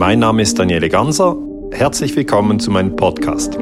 Mein 0.00 0.20
Name 0.20 0.40
ist 0.40 0.58
Daniele 0.58 0.88
Ganser. 0.88 1.36
Herzlich 1.72 2.16
willkommen 2.16 2.58
zu 2.58 2.70
meinem 2.70 2.96
Podcast. 2.96 3.58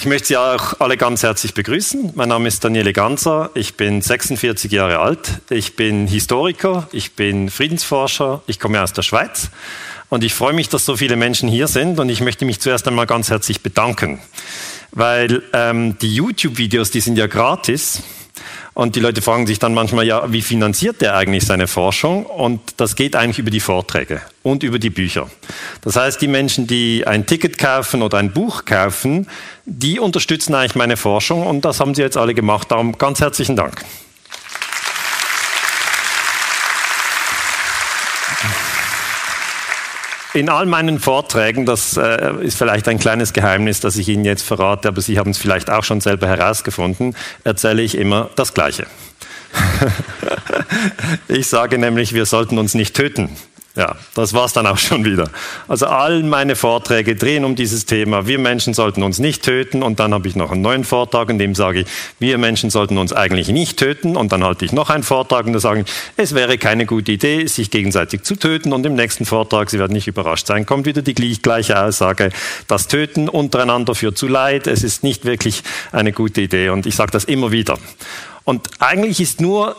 Ich 0.00 0.06
möchte 0.06 0.26
Sie 0.26 0.36
auch 0.36 0.80
alle 0.80 0.96
ganz 0.96 1.22
herzlich 1.22 1.54
begrüßen. 1.54 2.14
Mein 2.16 2.30
Name 2.30 2.48
ist 2.48 2.64
Daniele 2.64 2.92
Ganser. 2.92 3.52
Ich 3.54 3.76
bin 3.76 4.02
46 4.02 4.72
Jahre 4.72 4.98
alt. 4.98 5.40
Ich 5.50 5.76
bin 5.76 6.08
Historiker. 6.08 6.88
Ich 6.90 7.14
bin 7.14 7.48
Friedensforscher. 7.48 8.42
Ich 8.48 8.58
komme 8.58 8.82
aus 8.82 8.92
der 8.92 9.02
Schweiz. 9.02 9.50
Und 10.08 10.24
ich 10.24 10.34
freue 10.34 10.52
mich, 10.52 10.68
dass 10.68 10.84
so 10.84 10.96
viele 10.96 11.14
Menschen 11.14 11.48
hier 11.48 11.68
sind. 11.68 12.00
Und 12.00 12.08
ich 12.08 12.22
möchte 12.22 12.44
mich 12.44 12.58
zuerst 12.58 12.88
einmal 12.88 13.06
ganz 13.06 13.30
herzlich 13.30 13.60
bedanken. 13.60 14.18
Weil 14.90 15.44
ähm, 15.52 15.96
die 15.96 16.12
YouTube-Videos, 16.12 16.90
die 16.90 16.98
sind 16.98 17.16
ja 17.16 17.28
gratis. 17.28 18.02
Und 18.74 18.96
die 18.96 19.00
Leute 19.00 19.22
fragen 19.22 19.46
sich 19.46 19.58
dann 19.58 19.74
manchmal, 19.74 20.06
ja, 20.06 20.32
wie 20.32 20.42
finanziert 20.42 21.00
der 21.00 21.16
eigentlich 21.16 21.46
seine 21.46 21.68
Forschung? 21.68 22.26
Und 22.26 22.60
das 22.76 22.96
geht 22.96 23.14
eigentlich 23.14 23.38
über 23.38 23.50
die 23.50 23.60
Vorträge 23.60 24.20
und 24.42 24.62
über 24.62 24.78
die 24.78 24.90
Bücher. 24.90 25.30
Das 25.82 25.96
heißt, 25.96 26.20
die 26.20 26.28
Menschen, 26.28 26.66
die 26.66 27.06
ein 27.06 27.26
Ticket 27.26 27.58
kaufen 27.58 28.02
oder 28.02 28.18
ein 28.18 28.32
Buch 28.32 28.64
kaufen, 28.64 29.28
die 29.64 30.00
unterstützen 30.00 30.54
eigentlich 30.54 30.74
meine 30.74 30.96
Forschung 30.96 31.46
und 31.46 31.64
das 31.64 31.80
haben 31.80 31.94
sie 31.94 32.02
jetzt 32.02 32.16
alle 32.16 32.34
gemacht. 32.34 32.70
Darum 32.70 32.98
ganz 32.98 33.20
herzlichen 33.20 33.56
Dank. 33.56 33.84
In 40.34 40.48
all 40.48 40.66
meinen 40.66 40.98
Vorträgen, 40.98 41.64
das 41.64 41.96
äh, 41.96 42.34
ist 42.42 42.58
vielleicht 42.58 42.88
ein 42.88 42.98
kleines 42.98 43.32
Geheimnis, 43.32 43.78
das 43.78 43.96
ich 43.96 44.08
Ihnen 44.08 44.24
jetzt 44.24 44.42
verrate, 44.42 44.88
aber 44.88 45.00
Sie 45.00 45.16
haben 45.16 45.30
es 45.30 45.38
vielleicht 45.38 45.70
auch 45.70 45.84
schon 45.84 46.00
selber 46.00 46.26
herausgefunden, 46.26 47.14
erzähle 47.44 47.82
ich 47.82 47.96
immer 47.96 48.30
das 48.34 48.52
Gleiche. 48.52 48.88
ich 51.28 51.46
sage 51.46 51.78
nämlich, 51.78 52.14
wir 52.14 52.26
sollten 52.26 52.58
uns 52.58 52.74
nicht 52.74 52.96
töten. 52.96 53.28
Ja, 53.76 53.96
das 54.14 54.32
war's 54.32 54.52
dann 54.52 54.68
auch 54.68 54.78
schon 54.78 55.04
wieder. 55.04 55.28
Also 55.66 55.86
all 55.86 56.22
meine 56.22 56.54
Vorträge 56.54 57.16
drehen 57.16 57.44
um 57.44 57.56
dieses 57.56 57.86
Thema. 57.86 58.24
Wir 58.24 58.38
Menschen 58.38 58.72
sollten 58.72 59.02
uns 59.02 59.18
nicht 59.18 59.42
töten. 59.42 59.82
Und 59.82 59.98
dann 59.98 60.14
habe 60.14 60.28
ich 60.28 60.36
noch 60.36 60.52
einen 60.52 60.62
neuen 60.62 60.84
Vortrag, 60.84 61.28
in 61.28 61.40
dem 61.40 61.56
sage 61.56 61.80
ich, 61.80 61.86
wir 62.20 62.38
Menschen 62.38 62.70
sollten 62.70 62.98
uns 62.98 63.12
eigentlich 63.12 63.48
nicht 63.48 63.76
töten. 63.76 64.16
Und 64.16 64.30
dann 64.30 64.44
halte 64.44 64.64
ich 64.64 64.72
noch 64.72 64.90
einen 64.90 65.02
Vortrag 65.02 65.46
und 65.46 65.54
da 65.54 65.58
sage 65.58 65.80
ich, 65.80 65.86
es 66.16 66.36
wäre 66.36 66.56
keine 66.56 66.86
gute 66.86 67.10
Idee, 67.10 67.46
sich 67.48 67.72
gegenseitig 67.72 68.22
zu 68.22 68.36
töten. 68.36 68.72
Und 68.72 68.86
im 68.86 68.94
nächsten 68.94 69.24
Vortrag, 69.24 69.68
Sie 69.70 69.80
werden 69.80 69.92
nicht 69.92 70.06
überrascht 70.06 70.46
sein, 70.46 70.66
kommt 70.66 70.86
wieder 70.86 71.02
die 71.02 71.14
gleiche 71.14 71.82
Aussage. 71.82 72.30
Das 72.68 72.86
Töten 72.86 73.28
untereinander 73.28 73.96
führt 73.96 74.16
zu 74.16 74.28
Leid. 74.28 74.68
Es 74.68 74.84
ist 74.84 75.02
nicht 75.02 75.24
wirklich 75.24 75.64
eine 75.90 76.12
gute 76.12 76.42
Idee. 76.42 76.68
Und 76.68 76.86
ich 76.86 76.94
sage 76.94 77.10
das 77.10 77.24
immer 77.24 77.50
wieder. 77.50 77.76
Und 78.44 78.68
eigentlich 78.78 79.20
ist 79.20 79.40
nur 79.40 79.74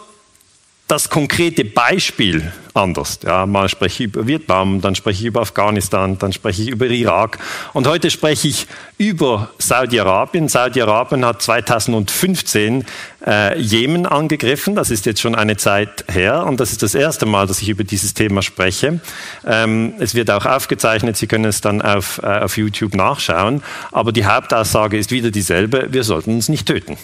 das 0.88 1.10
konkrete 1.10 1.66
Beispiel 1.66 2.52
anders. 2.76 3.20
Ja, 3.24 3.48
mal 3.48 3.70
spreche 3.70 4.04
ich 4.04 4.10
über 4.10 4.28
Vietnam, 4.28 4.82
dann 4.82 4.94
spreche 4.94 5.22
ich 5.22 5.26
über 5.26 5.42
Afghanistan, 5.42 6.20
dann 6.20 6.32
spreche 6.32 6.62
ich 6.62 6.68
über 6.68 6.86
Irak. 6.86 7.40
Und 7.74 7.88
heute 7.88 8.12
spreche 8.12 8.50
ich 8.50 8.68
über 8.98 9.50
Saudi-Arabien. 9.58 10.48
Saudi-Arabien 10.48 11.26
hat 11.26 11.42
2015 11.42 12.86
äh, 13.26 13.60
Jemen 13.60 14.06
angegriffen. 14.06 14.76
Das 14.76 14.92
ist 14.92 15.08
jetzt 15.08 15.22
schon 15.22 15.34
eine 15.34 15.58
Zeit 15.58 16.06
her. 16.08 16.46
Und 16.46 16.60
das 16.60 16.72
ist 16.72 16.84
das 16.84 16.94
erste 16.94 17.26
Mal, 17.26 17.48
dass 17.48 17.62
ich 17.62 17.70
über 17.70 17.84
dieses 17.84 18.14
Thema 18.14 18.44
spreche. 18.44 19.00
Ähm, 19.48 19.96
es 20.00 20.14
wird 20.14 20.30
auch 20.30 20.46
aufgezeichnet. 20.46 21.18
Sie 21.18 21.26
können 21.26 21.46
es 21.46 21.62
dann 21.62 21.82
auf, 21.82 22.22
äh, 22.22 22.28
auf 22.28 22.58
YouTube 22.58 22.94
nachschauen. 22.94 23.64
Aber 23.92 24.12
die 24.12 24.26
Hauptaussage 24.26 24.98
ist 24.98 25.10
wieder 25.10 25.32
dieselbe. 25.32 25.88
Wir 25.90 26.04
sollten 26.04 26.36
uns 26.36 26.48
nicht 26.48 26.68
töten. 26.68 26.98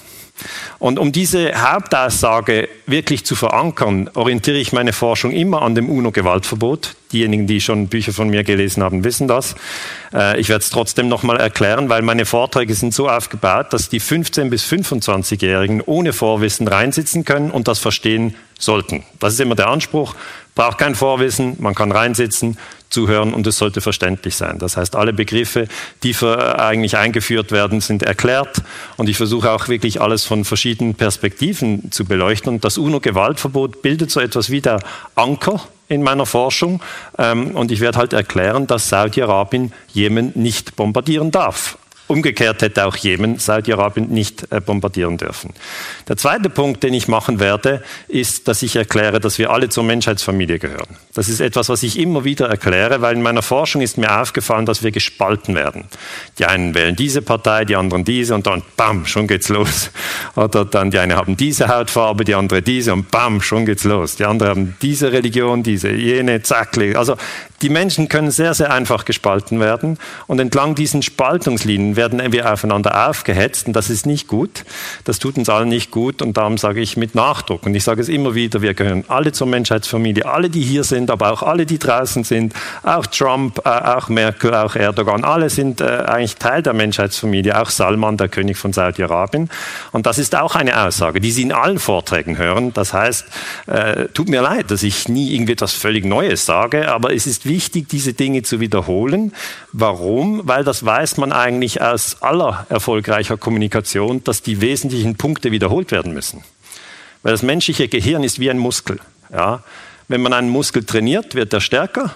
Und 0.80 1.00
um 1.00 1.11
diese 1.11 1.61
Hauptaussage 1.61 2.70
wirklich 2.88 3.25
zu 3.25 3.36
verankern, 3.36 4.09
orientiere 4.14 4.58
ich 4.58 4.73
meine 4.73 4.94
Forschung 4.94 5.31
immer 5.31 5.61
an 5.61 5.75
dem 5.75 5.89
UNO-Gewaltverbot. 5.89 6.95
Diejenigen, 7.11 7.45
die 7.45 7.59
schon 7.61 7.88
Bücher 7.88 8.14
von 8.14 8.30
mir 8.30 8.44
gelesen 8.44 8.83
haben, 8.83 9.03
wissen 9.03 9.27
das. 9.27 9.55
Äh, 10.14 10.39
ich 10.39 10.49
werde 10.49 10.64
es 10.64 10.70
trotzdem 10.70 11.08
nochmal 11.08 11.38
erklären, 11.38 11.89
weil 11.89 12.02
meine 12.02 12.26
Vorträge 12.26 12.73
sind 12.73 12.93
so 12.93 13.10
aufgebaut, 13.10 13.73
dass 13.73 13.89
die 13.89 14.02
15- 14.02 14.49
bis 14.49 14.65
25-Jährigen 14.65 15.82
ohne 15.82 16.14
Vorwissen 16.14 16.67
reinsitzen 16.67 17.26
können 17.26 17.52
und 17.52 17.67
das 17.67 17.80
verstehen 17.80 18.36
sollten. 18.58 19.04
Das 19.20 19.33
ist 19.33 19.39
immer 19.39 19.55
der 19.55 19.67
Anspruch. 19.67 20.15
Braucht 20.55 20.77
kein 20.77 20.95
Vorwissen, 20.95 21.55
man 21.60 21.76
kann 21.76 21.92
reinsitzen, 21.92 22.58
zuhören 22.91 23.33
und 23.33 23.47
es 23.47 23.57
sollte 23.57 23.81
verständlich 23.81 24.35
sein. 24.35 24.59
Das 24.59 24.77
heißt, 24.77 24.95
alle 24.95 25.13
Begriffe, 25.13 25.67
die 26.03 26.13
für, 26.13 26.59
eigentlich 26.59 26.97
eingeführt 26.97 27.52
werden, 27.52 27.81
sind 27.81 28.03
erklärt 28.03 28.61
und 28.97 29.09
ich 29.09 29.17
versuche 29.17 29.52
auch 29.52 29.67
wirklich 29.67 30.02
alles 30.02 30.25
von 30.25 30.45
verschiedenen 30.45 30.93
Perspektiven 30.93 31.91
zu 31.91 32.05
beleuchten. 32.05 32.53
Und 32.53 32.63
das 32.63 32.77
UNO-Gewaltverbot 32.77 33.81
bildet 33.81 34.11
so 34.11 34.19
etwas 34.19 34.49
wie 34.49 34.61
der 34.61 34.79
Anker 35.15 35.61
in 35.87 36.03
meiner 36.03 36.25
Forschung 36.25 36.81
ähm, 37.17 37.52
und 37.52 37.71
ich 37.71 37.79
werde 37.81 37.97
halt 37.97 38.13
erklären, 38.13 38.67
dass 38.67 38.89
Saudi-Arabien 38.89 39.73
Jemen 39.93 40.31
nicht 40.35 40.75
bombardieren 40.75 41.31
darf. 41.31 41.77
Umgekehrt 42.11 42.61
hätte 42.61 42.86
auch 42.86 42.98
Jemen 42.98 43.39
Saudi-Arabien 43.39 44.10
nicht 44.10 44.52
äh, 44.52 44.60
bombardieren 44.60 45.16
dürfen. 45.16 45.54
Der 46.10 46.17
zweite 46.17 46.49
Punkt, 46.49 46.83
den 46.83 46.94
ich 46.94 47.08
machen 47.08 47.39
werde, 47.39 47.82
ist, 48.10 48.49
dass 48.49 48.61
ich 48.64 48.76
erkläre, 48.76 49.22
dass 49.22 49.38
wir 49.38 49.49
alle 49.49 49.70
zur 49.70 49.86
Menschheitsfamilie 49.86 50.60
gehören. 50.60 50.98
Das 51.14 51.30
ist 51.30 51.39
etwas, 51.39 51.70
was 51.70 51.83
ich 51.83 51.98
immer 51.98 52.26
wieder 52.26 52.50
erkläre, 52.50 53.02
weil 53.02 53.16
in 53.16 53.21
meiner 53.21 53.42
Forschung 53.42 53.82
ist 53.82 53.98
mir 53.98 54.20
aufgefallen, 54.20 54.66
dass 54.66 54.83
wir 54.83 54.92
gespalten 54.92 55.55
werden. 55.55 55.86
Die 56.38 56.44
einen 56.44 56.76
wählen 56.76 56.98
diese 56.98 57.21
Partei, 57.21 57.64
die 57.64 57.77
anderen 57.77 58.04
diese 58.04 58.36
und 58.36 58.45
dann 58.45 58.61
bam, 58.76 59.05
schon 59.05 59.27
geht's 59.27 59.48
los. 59.48 59.89
Oder 60.36 60.66
dann 60.66 60.92
die 60.92 61.00
einen 61.00 61.16
haben 61.16 61.38
diese 61.38 61.70
Hautfarbe, 61.70 62.26
die 62.26 62.36
andere 62.36 62.61
diese 62.61 62.92
und 62.92 63.10
bam, 63.10 63.42
schon 63.42 63.66
geht's 63.66 63.86
los. 63.86 64.17
Die 64.17 64.26
anderen 64.26 64.50
haben 64.50 64.77
diese 64.82 65.14
Religion, 65.14 65.64
diese, 65.64 65.92
jene, 65.92 66.42
zack. 66.42 66.77
Also 66.95 67.16
die 67.61 67.70
Menschen 67.70 68.10
können 68.10 68.32
sehr, 68.32 68.54
sehr 68.54 68.73
einfach 68.73 69.05
gespalten 69.05 69.60
werden 69.60 69.98
und 70.27 70.39
entlang 70.39 70.73
diesen 70.76 71.02
Spaltungslinien 71.04 71.95
werden 72.02 72.32
wir 72.32 72.52
aufeinander 72.52 73.08
aufgehetzt 73.08 73.67
und 73.67 73.73
das 73.73 73.92
ist 73.92 74.08
nicht 74.08 74.28
gut. 74.28 74.66
Das 75.04 75.20
tut 75.20 75.38
uns 75.38 75.50
allen 75.50 75.70
nicht 75.70 75.92
gut 75.92 76.23
und 76.23 76.36
darum 76.36 76.58
sage 76.58 76.82
ich 76.82 76.98
mit 76.98 77.14
Nachdruck 77.14 77.64
und 77.67 77.76
ich 77.76 77.84
sage 77.84 78.02
es 78.02 78.10
immer 78.10 78.34
wieder, 78.34 78.64
wir 78.64 78.73
gehören 78.73 79.04
alle 79.08 79.32
zur 79.34 79.45
Menschheitsfamilie, 79.45 80.26
alle, 80.26 80.50
die 80.50 80.64
hier 80.64 80.84
sind, 80.84 81.12
aber 81.12 81.32
auch 81.32 81.44
alle, 81.44 81.67
die 81.67 81.78
draußen 81.78 82.23
sind, 82.23 82.54
auch 82.82 83.06
Trump, 83.06 83.60
äh, 83.66 83.70
auch 83.70 84.10
Merkel, 84.10 84.56
auch 84.56 84.76
Erdogan, 84.76 85.23
alle 85.23 85.52
sind 85.52 85.80
äh, 85.80 85.86
eigentlich 85.86 86.38
Teil 86.38 86.64
der 86.64 86.73
Menschheitsfamilie, 86.73 87.62
auch 87.62 87.70
Salman, 87.70 88.18
der 88.18 88.30
König 88.30 88.58
von 88.58 88.73
Saudi-Arabien. 88.73 89.50
Und 89.92 90.08
das 90.08 90.18
ist 90.18 90.36
auch 90.36 90.56
eine 90.56 90.83
Aussage, 90.83 91.22
die 91.22 91.32
Sie 91.32 91.44
in 91.44 91.52
allen 91.52 91.78
Vorträgen 91.78 92.39
hören. 92.39 92.73
Das 92.73 92.94
heißt, 92.94 93.26
äh, 93.68 94.06
tut 94.08 94.28
mir 94.28 94.42
leid, 94.42 94.72
dass 94.72 94.82
ich 94.82 95.08
nie 95.08 95.36
irgendwie 95.36 95.54
etwas 95.54 95.73
völlig 95.73 96.04
Neues 96.04 96.48
sage, 96.48 96.92
aber 96.92 97.14
es 97.14 97.28
ist 97.28 97.45
wichtig, 97.45 97.89
diese 97.89 98.14
Dinge 98.14 98.42
zu 98.42 98.60
wiederholen. 98.60 99.33
Warum? 99.72 100.42
Weil 100.45 100.64
das 100.64 100.83
weiß 100.83 101.18
man 101.18 101.32
eigentlich 101.32 101.80
aus 101.91 102.21
aller 102.21 102.65
erfolgreicher 102.69 103.37
Kommunikation, 103.37 104.23
dass 104.23 104.41
die 104.41 104.61
wesentlichen 104.61 105.15
Punkte 105.15 105.52
wiederholt 105.52 105.91
werden 105.91 106.13
müssen. 106.13 106.43
Weil 107.23 107.33
das 107.33 107.43
menschliche 107.43 107.87
Gehirn 107.87 108.23
ist 108.23 108.39
wie 108.39 108.49
ein 108.49 108.57
Muskel. 108.57 108.99
Ja? 109.31 109.63
Wenn 110.07 110.21
man 110.21 110.33
einen 110.33 110.49
Muskel 110.49 110.83
trainiert, 110.83 111.35
wird 111.35 111.53
er 111.53 111.61
stärker. 111.61 112.15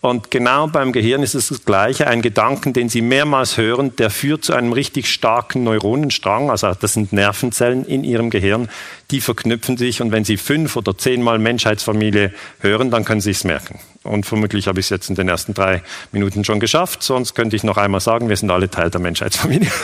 Und 0.00 0.30
genau 0.30 0.66
beim 0.66 0.92
Gehirn 0.92 1.22
ist 1.22 1.34
es 1.34 1.48
das 1.48 1.64
Gleiche. 1.66 2.06
Ein 2.06 2.22
Gedanken, 2.22 2.72
den 2.72 2.88
Sie 2.88 3.02
mehrmals 3.02 3.58
hören, 3.58 3.94
der 3.96 4.08
führt 4.08 4.44
zu 4.44 4.54
einem 4.54 4.72
richtig 4.72 5.12
starken 5.12 5.64
Neuronenstrang. 5.64 6.50
Also 6.50 6.72
das 6.72 6.94
sind 6.94 7.12
Nervenzellen 7.12 7.84
in 7.84 8.02
Ihrem 8.02 8.30
Gehirn, 8.30 8.70
die 9.10 9.20
verknüpfen 9.20 9.76
sich. 9.76 10.00
Und 10.00 10.10
wenn 10.10 10.24
Sie 10.24 10.38
fünf 10.38 10.76
oder 10.76 10.96
zehnmal 10.96 11.38
Menschheitsfamilie 11.38 12.32
hören, 12.60 12.90
dann 12.90 13.04
können 13.04 13.20
Sie 13.20 13.32
es 13.32 13.44
merken. 13.44 13.78
Und 14.02 14.24
vermutlich 14.24 14.66
habe 14.66 14.80
ich 14.80 14.86
es 14.86 14.90
jetzt 14.90 15.10
in 15.10 15.14
den 15.14 15.28
ersten 15.28 15.52
drei 15.52 15.82
Minuten 16.10 16.44
schon 16.44 16.58
geschafft. 16.58 17.02
Sonst 17.02 17.34
könnte 17.34 17.54
ich 17.54 17.64
noch 17.64 17.76
einmal 17.76 18.00
sagen, 18.00 18.28
wir 18.28 18.36
sind 18.36 18.50
alle 18.50 18.70
Teil 18.70 18.90
der 18.90 19.00
Menschheitsfamilie. 19.00 19.70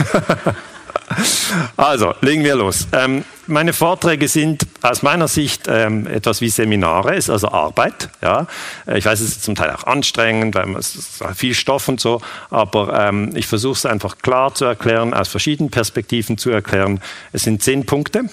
Also, 1.76 2.14
legen 2.20 2.42
wir 2.42 2.56
los. 2.56 2.88
Ähm, 2.92 3.24
meine 3.46 3.72
Vorträge 3.72 4.28
sind 4.28 4.66
aus 4.82 5.02
meiner 5.02 5.28
Sicht 5.28 5.66
ähm, 5.68 6.06
etwas 6.06 6.40
wie 6.40 6.48
Seminare, 6.48 7.14
ist 7.14 7.30
also 7.30 7.48
Arbeit. 7.48 8.08
Ja. 8.22 8.46
Äh, 8.86 8.98
ich 8.98 9.04
weiß, 9.04 9.20
es 9.20 9.28
ist 9.28 9.44
zum 9.44 9.54
Teil 9.54 9.70
auch 9.70 9.84
anstrengend, 9.84 10.54
weil 10.54 10.66
man 10.66 10.82
viel 11.34 11.54
Stoff 11.54 11.88
und 11.88 12.00
so, 12.00 12.20
aber 12.50 13.08
ähm, 13.08 13.30
ich 13.34 13.46
versuche 13.46 13.74
es 13.74 13.86
einfach 13.86 14.18
klar 14.18 14.54
zu 14.54 14.64
erklären, 14.64 15.14
aus 15.14 15.28
verschiedenen 15.28 15.70
Perspektiven 15.70 16.38
zu 16.38 16.50
erklären. 16.50 17.00
Es 17.32 17.44
sind 17.44 17.62
zehn 17.62 17.86
Punkte. 17.86 18.24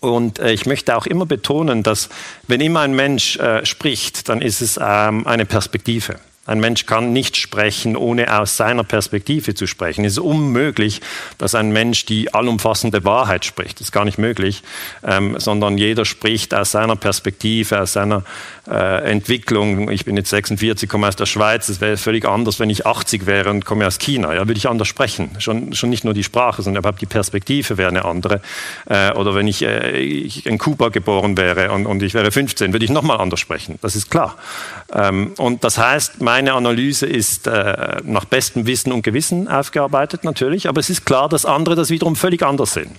Und 0.00 0.38
äh, 0.38 0.52
ich 0.52 0.66
möchte 0.66 0.96
auch 0.96 1.06
immer 1.06 1.26
betonen, 1.26 1.82
dass 1.82 2.08
wenn 2.46 2.60
immer 2.60 2.80
ein 2.80 2.94
Mensch 2.94 3.36
äh, 3.36 3.64
spricht, 3.66 4.28
dann 4.28 4.40
ist 4.40 4.60
es 4.60 4.78
ähm, 4.80 5.26
eine 5.26 5.44
Perspektive. 5.44 6.20
Ein 6.48 6.60
Mensch 6.60 6.86
kann 6.86 7.12
nicht 7.12 7.36
sprechen, 7.36 7.94
ohne 7.94 8.40
aus 8.40 8.56
seiner 8.56 8.82
Perspektive 8.82 9.54
zu 9.54 9.66
sprechen. 9.66 10.06
Es 10.06 10.12
ist 10.12 10.18
unmöglich, 10.18 11.02
dass 11.36 11.54
ein 11.54 11.72
Mensch 11.72 12.06
die 12.06 12.32
allumfassende 12.32 13.04
Wahrheit 13.04 13.44
spricht. 13.44 13.80
Das 13.80 13.88
ist 13.88 13.92
gar 13.92 14.06
nicht 14.06 14.16
möglich, 14.16 14.62
ähm, 15.04 15.38
sondern 15.38 15.76
jeder 15.76 16.06
spricht 16.06 16.54
aus 16.54 16.70
seiner 16.70 16.96
Perspektive, 16.96 17.82
aus 17.82 17.92
seiner 17.92 18.24
äh, 18.66 19.10
Entwicklung. 19.10 19.90
Ich 19.90 20.06
bin 20.06 20.16
jetzt 20.16 20.30
46, 20.30 20.88
komme 20.88 21.08
aus 21.08 21.16
der 21.16 21.26
Schweiz. 21.26 21.68
Es 21.68 21.82
wäre 21.82 21.98
völlig 21.98 22.24
anders, 22.24 22.60
wenn 22.60 22.70
ich 22.70 22.86
80 22.86 23.26
wäre 23.26 23.50
und 23.50 23.66
komme 23.66 23.86
aus 23.86 23.98
China. 23.98 24.32
Ja, 24.32 24.48
würde 24.48 24.56
ich 24.56 24.70
anders 24.70 24.88
sprechen. 24.88 25.30
Schon, 25.40 25.74
schon 25.74 25.90
nicht 25.90 26.04
nur 26.04 26.14
die 26.14 26.24
Sprache, 26.24 26.62
sondern 26.62 26.80
überhaupt 26.80 27.02
die 27.02 27.06
Perspektive 27.06 27.76
wäre 27.76 27.90
eine 27.90 28.06
andere. 28.06 28.40
Äh, 28.86 29.12
oder 29.12 29.34
wenn 29.34 29.48
ich, 29.48 29.62
äh, 29.62 29.98
ich, 29.98 30.46
in 30.46 30.56
Kuba 30.56 30.88
geboren 30.88 31.36
wäre 31.36 31.72
und, 31.72 31.84
und 31.84 32.02
ich 32.02 32.14
wäre 32.14 32.30
15, 32.30 32.72
würde 32.72 32.86
ich 32.86 32.90
nochmal 32.90 33.18
anders 33.18 33.40
sprechen. 33.40 33.78
Das 33.82 33.94
ist 33.94 34.10
klar. 34.10 34.36
Ähm, 34.94 35.34
und 35.36 35.62
das 35.62 35.76
heißt, 35.76 36.22
mein 36.22 36.37
meine 36.38 36.52
Analyse 36.52 37.04
ist 37.04 37.48
äh, 37.48 37.96
nach 38.04 38.24
bestem 38.24 38.64
Wissen 38.64 38.92
und 38.92 39.02
Gewissen 39.02 39.48
aufgearbeitet 39.48 40.22
natürlich, 40.22 40.68
aber 40.68 40.78
es 40.78 40.88
ist 40.88 41.04
klar, 41.04 41.28
dass 41.28 41.44
andere 41.44 41.74
das 41.74 41.90
wiederum 41.90 42.14
völlig 42.14 42.44
anders 42.44 42.74
sehen. 42.74 42.92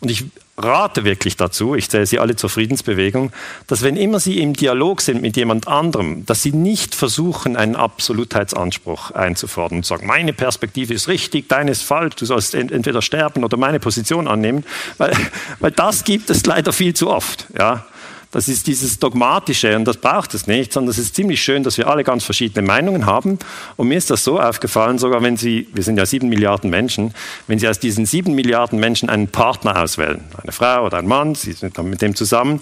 Und 0.00 0.10
ich 0.10 0.26
rate 0.58 1.02
wirklich 1.02 1.38
dazu, 1.38 1.74
ich 1.74 1.88
zähle 1.88 2.04
Sie 2.04 2.18
alle 2.18 2.36
zur 2.36 2.50
Friedensbewegung, 2.50 3.32
dass 3.68 3.82
wenn 3.82 3.96
immer 3.96 4.20
Sie 4.20 4.38
im 4.38 4.52
Dialog 4.52 5.00
sind 5.00 5.22
mit 5.22 5.38
jemand 5.38 5.66
anderem, 5.66 6.26
dass 6.26 6.42
Sie 6.42 6.52
nicht 6.52 6.94
versuchen, 6.94 7.56
einen 7.56 7.74
Absolutheitsanspruch 7.74 9.12
einzufordern 9.12 9.78
und 9.78 9.86
sagen, 9.86 10.06
meine 10.06 10.34
Perspektive 10.34 10.92
ist 10.92 11.08
richtig, 11.08 11.48
deine 11.48 11.70
ist 11.70 11.84
falsch, 11.84 12.16
du 12.16 12.26
sollst 12.26 12.54
entweder 12.54 13.00
sterben 13.00 13.44
oder 13.44 13.56
meine 13.56 13.80
Position 13.80 14.28
annehmen, 14.28 14.64
weil, 14.98 15.16
weil 15.58 15.70
das 15.70 16.04
gibt 16.04 16.28
es 16.28 16.44
leider 16.44 16.74
viel 16.74 16.92
zu 16.92 17.08
oft. 17.08 17.46
Ja? 17.58 17.86
Das 18.34 18.48
ist 18.48 18.66
dieses 18.66 18.98
Dogmatische 18.98 19.76
und 19.76 19.84
das 19.84 19.96
braucht 19.96 20.34
es 20.34 20.48
nicht, 20.48 20.72
sondern 20.72 20.90
es 20.90 20.98
ist 20.98 21.14
ziemlich 21.14 21.40
schön, 21.40 21.62
dass 21.62 21.78
wir 21.78 21.86
alle 21.86 22.02
ganz 22.02 22.24
verschiedene 22.24 22.66
Meinungen 22.66 23.06
haben. 23.06 23.38
Und 23.76 23.86
mir 23.86 23.96
ist 23.96 24.10
das 24.10 24.24
so 24.24 24.40
aufgefallen, 24.40 24.98
sogar 24.98 25.22
wenn 25.22 25.36
Sie, 25.36 25.68
wir 25.72 25.84
sind 25.84 25.98
ja 25.98 26.04
sieben 26.04 26.28
Milliarden 26.28 26.68
Menschen, 26.68 27.14
wenn 27.46 27.60
Sie 27.60 27.68
aus 27.68 27.78
diesen 27.78 28.06
sieben 28.06 28.34
Milliarden 28.34 28.80
Menschen 28.80 29.08
einen 29.08 29.28
Partner 29.28 29.80
auswählen, 29.80 30.20
eine 30.42 30.50
Frau 30.50 30.84
oder 30.84 30.98
ein 30.98 31.06
Mann, 31.06 31.36
Sie 31.36 31.52
sind 31.52 31.78
dann 31.78 31.88
mit 31.88 32.02
dem 32.02 32.16
zusammen, 32.16 32.60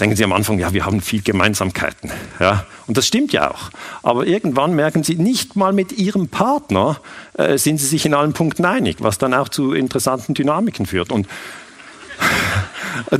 denken 0.00 0.16
Sie 0.16 0.24
am 0.24 0.32
Anfang, 0.32 0.58
ja, 0.58 0.72
wir 0.72 0.84
haben 0.84 1.00
viel 1.00 1.22
Gemeinsamkeiten. 1.22 2.10
Ja, 2.40 2.66
und 2.88 2.96
das 2.96 3.06
stimmt 3.06 3.32
ja 3.32 3.48
auch. 3.48 3.70
Aber 4.02 4.26
irgendwann 4.26 4.74
merken 4.74 5.04
Sie, 5.04 5.14
nicht 5.14 5.54
mal 5.54 5.72
mit 5.72 5.92
Ihrem 5.92 6.26
Partner 6.26 7.00
äh, 7.34 7.58
sind 7.58 7.78
Sie 7.78 7.86
sich 7.86 8.04
in 8.04 8.14
allen 8.14 8.32
Punkten 8.32 8.64
einig, 8.64 8.96
was 8.98 9.18
dann 9.18 9.34
auch 9.34 9.48
zu 9.48 9.72
interessanten 9.72 10.34
Dynamiken 10.34 10.84
führt. 10.84 11.12
Und 11.12 11.28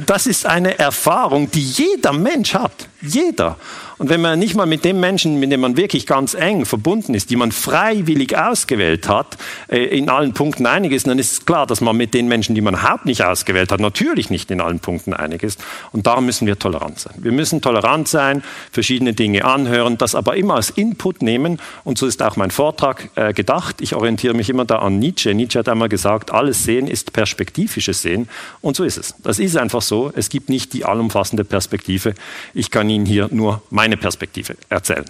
das 0.07 0.27
ist 0.27 0.47
eine 0.47 0.79
Erfahrung, 0.79 1.51
die 1.51 1.63
jeder 1.63 2.13
Mensch 2.13 2.55
hat. 2.55 2.89
Jeder. 3.03 3.57
Und 3.99 4.09
wenn 4.09 4.21
man 4.21 4.39
nicht 4.39 4.55
mal 4.55 4.67
mit 4.67 4.85
dem 4.85 5.01
Menschen, 5.01 5.39
mit 5.39 5.53
dem 5.53 5.61
man 5.61 5.77
wirklich 5.77 6.07
ganz 6.07 6.35
eng 6.35 6.65
verbunden 6.65 7.15
ist, 7.15 7.31
die 7.31 7.37
man 7.37 7.53
freiwillig 7.53 8.37
ausgewählt 8.37 9.09
hat, 9.09 9.37
äh, 9.69 9.85
in 9.85 10.09
allen 10.09 10.35
Punkten 10.35 10.67
einig 10.67 10.93
ist, 10.93 11.07
dann 11.07 11.19
ist 11.19 11.47
klar, 11.47 11.67
dass 11.67 11.81
man 11.81 11.97
mit 11.97 12.15
den 12.15 12.29
Menschen, 12.29 12.55
die 12.55 12.61
man 12.61 12.75
überhaupt 12.75 13.07
nicht 13.07 13.25
ausgewählt 13.25 13.73
hat, 13.73 13.81
natürlich 13.81 14.31
nicht 14.31 14.51
in 14.51 14.61
allen 14.61 14.81
Punkten 14.81 15.15
einig 15.15 15.43
ist. 15.43 15.63
Und 15.93 16.07
darum 16.07 16.27
müssen 16.27 16.47
wir 16.47 16.59
tolerant 16.59 16.99
sein. 16.99 17.15
Wir 17.19 17.33
müssen 17.33 17.61
tolerant 17.61 18.09
sein, 18.09 18.43
verschiedene 18.71 19.13
Dinge 19.13 19.45
anhören, 19.45 19.99
das 19.99 20.15
aber 20.15 20.37
immer 20.37 20.55
als 20.55 20.71
Input 20.71 21.23
nehmen. 21.23 21.61
Und 21.85 21.99
so 21.99 22.07
ist 22.07 22.23
auch 22.23 22.37
mein 22.37 22.51
Vortrag 22.51 23.11
äh, 23.15 23.33
gedacht. 23.33 23.81
Ich 23.81 23.95
orientiere 23.95 24.35
mich 24.35 24.51
immer 24.51 24.65
da 24.65 24.79
an 24.79 24.99
Nietzsche. 24.99 25.35
Nietzsche 25.35 25.59
hat 25.59 25.69
einmal 25.69 25.89
gesagt, 25.89 26.33
alles 26.33 26.65
Sehen 26.65 26.87
ist 26.87 27.13
perspektivisches 27.13 28.03
Sehen. 28.03 28.29
Und 28.61 28.77
so 28.77 28.85
ist 28.85 28.97
es. 28.97 29.15
Das 29.23 29.39
ist 29.39 29.57
einfach 29.57 29.83
so. 29.83 30.13
Es 30.15 30.29
gibt 30.29 30.49
nicht 30.49 30.73
die 30.73 30.85
allumfassende 30.85 31.45
Perspektive. 31.45 32.15
Ich 32.55 32.71
kann 32.71 32.92
Ihnen 32.93 33.07
hier 33.07 33.29
nur 33.31 33.63
meine 33.71 33.97
Perspektive 33.97 34.57
erzählen. 34.69 35.05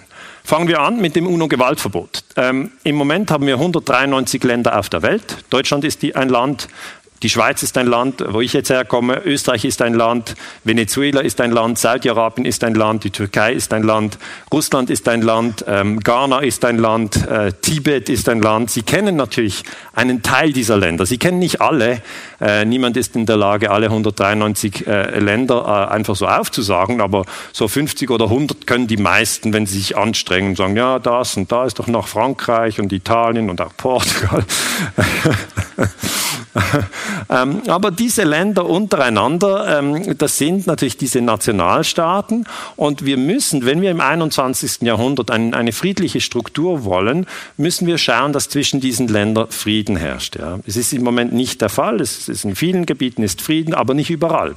Fangen 0.44 0.68
wir 0.68 0.80
an 0.80 1.00
mit 1.00 1.14
dem 1.14 1.26
UNO-Gewaltverbot. 1.26 2.24
Ähm, 2.36 2.72
Im 2.82 2.96
Moment 2.96 3.30
haben 3.30 3.46
wir 3.46 3.54
193 3.54 4.42
Länder 4.42 4.78
auf 4.78 4.88
der 4.88 5.02
Welt. 5.02 5.44
Deutschland 5.50 5.84
ist 5.84 6.02
die, 6.02 6.16
ein 6.16 6.28
Land, 6.28 6.68
die 7.22 7.30
Schweiz 7.30 7.62
ist 7.62 7.78
ein 7.78 7.86
Land, 7.86 8.24
wo 8.28 8.40
ich 8.40 8.52
jetzt 8.52 8.70
herkomme, 8.70 9.22
Österreich 9.24 9.64
ist 9.64 9.80
ein 9.80 9.94
Land, 9.94 10.34
Venezuela 10.64 11.20
ist 11.20 11.40
ein 11.40 11.52
Land, 11.52 11.78
Saudi-Arabien 11.78 12.44
ist 12.44 12.64
ein 12.64 12.74
Land, 12.74 13.04
die 13.04 13.10
Türkei 13.10 13.52
ist 13.52 13.72
ein 13.72 13.84
Land, 13.84 14.18
Russland 14.52 14.90
ist 14.90 15.08
ein 15.08 15.22
Land, 15.22 15.64
ähm, 15.68 16.00
Ghana 16.00 16.40
ist 16.40 16.64
ein 16.64 16.78
Land, 16.78 17.28
äh, 17.28 17.52
Tibet 17.52 18.08
ist 18.08 18.28
ein 18.28 18.42
Land. 18.42 18.70
Sie 18.70 18.82
kennen 18.82 19.14
natürlich 19.14 19.62
einen 19.92 20.22
Teil 20.22 20.52
dieser 20.52 20.76
Länder. 20.76 21.06
Sie 21.06 21.18
kennen 21.18 21.38
nicht 21.38 21.60
alle. 21.60 22.02
Äh, 22.40 22.64
niemand 22.64 22.96
ist 22.96 23.14
in 23.14 23.24
der 23.24 23.36
Lage, 23.36 23.70
alle 23.70 23.86
193 23.86 24.86
äh, 24.86 25.18
Länder 25.20 25.88
äh, 25.88 25.94
einfach 25.94 26.16
so 26.16 26.26
aufzusagen, 26.26 27.00
aber 27.00 27.24
so 27.52 27.68
50 27.68 28.10
oder 28.10 28.24
100 28.24 28.66
können 28.66 28.88
die 28.88 28.96
meisten, 28.96 29.52
wenn 29.52 29.66
sie 29.66 29.78
sich 29.78 29.96
anstrengen, 29.96 30.50
und 30.50 30.56
sagen, 30.56 30.76
ja, 30.76 30.98
das 30.98 31.36
und 31.36 31.52
da 31.52 31.66
ist 31.66 31.78
doch 31.78 31.86
noch 31.86 32.08
Frankreich 32.08 32.80
und 32.80 32.92
Italien 32.92 33.48
und 33.48 33.60
auch 33.60 33.76
Portugal. 33.76 34.44
ähm, 37.30 37.62
aber 37.66 37.90
diese 37.90 38.24
Länder 38.24 38.66
untereinander, 38.66 39.78
ähm, 39.78 40.18
das 40.18 40.36
sind 40.36 40.66
natürlich 40.66 40.98
diese 40.98 41.22
Nationalstaaten 41.22 42.46
und 42.76 43.06
wir 43.06 43.16
müssen, 43.16 43.64
wenn 43.64 43.80
wir 43.80 43.90
im 43.90 44.00
21. 44.00 44.82
Jahrhundert 44.82 45.30
ein, 45.30 45.54
eine 45.54 45.72
friedliche 45.72 46.20
Struktur 46.20 46.84
wollen, 46.84 47.26
müssen 47.56 47.86
wir 47.86 47.96
schauen, 47.96 48.32
dass 48.34 48.50
zwischen 48.50 48.80
diesen 48.80 49.08
Ländern 49.08 49.50
Frieden 49.50 49.96
herrscht. 49.96 50.38
Es 50.66 50.76
ist 50.76 50.92
im 50.92 51.02
Moment 51.02 51.32
nicht 51.32 51.60
der 51.62 51.70
Fall, 51.70 52.00
es 52.00 52.28
ist 52.28 52.44
in 52.44 52.54
vielen 52.54 52.84
Gebieten 52.84 53.22
ist 53.22 53.40
Frieden, 53.40 53.72
aber 53.72 53.94
nicht 53.94 54.10
überall. 54.10 54.54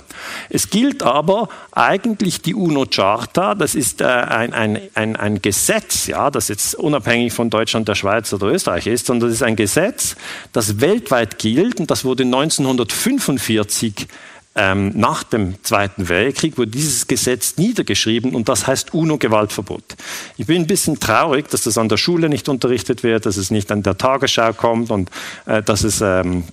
Es 0.50 0.70
gilt 0.70 1.02
aber 1.02 1.48
eigentlich 1.72 2.42
die 2.42 2.56
UNO-Charta, 2.56 3.56
das 3.56 3.74
ist 3.74 4.02
äh, 4.02 4.06
ein, 4.06 4.54
ein, 4.54 4.80
ein, 4.96 5.16
ein 5.16 5.42
Gesetz, 5.42 6.08
ja, 6.08 6.30
das 6.30 6.50
jetzt 6.50 6.76
unabhängig 6.76 7.32
von 7.32 7.50
Deutschland, 7.50 7.88
der 7.88 7.96
Schweiz 7.96 8.34
oder 8.34 8.48
Österreich 8.48 8.88
ist, 8.88 9.06
sondern 9.06 9.30
das 9.30 9.38
ist 9.38 9.44
ein 9.44 9.56
Gesetz, 9.56 10.16
das 10.52 10.82
weltweit 10.82 11.40
gilt 11.40 11.85
und 11.86 11.92
das 11.92 12.04
wurde 12.04 12.24
1945 12.24 14.08
ähm, 14.56 14.92
nach 14.96 15.22
dem 15.22 15.64
Zweiten 15.64 16.10
Weltkrieg 16.10 16.58
wurde 16.58 16.72
dieses 16.72 17.06
Gesetz 17.06 17.58
niedergeschrieben 17.58 18.34
und 18.34 18.50
das 18.50 18.66
heißt 18.66 18.96
UNO-Gewaltverbot. 18.96 19.96
Ich 20.38 20.48
bin 20.48 20.64
ein 20.64 20.68
bisschen 20.68 21.00
traurig, 21.00 21.48
dass 21.50 21.62
das 21.62 21.78
an 21.78 21.88
der 21.88 21.98
Schule 21.98 22.28
nicht 22.28 22.50
unterrichtet 22.50 23.04
wird, 23.04 23.28
dass 23.28 23.38
es 23.38 23.52
nicht 23.52 23.72
an 23.72 23.84
der 23.84 24.00
Tagesschau 24.00 24.54
kommt 24.54 24.90
und 24.90 25.12
äh, 25.46 25.62
dass 25.62 25.84
es 25.84 26.02
ähm, 26.02 26.46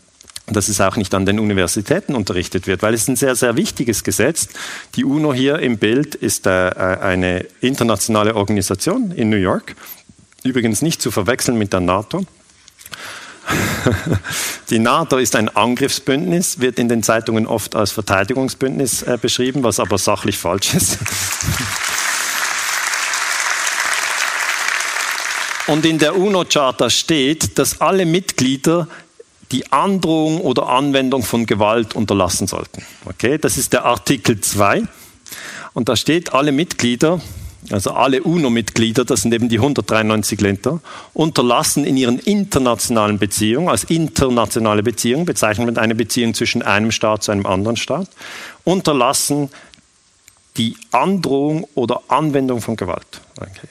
dass 0.48 0.68
es 0.68 0.82
auch 0.82 0.96
nicht 0.96 1.14
an 1.14 1.24
den 1.24 1.38
Universitäten 1.38 2.14
unterrichtet 2.14 2.66
wird, 2.66 2.82
weil 2.82 2.92
es 2.92 3.08
ein 3.08 3.16
sehr, 3.16 3.34
sehr 3.34 3.56
wichtiges 3.56 4.04
Gesetz. 4.04 4.48
Die 4.96 5.04
UNO 5.06 5.32
hier 5.32 5.60
im 5.60 5.78
Bild 5.78 6.14
ist 6.14 6.46
äh, 6.46 6.68
äh 6.68 6.98
eine 7.00 7.46
internationale 7.62 8.36
Organisation 8.36 9.12
in 9.12 9.30
New 9.30 9.38
York, 9.38 9.76
übrigens 10.44 10.82
nicht 10.82 11.00
zu 11.00 11.10
verwechseln 11.10 11.56
mit 11.56 11.72
der 11.72 11.80
NATO. 11.80 12.26
Die 14.70 14.78
NATO 14.78 15.18
ist 15.18 15.36
ein 15.36 15.48
Angriffsbündnis, 15.48 16.60
wird 16.60 16.78
in 16.78 16.88
den 16.88 17.02
Zeitungen 17.02 17.46
oft 17.46 17.74
als 17.74 17.90
Verteidigungsbündnis 17.92 19.02
äh, 19.02 19.18
beschrieben, 19.20 19.62
was 19.62 19.80
aber 19.80 19.98
sachlich 19.98 20.38
falsch 20.38 20.74
ist. 20.74 20.98
Und 25.66 25.86
in 25.86 25.98
der 25.98 26.16
UNO-Charta 26.16 26.90
steht, 26.90 27.58
dass 27.58 27.80
alle 27.80 28.04
Mitglieder 28.04 28.88
die 29.52 29.70
Androhung 29.70 30.40
oder 30.40 30.68
Anwendung 30.68 31.22
von 31.22 31.46
Gewalt 31.46 31.94
unterlassen 31.94 32.46
sollten. 32.46 32.84
Okay, 33.04 33.38
das 33.38 33.58
ist 33.58 33.72
der 33.72 33.84
Artikel 33.84 34.40
2. 34.40 34.82
Und 35.74 35.88
da 35.88 35.96
steht, 35.96 36.32
alle 36.34 36.52
Mitglieder 36.52 37.20
also 37.70 37.92
alle 37.92 38.22
UNO-Mitglieder, 38.22 39.04
das 39.04 39.22
sind 39.22 39.32
eben 39.32 39.48
die 39.48 39.58
193 39.58 40.40
Länder, 40.40 40.80
unterlassen 41.14 41.84
in 41.84 41.96
ihren 41.96 42.18
internationalen 42.18 43.18
Beziehungen, 43.18 43.68
als 43.68 43.84
internationale 43.84 44.82
Beziehung 44.82 45.24
bezeichnet 45.24 45.66
man 45.66 45.78
eine 45.78 45.94
Beziehung 45.94 46.34
zwischen 46.34 46.62
einem 46.62 46.90
Staat 46.90 47.22
zu 47.22 47.30
einem 47.30 47.46
anderen 47.46 47.76
Staat, 47.76 48.08
unterlassen 48.64 49.50
die 50.56 50.76
Androhung 50.90 51.66
oder 51.74 52.02
Anwendung 52.08 52.60
von 52.60 52.76
Gewalt. 52.76 53.20
Okay. 53.38 53.68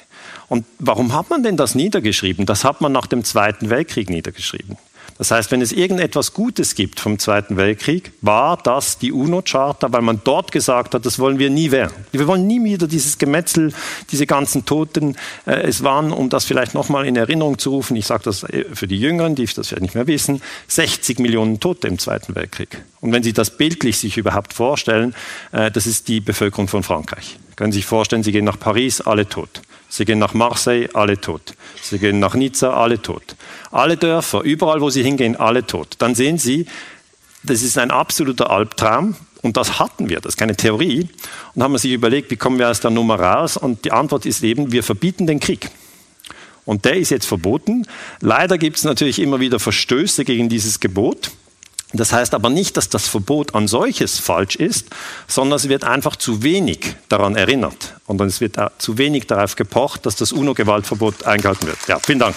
Und 0.47 0.65
warum 0.79 1.13
hat 1.13 1.29
man 1.29 1.43
denn 1.43 1.57
das 1.57 1.75
niedergeschrieben? 1.75 2.45
Das 2.45 2.63
hat 2.63 2.81
man 2.81 2.91
nach 2.91 3.07
dem 3.07 3.23
Zweiten 3.23 3.69
Weltkrieg 3.69 4.09
niedergeschrieben. 4.09 4.77
Das 5.21 5.29
heißt, 5.29 5.51
wenn 5.51 5.61
es 5.61 5.71
irgendetwas 5.71 6.33
Gutes 6.33 6.73
gibt 6.73 6.99
vom 6.99 7.19
Zweiten 7.19 7.55
Weltkrieg, 7.55 8.11
war 8.21 8.57
das 8.57 8.97
die 8.97 9.11
UNO-Charta, 9.11 9.93
weil 9.93 10.01
man 10.01 10.21
dort 10.23 10.51
gesagt 10.51 10.95
hat, 10.95 11.05
das 11.05 11.19
wollen 11.19 11.37
wir 11.37 11.51
nie 11.51 11.69
werden. 11.69 11.93
Wir 12.11 12.25
wollen 12.25 12.47
nie 12.47 12.63
wieder 12.63 12.87
dieses 12.87 13.19
Gemetzel, 13.19 13.71
diese 14.09 14.25
ganzen 14.25 14.65
Toten. 14.65 15.15
Äh, 15.45 15.61
es 15.61 15.83
waren, 15.83 16.11
um 16.11 16.29
das 16.29 16.45
vielleicht 16.45 16.73
nochmal 16.73 17.05
in 17.05 17.15
Erinnerung 17.15 17.59
zu 17.59 17.69
rufen, 17.69 17.95
ich 17.97 18.07
sage 18.07 18.23
das 18.23 18.41
äh, 18.45 18.65
für 18.73 18.87
die 18.87 18.97
Jüngeren, 18.97 19.35
die 19.35 19.45
das 19.45 19.67
vielleicht 19.67 19.83
nicht 19.83 19.93
mehr 19.93 20.07
wissen, 20.07 20.41
60 20.69 21.19
Millionen 21.19 21.59
Tote 21.59 21.87
im 21.87 21.99
Zweiten 21.99 22.33
Weltkrieg. 22.33 22.81
Und 22.99 23.11
wenn 23.11 23.21
Sie 23.21 23.33
das 23.33 23.55
bildlich 23.57 23.99
sich 23.99 24.17
überhaupt 24.17 24.55
vorstellen, 24.55 25.13
äh, 25.51 25.69
das 25.69 25.85
ist 25.85 26.07
die 26.07 26.19
Bevölkerung 26.19 26.67
von 26.67 26.81
Frankreich. 26.81 27.37
Können 27.57 27.71
Sie 27.71 27.77
sich 27.77 27.85
vorstellen, 27.85 28.23
Sie 28.23 28.31
gehen 28.31 28.45
nach 28.45 28.57
Paris, 28.57 29.01
alle 29.01 29.29
tot. 29.29 29.61
Sie 29.91 30.05
gehen 30.05 30.19
nach 30.19 30.33
Marseille, 30.33 30.87
alle 30.93 31.19
tot. 31.19 31.53
Sie 31.81 31.99
gehen 31.99 32.19
nach 32.19 32.33
Nizza, 32.33 32.73
alle 32.73 33.01
tot. 33.01 33.35
Alle 33.71 33.97
Dörfer, 33.97 34.39
überall 34.39 34.79
wo 34.79 34.89
Sie 34.89 35.03
hingehen, 35.03 35.35
alle 35.35 35.67
tot. 35.67 35.95
Dann 35.97 36.15
sehen 36.15 36.37
Sie, 36.37 36.65
das 37.43 37.61
ist 37.61 37.77
ein 37.77 37.91
absoluter 37.91 38.49
Albtraum. 38.51 39.15
Und 39.41 39.57
das 39.57 39.79
hatten 39.79 40.07
wir, 40.07 40.21
das 40.21 40.35
ist 40.35 40.37
keine 40.37 40.55
Theorie. 40.55 41.09
Und 41.53 41.61
haben 41.61 41.73
wir 41.73 41.79
sich 41.79 41.91
überlegt, 41.91 42.31
wie 42.31 42.37
kommen 42.37 42.57
wir 42.57 42.69
aus 42.69 42.79
der 42.79 42.89
Nummer 42.91 43.19
raus? 43.19 43.57
Und 43.57 43.83
die 43.83 43.91
Antwort 43.91 44.25
ist 44.25 44.41
eben, 44.43 44.71
wir 44.71 44.81
verbieten 44.81 45.27
den 45.27 45.41
Krieg. 45.41 45.69
Und 46.63 46.85
der 46.85 46.95
ist 46.95 47.09
jetzt 47.09 47.25
verboten. 47.25 47.85
Leider 48.21 48.57
gibt 48.57 48.77
es 48.77 48.85
natürlich 48.85 49.19
immer 49.19 49.41
wieder 49.41 49.59
Verstöße 49.59 50.23
gegen 50.23 50.47
dieses 50.47 50.79
Gebot. 50.79 51.31
Das 51.93 52.13
heißt 52.13 52.33
aber 52.33 52.49
nicht, 52.49 52.77
dass 52.77 52.89
das 52.89 53.07
Verbot 53.07 53.53
an 53.53 53.67
solches 53.67 54.19
falsch 54.19 54.55
ist, 54.55 54.87
sondern 55.27 55.57
es 55.57 55.67
wird 55.67 55.83
einfach 55.83 56.15
zu 56.15 56.41
wenig 56.43 56.95
daran 57.09 57.35
erinnert. 57.35 57.95
Und 58.05 58.21
es 58.21 58.39
wird 58.39 58.57
zu 58.77 58.97
wenig 58.97 59.27
darauf 59.27 59.55
gepocht, 59.55 60.05
dass 60.05 60.15
das 60.15 60.31
UNO-Gewaltverbot 60.31 61.25
eingehalten 61.25 61.67
wird. 61.67 61.79
Ja, 61.87 61.99
vielen 61.99 62.19
Dank. 62.19 62.35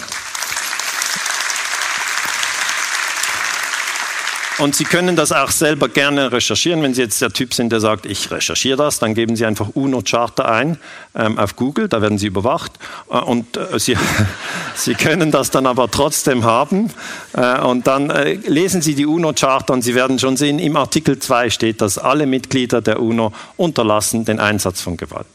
Und 4.57 4.73
Sie 4.73 4.85
können 4.85 5.17
das 5.17 5.33
auch 5.33 5.51
selber 5.51 5.89
gerne 5.89 6.31
recherchieren. 6.31 6.81
Wenn 6.81 6.93
Sie 6.93 7.01
jetzt 7.01 7.21
der 7.21 7.31
Typ 7.31 7.53
sind, 7.53 7.71
der 7.71 7.81
sagt, 7.81 8.05
ich 8.05 8.31
recherchiere 8.31 8.77
das, 8.77 8.99
dann 8.99 9.13
geben 9.13 9.35
Sie 9.35 9.45
einfach 9.45 9.69
UNO-Charta 9.73 10.45
ein 10.45 10.77
ähm, 11.13 11.37
auf 11.37 11.57
Google, 11.57 11.89
da 11.89 12.01
werden 12.01 12.17
Sie 12.17 12.27
überwacht. 12.27 12.71
Äh, 13.09 13.17
und 13.17 13.57
äh, 13.57 13.77
Sie, 13.77 13.97
Sie 14.75 14.93
können 14.93 15.31
das 15.31 15.51
dann 15.51 15.67
aber 15.67 15.91
trotzdem 15.91 16.45
haben. 16.45 16.89
Äh, 17.35 17.59
und 17.61 17.87
dann 17.87 18.09
äh, 18.09 18.33
lesen 18.33 18.81
Sie 18.81 18.95
die 18.95 19.05
UNO-Charta 19.05 19.73
und 19.73 19.81
Sie 19.81 19.95
werden 19.95 20.19
schon 20.19 20.37
sehen, 20.37 20.59
im 20.59 20.77
Artikel 20.77 21.19
2 21.19 21.49
steht, 21.49 21.81
dass 21.81 21.97
alle 21.97 22.25
Mitglieder 22.25 22.81
der 22.81 23.01
UNO 23.01 23.33
unterlassen 23.57 24.25
den 24.25 24.39
Einsatz 24.39 24.81
von 24.81 24.97
Gewalt. 24.97 25.27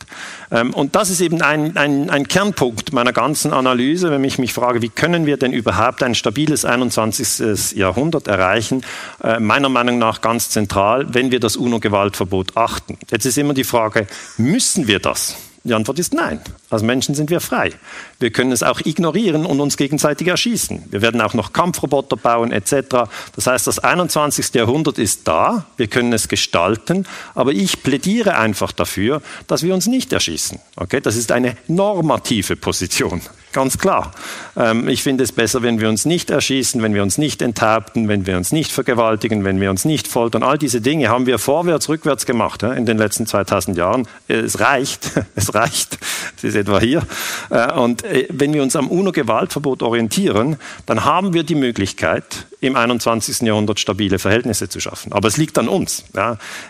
Ähm, 0.51 0.73
und 0.73 0.97
das 0.97 1.11
ist 1.11 1.21
eben 1.21 1.43
ein, 1.43 1.77
ein, 1.77 2.09
ein, 2.09 2.27
Kernpunkt 2.27 2.93
meiner 2.93 3.13
ganzen 3.13 3.53
Analyse, 3.53 4.11
wenn 4.11 4.25
ich 4.25 4.39
mich 4.39 4.53
frage, 4.53 4.83
wie 4.83 4.89
können 4.89 5.27
wir 5.27 5.37
denn 5.37 5.53
überhaupt 5.53 6.03
ein 6.03 6.15
stabiles 6.15 6.65
21. 6.65 7.77
Jahrhundert 7.77 8.29
erreichen? 8.29 8.83
Äh, 9.23 9.39
meiner 9.41 9.69
Meinung 9.69 9.99
nach 9.99 10.21
ganz 10.21 10.51
zentral, 10.51 11.13
wenn 11.13 11.31
wir 11.31 11.41
das 11.41 11.57
UNO-Gewaltverbot 11.57 12.57
achten. 12.57 12.99
Jetzt 13.11 13.27
ist 13.27 13.37
immer 13.37 13.55
die 13.55 13.65
Frage, 13.65 14.07
müssen 14.39 14.87
wir 14.87 15.01
das? 15.01 15.37
Die 15.63 15.75
Antwort 15.75 15.99
ist 15.99 16.15
nein. 16.15 16.41
Als 16.71 16.83
Menschen 16.83 17.15
sind 17.15 17.29
wir 17.29 17.41
frei. 17.41 17.73
Wir 18.19 18.31
können 18.31 18.51
es 18.51 18.63
auch 18.63 18.81
ignorieren 18.81 19.45
und 19.45 19.61
uns 19.61 19.77
gegenseitig 19.77 20.29
erschießen. 20.29 20.85
Wir 20.91 21.03
werden 21.03 21.21
auch 21.21 21.35
noch 21.35 21.53
Kampfroboter 21.53 22.17
bauen 22.17 22.51
etc. 22.51 23.11
Das 23.35 23.47
heißt, 23.47 23.67
das 23.67 23.79
21. 23.79 24.55
Jahrhundert 24.55 24.99
ist 24.99 25.29
da. 25.29 25.67
Wir 25.77 25.87
können 25.89 26.15
es 26.15 26.29
gestalten. 26.29 27.07
Aber 27.35 27.53
ich 27.53 27.83
plädiere 27.83 28.37
einfach 28.37 28.73
dafür, 28.73 29.21
dass 29.49 29.63
wir 29.63 29.75
uns 29.75 29.87
nicht 29.87 30.13
erschießen. 30.15 30.59
Okay? 30.77 31.01
Das 31.03 31.17
ist 31.17 31.31
eine 31.31 31.57
normative 31.69 32.57
Position. 32.57 33.21
Ganz 33.53 33.79
klar. 33.79 34.13
Ähm, 34.57 34.89
ich 34.89 35.03
finde 35.03 35.25
es 35.25 35.33
besser, 35.33 35.63
wenn 35.63 35.81
wir 35.81 35.89
uns 35.89 36.05
nicht 36.05 36.31
erschießen, 36.31 36.83
wenn 36.83 36.95
wir 36.95 37.03
uns 37.03 37.19
nicht 37.19 37.43
enthaupten, 37.43 38.07
wenn 38.07 38.25
wir 38.25 38.37
uns 38.37 38.53
nicht 38.53 38.71
vergewaltigen, 38.71 39.43
wenn 39.45 39.61
wir 39.61 39.71
uns 39.71 39.85
nicht 39.85 40.07
foltern. 40.07 40.45
All 40.45 40.57
diese 40.57 40.81
Dinge 40.81 41.09
haben 41.09 41.27
wir 41.27 41.41
vorwärts, 41.41 41.89
rückwärts 41.89 42.27
gemacht 42.27 42.63
in 42.63 42.87
den 42.87 42.97
letzten 42.97 43.27
2000 43.27 43.77
Jahren. 43.77 44.07
Es 44.29 44.61
reicht, 44.61 45.11
es 45.35 45.53
reicht. 45.53 45.99
Es 46.37 46.45
ist 46.45 46.55
etwa 46.55 46.79
hier. 46.79 47.03
Äh, 47.51 47.73
und 47.73 48.05
äh, 48.05 48.29
wenn 48.31 48.55
wir 48.55 48.63
uns 48.63 48.77
am 48.77 48.89
UNO-Gewaltverbot 48.89 49.83
orientieren, 49.83 50.57
dann 50.87 51.05
haben 51.05 51.33
wir 51.33 51.43
die 51.43 51.57
Möglichkeit, 51.57 52.47
im 52.61 52.77
21. 52.77 53.41
Jahrhundert 53.41 53.81
stabile 53.81 54.19
Verhältnisse 54.19 54.69
zu 54.69 54.81
schaffen. 54.81 55.13
Aber 55.13 55.27
es 55.27 55.39
liegt 55.39 55.59
an 55.59 55.69
uns. 55.69 56.05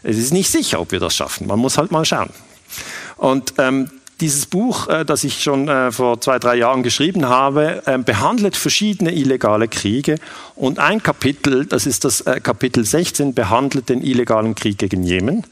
Es 0.02 0.16
ist 0.16 0.32
nicht 0.32 0.48
sicher, 0.48 0.80
ob 0.80 0.92
wir 0.92 1.00
das 1.00 1.14
schaffen. 1.14 1.48
Man 1.48 1.58
muss 1.58 1.78
halt 1.78 1.90
mal 1.90 2.04
schauen. 2.04 2.30
Und 3.16 3.54
ähm, 3.58 3.90
dieses 4.20 4.46
Buch, 4.46 4.88
äh, 4.88 5.04
das 5.04 5.24
ich 5.24 5.42
schon 5.42 5.68
äh, 5.68 5.90
vor 5.92 6.20
zwei, 6.20 6.38
drei 6.38 6.56
Jahren 6.56 6.82
geschrieben 6.82 7.26
habe, 7.26 7.82
äh, 7.86 7.98
behandelt 7.98 8.56
verschiedene 8.56 9.12
illegale 9.12 9.68
Kriege. 9.68 10.16
Und 10.54 10.78
ein 10.78 11.02
Kapitel, 11.02 11.66
das 11.66 11.86
ist 11.86 12.04
das 12.04 12.24
Kapitel 12.42 12.84
16, 12.84 13.34
behandelt 13.34 13.88
den 13.88 14.02
illegalen 14.02 14.54
Krieg 14.54 14.78
gegen 14.78 15.02
Jemen. 15.02 15.46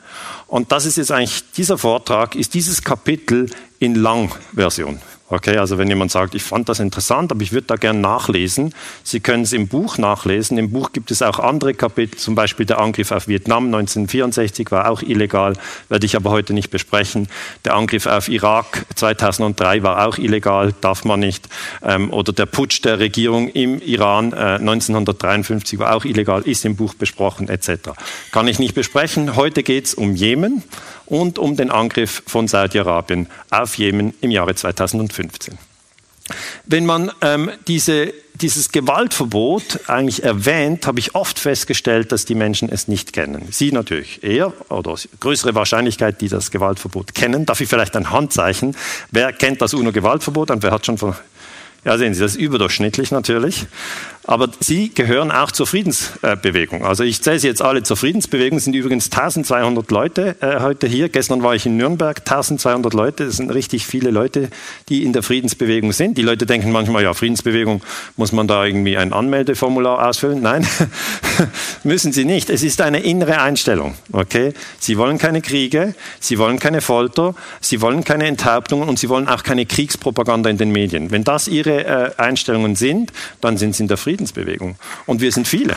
Und 0.46 0.72
das 0.72 0.84
ist 0.84 0.96
jetzt 0.96 1.10
eigentlich, 1.10 1.42
dieser 1.56 1.78
Vortrag 1.78 2.34
ist 2.34 2.54
dieses 2.54 2.82
Kapitel 2.82 3.50
in 3.78 3.94
Langversion. 3.94 5.00
Okay, 5.30 5.58
also 5.58 5.76
wenn 5.76 5.88
jemand 5.88 6.11
sagt, 6.11 6.35
ich 6.35 6.42
fand 6.42 6.70
das 6.70 6.80
interessant, 6.80 7.30
aber 7.32 7.42
ich 7.42 7.52
würde 7.52 7.66
da 7.66 7.76
gern 7.76 8.00
nachlesen, 8.00 8.75
Sie 9.02 9.20
können 9.20 9.42
es 9.42 9.52
im 9.52 9.68
Buch 9.68 9.99
nachlesen. 9.99 10.56
Im 10.56 10.70
Buch 10.70 10.92
gibt 10.92 11.11
es 11.11 11.20
auch 11.20 11.38
andere 11.38 11.75
Kapitel, 11.75 12.18
zum 12.18 12.35
Beispiel 12.35 12.64
der 12.64 12.78
Angriff 12.78 13.12
auf 13.12 13.28
Vietnam 13.28 13.66
1964 13.66 14.70
war 14.70 14.90
auch 14.90 15.02
illegal, 15.02 15.52
werde 15.90 16.06
ich 16.06 16.16
aber 16.16 16.30
heute 16.30 16.54
nicht 16.54 16.70
besprechen. 16.70 17.28
Der 17.66 17.75
Angriff 17.75 18.06
auf 18.06 18.28
Irak 18.28 18.87
2003 18.94 19.82
war 19.82 20.06
auch 20.06 20.16
illegal, 20.16 20.73
darf 20.80 21.04
man 21.04 21.20
nicht. 21.20 21.47
Ähm, 21.82 22.11
oder 22.11 22.32
der 22.32 22.47
Putsch 22.47 22.82
der 22.82 22.99
Regierung 22.99 23.49
im 23.49 23.82
Iran 23.82 24.32
äh, 24.32 24.56
1953 24.56 25.78
war 25.78 25.94
auch 25.94 26.06
illegal, 26.06 26.40
ist 26.42 26.64
im 26.64 26.76
Buch 26.76 26.94
besprochen 26.94 27.50
etc. 27.50 27.90
Kann 28.32 28.49
ich 28.49 28.58
nicht 28.58 28.75
besprechen. 28.75 29.37
Heute 29.37 29.62
geht 29.62 29.87
es 29.87 29.94
um 29.94 30.14
Jemen 30.14 30.62
und 31.08 31.38
um 31.38 31.56
den 31.56 31.70
Angriff 31.70 32.22
von 32.26 32.48
Saudi-Arabien 32.48 33.28
auf 33.50 33.76
Jemen 33.76 34.14
im 34.20 34.30
Jahre 34.30 34.54
2015. 34.54 35.58
Wenn 36.66 36.84
man 36.84 37.10
ähm, 37.22 37.50
diese, 37.66 38.12
dieses 38.34 38.70
Gewaltverbot 38.70 39.88
eigentlich 39.88 40.22
erwähnt, 40.22 40.86
habe 40.86 40.98
ich 40.98 41.14
oft 41.14 41.38
festgestellt, 41.38 42.12
dass 42.12 42.26
die 42.26 42.34
Menschen 42.34 42.68
es 42.68 42.86
nicht 42.86 43.14
kennen. 43.14 43.48
Sie 43.50 43.72
natürlich 43.72 44.22
eher 44.22 44.52
oder 44.68 44.94
größere 45.20 45.54
Wahrscheinlichkeit, 45.54 46.20
die 46.20 46.28
das 46.28 46.50
Gewaltverbot 46.50 47.14
kennen. 47.14 47.46
Darf 47.46 47.62
ich 47.62 47.68
vielleicht 47.68 47.96
ein 47.96 48.10
Handzeichen? 48.10 48.76
Wer 49.10 49.32
kennt 49.32 49.62
das 49.62 49.72
UNO-Gewaltverbot 49.72 50.50
und 50.50 50.62
wer 50.62 50.70
hat 50.70 50.84
schon 50.84 50.98
von 50.98 51.14
ja, 51.84 51.96
sehen 51.96 52.12
Sie, 52.12 52.20
das 52.20 52.32
ist 52.32 52.40
überdurchschnittlich 52.40 53.12
natürlich. 53.12 53.66
Aber 54.28 54.50
Sie 54.61 54.90
gehören 54.90 55.30
auch 55.30 55.50
zur 55.52 55.66
Friedensbewegung. 55.66 56.85
Also 56.85 57.02
ich 57.02 57.23
zähle 57.23 57.38
Sie 57.38 57.47
jetzt 57.47 57.62
alle 57.62 57.82
zur 57.82 57.97
Friedensbewegung. 57.97 58.58
Es 58.58 58.64
sind 58.64 58.75
übrigens 58.75 59.06
1200 59.06 59.90
Leute 59.90 60.37
äh, 60.40 60.61
heute 60.61 60.87
hier. 60.87 61.08
Gestern 61.08 61.42
war 61.42 61.54
ich 61.54 61.64
in 61.64 61.78
Nürnberg. 61.78 62.18
1200 62.18 62.92
Leute. 62.92 63.25
Das 63.25 63.38
sind 63.38 63.50
richtig 63.50 63.87
viele 63.87 64.11
Leute, 64.11 64.50
die 64.90 65.04
in 65.04 65.14
der 65.14 65.23
Friedensbewegung 65.23 65.92
sind. 65.92 66.18
Die 66.18 66.23
Leute 66.23 66.44
denken 66.44 66.73
manchmal, 66.73 67.04
ja, 67.04 67.14
Friedensbewegung, 67.14 67.80
muss 68.16 68.32
man 68.32 68.47
da 68.47 68.66
irgendwie 68.66 68.99
ein 68.99 69.14
Anmeldeformular 69.14 70.06
ausfüllen? 70.06 70.42
Nein, 70.42 70.66
müssen 71.82 72.12
Sie 72.12 72.26
nicht. 72.26 72.50
Es 72.50 72.62
ist 72.62 72.82
eine 72.82 73.00
innere 73.00 73.40
Einstellung. 73.40 73.94
Okay? 74.12 74.52
Sie 74.78 74.99
wollen 74.99 75.16
keine 75.16 75.40
Kriege. 75.40 75.94
Sie 76.20 76.37
wollen 76.37 76.58
keine 76.58 76.82
Folter. 76.82 77.35
Sie 77.62 77.80
wollen 77.80 78.04
keine 78.04 78.26
Enthauptungen 78.26 78.90
und 78.90 78.99
Sie 78.99 79.08
wollen 79.08 79.26
auch 79.26 79.42
keine 79.42 79.64
Kriegspropaganda 79.64 80.50
in 80.50 80.58
den 80.58 80.70
Medien. 80.70 81.11
Wenn 81.11 81.25
das 81.25 81.49
Ihre 81.49 81.87
äh, 81.87 82.11
Einstellungen 82.18 82.76
sind, 82.76 83.11
dann 83.40 83.56
sind 83.56 83.75
Sie 83.75 83.85
in 83.85 83.88
der 83.88 83.97
Friedensbewegung. 83.97 84.17
Friedensbewegung. 84.18 84.76
Und 85.06 85.20
wir 85.20 85.30
sind 85.32 85.46
viele. 85.46 85.75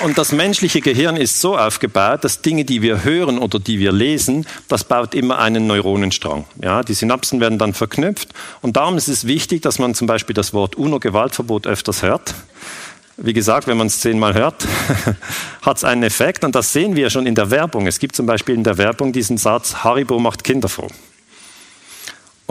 Und 0.00 0.18
das 0.18 0.32
menschliche 0.32 0.80
Gehirn 0.80 1.16
ist 1.16 1.40
so 1.40 1.56
aufgebaut, 1.56 2.24
dass 2.24 2.42
Dinge, 2.42 2.64
die 2.64 2.82
wir 2.82 3.04
hören 3.04 3.38
oder 3.38 3.60
die 3.60 3.78
wir 3.78 3.92
lesen, 3.92 4.48
das 4.66 4.82
baut 4.82 5.14
immer 5.14 5.38
einen 5.38 5.68
Neuronenstrang. 5.68 6.44
Ja, 6.60 6.82
die 6.82 6.94
Synapsen 6.94 7.38
werden 7.38 7.56
dann 7.56 7.72
verknüpft. 7.72 8.30
Und 8.62 8.76
darum 8.76 8.96
ist 8.96 9.06
es 9.06 9.28
wichtig, 9.28 9.62
dass 9.62 9.78
man 9.78 9.94
zum 9.94 10.08
Beispiel 10.08 10.34
das 10.34 10.52
Wort 10.52 10.74
UNO-Gewaltverbot 10.74 11.68
öfters 11.68 12.02
hört. 12.02 12.34
Wie 13.16 13.32
gesagt, 13.32 13.68
wenn 13.68 13.76
man 13.76 13.86
es 13.86 14.00
zehnmal 14.00 14.34
hört, 14.34 14.66
hat 15.62 15.76
es 15.76 15.84
einen 15.84 16.02
Effekt. 16.02 16.42
Und 16.42 16.56
das 16.56 16.72
sehen 16.72 16.96
wir 16.96 17.08
schon 17.08 17.24
in 17.24 17.36
der 17.36 17.52
Werbung. 17.52 17.86
Es 17.86 18.00
gibt 18.00 18.16
zum 18.16 18.26
Beispiel 18.26 18.56
in 18.56 18.64
der 18.64 18.78
Werbung 18.78 19.12
diesen 19.12 19.38
Satz, 19.38 19.84
Haribo 19.84 20.18
macht 20.18 20.42
Kinder 20.42 20.68
froh. 20.68 20.88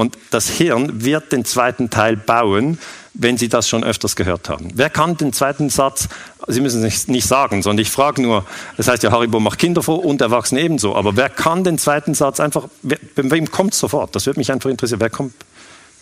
Und 0.01 0.17
das 0.31 0.49
Hirn 0.49 1.03
wird 1.05 1.31
den 1.31 1.45
zweiten 1.45 1.91
Teil 1.91 2.17
bauen, 2.17 2.79
wenn 3.13 3.37
Sie 3.37 3.49
das 3.49 3.69
schon 3.69 3.83
öfters 3.83 4.15
gehört 4.15 4.49
haben. 4.49 4.71
Wer 4.73 4.89
kann 4.89 5.15
den 5.15 5.31
zweiten 5.31 5.69
Satz, 5.69 6.09
Sie 6.47 6.59
müssen 6.59 6.83
es 6.83 7.07
nicht 7.07 7.27
sagen, 7.27 7.61
sondern 7.61 7.83
ich 7.83 7.91
frage 7.91 8.19
nur, 8.19 8.43
das 8.77 8.87
heißt 8.87 9.03
ja, 9.03 9.11
Haribo 9.11 9.39
macht 9.39 9.59
Kinder 9.59 9.83
froh 9.83 9.95
und 9.95 10.19
Erwachsene 10.19 10.61
ebenso, 10.61 10.95
aber 10.95 11.15
wer 11.17 11.29
kann 11.29 11.63
den 11.63 11.77
zweiten 11.77 12.15
Satz 12.15 12.39
einfach, 12.39 12.67
wer, 12.81 12.97
bei 13.15 13.29
wem 13.29 13.51
kommt 13.51 13.75
sofort? 13.75 14.15
Das 14.15 14.25
würde 14.25 14.39
mich 14.39 14.51
einfach 14.51 14.71
interessieren. 14.71 15.01
Wer 15.01 15.11
kommt? 15.11 15.35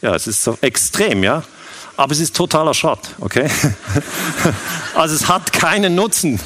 Ja, 0.01 0.15
es 0.15 0.27
ist 0.27 0.45
so 0.45 0.57
extrem, 0.61 1.23
ja 1.23 1.43
aber 1.99 2.13
es 2.13 2.21
ist 2.21 2.33
totaler 2.33 2.73
Schrott, 2.73 3.09
okay? 3.19 3.49
Also 4.95 5.15
es 5.15 5.27
hat 5.27 5.51
keinen 5.51 5.95
Nutzen. 5.95 6.39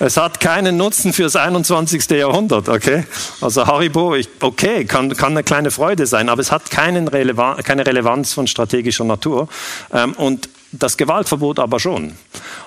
Es 0.00 0.16
hat 0.16 0.40
keinen 0.40 0.76
Nutzen 0.76 1.12
fürs 1.12 1.36
21. 1.36 2.10
Jahrhundert, 2.10 2.68
okay? 2.68 3.04
Also 3.40 3.66
Haribo, 3.66 4.14
ich, 4.14 4.28
okay, 4.40 4.84
kann, 4.84 5.14
kann 5.16 5.32
eine 5.32 5.44
kleine 5.44 5.70
Freude 5.70 6.06
sein, 6.06 6.28
aber 6.28 6.40
es 6.40 6.50
hat 6.50 6.70
keine 6.70 7.12
Relevanz 7.12 8.32
von 8.32 8.46
strategischer 8.46 9.04
Natur. 9.04 9.48
Ähm, 9.92 10.12
und 10.14 10.48
das 10.78 10.96
Gewaltverbot 10.96 11.58
aber 11.58 11.80
schon. 11.80 12.12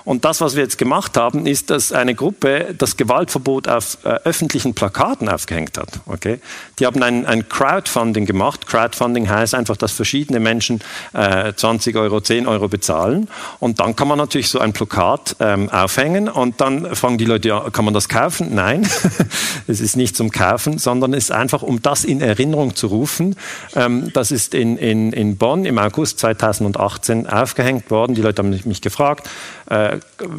Und 0.04 0.24
das, 0.24 0.40
was 0.40 0.56
wir 0.56 0.62
jetzt 0.62 0.78
gemacht 0.78 1.16
haben, 1.16 1.46
ist, 1.46 1.70
dass 1.70 1.92
eine 1.92 2.14
Gruppe 2.14 2.74
das 2.76 2.96
Gewaltverbot 2.96 3.68
auf 3.68 3.98
äh, 4.04 4.08
öffentlichen 4.24 4.74
Plakaten 4.74 5.28
aufgehängt 5.28 5.76
hat. 5.76 6.00
Okay? 6.06 6.40
Die 6.78 6.86
haben 6.86 7.02
ein, 7.02 7.26
ein, 7.26 7.48
Crowdfunding 7.48 8.24
gemacht. 8.24 8.66
Crowdfunding 8.66 9.28
heißt 9.28 9.54
einfach, 9.54 9.76
dass 9.76 9.92
verschiedene 9.92 10.40
Menschen 10.40 10.80
äh, 11.12 11.52
20 11.52 11.96
Euro, 11.96 12.20
10 12.20 12.46
Euro 12.46 12.68
bezahlen. 12.68 13.28
Und 13.58 13.80
dann 13.80 13.96
kann 13.96 14.08
man 14.08 14.18
natürlich 14.18 14.48
so 14.48 14.58
ein 14.60 14.72
Plakat 14.72 15.36
ähm, 15.40 15.68
aufhängen 15.68 16.28
und 16.28 16.60
dann 16.60 16.94
fragen 16.94 17.18
die 17.18 17.26
Leute, 17.26 17.48
ja, 17.48 17.68
kann 17.70 17.84
man 17.84 17.94
das 17.94 18.08
kaufen? 18.08 18.54
Nein, 18.54 18.88
es 19.66 19.80
ist 19.80 19.96
nicht 19.96 20.16
zum 20.16 20.30
Kaufen, 20.30 20.78
sondern 20.78 21.12
es 21.12 21.24
ist 21.24 21.32
einfach, 21.32 21.62
um 21.62 21.82
das 21.82 22.04
in 22.04 22.20
Erinnerung 22.20 22.74
zu 22.74 22.86
rufen. 22.86 23.36
Ähm, 23.74 24.10
das 24.14 24.30
ist 24.30 24.54
in, 24.54 24.78
in, 24.78 25.12
in 25.12 25.36
Bonn 25.36 25.64
im 25.64 25.78
August 25.78 26.18
2018 26.20 27.26
aufgehängt 27.26 27.90
worden. 27.90 27.97
Die 28.06 28.22
Leute 28.22 28.42
haben 28.42 28.50
mich 28.64 28.80
gefragt, 28.80 29.28
äh, 29.70 29.98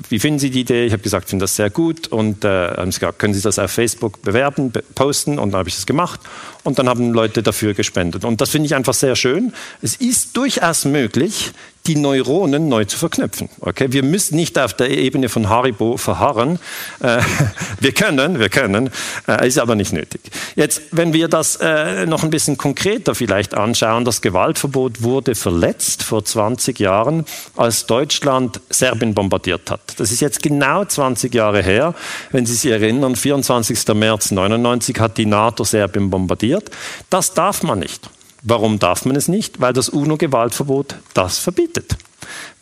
wie 0.09 0.19
finden 0.19 0.39
Sie 0.39 0.49
die 0.49 0.61
Idee? 0.61 0.85
Ich 0.85 0.93
habe 0.93 1.03
gesagt, 1.03 1.25
ich 1.25 1.29
finde 1.29 1.43
das 1.43 1.55
sehr 1.55 1.69
gut 1.69 2.07
und 2.07 2.43
äh, 2.43 2.47
haben 2.47 2.91
sie 2.91 2.99
gesagt, 2.99 3.19
können 3.19 3.33
Sie 3.33 3.41
das 3.41 3.59
auf 3.59 3.71
Facebook 3.71 4.21
bewerben, 4.23 4.73
posten 4.95 5.37
und 5.37 5.51
dann 5.51 5.59
habe 5.59 5.69
ich 5.69 5.75
das 5.75 5.85
gemacht 5.85 6.19
und 6.63 6.79
dann 6.79 6.89
haben 6.89 7.13
Leute 7.13 7.43
dafür 7.43 7.73
gespendet 7.73 8.25
und 8.25 8.41
das 8.41 8.49
finde 8.49 8.65
ich 8.65 8.75
einfach 8.75 8.93
sehr 8.93 9.15
schön. 9.15 9.53
Es 9.81 9.95
ist 9.95 10.35
durchaus 10.35 10.85
möglich, 10.85 11.53
die 11.87 11.95
Neuronen 11.95 12.69
neu 12.69 12.85
zu 12.85 12.97
verknüpfen. 12.97 13.49
Okay? 13.61 13.87
Wir 13.89 14.03
müssen 14.03 14.35
nicht 14.35 14.59
auf 14.59 14.73
der 14.73 14.91
Ebene 14.91 15.27
von 15.27 15.49
Haribo 15.49 15.97
verharren. 15.97 16.59
Äh, 16.99 17.21
wir 17.79 17.93
können, 17.93 18.39
wir 18.39 18.49
können, 18.49 18.91
äh, 19.27 19.47
ist 19.47 19.57
aber 19.57 19.75
nicht 19.75 19.91
nötig. 19.91 20.21
Jetzt, 20.55 20.81
wenn 20.91 21.13
wir 21.13 21.27
das 21.27 21.55
äh, 21.55 22.05
noch 22.05 22.23
ein 22.23 22.29
bisschen 22.29 22.57
konkreter 22.57 23.15
vielleicht 23.15 23.55
anschauen, 23.55 24.05
das 24.05 24.21
Gewaltverbot 24.21 25.01
wurde 25.01 25.33
verletzt 25.33 26.03
vor 26.03 26.23
20 26.23 26.79
Jahren, 26.79 27.25
als 27.55 27.87
Deutschland 27.87 28.61
Serbien 28.69 29.15
bombardiert 29.19 29.69
hat. 29.69 29.81
Das 29.97 30.13
ist 30.13 30.21
jetzt 30.21 30.41
genau 30.41 30.85
20 30.85 31.33
Jahre 31.35 31.61
her. 31.61 31.93
Wenn 32.31 32.45
Sie 32.45 32.55
sich 32.55 32.71
erinnern, 32.71 33.17
24. 33.17 33.93
März 33.93 34.31
99 34.31 34.97
hat 34.97 35.17
die 35.17 35.25
NATO 35.25 35.65
Serbien 35.65 36.09
bombardiert. 36.09 36.71
Das 37.09 37.33
darf 37.33 37.61
man 37.61 37.79
nicht. 37.79 38.09
Warum 38.43 38.79
darf 38.79 39.03
man 39.03 39.17
es 39.17 39.27
nicht? 39.27 39.59
Weil 39.59 39.73
das 39.73 39.89
UNO-Gewaltverbot 39.89 40.95
das 41.13 41.37
verbietet. 41.37 41.97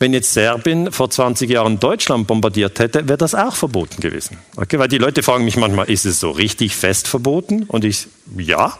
Wenn 0.00 0.12
jetzt 0.12 0.32
Serbien 0.32 0.90
vor 0.90 1.10
20 1.10 1.48
Jahren 1.48 1.78
Deutschland 1.78 2.26
bombardiert 2.26 2.80
hätte, 2.80 3.08
wäre 3.08 3.18
das 3.18 3.36
auch 3.36 3.54
verboten 3.54 4.00
gewesen. 4.00 4.38
Okay? 4.56 4.80
Weil 4.80 4.88
die 4.88 4.98
Leute 4.98 5.22
fragen 5.22 5.44
mich 5.44 5.56
manchmal, 5.56 5.88
ist 5.88 6.06
es 6.06 6.18
so 6.18 6.32
richtig 6.32 6.74
fest 6.74 7.06
verboten? 7.06 7.66
Und 7.68 7.84
ich, 7.84 8.08
ja. 8.36 8.76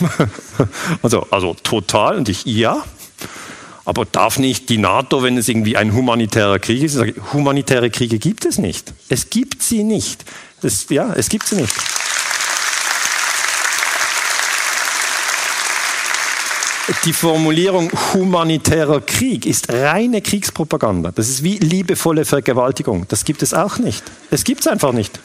also, 1.02 1.28
also 1.30 1.54
total. 1.62 2.16
Und 2.16 2.28
ich, 2.28 2.44
ja. 2.44 2.82
Aber 3.84 4.04
darf 4.04 4.38
nicht 4.38 4.68
die 4.68 4.78
NATO, 4.78 5.22
wenn 5.22 5.36
es 5.36 5.48
irgendwie 5.48 5.76
ein 5.76 5.92
humanitärer 5.92 6.58
Krieg 6.58 6.82
ist, 6.82 6.94
sage, 6.94 7.14
humanitäre 7.32 7.90
Kriege 7.90 8.18
gibt 8.18 8.44
es 8.44 8.58
nicht. 8.58 8.92
Es 9.08 9.28
gibt 9.30 9.62
sie 9.62 9.82
nicht. 9.82 10.24
Das, 10.60 10.86
ja, 10.88 11.12
es 11.14 11.28
gibt 11.28 11.46
sie 11.48 11.56
nicht. 11.56 11.72
die 17.04 17.12
Formulierung 17.12 17.90
humanitärer 18.12 19.00
Krieg 19.00 19.46
ist 19.46 19.72
reine 19.72 20.20
Kriegspropaganda. 20.20 21.12
Das 21.12 21.28
ist 21.28 21.42
wie 21.42 21.58
liebevolle 21.58 22.24
Vergewaltigung. 22.24 23.06
Das 23.08 23.24
gibt 23.24 23.42
es 23.42 23.54
auch 23.54 23.78
nicht. 23.78 24.04
Es 24.30 24.44
gibt 24.44 24.60
es 24.60 24.66
einfach 24.66 24.92
nicht. 24.92 25.18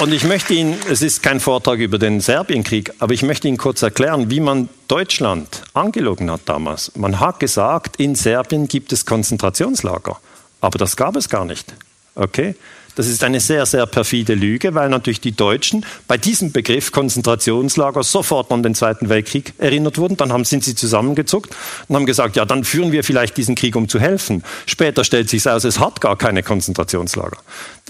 Und 0.00 0.12
ich 0.12 0.22
möchte 0.22 0.54
Ihnen, 0.54 0.76
es 0.88 1.02
ist 1.02 1.24
kein 1.24 1.40
Vortrag 1.40 1.80
über 1.80 1.98
den 1.98 2.20
Serbienkrieg, 2.20 2.92
aber 3.00 3.14
ich 3.14 3.24
möchte 3.24 3.48
Ihnen 3.48 3.56
kurz 3.56 3.82
erklären, 3.82 4.30
wie 4.30 4.38
man 4.38 4.68
Deutschland 4.86 5.64
angelogen 5.74 6.30
hat 6.30 6.42
damals. 6.44 6.94
Man 6.94 7.18
hat 7.18 7.40
gesagt, 7.40 7.96
in 7.96 8.14
Serbien 8.14 8.68
gibt 8.68 8.92
es 8.92 9.06
Konzentrationslager, 9.06 10.20
aber 10.60 10.78
das 10.78 10.96
gab 10.96 11.16
es 11.16 11.28
gar 11.28 11.44
nicht. 11.44 11.74
Okay? 12.14 12.54
Das 12.98 13.06
ist 13.06 13.22
eine 13.22 13.38
sehr, 13.38 13.64
sehr 13.64 13.86
perfide 13.86 14.34
Lüge, 14.34 14.74
weil 14.74 14.88
natürlich 14.88 15.20
die 15.20 15.30
Deutschen 15.30 15.86
bei 16.08 16.18
diesem 16.18 16.50
Begriff 16.50 16.90
Konzentrationslager 16.90 18.02
sofort 18.02 18.50
an 18.50 18.64
den 18.64 18.74
Zweiten 18.74 19.08
Weltkrieg 19.08 19.54
erinnert 19.58 19.98
wurden. 19.98 20.16
Dann 20.16 20.32
haben, 20.32 20.44
sind 20.44 20.64
sie 20.64 20.74
zusammengezuckt 20.74 21.54
und 21.86 21.94
haben 21.94 22.06
gesagt, 22.06 22.34
ja, 22.34 22.44
dann 22.44 22.64
führen 22.64 22.90
wir 22.90 23.04
vielleicht 23.04 23.36
diesen 23.36 23.54
Krieg, 23.54 23.76
um 23.76 23.88
zu 23.88 24.00
helfen. 24.00 24.42
Später 24.66 25.04
stellt 25.04 25.30
sich 25.30 25.48
aus, 25.48 25.62
es 25.62 25.78
hat 25.78 26.00
gar 26.00 26.18
keine 26.18 26.42
Konzentrationslager. 26.42 27.36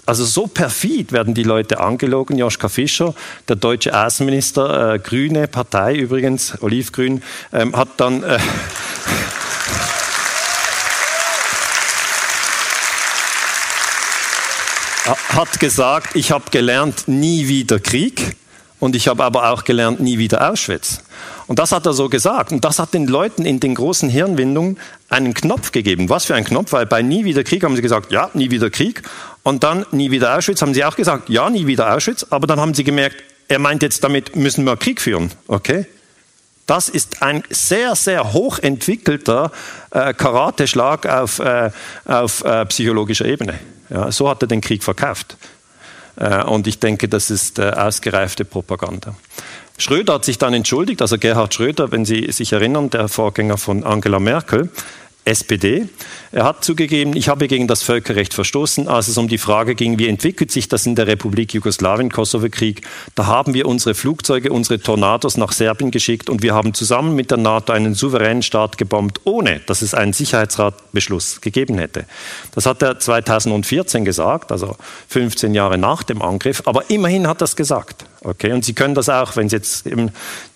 Also 0.04 0.26
so 0.26 0.46
perfid 0.46 1.10
werden 1.10 1.32
die 1.32 1.42
Leute 1.42 1.80
angelogen. 1.80 2.36
Joschka 2.36 2.68
Fischer, 2.68 3.14
der 3.48 3.56
deutsche 3.56 3.98
Außenminister, 3.98 4.92
äh, 4.92 4.98
grüne 4.98 5.48
Partei 5.48 5.96
übrigens, 5.96 6.60
olivgrün, 6.60 7.22
ähm, 7.54 7.74
hat 7.74 7.88
dann... 7.96 8.22
Äh, 8.24 8.38
hat 15.08 15.60
gesagt, 15.60 16.16
ich 16.16 16.30
habe 16.32 16.50
gelernt, 16.50 17.04
nie 17.06 17.48
wieder 17.48 17.78
Krieg 17.78 18.36
und 18.80 18.94
ich 18.94 19.08
habe 19.08 19.24
aber 19.24 19.50
auch 19.50 19.64
gelernt, 19.64 20.00
nie 20.00 20.18
wieder 20.18 20.50
Auschwitz. 20.50 21.02
Und 21.46 21.58
das 21.58 21.72
hat 21.72 21.86
er 21.86 21.94
so 21.94 22.08
gesagt. 22.08 22.52
Und 22.52 22.64
das 22.64 22.78
hat 22.78 22.94
den 22.94 23.06
Leuten 23.06 23.44
in 23.44 23.58
den 23.58 23.74
großen 23.74 24.08
Hirnwindungen 24.08 24.78
einen 25.08 25.34
Knopf 25.34 25.72
gegeben. 25.72 26.08
Was 26.10 26.26
für 26.26 26.34
ein 26.34 26.44
Knopf? 26.44 26.72
Weil 26.72 26.86
bei 26.86 27.02
nie 27.02 27.24
wieder 27.24 27.42
Krieg 27.42 27.64
haben 27.64 27.74
sie 27.74 27.82
gesagt, 27.82 28.12
ja, 28.12 28.30
nie 28.34 28.50
wieder 28.50 28.70
Krieg. 28.70 29.02
Und 29.42 29.64
dann 29.64 29.86
nie 29.90 30.10
wieder 30.10 30.36
Auschwitz 30.36 30.62
haben 30.62 30.74
sie 30.74 30.84
auch 30.84 30.94
gesagt, 30.94 31.28
ja, 31.30 31.48
nie 31.48 31.66
wieder 31.66 31.94
Auschwitz. 31.94 32.26
Aber 32.30 32.46
dann 32.46 32.60
haben 32.60 32.74
sie 32.74 32.84
gemerkt, 32.84 33.16
er 33.48 33.58
meint 33.58 33.82
jetzt 33.82 34.04
damit, 34.04 34.36
müssen 34.36 34.64
wir 34.64 34.76
Krieg 34.76 35.00
führen. 35.00 35.32
Okay? 35.46 35.86
Das 36.66 36.90
ist 36.90 37.22
ein 37.22 37.42
sehr, 37.48 37.96
sehr 37.96 38.34
hochentwickelter 38.34 39.50
äh, 39.90 40.12
Karateschlag 40.12 41.06
auf, 41.06 41.38
äh, 41.38 41.70
auf 42.04 42.44
äh, 42.44 42.66
psychologischer 42.66 43.24
Ebene. 43.24 43.58
Ja, 43.90 44.10
so 44.12 44.28
hat 44.28 44.42
er 44.42 44.48
den 44.48 44.60
Krieg 44.60 44.82
verkauft. 44.82 45.36
Äh, 46.16 46.42
und 46.44 46.66
ich 46.66 46.78
denke, 46.78 47.08
das 47.08 47.30
ist 47.30 47.58
äh, 47.58 47.70
ausgereifte 47.70 48.44
Propaganda. 48.44 49.14
Schröder 49.78 50.14
hat 50.14 50.24
sich 50.24 50.38
dann 50.38 50.54
entschuldigt, 50.54 51.00
also 51.02 51.18
Gerhard 51.18 51.54
Schröder, 51.54 51.92
wenn 51.92 52.04
Sie 52.04 52.30
sich 52.32 52.52
erinnern, 52.52 52.90
der 52.90 53.08
Vorgänger 53.08 53.58
von 53.58 53.84
Angela 53.84 54.18
Merkel, 54.18 54.70
SPD. 55.24 55.88
Er 56.32 56.44
hat 56.44 56.64
zugegeben, 56.64 57.14
ich 57.16 57.28
habe 57.28 57.48
gegen 57.48 57.68
das 57.68 57.82
Völkerrecht 57.82 58.34
verstoßen, 58.34 58.88
als 58.88 59.08
es 59.08 59.18
um 59.18 59.28
die 59.28 59.38
Frage 59.38 59.74
ging, 59.74 59.98
wie 59.98 60.08
entwickelt 60.08 60.50
sich 60.50 60.68
das 60.68 60.86
in 60.86 60.94
der 60.94 61.06
Republik 61.06 61.54
Jugoslawien, 61.54 62.10
Kosovo-Krieg. 62.10 62.82
Da 63.14 63.26
haben 63.26 63.54
wir 63.54 63.66
unsere 63.66 63.94
Flugzeuge, 63.94 64.52
unsere 64.52 64.80
Tornados 64.80 65.36
nach 65.36 65.52
Serbien 65.52 65.90
geschickt 65.90 66.30
und 66.30 66.42
wir 66.42 66.54
haben 66.54 66.74
zusammen 66.74 67.14
mit 67.14 67.30
der 67.30 67.38
NATO 67.38 67.72
einen 67.72 67.94
souveränen 67.94 68.42
Staat 68.42 68.78
gebombt, 68.78 69.20
ohne 69.24 69.60
dass 69.66 69.82
es 69.82 69.94
einen 69.94 70.12
Sicherheitsratbeschluss 70.12 71.40
gegeben 71.40 71.78
hätte. 71.78 72.04
Das 72.54 72.66
hat 72.66 72.82
er 72.82 72.98
2014 72.98 74.04
gesagt, 74.04 74.52
also 74.52 74.76
15 75.08 75.54
Jahre 75.54 75.78
nach 75.78 76.02
dem 76.02 76.22
Angriff, 76.22 76.62
aber 76.64 76.90
immerhin 76.90 77.26
hat 77.26 77.42
er 77.42 77.46
es 77.46 77.56
gesagt. 77.56 78.04
Okay, 78.20 78.52
und 78.52 78.64
Sie 78.64 78.72
können 78.72 78.94
das 78.94 79.08
auch, 79.08 79.36
wenn 79.36 79.48
Sie 79.48 79.56
jetzt 79.56 79.86
eben, 79.86 80.10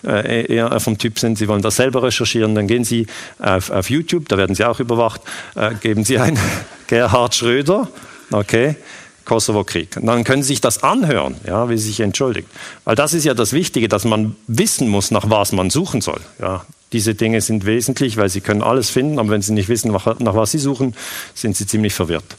äh, 0.05 0.47
eher 0.53 0.79
vom 0.81 0.99
Typ 0.99 1.19
sind, 1.19 1.39
Sie 1.39 1.49
wollen 1.49 1.63
das 1.63 1.77
selber 1.77 2.03
recherchieren, 2.03 2.55
dann 2.55 2.67
gehen 2.67 2.85
Sie 2.85 3.07
auf, 3.39 3.71
auf 3.71 3.91
YouTube, 3.91 4.29
da 4.29 4.37
werden 4.37 4.55
Sie 4.55 4.65
auch 4.65 4.81
überwacht, 4.81 5.21
äh, 5.55 5.75
geben 5.81 6.05
Sie 6.05 6.19
ein 6.19 6.39
Gerhard 6.87 7.35
Schröder, 7.35 7.89
okay, 8.31 8.77
Kosovo-Krieg. 9.25 9.91
Dann 10.01 10.25
können 10.25 10.43
Sie 10.43 10.49
sich 10.49 10.61
das 10.61 10.83
anhören, 10.83 11.37
ja, 11.47 11.69
wie 11.69 11.77
Sie 11.77 11.89
sich 11.89 12.01
entschuldigt. 12.01 12.49
Weil 12.85 12.97
das 12.97 13.15
ist 13.15 13.25
ja 13.25 13.35
das 13.35 13.53
Wichtige, 13.53 13.89
dass 13.89 14.05
man 14.05 14.37
wissen 14.47 14.89
muss, 14.89 15.11
nach 15.11 15.31
was 15.31 15.53
man 15.53 15.71
suchen 15.71 16.01
soll. 16.01 16.21
Ja. 16.41 16.65
Diese 16.93 17.15
Dinge 17.15 17.41
sind 17.41 17.65
wesentlich, 17.65 18.17
weil 18.17 18.29
Sie 18.29 18.41
können 18.41 18.63
alles 18.63 18.91
finden, 18.91 19.19
aber 19.19 19.31
wenn 19.31 19.43
Sie 19.43 19.53
nicht 19.53 19.69
wissen, 19.69 19.93
nach, 19.93 20.19
nach 20.19 20.35
was 20.35 20.51
Sie 20.51 20.59
suchen, 20.59 20.95
sind 21.35 21.57
Sie 21.57 21.67
ziemlich 21.67 21.95
verwirrt. 21.95 22.37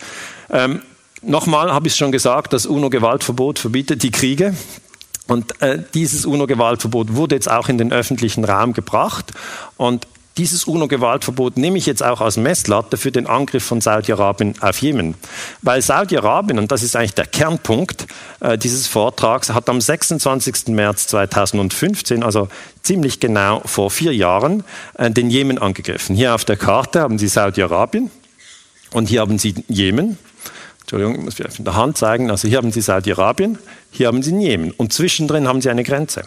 Ähm, 0.51 0.81
Nochmal 1.25 1.71
habe 1.71 1.87
ich 1.87 1.95
schon 1.95 2.11
gesagt, 2.11 2.51
das 2.51 2.65
UNO-Gewaltverbot 2.65 3.57
verbietet 3.57 4.03
die 4.03 4.11
Kriege. 4.11 4.53
Und 5.27 5.61
äh, 5.61 5.79
dieses 5.93 6.25
UNO-Gewaltverbot 6.25 7.15
wurde 7.15 7.35
jetzt 7.35 7.49
auch 7.49 7.69
in 7.69 7.77
den 7.77 7.93
öffentlichen 7.93 8.43
Raum 8.43 8.73
gebracht. 8.73 9.31
Und 9.77 10.05
dieses 10.37 10.63
UNO-Gewaltverbot 10.63 11.57
nehme 11.57 11.77
ich 11.77 11.85
jetzt 11.85 12.03
auch 12.03 12.19
als 12.19 12.37
Messlatte 12.37 12.97
für 12.97 13.11
den 13.11 13.27
Angriff 13.27 13.63
von 13.63 13.81
Saudi-Arabien 13.81 14.55
auf 14.61 14.81
Jemen. 14.81 15.13
Weil 15.61 15.81
Saudi-Arabien, 15.81 16.57
und 16.57 16.71
das 16.71 16.81
ist 16.81 16.95
eigentlich 16.95 17.13
der 17.13 17.27
Kernpunkt 17.27 18.07
äh, 18.39 18.57
dieses 18.57 18.87
Vortrags, 18.87 19.51
hat 19.51 19.69
am 19.69 19.79
26. 19.79 20.69
März 20.69 21.07
2015, 21.07 22.23
also 22.23 22.47
ziemlich 22.81 23.19
genau 23.19 23.61
vor 23.65 23.91
vier 23.91 24.15
Jahren, 24.15 24.63
äh, 24.95 25.11
den 25.11 25.29
Jemen 25.29 25.59
angegriffen. 25.59 26.15
Hier 26.15 26.33
auf 26.33 26.45
der 26.45 26.57
Karte 26.57 27.01
haben 27.01 27.19
Sie 27.19 27.27
Saudi-Arabien 27.27 28.09
und 28.91 29.09
hier 29.09 29.21
haben 29.21 29.37
Sie 29.37 29.53
Jemen. 29.67 30.17
Entschuldigung, 30.81 31.15
ich 31.15 31.21
muss 31.21 31.35
vielleicht 31.35 31.59
in 31.59 31.65
der 31.65 31.75
Hand 31.75 31.97
zeigen. 31.97 32.31
Also 32.31 32.47
hier 32.47 32.57
haben 32.57 32.71
Sie 32.71 32.81
Saudi-Arabien, 32.81 33.59
hier 33.93 34.07
haben 34.07 34.23
Sie 34.23 34.31
den 34.31 34.41
Jemen 34.41 34.71
und 34.71 34.91
zwischendrin 34.91 35.47
haben 35.47 35.61
Sie 35.61 35.69
eine 35.69 35.83
Grenze. 35.83 36.23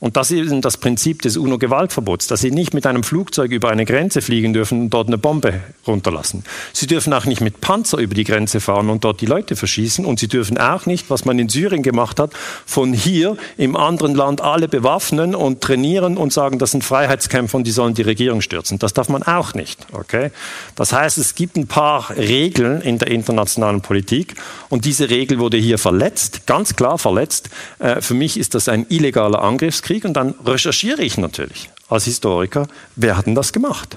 Und 0.00 0.16
das 0.16 0.30
ist 0.30 0.52
das 0.60 0.76
Prinzip 0.76 1.22
des 1.22 1.36
UNO-Gewaltverbots, 1.36 2.26
dass 2.26 2.40
Sie 2.40 2.50
nicht 2.50 2.74
mit 2.74 2.86
einem 2.86 3.02
Flugzeug 3.02 3.50
über 3.50 3.70
eine 3.70 3.84
Grenze 3.84 4.20
fliegen 4.20 4.52
dürfen 4.52 4.82
und 4.82 4.90
dort 4.90 5.08
eine 5.08 5.18
Bombe 5.18 5.60
runterlassen. 5.86 6.44
Sie 6.72 6.86
dürfen 6.86 7.12
auch 7.12 7.24
nicht 7.24 7.40
mit 7.40 7.60
Panzer 7.60 7.98
über 7.98 8.14
die 8.14 8.24
Grenze 8.24 8.60
fahren 8.60 8.90
und 8.90 9.04
dort 9.04 9.20
die 9.20 9.26
Leute 9.26 9.56
verschießen. 9.56 10.04
Und 10.04 10.18
Sie 10.18 10.28
dürfen 10.28 10.58
auch 10.58 10.86
nicht, 10.86 11.08
was 11.08 11.24
man 11.24 11.38
in 11.38 11.48
Syrien 11.48 11.82
gemacht 11.82 12.20
hat, 12.20 12.32
von 12.66 12.92
hier 12.92 13.36
im 13.56 13.76
anderen 13.76 14.14
Land 14.14 14.40
alle 14.40 14.68
bewaffnen 14.68 15.34
und 15.34 15.62
trainieren 15.62 16.18
und 16.18 16.32
sagen, 16.32 16.58
das 16.58 16.72
sind 16.72 16.84
Freiheitskämpfer 16.84 17.56
und 17.56 17.66
die 17.66 17.72
sollen 17.72 17.94
die 17.94 18.02
Regierung 18.02 18.42
stürzen. 18.42 18.78
Das 18.78 18.92
darf 18.92 19.08
man 19.08 19.22
auch 19.22 19.54
nicht. 19.54 19.86
Okay? 19.92 20.30
Das 20.74 20.92
heißt, 20.92 21.16
es 21.16 21.34
gibt 21.34 21.56
ein 21.56 21.66
paar 21.66 22.10
Regeln 22.10 22.82
in 22.82 22.98
der 22.98 23.08
internationalen 23.08 23.80
Politik 23.80 24.34
und 24.68 24.84
diese 24.84 25.08
Regel 25.08 25.38
wurde 25.38 25.56
hier 25.56 25.78
verletzt, 25.78 26.46
ganz 26.46 26.76
klar 26.76 26.98
verletzt. 27.06 27.50
Äh, 27.78 28.00
für 28.00 28.14
mich 28.14 28.36
ist 28.36 28.56
das 28.56 28.68
ein 28.68 28.84
illegaler 28.88 29.40
Angriffskrieg 29.42 30.04
und 30.04 30.14
dann 30.14 30.34
recherchiere 30.44 31.02
ich 31.02 31.18
natürlich 31.18 31.70
als 31.88 32.04
Historiker, 32.04 32.66
wer 32.96 33.16
hat 33.16 33.26
denn 33.26 33.36
das 33.36 33.52
gemacht? 33.52 33.96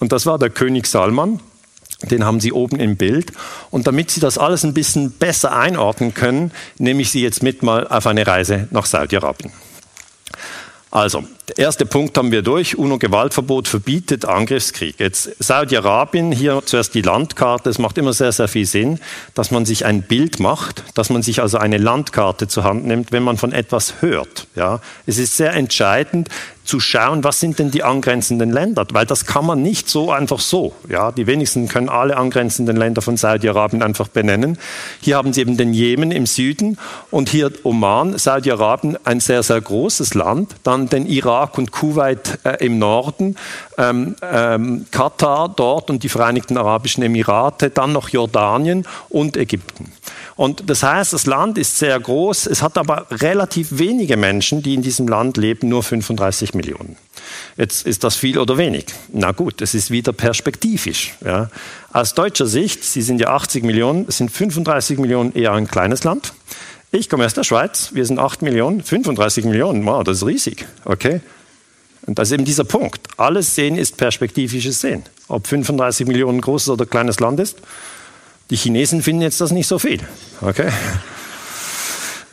Und 0.00 0.12
das 0.12 0.24
war 0.24 0.38
der 0.38 0.48
König 0.48 0.86
Salman, 0.86 1.40
den 2.10 2.24
haben 2.24 2.40
Sie 2.40 2.52
oben 2.52 2.80
im 2.80 2.96
Bild. 2.96 3.32
Und 3.70 3.86
damit 3.86 4.10
Sie 4.10 4.20
das 4.20 4.38
alles 4.38 4.64
ein 4.64 4.72
bisschen 4.72 5.10
besser 5.10 5.54
einordnen 5.54 6.14
können, 6.14 6.52
nehme 6.78 7.02
ich 7.02 7.10
Sie 7.10 7.20
jetzt 7.20 7.42
mit 7.42 7.62
mal 7.62 7.86
auf 7.86 8.06
eine 8.06 8.26
Reise 8.26 8.68
nach 8.70 8.86
Saudi-Arabien. 8.86 9.52
Also, 10.90 11.24
der 11.48 11.58
erste 11.58 11.84
Punkt 11.84 12.16
haben 12.16 12.32
wir 12.32 12.40
durch. 12.40 12.78
UNO-Gewaltverbot 12.78 13.68
verbietet 13.68 14.24
Angriffskrieg. 14.24 14.98
Jetzt 14.98 15.30
Saudi-Arabien, 15.38 16.32
hier 16.32 16.62
zuerst 16.64 16.94
die 16.94 17.02
Landkarte. 17.02 17.68
Es 17.68 17.78
macht 17.78 17.98
immer 17.98 18.14
sehr, 18.14 18.32
sehr 18.32 18.48
viel 18.48 18.64
Sinn, 18.64 18.98
dass 19.34 19.50
man 19.50 19.66
sich 19.66 19.84
ein 19.84 20.02
Bild 20.02 20.40
macht, 20.40 20.84
dass 20.94 21.10
man 21.10 21.22
sich 21.22 21.42
also 21.42 21.58
eine 21.58 21.76
Landkarte 21.76 22.48
zur 22.48 22.64
Hand 22.64 22.86
nimmt, 22.86 23.12
wenn 23.12 23.22
man 23.22 23.36
von 23.36 23.52
etwas 23.52 24.00
hört. 24.00 24.46
Ja, 24.54 24.80
es 25.06 25.18
ist 25.18 25.36
sehr 25.36 25.52
entscheidend, 25.52 26.28
zu 26.68 26.80
schauen, 26.80 27.24
was 27.24 27.40
sind 27.40 27.58
denn 27.58 27.70
die 27.70 27.82
angrenzenden 27.82 28.50
Länder, 28.50 28.86
weil 28.92 29.06
das 29.06 29.24
kann 29.24 29.46
man 29.46 29.62
nicht 29.62 29.88
so 29.88 30.12
einfach 30.12 30.38
so. 30.38 30.74
Ja, 30.88 31.12
die 31.12 31.26
wenigsten 31.26 31.66
können 31.66 31.88
alle 31.88 32.18
angrenzenden 32.18 32.76
Länder 32.76 33.00
von 33.00 33.16
Saudi-Arabien 33.16 33.82
einfach 33.82 34.08
benennen. 34.08 34.58
Hier 35.00 35.16
haben 35.16 35.32
Sie 35.32 35.40
eben 35.40 35.56
den 35.56 35.72
Jemen 35.72 36.10
im 36.10 36.26
Süden 36.26 36.76
und 37.10 37.30
hier 37.30 37.50
Oman, 37.64 38.18
Saudi-Arabien, 38.18 38.98
ein 39.04 39.20
sehr, 39.20 39.42
sehr 39.42 39.60
großes 39.62 40.12
Land, 40.12 40.56
dann 40.62 40.90
den 40.90 41.06
Irak 41.06 41.56
und 41.56 41.72
Kuwait 41.72 42.38
äh, 42.44 42.64
im 42.64 42.78
Norden, 42.78 43.36
ähm, 43.78 44.16
ähm, 44.20 44.84
Katar 44.90 45.48
dort 45.48 45.88
und 45.88 46.02
die 46.02 46.10
Vereinigten 46.10 46.58
Arabischen 46.58 47.02
Emirate, 47.02 47.70
dann 47.70 47.92
noch 47.92 48.10
Jordanien 48.10 48.86
und 49.08 49.38
Ägypten. 49.38 49.90
Und 50.38 50.70
das 50.70 50.84
heißt, 50.84 51.14
das 51.14 51.26
Land 51.26 51.58
ist 51.58 51.80
sehr 51.80 51.98
groß, 51.98 52.46
es 52.46 52.62
hat 52.62 52.78
aber 52.78 53.08
relativ 53.10 53.76
wenige 53.76 54.16
Menschen, 54.16 54.62
die 54.62 54.74
in 54.74 54.82
diesem 54.82 55.08
Land 55.08 55.36
leben, 55.36 55.68
nur 55.68 55.82
35 55.82 56.54
Millionen. 56.54 56.94
Jetzt 57.56 57.84
ist 57.84 58.04
das 58.04 58.14
viel 58.14 58.38
oder 58.38 58.56
wenig? 58.56 58.84
Na 59.12 59.32
gut, 59.32 59.60
es 59.62 59.74
ist 59.74 59.90
wieder 59.90 60.12
perspektivisch. 60.12 61.16
Ja. 61.24 61.50
Aus 61.92 62.14
deutscher 62.14 62.46
Sicht, 62.46 62.84
Sie 62.84 63.02
sind 63.02 63.20
ja 63.20 63.30
80 63.30 63.64
Millionen, 63.64 64.08
sind 64.12 64.30
35 64.30 64.98
Millionen 64.98 65.34
eher 65.34 65.54
ein 65.54 65.66
kleines 65.66 66.04
Land. 66.04 66.32
Ich 66.92 67.08
komme 67.08 67.26
aus 67.26 67.34
der 67.34 67.42
Schweiz, 67.42 67.90
wir 67.94 68.06
sind 68.06 68.20
8 68.20 68.42
Millionen, 68.42 68.80
35 68.80 69.44
Millionen, 69.44 69.84
wow, 69.84 70.04
das 70.04 70.18
ist 70.18 70.26
riesig. 70.26 70.66
Okay? 70.84 71.20
Und 72.06 72.20
das 72.20 72.28
ist 72.28 72.34
eben 72.34 72.44
dieser 72.44 72.62
Punkt. 72.62 73.08
Alles 73.16 73.56
Sehen 73.56 73.76
ist 73.76 73.96
perspektivisches 73.96 74.80
Sehen. 74.80 75.02
Ob 75.26 75.48
35 75.48 76.06
Millionen 76.06 76.40
großes 76.40 76.68
oder 76.68 76.86
kleines 76.86 77.18
Land 77.18 77.40
ist, 77.40 77.56
die 78.50 78.56
Chinesen 78.56 79.02
finden 79.02 79.22
jetzt 79.22 79.40
das 79.40 79.50
nicht 79.50 79.66
so 79.66 79.78
viel. 79.78 80.00
Okay? 80.40 80.70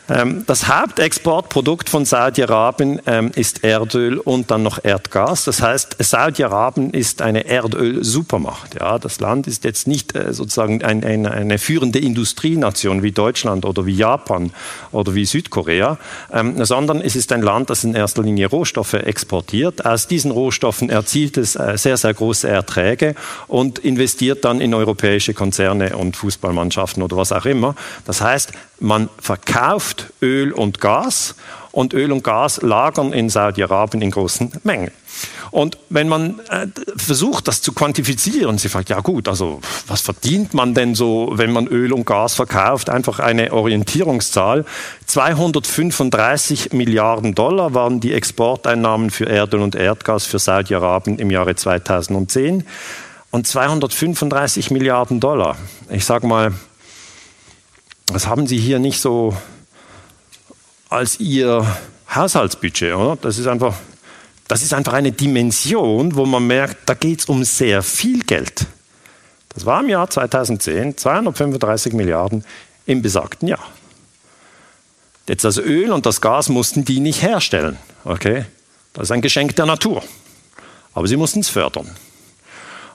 Ähm, 0.09 0.43
das 0.45 0.67
Hauptexportprodukt 0.67 1.89
von 1.89 2.05
Saudi-Arabien 2.05 3.01
ähm, 3.07 3.31
ist 3.35 3.63
Erdöl 3.63 4.19
und 4.19 4.51
dann 4.51 4.61
noch 4.61 4.83
Erdgas. 4.83 5.45
Das 5.45 5.61
heißt, 5.61 5.97
Saudi-Arabien 5.99 6.91
ist 6.91 7.21
eine 7.21 7.45
Erdöl-Supermacht. 7.45 8.75
Ja, 8.79 8.99
das 8.99 9.19
Land 9.19 9.47
ist 9.47 9.63
jetzt 9.63 9.87
nicht 9.87 10.15
äh, 10.15 10.33
sozusagen 10.33 10.83
ein, 10.83 11.03
ein, 11.03 11.25
eine 11.25 11.57
führende 11.57 11.99
Industrienation 11.99 13.01
wie 13.01 13.11
Deutschland 13.11 13.65
oder 13.65 13.85
wie 13.85 13.95
Japan 13.95 14.51
oder 14.91 15.15
wie 15.15 15.25
Südkorea, 15.25 15.97
ähm, 16.31 16.63
sondern 16.63 17.01
es 17.01 17.15
ist 17.15 17.31
ein 17.31 17.41
Land, 17.41 17.69
das 17.71 17.83
in 17.83 17.95
erster 17.95 18.21
Linie 18.21 18.47
Rohstoffe 18.47 18.93
exportiert. 18.93 19.85
Aus 19.85 20.07
diesen 20.07 20.31
Rohstoffen 20.31 20.89
erzielt 20.89 21.37
es 21.37 21.55
äh, 21.55 21.77
sehr, 21.77 21.97
sehr 21.97 22.13
große 22.13 22.47
Erträge 22.47 23.15
und 23.47 23.79
investiert 23.79 24.45
dann 24.45 24.61
in 24.61 24.73
europäische 24.73 25.33
Konzerne 25.33 25.97
und 25.97 26.15
Fußballmannschaften 26.15 27.01
oder 27.01 27.17
was 27.17 27.31
auch 27.31 27.45
immer. 27.45 27.75
Das 28.05 28.21
heißt, 28.21 28.51
man 28.79 29.09
verkauft 29.19 30.13
Öl 30.21 30.51
und 30.51 30.81
Gas 30.81 31.35
und 31.71 31.93
Öl 31.93 32.11
und 32.11 32.23
Gas 32.23 32.61
lagern 32.61 33.11
in 33.11 33.29
Saudi-Arabien 33.29 34.01
in 34.01 34.11
großen 34.11 34.51
Mengen. 34.63 34.91
Und 35.51 35.77
wenn 35.89 36.07
man 36.07 36.39
äh, 36.49 36.67
versucht, 36.97 37.47
das 37.47 37.61
zu 37.61 37.73
quantifizieren, 37.73 38.57
sie 38.57 38.69
fragt, 38.69 38.89
ja 38.89 38.99
gut, 38.99 39.27
also 39.27 39.61
was 39.87 40.01
verdient 40.01 40.53
man 40.53 40.73
denn 40.73 40.95
so, 40.95 41.31
wenn 41.35 41.51
man 41.51 41.67
Öl 41.67 41.93
und 41.93 42.05
Gas 42.05 42.35
verkauft? 42.35 42.89
Einfach 42.89 43.19
eine 43.19 43.53
Orientierungszahl. 43.53 44.65
235 45.05 46.73
Milliarden 46.73 47.35
Dollar 47.35 47.73
waren 47.73 47.99
die 47.99 48.13
Exporteinnahmen 48.13 49.09
für 49.09 49.27
Erdöl 49.27 49.61
und 49.61 49.75
Erdgas 49.75 50.25
für 50.25 50.39
Saudi-Arabien 50.39 51.19
im 51.19 51.31
Jahre 51.31 51.55
2010. 51.55 52.65
Und 53.31 53.47
235 53.47 54.71
Milliarden 54.71 55.19
Dollar. 55.19 55.57
Ich 55.89 56.05
sage 56.05 56.25
mal, 56.25 56.53
das 58.15 58.27
haben 58.27 58.47
Sie 58.47 58.57
hier 58.57 58.79
nicht 58.79 59.01
so 59.01 59.35
als 60.87 61.19
Ihr 61.19 61.67
Haushaltsbudget, 62.15 62.93
oder? 62.93 63.17
Das 63.17 63.37
ist 63.37 63.45
einfach, 63.45 63.75
das 64.47 64.61
ist 64.61 64.73
einfach 64.73 64.93
eine 64.93 65.11
Dimension, 65.11 66.15
wo 66.15 66.25
man 66.25 66.47
merkt, 66.47 66.87
da 66.87 66.93
geht 66.93 67.19
es 67.19 67.25
um 67.25 67.43
sehr 67.43 67.83
viel 67.83 68.23
Geld. 68.23 68.67
Das 69.49 69.65
war 69.65 69.81
im 69.81 69.89
Jahr 69.89 70.09
2010 70.09 70.95
235 70.95 71.91
Milliarden 71.91 72.45
im 72.85 73.01
besagten 73.01 73.49
Jahr. 73.49 73.67
Jetzt 75.27 75.43
das 75.43 75.57
Öl 75.57 75.91
und 75.91 76.05
das 76.05 76.21
Gas 76.21 76.47
mussten 76.47 76.85
die 76.85 77.01
nicht 77.01 77.21
herstellen. 77.21 77.77
Okay? 78.05 78.45
Das 78.93 79.07
ist 79.07 79.11
ein 79.11 79.19
Geschenk 79.19 79.57
der 79.57 79.65
Natur. 79.65 80.01
Aber 80.93 81.05
sie 81.07 81.17
mussten 81.17 81.41
es 81.41 81.49
fördern. 81.49 81.91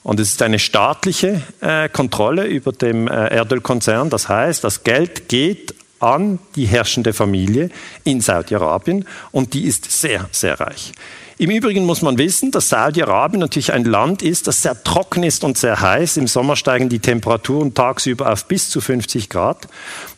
Und 0.02 0.18
es 0.18 0.32
ist 0.32 0.42
eine 0.42 0.58
staatliche 0.58 1.42
äh, 1.60 1.88
Kontrolle 1.88 2.46
über 2.46 2.72
dem 2.72 3.06
äh, 3.06 3.28
Erdölkonzern. 3.28 4.10
Das 4.10 4.28
heißt, 4.28 4.64
das 4.64 4.82
Geld 4.82 5.28
geht 5.28 5.74
an 5.98 6.38
die 6.56 6.66
herrschende 6.66 7.12
Familie 7.12 7.70
in 8.04 8.20
Saudi-Arabien 8.20 9.04
und 9.32 9.52
die 9.52 9.64
ist 9.64 9.90
sehr, 9.90 10.28
sehr 10.32 10.58
reich. 10.58 10.92
Im 11.40 11.48
Übrigen 11.48 11.86
muss 11.86 12.02
man 12.02 12.18
wissen, 12.18 12.50
dass 12.50 12.68
Saudi-Arabien 12.68 13.40
natürlich 13.40 13.72
ein 13.72 13.86
Land 13.86 14.20
ist, 14.20 14.46
das 14.46 14.60
sehr 14.60 14.84
trocken 14.84 15.22
ist 15.22 15.42
und 15.42 15.56
sehr 15.56 15.80
heiß. 15.80 16.18
Im 16.18 16.26
Sommer 16.26 16.54
steigen 16.54 16.90
die 16.90 16.98
Temperaturen 16.98 17.72
tagsüber 17.72 18.30
auf 18.30 18.44
bis 18.44 18.68
zu 18.68 18.82
50 18.82 19.30
Grad 19.30 19.66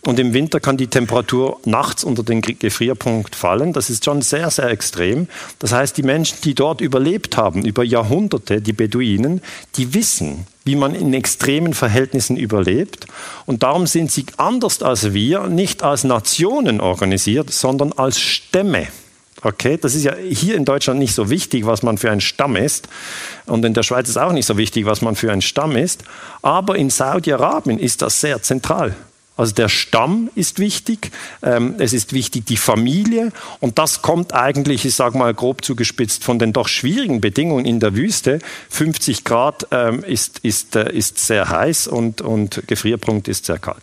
und 0.04 0.18
im 0.18 0.34
Winter 0.34 0.58
kann 0.58 0.76
die 0.76 0.88
Temperatur 0.88 1.60
nachts 1.64 2.02
unter 2.02 2.24
den 2.24 2.40
Gefrierpunkt 2.40 3.36
fallen. 3.36 3.72
Das 3.72 3.88
ist 3.88 4.04
schon 4.04 4.20
sehr, 4.20 4.50
sehr 4.50 4.68
extrem. 4.70 5.28
Das 5.60 5.70
heißt, 5.70 5.96
die 5.96 6.02
Menschen, 6.02 6.38
die 6.42 6.56
dort 6.56 6.80
überlebt 6.80 7.36
haben, 7.36 7.64
über 7.64 7.84
Jahrhunderte, 7.84 8.60
die 8.60 8.72
Beduinen, 8.72 9.42
die 9.76 9.94
wissen, 9.94 10.48
wie 10.64 10.74
man 10.74 10.92
in 10.92 11.14
extremen 11.14 11.72
Verhältnissen 11.72 12.36
überlebt. 12.36 13.06
Und 13.46 13.62
darum 13.62 13.86
sind 13.86 14.10
sie 14.10 14.26
anders 14.38 14.82
als 14.82 15.14
wir 15.14 15.46
nicht 15.46 15.84
als 15.84 16.02
Nationen 16.02 16.80
organisiert, 16.80 17.52
sondern 17.52 17.92
als 17.92 18.18
Stämme. 18.18 18.88
Okay, 19.44 19.76
das 19.76 19.96
ist 19.96 20.04
ja 20.04 20.14
hier 20.14 20.54
in 20.54 20.64
Deutschland 20.64 21.00
nicht 21.00 21.14
so 21.14 21.28
wichtig, 21.28 21.66
was 21.66 21.82
man 21.82 21.98
für 21.98 22.10
ein 22.10 22.20
Stamm 22.20 22.54
ist. 22.54 22.88
Und 23.46 23.64
in 23.64 23.74
der 23.74 23.82
Schweiz 23.82 24.08
ist 24.08 24.16
auch 24.16 24.32
nicht 24.32 24.46
so 24.46 24.56
wichtig, 24.56 24.86
was 24.86 25.02
man 25.02 25.16
für 25.16 25.32
ein 25.32 25.42
Stamm 25.42 25.76
ist. 25.76 26.04
Aber 26.42 26.76
in 26.76 26.90
Saudi-Arabien 26.90 27.80
ist 27.80 28.02
das 28.02 28.20
sehr 28.20 28.40
zentral. 28.42 28.94
Also 29.34 29.54
der 29.54 29.68
Stamm 29.68 30.30
ist 30.34 30.58
wichtig, 30.58 31.10
ähm, 31.42 31.74
es 31.78 31.94
ist 31.94 32.12
wichtig 32.12 32.44
die 32.44 32.58
Familie 32.58 33.32
und 33.60 33.78
das 33.78 34.02
kommt 34.02 34.34
eigentlich, 34.34 34.84
ich 34.84 34.94
sage 34.94 35.16
mal 35.16 35.32
grob 35.32 35.64
zugespitzt, 35.64 36.22
von 36.22 36.38
den 36.38 36.52
doch 36.52 36.68
schwierigen 36.68 37.22
Bedingungen 37.22 37.64
in 37.64 37.80
der 37.80 37.96
Wüste. 37.96 38.40
50 38.68 39.24
Grad 39.24 39.66
ähm, 39.70 40.04
ist, 40.04 40.40
ist, 40.40 40.76
äh, 40.76 40.92
ist 40.92 41.18
sehr 41.18 41.48
heiß 41.48 41.88
und, 41.88 42.20
und 42.20 42.62
Gefrierpunkt 42.68 43.26
ist 43.26 43.46
sehr 43.46 43.58
kalt. 43.58 43.82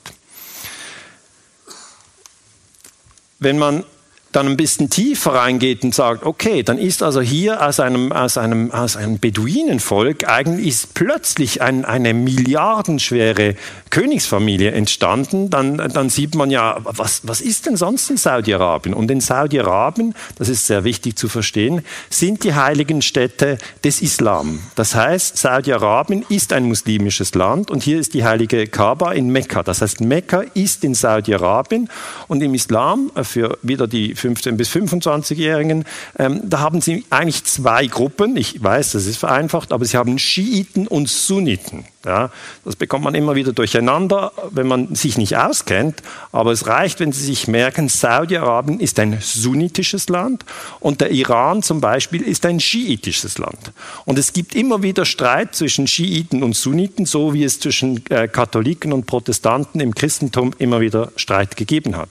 Wenn 3.39 3.58
man 3.58 3.84
dann 4.32 4.48
ein 4.48 4.58
bisschen 4.58 4.89
tiefer 4.89 5.34
reingeht 5.34 5.84
und 5.84 5.96
sagt, 5.96 6.24
okay, 6.26 6.63
dann 6.63 6.78
ist 6.78 7.02
also 7.02 7.22
hier 7.22 7.65
aus 7.65 7.80
einem, 7.80 8.12
aus 8.12 8.38
einem, 8.38 8.72
aus 8.72 8.96
einem 8.96 9.20
Beduinenvolk 9.20 10.28
eigentlich 10.28 10.68
ist 10.68 10.94
plötzlich 10.94 11.62
ein, 11.62 11.84
eine 11.84 12.13
milliardenschwere 12.13 13.56
Königsfamilie 13.89 14.72
entstanden, 14.72 15.50
dann, 15.50 15.78
dann 15.78 16.10
sieht 16.10 16.36
man 16.36 16.52
ja, 16.52 16.78
was, 16.84 17.22
was 17.24 17.42
ist 17.42 17.65
denn 17.65 17.76
sonst 17.76 18.10
in 18.10 18.18
Saudi-Arabien? 18.18 18.94
Und 18.94 19.10
in 19.10 19.20
Saudi-Arabien, 19.20 20.13
das 20.38 20.48
ist 20.50 20.68
sehr 20.68 20.84
wichtig 20.84 21.18
zu 21.18 21.28
verstehen, 21.28 21.84
sind 22.10 22.44
die 22.44 22.54
heiligen 22.54 23.02
Städte 23.02 23.58
des 23.84 24.02
Islam. 24.02 24.60
Das 24.76 24.94
heißt, 24.94 25.38
Saudi-Arabien 25.38 26.24
ist 26.30 26.54
ein 26.54 26.65
muslimisches 26.65 27.34
Land 27.34 27.72
und 27.72 27.82
hier 27.82 28.00
ist 28.00 28.13
die 28.13 28.24
heilige 28.24 28.68
Kaaba 28.68 29.13
in 29.13 29.30
Mekka. 29.30 29.63
Das 29.63 29.82
heißt, 29.82 30.02
Mekka 30.02 30.44
ist 30.54 30.84
in 30.84 30.94
Saudi-Arabien 30.94 31.89
und 32.28 32.44
im 32.44 32.54
Islam, 32.54 33.12
äh, 33.15 33.24
für 33.24 33.58
wieder 33.63 33.88
die 33.88 34.15
15- 34.20 34.54
bis 34.54 34.70
25-Jährigen, 34.70 35.86
ähm, 36.18 36.42
da 36.44 36.60
haben 36.60 36.82
sie 36.82 37.06
eigentlich 37.10 37.44
zwei 37.46 37.88
Gruppen. 37.88 38.38
Ich 38.38 38.62
weiß, 38.62 38.92
das 38.92 39.06
ist 39.06 39.18
vereinfacht, 39.18 39.72
aber 39.72 39.86
sie 39.86 39.98
haben 39.98 40.20
Schiiten 40.20 40.88
und 40.88 41.10
Sunniten. 41.10 41.86
Ja, 42.06 42.32
das 42.64 42.78
bekommt 42.78 43.04
man 43.04 43.14
immer 43.14 43.36
wieder 43.36 43.52
durcheinander, 43.52 44.32
wenn 44.52 44.68
man 44.68 44.96
sich 44.96 45.18
nicht 45.18 45.36
auskennt. 45.36 46.02
Aber 46.32 46.54
es 46.54 46.66
reicht, 46.66 47.02
wenn 47.02 47.12
Sie 47.12 47.26
sich 47.26 47.50
merken, 47.50 47.90
Saudi-Arabien 47.90 48.80
ist 48.80 49.00
ein 49.00 49.18
sunnitisches 49.20 50.08
Land 50.08 50.46
und 50.80 51.02
der 51.02 51.12
Iran 51.12 51.62
zum 51.62 51.82
Beispiel 51.82 52.22
ist 52.22 52.46
ein 52.46 52.62
schiitisches 52.62 53.38
Land. 53.38 53.74
Und 54.06 54.18
es 54.18 54.32
gibt 54.32 54.56
immer 54.56 54.82
wieder 54.82 55.04
Streit 55.04 55.56
zwischen 55.56 55.88
Schiiten 55.88 56.42
und 56.42 56.56
Sunniten, 56.56 57.06
so 57.06 57.34
wie 57.34 57.44
es 57.44 57.60
zwischen 57.60 58.06
äh, 58.10 58.30
Katholiken 58.30 58.94
und 58.94 59.06
Protestanten 59.06 59.82
im 59.82 59.94
Christentum 59.94 60.52
immer 60.58 60.80
wieder 60.80 61.12
Streit 61.18 61.58
gegeben 61.58 61.98
hat. 61.98 62.10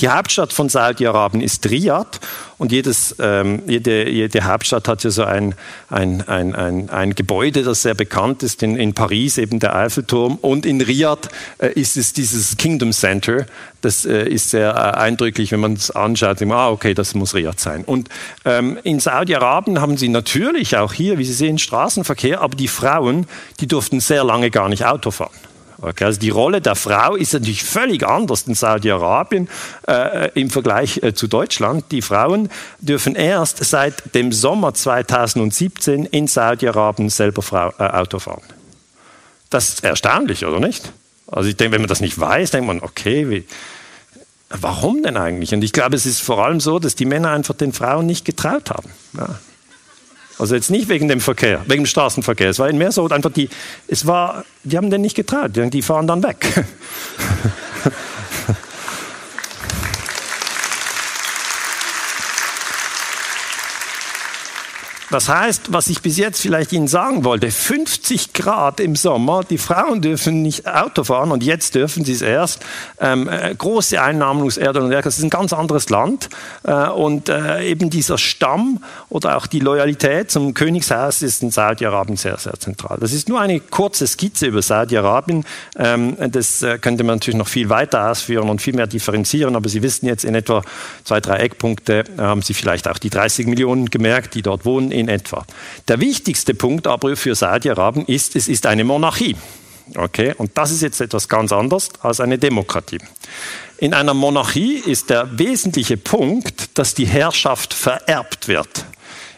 Die 0.00 0.08
Hauptstadt 0.08 0.52
von 0.52 0.68
Saudi-Arabien 0.68 1.40
ist 1.40 1.70
Riyadh 1.70 2.18
und 2.58 2.72
jedes, 2.72 3.14
ähm, 3.20 3.62
jede, 3.66 4.10
jede 4.10 4.42
Hauptstadt 4.42 4.88
hat 4.88 5.04
ja 5.04 5.10
so 5.10 5.22
ein, 5.22 5.54
ein, 5.88 6.26
ein, 6.26 6.54
ein, 6.54 6.90
ein 6.90 7.14
Gebäude, 7.14 7.62
das 7.62 7.82
sehr 7.82 7.94
bekannt 7.94 8.42
ist. 8.42 8.64
In, 8.64 8.76
in 8.76 8.94
Paris 8.94 9.38
eben 9.38 9.60
der 9.60 9.76
Eiffelturm 9.76 10.36
und 10.40 10.66
in 10.66 10.80
Riyadh 10.80 11.28
äh, 11.58 11.68
ist 11.74 11.96
es 11.96 12.12
dieses 12.12 12.56
Kingdom 12.56 12.90
Center. 12.92 13.46
Das 13.82 14.04
äh, 14.04 14.28
ist 14.28 14.50
sehr 14.50 14.70
äh, 14.70 14.98
eindrücklich, 14.98 15.52
wenn 15.52 15.60
man 15.60 15.74
es 15.74 15.92
anschaut. 15.92 16.40
Denkt 16.40 16.54
ah, 16.54 16.70
okay, 16.70 16.94
das 16.94 17.14
muss 17.14 17.34
Riyadh 17.34 17.60
sein. 17.60 17.84
Und 17.84 18.08
ähm, 18.44 18.78
in 18.82 18.98
Saudi-Arabien 18.98 19.80
haben 19.80 19.96
sie 19.96 20.08
natürlich 20.08 20.76
auch 20.76 20.92
hier, 20.92 21.18
wie 21.18 21.24
Sie 21.24 21.34
sehen, 21.34 21.58
Straßenverkehr, 21.58 22.40
aber 22.40 22.56
die 22.56 22.68
Frauen, 22.68 23.26
die 23.60 23.68
durften 23.68 24.00
sehr 24.00 24.24
lange 24.24 24.50
gar 24.50 24.68
nicht 24.68 24.84
Auto 24.84 25.12
fahren. 25.12 25.30
Okay, 25.80 26.04
also 26.04 26.20
die 26.20 26.30
Rolle 26.30 26.60
der 26.60 26.74
Frau 26.74 27.16
ist 27.16 27.32
natürlich 27.32 27.64
völlig 27.64 28.06
anders 28.06 28.42
in 28.42 28.54
Saudi-Arabien 28.54 29.48
äh, 29.88 30.30
im 30.38 30.50
Vergleich 30.50 31.02
äh, 31.02 31.14
zu 31.14 31.26
Deutschland. 31.26 31.84
Die 31.90 32.02
Frauen 32.02 32.48
dürfen 32.80 33.14
erst 33.14 33.64
seit 33.64 34.14
dem 34.14 34.32
Sommer 34.32 34.74
2017 34.74 36.06
in 36.06 36.26
Saudi-Arabien 36.26 37.10
selber 37.10 37.42
Frau, 37.42 37.72
äh, 37.78 37.84
Auto 37.84 38.18
fahren. 38.18 38.42
Das 39.50 39.68
ist 39.68 39.84
erstaunlich, 39.84 40.44
oder 40.44 40.60
nicht? 40.60 40.92
Also 41.26 41.48
ich 41.48 41.56
denke, 41.56 41.74
wenn 41.74 41.82
man 41.82 41.88
das 41.88 42.00
nicht 42.00 42.18
weiß, 42.18 42.52
denkt 42.52 42.66
man, 42.66 42.80
okay, 42.80 43.28
wie, 43.30 43.44
warum 44.50 45.02
denn 45.02 45.16
eigentlich? 45.16 45.52
Und 45.52 45.64
ich 45.64 45.72
glaube, 45.72 45.96
es 45.96 46.06
ist 46.06 46.20
vor 46.20 46.44
allem 46.44 46.60
so, 46.60 46.78
dass 46.78 46.94
die 46.94 47.04
Männer 47.04 47.30
einfach 47.30 47.54
den 47.54 47.72
Frauen 47.72 48.06
nicht 48.06 48.24
getraut 48.24 48.70
haben. 48.70 48.90
Ja. 49.16 49.38
Also 50.38 50.54
jetzt 50.54 50.70
nicht 50.70 50.88
wegen 50.88 51.08
dem 51.08 51.20
Verkehr, 51.20 51.62
wegen 51.66 51.84
dem 51.84 51.86
Straßenverkehr. 51.86 52.50
Es 52.50 52.58
war 52.58 52.72
mehr 52.72 52.92
so 52.92 53.08
einfach 53.08 53.32
die, 53.32 53.48
es 53.86 54.06
war, 54.06 54.44
die 54.64 54.76
haben 54.76 54.90
den 54.90 55.00
nicht 55.00 55.14
getraut, 55.14 55.52
die 55.54 55.82
fahren 55.82 56.06
dann 56.06 56.22
weg. 56.22 56.44
Das 65.14 65.28
heißt, 65.28 65.72
was 65.72 65.86
ich 65.86 66.02
bis 66.02 66.16
jetzt 66.16 66.40
vielleicht 66.40 66.72
Ihnen 66.72 66.88
sagen 66.88 67.22
wollte, 67.22 67.48
50 67.48 68.32
Grad 68.32 68.80
im 68.80 68.96
Sommer, 68.96 69.44
die 69.48 69.58
Frauen 69.58 70.00
dürfen 70.02 70.42
nicht 70.42 70.66
Auto 70.66 71.04
fahren 71.04 71.30
und 71.30 71.44
jetzt 71.44 71.76
dürfen 71.76 72.04
sie 72.04 72.14
es 72.14 72.20
erst. 72.20 72.64
Ähm, 72.98 73.28
äh, 73.28 73.54
große 73.54 73.94
Erdöl 73.94 74.82
und 74.82 74.90
das 74.90 75.18
ist 75.18 75.22
ein 75.22 75.30
ganz 75.30 75.52
anderes 75.52 75.88
Land. 75.88 76.30
Äh, 76.64 76.88
und 76.88 77.28
äh, 77.28 77.62
eben 77.62 77.90
dieser 77.90 78.18
Stamm 78.18 78.82
oder 79.08 79.36
auch 79.36 79.46
die 79.46 79.60
Loyalität 79.60 80.32
zum 80.32 80.52
Königshaus 80.52 81.22
ist 81.22 81.44
in 81.44 81.52
Saudi-Arabien 81.52 82.16
sehr, 82.16 82.36
sehr 82.38 82.54
zentral. 82.54 82.98
Das 82.98 83.12
ist 83.12 83.28
nur 83.28 83.40
eine 83.40 83.60
kurze 83.60 84.08
Skizze 84.08 84.46
über 84.46 84.62
Saudi-Arabien. 84.62 85.44
Ähm, 85.76 86.16
das 86.32 86.64
äh, 86.64 86.78
könnte 86.78 87.04
man 87.04 87.18
natürlich 87.18 87.38
noch 87.38 87.46
viel 87.46 87.68
weiter 87.68 88.10
ausführen 88.10 88.50
und 88.50 88.60
viel 88.60 88.74
mehr 88.74 88.88
differenzieren, 88.88 89.54
aber 89.54 89.68
Sie 89.68 89.80
wissen 89.80 90.06
jetzt 90.06 90.24
in 90.24 90.34
etwa 90.34 90.64
zwei, 91.04 91.20
drei 91.20 91.36
Eckpunkte, 91.36 92.02
haben 92.18 92.42
Sie 92.42 92.52
vielleicht 92.52 92.88
auch 92.88 92.98
die 92.98 93.10
30 93.10 93.46
Millionen 93.46 93.90
gemerkt, 93.90 94.34
die 94.34 94.42
dort 94.42 94.64
wohnen 94.64 95.03
in 95.04 95.08
etwa. 95.08 95.44
Der 95.88 96.00
wichtigste 96.00 96.54
Punkt 96.54 96.86
aber 96.86 97.16
für 97.16 97.34
Saudi-Arabien 97.34 98.06
ist, 98.06 98.36
es 98.36 98.48
ist 98.48 98.66
eine 98.66 98.84
Monarchie. 98.84 99.36
Okay, 99.96 100.34
und 100.36 100.56
das 100.56 100.70
ist 100.70 100.80
jetzt 100.80 101.00
etwas 101.00 101.28
ganz 101.28 101.52
anderes 101.52 101.90
als 102.00 102.20
eine 102.20 102.38
Demokratie. 102.38 102.98
In 103.78 103.92
einer 103.92 104.14
Monarchie 104.14 104.76
ist 104.76 105.10
der 105.10 105.38
wesentliche 105.38 105.96
Punkt, 105.96 106.78
dass 106.78 106.94
die 106.94 107.06
Herrschaft 107.06 107.74
vererbt 107.74 108.48
wird. 108.48 108.86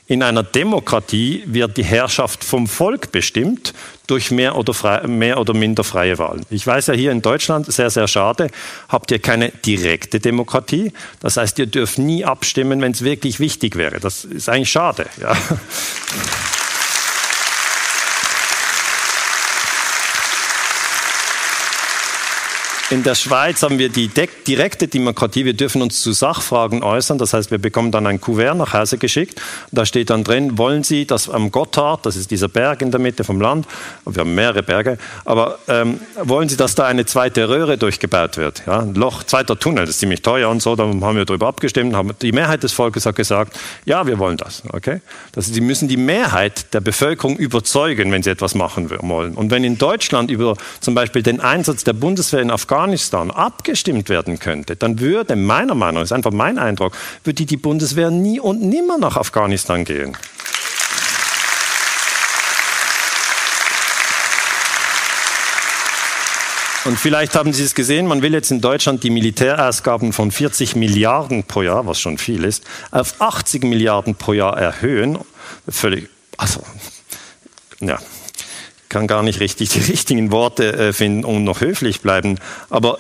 In 0.09 0.23
einer 0.23 0.45
Demokratie 0.45 1.42
wird 1.47 1.77
die 1.77 1.85
Herrschaft 1.85 2.45
vom 2.45 2.69
Volk 2.69 3.11
bestimmt 3.11 3.75
durch 4.07 4.31
mehr 4.31 4.57
oder, 4.57 4.73
frei, 4.73 5.05
mehr 5.09 5.40
oder 5.40 5.53
minder 5.53 5.83
freie 5.83 6.16
Wahlen. 6.19 6.47
Ich 6.49 6.64
weiß 6.64 6.87
ja 6.87 6.95
hier 6.95 7.11
in 7.11 7.23
Deutschland, 7.23 7.66
sehr, 7.73 7.90
sehr 7.90 8.07
schade, 8.07 8.49
habt 8.88 9.11
ihr 9.11 9.19
keine 9.19 9.49
direkte 9.49 10.21
Demokratie. 10.21 10.92
Das 11.19 11.37
heißt, 11.37 11.59
ihr 11.59 11.66
dürft 11.66 11.99
nie 11.99 12.25
abstimmen, 12.25 12.81
wenn 12.83 12.92
es 12.92 13.03
wirklich 13.03 13.40
wichtig 13.40 13.75
wäre. 13.75 13.99
Das 13.99 14.25
ist 14.25 14.49
eigentlich 14.49 14.71
schade. 14.71 15.07
Ja. 15.21 15.37
In 22.88 23.03
der 23.03 23.16
Schweiz 23.16 23.64
haben 23.64 23.81
wir 23.81 23.88
die 23.88 24.09
direkte 24.46 24.87
Demokratie. 24.87 25.44
Wir 25.44 25.55
dürfen 25.55 25.83
uns 25.83 26.03
zu 26.03 26.12
Sachfragen 26.12 26.85
äußern. 26.85 27.18
Das 27.18 27.33
heißt, 27.33 27.51
wir 27.51 27.59
bekommen 27.59 27.90
dann 27.90 28.07
ein 28.07 28.20
Kuvert 28.20 28.57
nach 28.57 28.75
Hause 28.75 28.96
geschickt. 28.96 29.42
Da 29.72 29.85
steht 29.85 30.09
dann 30.11 30.22
drin, 30.22 30.57
wollen 30.57 30.85
Sie, 30.85 31.05
dass 31.05 31.29
am 31.29 31.51
Gotthard, 31.51 32.07
das 32.07 32.14
ist 32.14 32.31
dieser 32.31 32.46
Berg 32.46 32.83
in 32.83 32.92
der 32.92 33.01
Mitte 33.01 33.25
vom 33.25 33.40
Land, 33.40 33.66
wir 34.05 34.20
haben 34.20 34.37
mehrere 34.37 34.62
Berge, 34.62 34.99
aber 35.25 35.59
ähm, 35.66 35.99
wollen 36.22 36.49
Sie, 36.49 36.57
dass 36.57 36.77
da 36.77 36.87
eine 36.87 37.05
zweite 37.07 37.49
Röhre 37.49 37.77
durchgebaut 37.77 38.37
wird? 38.37 38.62
Ja, 38.68 38.79
ein 38.79 38.94
Loch, 38.94 39.25
zweiter 39.25 39.59
Tunnel, 39.59 39.87
das 39.87 39.96
ist 39.96 39.99
ziemlich 39.99 40.22
teuer 40.22 40.49
und 40.49 40.62
so. 40.62 40.77
Da 40.77 40.85
haben 40.85 41.16
wir 41.16 41.25
darüber 41.25 41.49
abgestimmt. 41.49 41.96
Haben, 41.96 42.12
die 42.22 42.31
Mehrheit 42.31 42.62
des 42.62 42.72
Volkes 42.72 43.05
hat 43.05 43.16
gesagt, 43.16 43.59
ja, 43.85 44.07
wir 44.07 44.20
wollen 44.20 44.37
das. 44.37 44.62
Okay? 44.72 45.01
Das, 45.33 45.46
Sie 45.46 45.61
müssen 45.61 45.88
die 45.88 45.96
Mehrheit 45.96 46.72
der 46.72 46.81
Bevölkerung 46.81 47.37
überzeugen, 47.37 48.12
wenn 48.12 48.22
sie 48.22 48.31
etwas 48.31 48.55
machen 48.55 48.90
wollen. 49.01 49.35
Und 49.35 49.51
wenn 49.51 49.64
in 49.64 49.77
Deutschland 49.77 50.31
über 50.31 50.57
zum 50.79 50.94
Beispiel 50.94 51.25
den 51.25 51.40
Einsatz 51.40 51.83
der 51.83 51.92
Bundeswehr 51.92 52.42
in 52.42 52.53
Afghanistan 52.53 52.76
Afghanistan 52.77 53.31
abgestimmt 53.31 54.11
werden 54.11 54.39
könnte, 54.39 54.77
dann 54.77 55.01
würde 55.01 55.35
meiner 55.35 55.75
Meinung 55.75 55.95
nach, 55.95 56.03
ist 56.03 56.12
einfach 56.12 56.31
mein 56.31 56.59
Eindruck, 56.59 56.93
würde 57.25 57.47
die 57.47 57.57
Bundeswehr 57.57 58.11
nie 58.11 58.39
und 58.39 58.61
nimmer 58.61 58.99
nach 58.99 59.17
Afghanistan 59.17 59.87
gehen. 59.87 60.15
Und 66.85 66.99
vielleicht 66.99 67.35
haben 67.35 67.55
Sie 67.55 67.65
es 67.65 67.75
gesehen, 67.75 68.07
man 68.07 68.21
will 68.21 68.35
jetzt 68.35 68.51
in 68.51 68.61
Deutschland 68.61 69.03
die 69.03 69.11
Militärausgaben 69.11 70.12
von 70.12 70.31
40 70.31 70.77
Milliarden 70.77 71.45
pro 71.45 71.62
Jahr, 71.62 71.87
was 71.87 71.99
schon 71.99 72.19
viel 72.19 72.45
ist, 72.45 72.62
auf 72.91 73.23
80 73.23 73.65
Milliarden 73.65 74.17
pro 74.17 74.35
Jahr 74.35 74.59
erhöhen. 74.59 75.19
Völlig, 75.67 76.11
also, 76.37 76.62
ja, 77.81 77.99
kann 78.88 79.07
gar 79.07 79.22
nicht 79.22 79.40
richtig 79.40 79.70
die 79.70 79.81
richtigen 79.92 80.31
Worte 80.31 80.72
äh, 80.72 80.92
finden 80.92 81.25
und 81.25 81.44
noch 81.44 81.61
höflich 81.61 82.01
bleiben. 82.01 82.38
Aber 82.70 82.99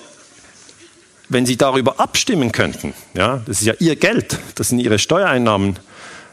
wenn 1.28 1.46
Sie 1.46 1.56
darüber 1.56 2.00
abstimmen 2.00 2.52
könnten, 2.52 2.94
ja, 3.14 3.42
das 3.46 3.60
ist 3.60 3.66
ja 3.66 3.74
Ihr 3.78 3.96
Geld, 3.96 4.38
das 4.54 4.68
sind 4.68 4.78
Ihre 4.78 4.98
Steuereinnahmen. 4.98 5.78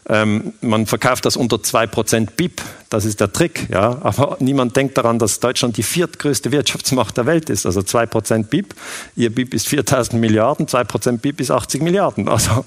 Ähm, 0.10 0.54
man 0.60 0.86
verkauft 0.86 1.26
das 1.26 1.38
unter 1.38 1.58
2% 1.58 2.32
BIP, 2.36 2.62
das 2.90 3.06
ist 3.06 3.22
der 3.22 3.32
Trick. 3.32 3.68
Ja? 3.72 4.00
Aber 4.02 4.38
niemand 4.40 4.76
denkt 4.76 4.98
daran, 4.98 5.18
dass 5.18 5.40
Deutschland 5.40 5.78
die 5.78 5.84
viertgrößte 5.84 6.52
Wirtschaftsmacht 6.52 7.16
der 7.16 7.26
Welt 7.26 7.50
ist. 7.50 7.66
Also 7.66 7.80
2% 7.80 8.44
BIP, 8.48 8.76
Ihr 9.16 9.34
BIP 9.34 9.54
ist 9.54 9.68
4000 9.68 10.20
Milliarden, 10.20 10.68
2% 10.68 11.20
BIP 11.20 11.40
ist 11.40 11.52
80 11.52 11.82
Milliarden. 11.82 12.28
Also 12.28 12.66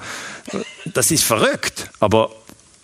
das 0.87 1.11
ist 1.11 1.25
verrückt. 1.25 1.91
Aber 2.01 2.31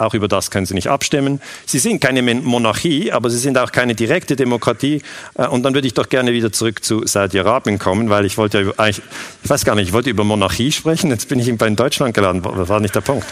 auch 0.02 0.14
über 0.14 0.28
das 0.28 0.50
können 0.50 0.66
Sie 0.66 0.74
nicht 0.74 0.88
abstimmen. 0.88 1.40
Sie 1.66 1.78
sind 1.78 2.00
keine 2.00 2.22
Monarchie, 2.22 3.12
aber 3.12 3.30
Sie 3.30 3.38
sind 3.38 3.56
auch 3.58 3.72
keine 3.72 3.94
direkte 3.94 4.36
Demokratie. 4.36 5.02
Äh, 5.34 5.46
und 5.46 5.62
dann 5.62 5.74
würde 5.74 5.86
ich 5.86 5.94
doch 5.94 6.08
gerne 6.08 6.32
wieder 6.32 6.52
zurück 6.52 6.84
zu 6.84 7.06
Saudi-Arabien 7.06 7.78
kommen, 7.78 8.10
weil 8.10 8.24
ich 8.24 8.36
wollte 8.38 8.58
ja 8.58 8.64
über, 8.64 8.88
ich 8.88 9.00
weiß 9.44 9.64
gar 9.64 9.74
nicht, 9.74 9.88
ich 9.88 9.92
wollte 9.92 10.10
über 10.10 10.24
Monarchie 10.24 10.72
sprechen. 10.72 11.10
Jetzt 11.10 11.28
bin 11.28 11.38
ich 11.38 11.48
in 11.48 11.58
Deutschland 11.76 12.14
geladen. 12.14 12.42
Das 12.42 12.68
war 12.68 12.80
nicht 12.80 12.94
der 12.94 13.00
Punkt. 13.00 13.26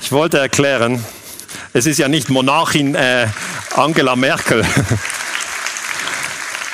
Ich 0.00 0.12
wollte 0.12 0.38
erklären, 0.38 1.04
es 1.72 1.86
ist 1.86 1.98
ja 1.98 2.08
nicht 2.08 2.28
Monarchin 2.28 2.94
äh, 2.94 3.26
Angela 3.74 4.16
Merkel. 4.16 4.64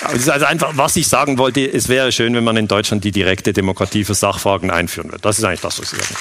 Also 0.04 0.32
einfach, 0.32 0.72
was 0.74 0.96
ich 0.96 1.06
sagen 1.06 1.38
wollte, 1.38 1.60
es 1.60 1.88
wäre 1.88 2.10
schön, 2.10 2.34
wenn 2.34 2.42
man 2.42 2.56
in 2.56 2.66
Deutschland 2.66 3.04
die 3.04 3.12
direkte 3.12 3.52
Demokratie 3.52 4.02
für 4.02 4.14
Sachfragen 4.14 4.70
einführen 4.70 5.10
würde. 5.10 5.22
Das 5.22 5.38
ist 5.38 5.44
eigentlich 5.44 5.60
das, 5.60 5.78
was 5.78 5.92
ich 5.92 6.00
sagen 6.00 6.16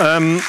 Ähm, 0.00 0.42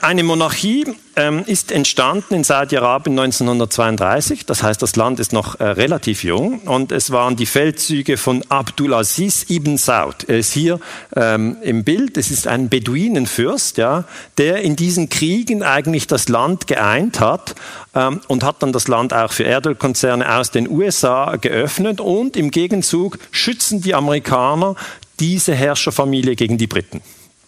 eine 0.00 0.24
Monarchie 0.24 0.84
ähm, 1.14 1.44
ist 1.46 1.70
entstanden 1.70 2.34
in 2.34 2.42
Saudi-Arabien 2.42 3.16
1932. 3.16 4.46
Das 4.46 4.64
heißt, 4.64 4.82
das 4.82 4.96
Land 4.96 5.20
ist 5.20 5.32
noch 5.32 5.60
äh, 5.60 5.64
relativ 5.64 6.24
jung. 6.24 6.58
Und 6.62 6.90
es 6.90 7.12
waren 7.12 7.36
die 7.36 7.46
Feldzüge 7.46 8.16
von 8.16 8.42
Abdulaziz 8.48 9.46
ibn 9.48 9.78
Saud. 9.78 10.24
Er 10.26 10.38
ist 10.38 10.52
hier 10.52 10.80
ähm, 11.14 11.56
im 11.62 11.84
Bild. 11.84 12.16
Es 12.16 12.32
ist 12.32 12.48
ein 12.48 12.68
Beduinenfürst, 12.68 13.78
ja, 13.78 14.02
der 14.38 14.62
in 14.62 14.74
diesen 14.74 15.08
Kriegen 15.08 15.62
eigentlich 15.62 16.08
das 16.08 16.28
Land 16.28 16.66
geeint 16.66 17.20
hat 17.20 17.54
ähm, 17.94 18.22
und 18.26 18.42
hat 18.42 18.60
dann 18.64 18.72
das 18.72 18.88
Land 18.88 19.14
auch 19.14 19.30
für 19.30 19.44
Erdölkonzerne 19.44 20.34
aus 20.34 20.50
den 20.50 20.68
USA 20.68 21.36
geöffnet. 21.36 22.00
Und 22.00 22.36
im 22.36 22.50
Gegenzug 22.50 23.20
schützen 23.30 23.82
die 23.82 23.94
Amerikaner 23.94 24.74
diese 25.20 25.54
Herrscherfamilie 25.54 26.34
gegen 26.34 26.58
die 26.58 26.66
Briten. 26.66 27.02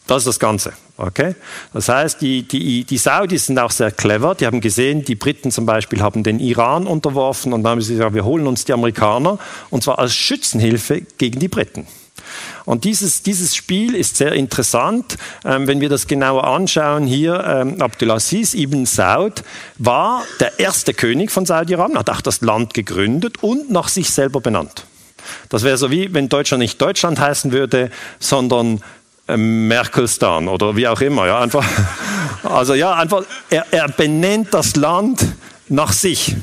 Das 0.07 0.19
ist 0.19 0.27
das 0.27 0.39
Ganze. 0.39 0.73
Okay? 0.97 1.35
Das 1.73 1.89
heißt, 1.89 2.21
die, 2.21 2.43
die, 2.43 2.85
die 2.85 2.99
Saudis 2.99 3.47
sind 3.47 3.59
auch 3.59 3.71
sehr 3.71 3.91
clever. 3.91 4.35
Die 4.35 4.47
haben 4.47 4.61
gesehen, 4.61 5.05
die 5.05 5.15
Briten 5.15 5.51
zum 5.51 5.65
Beispiel 5.65 6.03
haben 6.03 6.23
den 6.23 6.41
Iran 6.41 6.87
unterworfen 6.87 7.53
und 7.53 7.63
dann 7.63 7.73
haben 7.73 7.81
sie 7.81 7.95
gesagt, 7.95 8.15
wir 8.15 8.25
holen 8.25 8.47
uns 8.47 8.65
die 8.65 8.73
Amerikaner 8.73 9.39
und 9.71 9.83
zwar 9.83 9.99
als 9.99 10.15
Schützenhilfe 10.15 11.03
gegen 11.19 11.41
die 11.41 11.49
Briten. 11.49 11.87
Und 12.65 12.85
dieses, 12.85 13.23
dieses 13.23 13.55
Spiel 13.55 13.95
ist 13.95 14.17
sehr 14.17 14.33
interessant. 14.33 15.17
Ähm, 15.45 15.67
wenn 15.67 15.81
wir 15.81 15.89
das 15.89 16.07
genauer 16.07 16.45
anschauen, 16.45 17.07
hier 17.07 17.43
ähm, 17.45 17.83
Abdulaziz 17.83 18.55
ibn 18.55 18.87
Saud 18.87 19.43
war 19.79 20.25
der 20.41 20.59
erste 20.59 20.95
König 20.95 21.31
von 21.31 21.45
Saudi-Arabien, 21.45 21.99
hat 21.99 22.11
auch 22.11 22.21
das 22.21 22.41
Land 22.41 22.73
gegründet 22.73 23.43
und 23.43 23.71
nach 23.71 23.89
sich 23.89 24.11
selber 24.11 24.41
benannt. 24.41 24.87
Das 25.49 25.63
wäre 25.63 25.77
so 25.77 25.91
wie, 25.91 26.13
wenn 26.13 26.29
Deutschland 26.29 26.61
nicht 26.61 26.81
Deutschland 26.81 27.19
heißen 27.19 27.53
würde, 27.53 27.91
sondern 28.19 28.81
Merkelstan 29.27 30.49
oder 30.49 30.77
wie 30.77 30.87
auch 30.87 31.01
immer. 31.01 31.27
Ja, 31.27 31.41
einfach, 31.41 31.67
also 32.43 32.75
ja, 32.75 32.95
einfach, 32.95 33.25
er, 33.51 33.67
er 33.71 33.89
benennt 33.89 34.53
das 34.53 34.77
Land 34.77 35.25
nach 35.69 35.93
sich. 35.93 36.37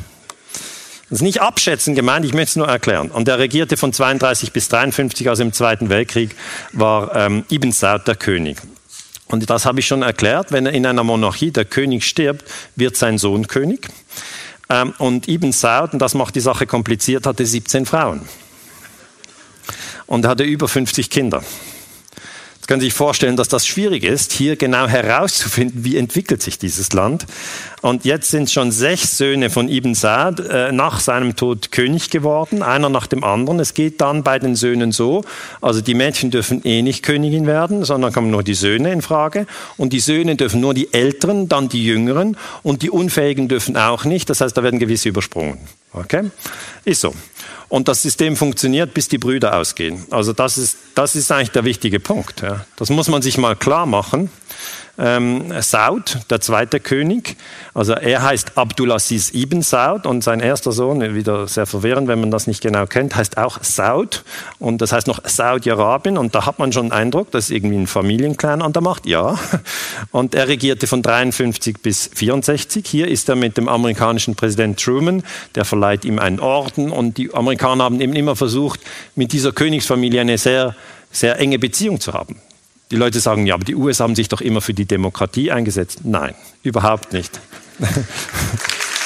Das 1.10 1.20
ist 1.20 1.24
nicht 1.24 1.42
abschätzen 1.42 1.94
gemeint, 1.94 2.26
ich 2.26 2.34
möchte 2.34 2.52
es 2.52 2.56
nur 2.56 2.68
erklären. 2.70 3.12
Und 3.12 3.28
er 3.28 3.38
regierte 3.38 3.76
von 3.76 3.92
32 3.92 4.54
bis 4.54 4.70
53, 4.70 5.28
also 5.28 5.44
im 5.44 5.52
Zweiten 5.52 5.90
Weltkrieg, 5.90 6.36
war 6.72 7.14
ähm, 7.16 7.44
Ibn 7.52 7.72
Saud 7.74 8.08
der 8.08 8.16
König. 8.16 8.58
Und 9.28 9.50
das 9.50 9.66
habe 9.66 9.82
ich 9.82 9.88
schon 9.88 10.04
erklärt, 10.04 10.52
wenn 10.52 10.66
in 10.66 10.86
einer 10.86 11.04
Monarchie 11.04 11.52
der 11.52 11.66
König 11.66 12.06
stirbt, 12.06 12.46
wird 12.76 12.96
sein 12.96 13.18
Sohn 13.18 13.48
König. 13.48 13.90
Ähm, 14.70 14.94
und 15.00 15.28
Ibn 15.28 15.52
Saud, 15.52 15.94
und 15.94 16.00
das 16.00 16.14
macht 16.14 16.36
die 16.36 16.40
Sache 16.40 16.66
kompliziert, 16.66 17.26
hatte 17.26 17.46
17 17.46 17.86
Frauen. 17.86 18.22
Und 20.08 20.26
er 20.26 20.32
hatte 20.32 20.44
über 20.44 20.70
50 20.70 21.10
Kinder. 21.10 21.44
Können 22.72 22.80
Sie 22.80 22.88
sich 22.88 22.94
vorstellen, 22.94 23.36
dass 23.36 23.50
das 23.50 23.68
schwierig 23.68 24.06
ist, 24.06 24.32
hier 24.32 24.56
genau 24.56 24.88
herauszufinden, 24.88 25.84
wie 25.84 25.98
entwickelt 25.98 26.42
sich 26.42 26.58
dieses 26.58 26.94
Land. 26.94 27.26
Und 27.82 28.06
jetzt 28.06 28.32
sind 28.32 28.50
schon 28.50 28.72
sechs 28.72 29.18
Söhne 29.18 29.50
von 29.50 29.68
Ibn 29.68 29.94
Saad 29.94 30.40
äh, 30.40 30.72
nach 30.72 31.02
seinem 31.02 31.36
Tod 31.36 31.74
König 31.74 32.12
geworden, 32.12 32.64
einer 32.64 32.88
nach 32.88 33.08
dem 33.08 33.26
anderen. 33.26 33.60
Es 33.60 33.74
geht 33.74 34.00
dann 34.00 34.24
bei 34.24 34.40
den 34.40 34.56
Söhnen 34.56 34.94
so, 34.94 35.26
also 35.60 35.82
die 35.82 35.94
Mädchen 35.94 36.32
dürfen 36.32 36.62
eh 36.64 36.82
nicht 36.82 37.04
Königin 37.04 37.46
werden, 37.46 37.84
sondern 37.84 38.14
kommen 38.14 38.32
nur 38.32 38.42
die 38.42 38.54
Söhne 38.54 38.94
in 38.94 39.02
Frage. 39.02 39.48
Und 39.76 39.92
die 39.92 40.00
Söhne 40.00 40.38
dürfen 40.38 40.62
nur 40.62 40.74
die 40.74 40.94
Älteren, 40.94 41.50
dann 41.50 41.68
die 41.68 41.84
Jüngeren. 41.84 42.38
Und 42.64 42.84
die 42.84 42.90
Unfähigen 42.90 43.50
dürfen 43.50 43.76
auch 43.76 44.06
nicht. 44.06 44.30
Das 44.30 44.40
heißt, 44.40 44.56
da 44.56 44.64
werden 44.64 44.80
gewisse 44.80 45.10
übersprungen. 45.10 45.58
Okay? 45.92 46.32
Ist 46.86 47.02
so. 47.02 47.14
Und 47.72 47.88
das 47.88 48.02
System 48.02 48.36
funktioniert, 48.36 48.94
bis 48.94 49.08
die 49.08 49.18
Brüder 49.18 49.56
ausgehen. 49.56 50.06
Also 50.12 50.34
das 50.34 50.58
ist, 50.58 50.78
das 50.94 51.16
ist 51.16 51.32
eigentlich 51.32 51.52
der 51.52 51.64
wichtige 51.64 52.02
Punkt. 52.02 52.42
Ja. 52.42 52.66
Das 52.76 52.90
muss 52.90 53.08
man 53.08 53.22
sich 53.22 53.38
mal 53.38 53.56
klar 53.56 53.86
machen 53.86 54.30
ähm, 54.98 55.54
Saud, 55.62 56.20
der 56.30 56.42
zweite 56.42 56.80
König. 56.80 57.38
Also 57.74 57.94
er 57.94 58.24
heißt 58.24 58.58
Abdulaziz 58.58 59.34
ibn 59.34 59.62
Saud 59.62 60.06
und 60.06 60.24
sein 60.24 60.40
erster 60.40 60.72
Sohn, 60.72 61.16
wieder 61.16 61.48
sehr 61.48 61.66
verwirrend, 61.66 62.08
wenn 62.08 62.20
man 62.20 62.32
das 62.32 62.48
nicht 62.48 62.62
genau 62.62 62.86
kennt, 62.86 63.16
heißt 63.16 63.38
auch 63.38 63.64
Saud 63.64 64.24
und 64.60 64.82
das 64.82 64.92
heißt 64.92 65.08
noch 65.08 65.22
Saudi-Arabien 65.24 66.18
und 66.18 66.36
da 66.36 66.46
hat 66.46 66.60
man 66.60 66.72
schon 66.72 66.88
den 66.88 66.92
Eindruck, 66.92 67.32
das 67.32 67.46
ist 67.46 67.52
irgendwie 67.52 67.78
ein 67.78 67.88
Familienclan 67.88 68.62
an 68.62 68.74
der 68.74 68.82
Macht, 68.82 69.06
ja. 69.06 69.38
Und 70.12 70.36
er 70.36 70.48
regierte 70.48 70.88
von 70.88 71.02
53 71.02 71.82
bis 71.82 72.10
64. 72.14 72.86
Hier 72.86 73.08
ist 73.08 73.30
er 73.30 73.36
mit 73.36 73.58
dem 73.58 73.68
amerikanischen 73.68 74.36
Präsident 74.36 74.80
Truman, 74.80 75.24
der 75.56 75.66
verleiht 75.66 76.06
ihm 76.06 76.20
einen 76.20 76.40
Orden 76.40 76.92
und 76.92 77.18
die 77.18 77.34
Amerikaner 77.34 77.84
haben 77.84 78.02
eben 78.02 78.14
immer 78.14 78.36
versucht, 78.36 78.80
mit 79.16 79.32
dieser 79.32 79.52
Königsfamilie 79.52 80.22
eine 80.22 80.38
sehr 80.38 80.76
sehr 81.12 81.40
enge 81.40 81.60
Beziehung 81.60 82.00
zu 82.00 82.14
haben. 82.14 82.38
Die 82.92 82.98
Leute 82.98 83.22
sagen, 83.22 83.48
ja, 83.48 83.56
aber 83.56 83.64
die 83.64 83.76
USA 83.76 84.04
haben 84.04 84.16
sich 84.16 84.28
doch 84.28 84.42
immer 84.42 84.62
für 84.62 84.74
die 84.74 84.86
Demokratie 84.86 85.52
eingesetzt. 85.52 86.02
Nein, 86.04 86.36
überhaupt 86.62 87.14
nicht. 87.14 87.40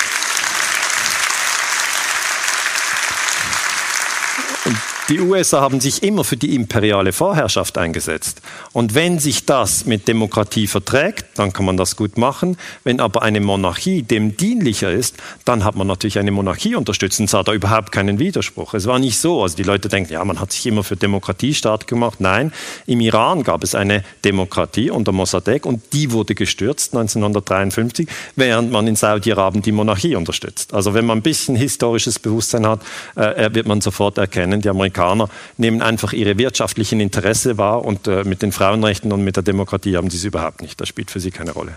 Die 5.08 5.20
USA 5.20 5.62
haben 5.62 5.82
sich 5.82 6.02
immer 6.02 6.24
für 6.24 6.36
die 6.36 6.56
imperiale 6.56 7.14
Vorherrschaft 7.14 7.78
eingesetzt. 7.78 8.42
Und 8.74 8.96
wenn 8.96 9.20
sich 9.20 9.46
das 9.46 9.86
mit 9.86 10.08
Demokratie 10.08 10.66
verträgt, 10.66 11.28
dann 11.36 11.54
kann 11.54 11.64
man 11.64 11.78
das 11.78 11.96
gut 11.96 12.18
machen. 12.18 12.58
Wenn 12.84 13.00
aber 13.00 13.22
eine 13.22 13.40
Monarchie 13.40 14.02
dem 14.02 14.36
dienlicher 14.36 14.92
ist, 14.92 15.18
dann 15.46 15.64
hat 15.64 15.76
man 15.76 15.86
natürlich 15.86 16.18
eine 16.18 16.32
Monarchie 16.32 16.74
unterstützt 16.74 17.20
und 17.20 17.30
sah 17.30 17.44
da 17.44 17.54
überhaupt 17.54 17.92
keinen 17.92 18.18
Widerspruch. 18.18 18.74
Es 18.74 18.88
war 18.88 18.98
nicht 18.98 19.20
so. 19.20 19.44
Also 19.44 19.56
die 19.56 19.64
Leute 19.64 19.90
denken, 19.90 20.12
ja, 20.12 20.26
man 20.26 20.40
hat 20.40 20.52
sich 20.52 20.66
immer 20.66 20.84
für 20.84 20.96
Demokratie 20.96 21.54
stark 21.54 21.86
gemacht. 21.86 22.20
Nein, 22.20 22.52
im 22.88 23.00
Iran 23.00 23.44
gab 23.44 23.64
es 23.64 23.76
eine 23.76 24.04
Demokratie 24.24 24.90
unter 24.90 25.12
Mossadegh 25.12 25.68
und 25.68 25.84
die 25.94 26.14
wurde 26.14 26.34
gestürzt 26.34 26.96
1953, 26.96 28.08
während 28.36 28.72
man 28.72 28.88
in 28.88 28.96
Saudi-Arabien 28.96 29.62
die 29.62 29.72
Monarchie 29.72 30.16
unterstützt. 30.16 30.74
Also 30.74 30.96
wenn 30.96 31.06
man 31.06 31.20
ein 31.20 31.22
bisschen 31.22 31.56
historisches 31.56 32.18
Bewusstsein 32.18 32.66
hat, 32.66 32.82
äh, 33.16 33.54
wird 33.54 33.68
man 33.68 33.82
sofort 33.82 34.18
erkennen, 34.18 34.62
die 34.62 34.70
Amerikaner 34.70 34.95
Amerikaner 34.96 35.30
nehmen 35.58 35.82
einfach 35.82 36.14
ihre 36.14 36.38
wirtschaftlichen 36.38 37.00
Interesse 37.00 37.58
wahr 37.58 37.84
und 37.84 38.08
äh, 38.08 38.24
mit 38.24 38.42
den 38.42 38.52
Frauenrechten 38.52 39.12
und 39.12 39.24
mit 39.24 39.36
der 39.36 39.44
Demokratie 39.44 39.98
haben 39.98 40.10
sie 40.10 40.18
es 40.18 40.24
überhaupt 40.24 40.62
nicht. 40.62 40.80
Das 40.80 40.88
spielt 40.88 41.12
für 41.12 41.20
sie 41.20 41.32
keine 41.32 41.52
Rolle. 41.52 41.74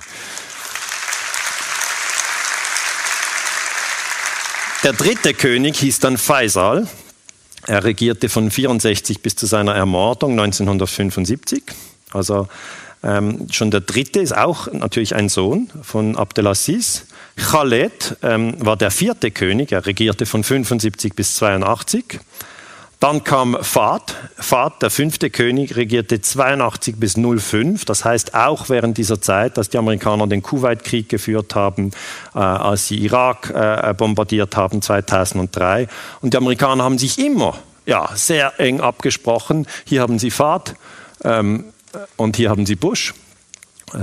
Der 4.85 4.93
dritte 4.93 5.35
König 5.35 5.79
hieß 5.79 5.99
dann 6.01 6.17
Faisal. 6.19 6.87
Er 7.67 7.85
regierte 7.85 8.29
von 8.29 8.51
64 8.51 9.21
bis 9.21 9.35
zu 9.35 9.47
seiner 9.47 9.75
Ermordung 9.75 10.33
1975. 10.33 11.65
Also 12.13 12.49
ähm, 13.03 13.49
schon 13.51 13.71
der 13.71 13.81
dritte 13.81 14.21
ist 14.21 14.37
auch 14.37 14.73
natürlich 14.73 15.15
ein 15.15 15.29
Sohn 15.29 15.69
von 15.83 16.17
Abdelaziz. 16.17 17.07
Khaled 17.37 18.17
ähm, 18.23 18.55
war 18.59 18.77
der 18.77 18.91
vierte 18.91 19.31
König. 19.31 19.73
Er 19.73 19.85
regierte 19.85 20.27
von 20.27 20.43
75 20.45 21.15
bis 21.15 21.35
82. 21.35 22.21
Dann 23.01 23.23
kam 23.23 23.57
Fahd. 23.61 24.17
Fahd, 24.37 24.83
der 24.83 24.91
fünfte 24.91 25.31
König, 25.31 25.77
regierte 25.77 26.21
82 26.21 26.97
bis 26.97 27.15
05. 27.15 27.85
Das 27.85 28.05
heißt 28.05 28.35
auch 28.35 28.69
während 28.69 28.99
dieser 28.99 29.21
Zeit, 29.21 29.57
dass 29.57 29.69
die 29.69 29.79
Amerikaner 29.79 30.27
den 30.27 30.43
Kuwait-Krieg 30.43 31.09
geführt 31.09 31.55
haben, 31.55 31.93
äh, 32.35 32.39
als 32.39 32.89
sie 32.89 32.99
Irak 32.99 33.51
äh, 33.51 33.95
bombardiert 33.97 34.57
haben 34.57 34.83
2003. 34.83 35.87
Und 36.23 36.35
die 36.35 36.39
Amerikaner 36.39 36.83
haben 36.83 36.99
sich 36.99 37.19
immer 37.21 37.55
ja, 37.87 38.11
sehr 38.15 38.59
eng 38.59 38.81
abgesprochen. 38.81 39.67
Hier 39.85 40.03
haben 40.03 40.19
sie 40.19 40.33
Fahd 40.33 40.75
ähm, 41.23 41.67
und 42.17 42.37
hier 42.37 42.51
haben 42.51 42.67
sie 42.67 42.75
Bush. 42.75 43.15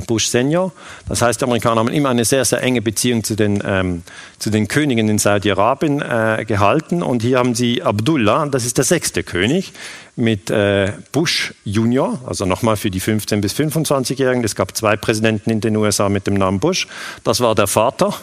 Bush 0.07 0.27
Senior. 0.27 0.71
Das 1.07 1.21
heißt, 1.21 1.41
die 1.41 1.45
Amerikaner 1.45 1.79
haben 1.79 1.89
immer 1.89 2.09
eine 2.09 2.25
sehr, 2.25 2.45
sehr 2.45 2.61
enge 2.61 2.81
Beziehung 2.81 3.23
zu 3.23 3.35
den, 3.35 3.61
ähm, 3.65 4.03
zu 4.39 4.49
den 4.49 4.67
Königen 4.67 5.07
in 5.09 5.17
Saudi-Arabien 5.17 6.01
äh, 6.01 6.45
gehalten. 6.47 7.03
Und 7.03 7.21
hier 7.21 7.37
haben 7.37 7.55
sie 7.55 7.83
Abdullah, 7.83 8.45
das 8.47 8.65
ist 8.65 8.77
der 8.77 8.85
sechste 8.85 9.23
König, 9.23 9.73
mit 10.15 10.49
äh, 10.49 10.93
Bush 11.11 11.53
Junior, 11.63 12.19
also 12.25 12.45
nochmal 12.45 12.77
für 12.77 12.89
die 12.89 13.01
15- 13.01 13.41
bis 13.41 13.53
25-Jährigen. 13.53 14.43
Es 14.43 14.55
gab 14.55 14.75
zwei 14.75 14.95
Präsidenten 14.95 15.49
in 15.49 15.61
den 15.61 15.75
USA 15.75 16.09
mit 16.09 16.27
dem 16.27 16.35
Namen 16.35 16.59
Bush. 16.59 16.87
Das 17.23 17.39
war 17.39 17.55
der 17.55 17.67
Vater 17.67 18.13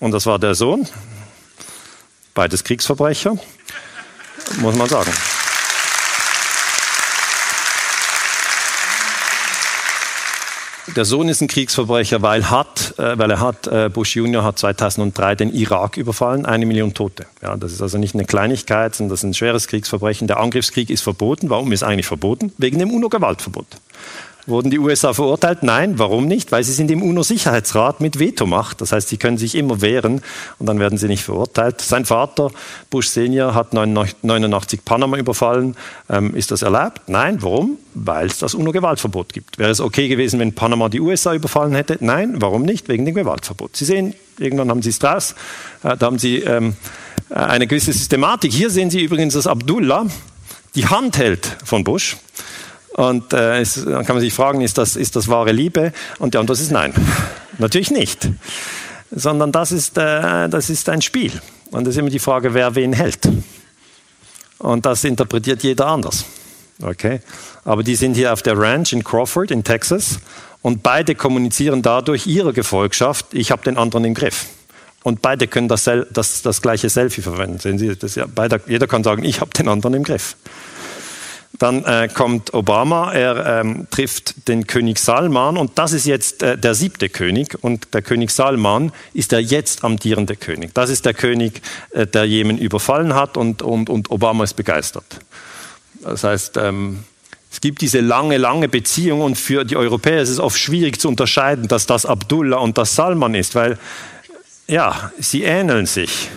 und 0.00 0.12
das 0.12 0.26
war 0.26 0.38
der 0.38 0.54
Sohn. 0.54 0.86
Beides 2.34 2.64
Kriegsverbrecher, 2.64 3.36
muss 4.60 4.74
man 4.74 4.88
sagen. 4.88 5.12
Der 10.96 11.04
Sohn 11.04 11.28
ist 11.28 11.40
ein 11.40 11.48
Kriegsverbrecher, 11.48 12.22
weil, 12.22 12.50
hat, 12.50 12.94
äh, 12.98 13.18
weil 13.18 13.30
er 13.30 13.40
hat, 13.40 13.66
äh, 13.66 13.90
Bush 13.92 14.14
Junior 14.14 14.44
hat 14.44 14.60
2003 14.60 15.34
den 15.34 15.52
Irak 15.52 15.96
überfallen, 15.96 16.46
eine 16.46 16.66
Million 16.66 16.94
Tote. 16.94 17.26
Ja, 17.42 17.56
das 17.56 17.72
ist 17.72 17.82
also 17.82 17.98
nicht 17.98 18.14
eine 18.14 18.24
Kleinigkeit, 18.24 18.94
sondern 18.94 19.10
das 19.10 19.20
ist 19.20 19.24
ein 19.24 19.34
schweres 19.34 19.66
Kriegsverbrechen. 19.66 20.28
Der 20.28 20.38
Angriffskrieg 20.38 20.90
ist 20.90 21.02
verboten. 21.02 21.50
Warum 21.50 21.72
ist 21.72 21.82
eigentlich 21.82 22.06
verboten? 22.06 22.52
Wegen 22.58 22.78
dem 22.78 22.92
UNO-Gewaltverbot. 22.92 23.66
Wurden 24.46 24.70
die 24.70 24.78
USA 24.78 25.14
verurteilt? 25.14 25.62
Nein. 25.62 25.98
Warum 25.98 26.26
nicht? 26.26 26.52
Weil 26.52 26.62
sie 26.64 26.72
sind 26.72 26.90
im 26.90 27.02
UNO-Sicherheitsrat 27.02 28.00
mit 28.00 28.18
Vetomacht. 28.18 28.80
Das 28.80 28.92
heißt, 28.92 29.08
sie 29.08 29.16
können 29.16 29.38
sich 29.38 29.54
immer 29.54 29.80
wehren 29.80 30.20
und 30.58 30.66
dann 30.66 30.78
werden 30.78 30.98
sie 30.98 31.08
nicht 31.08 31.24
verurteilt. 31.24 31.80
Sein 31.80 32.04
Vater, 32.04 32.50
Bush 32.90 33.08
Senior, 33.08 33.54
hat 33.54 33.72
89 33.72 34.84
Panama 34.84 35.16
überfallen. 35.16 35.76
Ähm, 36.10 36.34
ist 36.34 36.50
das 36.50 36.62
erlaubt? 36.62 37.08
Nein. 37.08 37.42
Warum? 37.42 37.78
Weil 37.94 38.26
es 38.26 38.38
das 38.38 38.54
UNO-Gewaltverbot 38.54 39.32
gibt. 39.32 39.58
Wäre 39.58 39.70
es 39.70 39.80
okay 39.80 40.08
gewesen, 40.08 40.38
wenn 40.40 40.54
Panama 40.54 40.90
die 40.90 41.00
USA 41.00 41.32
überfallen 41.34 41.74
hätte? 41.74 41.96
Nein. 42.00 42.42
Warum 42.42 42.62
nicht? 42.62 42.88
Wegen 42.88 43.06
dem 43.06 43.14
Gewaltverbot. 43.14 43.76
Sie 43.76 43.86
sehen, 43.86 44.14
irgendwann 44.38 44.68
haben 44.68 44.82
Sie 44.82 44.90
es 44.90 44.98
draus. 44.98 45.34
Äh, 45.82 45.96
da 45.96 46.06
haben 46.06 46.18
Sie 46.18 46.40
ähm, 46.40 46.76
eine 47.30 47.66
gewisse 47.66 47.92
Systematik. 47.94 48.52
Hier 48.52 48.68
sehen 48.68 48.90
Sie 48.90 49.02
übrigens, 49.02 49.32
dass 49.34 49.46
Abdullah 49.46 50.06
die 50.74 50.86
Hand 50.86 51.16
hält 51.16 51.56
von 51.64 51.82
Bush. 51.84 52.16
Und 52.94 53.32
äh, 53.32 53.60
es, 53.60 53.74
dann 53.74 54.06
kann 54.06 54.16
man 54.16 54.20
sich 54.20 54.32
fragen, 54.32 54.60
ist 54.60 54.78
das, 54.78 54.94
ist 54.94 55.16
das 55.16 55.28
wahre 55.28 55.50
Liebe? 55.50 55.92
Und 56.20 56.34
die 56.34 56.38
Antwort 56.38 56.60
ist 56.60 56.70
nein. 56.70 56.94
Natürlich 57.58 57.90
nicht. 57.90 58.28
Sondern 59.10 59.50
das 59.50 59.72
ist, 59.72 59.98
äh, 59.98 60.48
das 60.48 60.70
ist 60.70 60.88
ein 60.88 61.02
Spiel. 61.02 61.32
Und 61.72 61.88
es 61.88 61.94
ist 61.94 61.98
immer 61.98 62.10
die 62.10 62.20
Frage, 62.20 62.54
wer 62.54 62.74
wen 62.76 62.92
hält. 62.92 63.28
Und 64.58 64.86
das 64.86 65.02
interpretiert 65.02 65.64
jeder 65.64 65.88
anders. 65.88 66.24
Okay? 66.82 67.20
Aber 67.64 67.82
die 67.82 67.96
sind 67.96 68.14
hier 68.14 68.32
auf 68.32 68.42
der 68.42 68.56
Ranch 68.56 68.92
in 68.92 69.02
Crawford 69.02 69.50
in 69.50 69.64
Texas 69.64 70.20
und 70.62 70.84
beide 70.84 71.16
kommunizieren 71.16 71.82
dadurch 71.82 72.28
ihrer 72.28 72.52
Gefolgschaft, 72.52 73.26
ich 73.32 73.50
habe 73.50 73.62
den 73.64 73.76
anderen 73.76 74.04
im 74.04 74.14
Griff. 74.14 74.46
Und 75.02 75.20
beide 75.20 75.48
können 75.48 75.68
das, 75.68 75.84
das, 75.84 76.42
das 76.42 76.62
gleiche 76.62 76.88
Selfie 76.88 77.20
verwenden. 77.22 77.58
Sehen 77.58 77.78
Sie, 77.78 77.94
das 77.94 78.14
ja, 78.14 78.24
beide, 78.32 78.60
jeder 78.66 78.86
kann 78.86 79.04
sagen, 79.04 79.24
ich 79.24 79.40
habe 79.40 79.50
den 79.50 79.68
anderen 79.68 79.94
im 79.94 80.04
Griff. 80.04 80.36
Dann 81.58 81.84
äh, 81.84 82.08
kommt 82.12 82.52
Obama, 82.52 83.12
er 83.12 83.60
ähm, 83.60 83.86
trifft 83.90 84.48
den 84.48 84.66
König 84.66 84.98
Salman 84.98 85.56
und 85.56 85.78
das 85.78 85.92
ist 85.92 86.04
jetzt 86.04 86.42
äh, 86.42 86.58
der 86.58 86.74
siebte 86.74 87.08
König 87.08 87.56
und 87.62 87.94
der 87.94 88.02
König 88.02 88.32
Salman 88.32 88.90
ist 89.12 89.30
der 89.30 89.40
jetzt 89.40 89.84
amtierende 89.84 90.34
König. 90.34 90.74
Das 90.74 90.90
ist 90.90 91.06
der 91.06 91.14
König, 91.14 91.62
äh, 91.92 92.08
der 92.08 92.24
Jemen 92.24 92.58
überfallen 92.58 93.14
hat 93.14 93.36
und, 93.36 93.62
und, 93.62 93.88
und 93.88 94.10
Obama 94.10 94.42
ist 94.42 94.54
begeistert. 94.54 95.20
Das 96.02 96.24
heißt, 96.24 96.56
ähm, 96.56 97.04
es 97.52 97.60
gibt 97.60 97.82
diese 97.82 98.00
lange, 98.00 98.36
lange 98.36 98.68
Beziehung 98.68 99.20
und 99.20 99.36
für 99.36 99.64
die 99.64 99.76
Europäer 99.76 100.20
ist 100.20 100.30
es 100.30 100.40
oft 100.40 100.58
schwierig 100.58 101.00
zu 101.00 101.06
unterscheiden, 101.06 101.68
dass 101.68 101.86
das 101.86 102.04
Abdullah 102.04 102.56
und 102.56 102.76
das 102.78 102.96
Salman 102.96 103.36
ist, 103.36 103.54
weil 103.54 103.78
ja, 104.66 105.12
sie 105.20 105.44
ähneln 105.44 105.86
sich. 105.86 106.30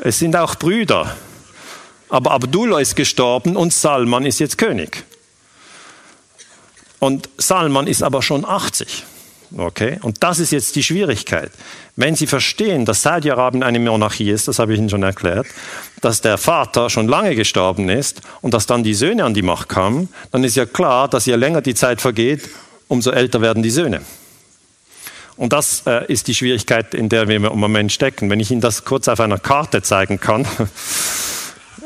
Es 0.00 0.18
sind 0.18 0.36
auch 0.36 0.56
Brüder. 0.56 1.16
Aber 2.08 2.32
Abdullah 2.32 2.80
ist 2.80 2.96
gestorben 2.96 3.56
und 3.56 3.72
Salman 3.72 4.24
ist 4.24 4.40
jetzt 4.40 4.58
König. 4.58 5.04
Und 6.98 7.28
Salman 7.38 7.86
ist 7.86 8.02
aber 8.02 8.22
schon 8.22 8.44
80. 8.44 9.04
Okay? 9.56 9.98
Und 10.02 10.22
das 10.22 10.40
ist 10.40 10.52
jetzt 10.52 10.76
die 10.76 10.82
Schwierigkeit. 10.82 11.50
Wenn 11.96 12.14
Sie 12.14 12.26
verstehen, 12.26 12.84
dass 12.84 13.02
Saudi-Arabien 13.02 13.62
eine 13.62 13.78
Monarchie 13.78 14.30
ist, 14.30 14.48
das 14.48 14.58
habe 14.58 14.72
ich 14.72 14.78
Ihnen 14.78 14.90
schon 14.90 15.02
erklärt, 15.02 15.46
dass 16.00 16.20
der 16.20 16.38
Vater 16.38 16.90
schon 16.90 17.08
lange 17.08 17.34
gestorben 17.34 17.88
ist 17.88 18.20
und 18.40 18.52
dass 18.52 18.66
dann 18.66 18.82
die 18.82 18.94
Söhne 18.94 19.24
an 19.24 19.34
die 19.34 19.42
Macht 19.42 19.68
kamen, 19.68 20.08
dann 20.32 20.44
ist 20.44 20.56
ja 20.56 20.66
klar, 20.66 21.08
dass 21.08 21.26
je 21.26 21.34
länger 21.36 21.60
die 21.60 21.74
Zeit 21.74 22.00
vergeht, 22.00 22.48
umso 22.88 23.10
älter 23.10 23.40
werden 23.40 23.62
die 23.62 23.70
Söhne. 23.70 24.02
Und 25.36 25.52
das 25.52 25.82
äh, 25.86 26.04
ist 26.12 26.26
die 26.26 26.34
Schwierigkeit, 26.34 26.94
in 26.94 27.08
der 27.08 27.28
wir 27.28 27.36
im 27.36 27.42
Moment 27.58 27.92
stecken. 27.92 28.28
Wenn 28.28 28.40
ich 28.40 28.50
Ihnen 28.50 28.60
das 28.60 28.84
kurz 28.84 29.06
auf 29.06 29.20
einer 29.20 29.38
Karte 29.38 29.82
zeigen 29.82 30.18
kann. 30.18 30.46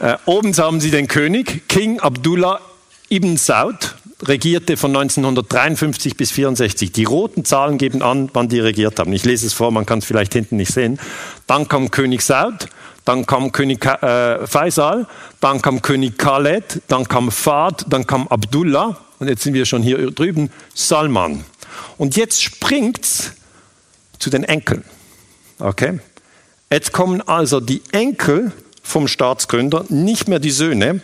Äh, 0.03 0.16
oben 0.26 0.53
haben 0.57 0.80
Sie 0.80 0.90
den 0.90 1.07
König, 1.07 1.68
King 1.68 2.00
Abdullah 2.00 2.61
ibn 3.09 3.36
Saud, 3.36 3.94
regierte 4.20 4.76
von 4.76 4.90
1953 4.90 6.16
bis 6.16 6.30
1964. 6.30 6.90
Die 6.90 7.05
roten 7.05 7.44
Zahlen 7.44 7.78
geben 7.78 8.03
an, 8.03 8.28
wann 8.32 8.48
die 8.48 8.59
regiert 8.59 8.98
haben. 8.98 9.12
Ich 9.12 9.24
lese 9.24 9.46
es 9.46 9.53
vor, 9.53 9.70
man 9.70 9.86
kann 9.86 10.00
es 10.00 10.05
vielleicht 10.05 10.32
hinten 10.32 10.57
nicht 10.57 10.72
sehen. 10.72 10.98
Dann 11.46 11.68
kam 11.68 11.92
König 11.92 12.22
Saud, 12.22 12.66
dann 13.05 13.26
kam 13.26 13.53
König 13.53 13.86
äh, 13.86 14.44
Faisal, 14.44 15.07
dann 15.38 15.62
kam 15.62 15.82
König 15.82 16.18
Khaled, 16.18 16.82
dann 16.88 17.07
kam 17.07 17.30
Fahd, 17.30 17.84
dann 17.88 18.05
kam 18.05 18.26
Abdullah 18.26 18.98
und 19.20 19.28
jetzt 19.28 19.44
sind 19.44 19.55
wir 19.55 19.66
schon 19.66 19.84
hier 19.84 20.11
drüben, 20.11 20.50
Salman. 20.74 21.44
Und 21.96 22.16
jetzt 22.16 22.42
springt's 22.42 23.34
zu 24.18 24.30
den 24.30 24.42
Enkeln. 24.42 24.82
Okay? 25.61 26.00
Jetzt 26.72 26.90
kommen 26.90 27.20
also 27.20 27.61
die 27.61 27.82
Enkel 27.92 28.50
vom 28.93 29.09
Staatsgründer, 29.09 29.86
nicht 29.88 30.28
mehr 30.28 30.38
die 30.38 30.51
Söhne. 30.51 31.01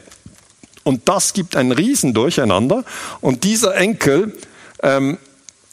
Und 0.84 1.08
das 1.08 1.32
gibt 1.32 1.56
ein 1.56 1.72
Riesendurcheinander. 1.72 2.84
Und 3.20 3.44
dieser 3.44 3.74
Enkel, 3.74 4.36
ähm, 4.82 5.18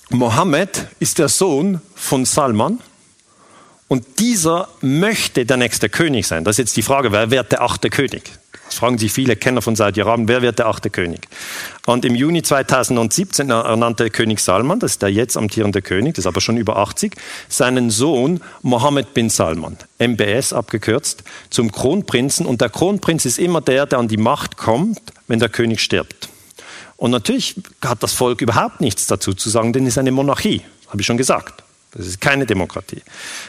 Mohammed, 0.09 0.87
ist 0.99 1.19
der 1.19 1.29
Sohn 1.29 1.81
von 1.93 2.25
Salman. 2.25 2.79
Und 3.87 4.19
dieser 4.19 4.69
möchte 4.81 5.45
der 5.45 5.57
nächste 5.57 5.89
König 5.89 6.25
sein. 6.25 6.43
Das 6.43 6.55
ist 6.55 6.57
jetzt 6.57 6.77
die 6.77 6.81
Frage, 6.81 7.11
wer 7.11 7.29
wird 7.31 7.51
der 7.51 7.61
achte 7.61 7.89
König? 7.89 8.31
Das 8.65 8.75
fragen 8.75 8.97
sich 8.97 9.11
viele 9.11 9.35
Kenner 9.35 9.61
von 9.61 9.75
Saudi-Arabien, 9.75 10.27
wer 10.27 10.41
wird 10.41 10.59
der 10.59 10.67
achte 10.67 10.89
König? 10.89 11.27
Und 11.85 12.03
im 12.03 12.15
Juni 12.15 12.41
2017 12.41 13.51
ernannte 13.51 14.09
König 14.09 14.39
Salman, 14.39 14.79
das 14.79 14.93
ist 14.93 15.01
der 15.01 15.11
jetzt 15.11 15.37
amtierende 15.37 15.81
König, 15.81 16.15
das 16.15 16.23
ist 16.23 16.27
aber 16.27 16.41
schon 16.41 16.57
über 16.57 16.77
80, 16.77 17.15
seinen 17.47 17.91
Sohn 17.91 18.41
Mohammed 18.63 19.13
bin 19.13 19.29
Salman, 19.29 19.77
MBS 19.99 20.51
abgekürzt, 20.51 21.23
zum 21.51 21.71
Kronprinzen. 21.71 22.45
Und 22.45 22.61
der 22.61 22.69
Kronprinz 22.69 23.25
ist 23.25 23.37
immer 23.37 23.61
der, 23.61 23.85
der 23.85 23.99
an 23.99 24.07
die 24.07 24.17
Macht 24.17 24.57
kommt, 24.57 24.99
wenn 25.27 25.39
der 25.39 25.49
König 25.49 25.79
stirbt. 25.79 26.29
Und 26.97 27.11
natürlich 27.11 27.55
hat 27.83 28.01
das 28.01 28.13
Volk 28.13 28.41
überhaupt 28.41 28.81
nichts 28.81 29.05
dazu 29.05 29.33
zu 29.33 29.49
sagen, 29.49 29.73
denn 29.73 29.83
es 29.83 29.93
ist 29.93 29.97
eine 29.99 30.11
Monarchie, 30.11 30.61
habe 30.87 31.01
ich 31.01 31.05
schon 31.05 31.17
gesagt. 31.17 31.63
Das 31.91 32.07
ist 32.07 32.19
keine 32.19 32.45
Demokratie. 32.45 33.01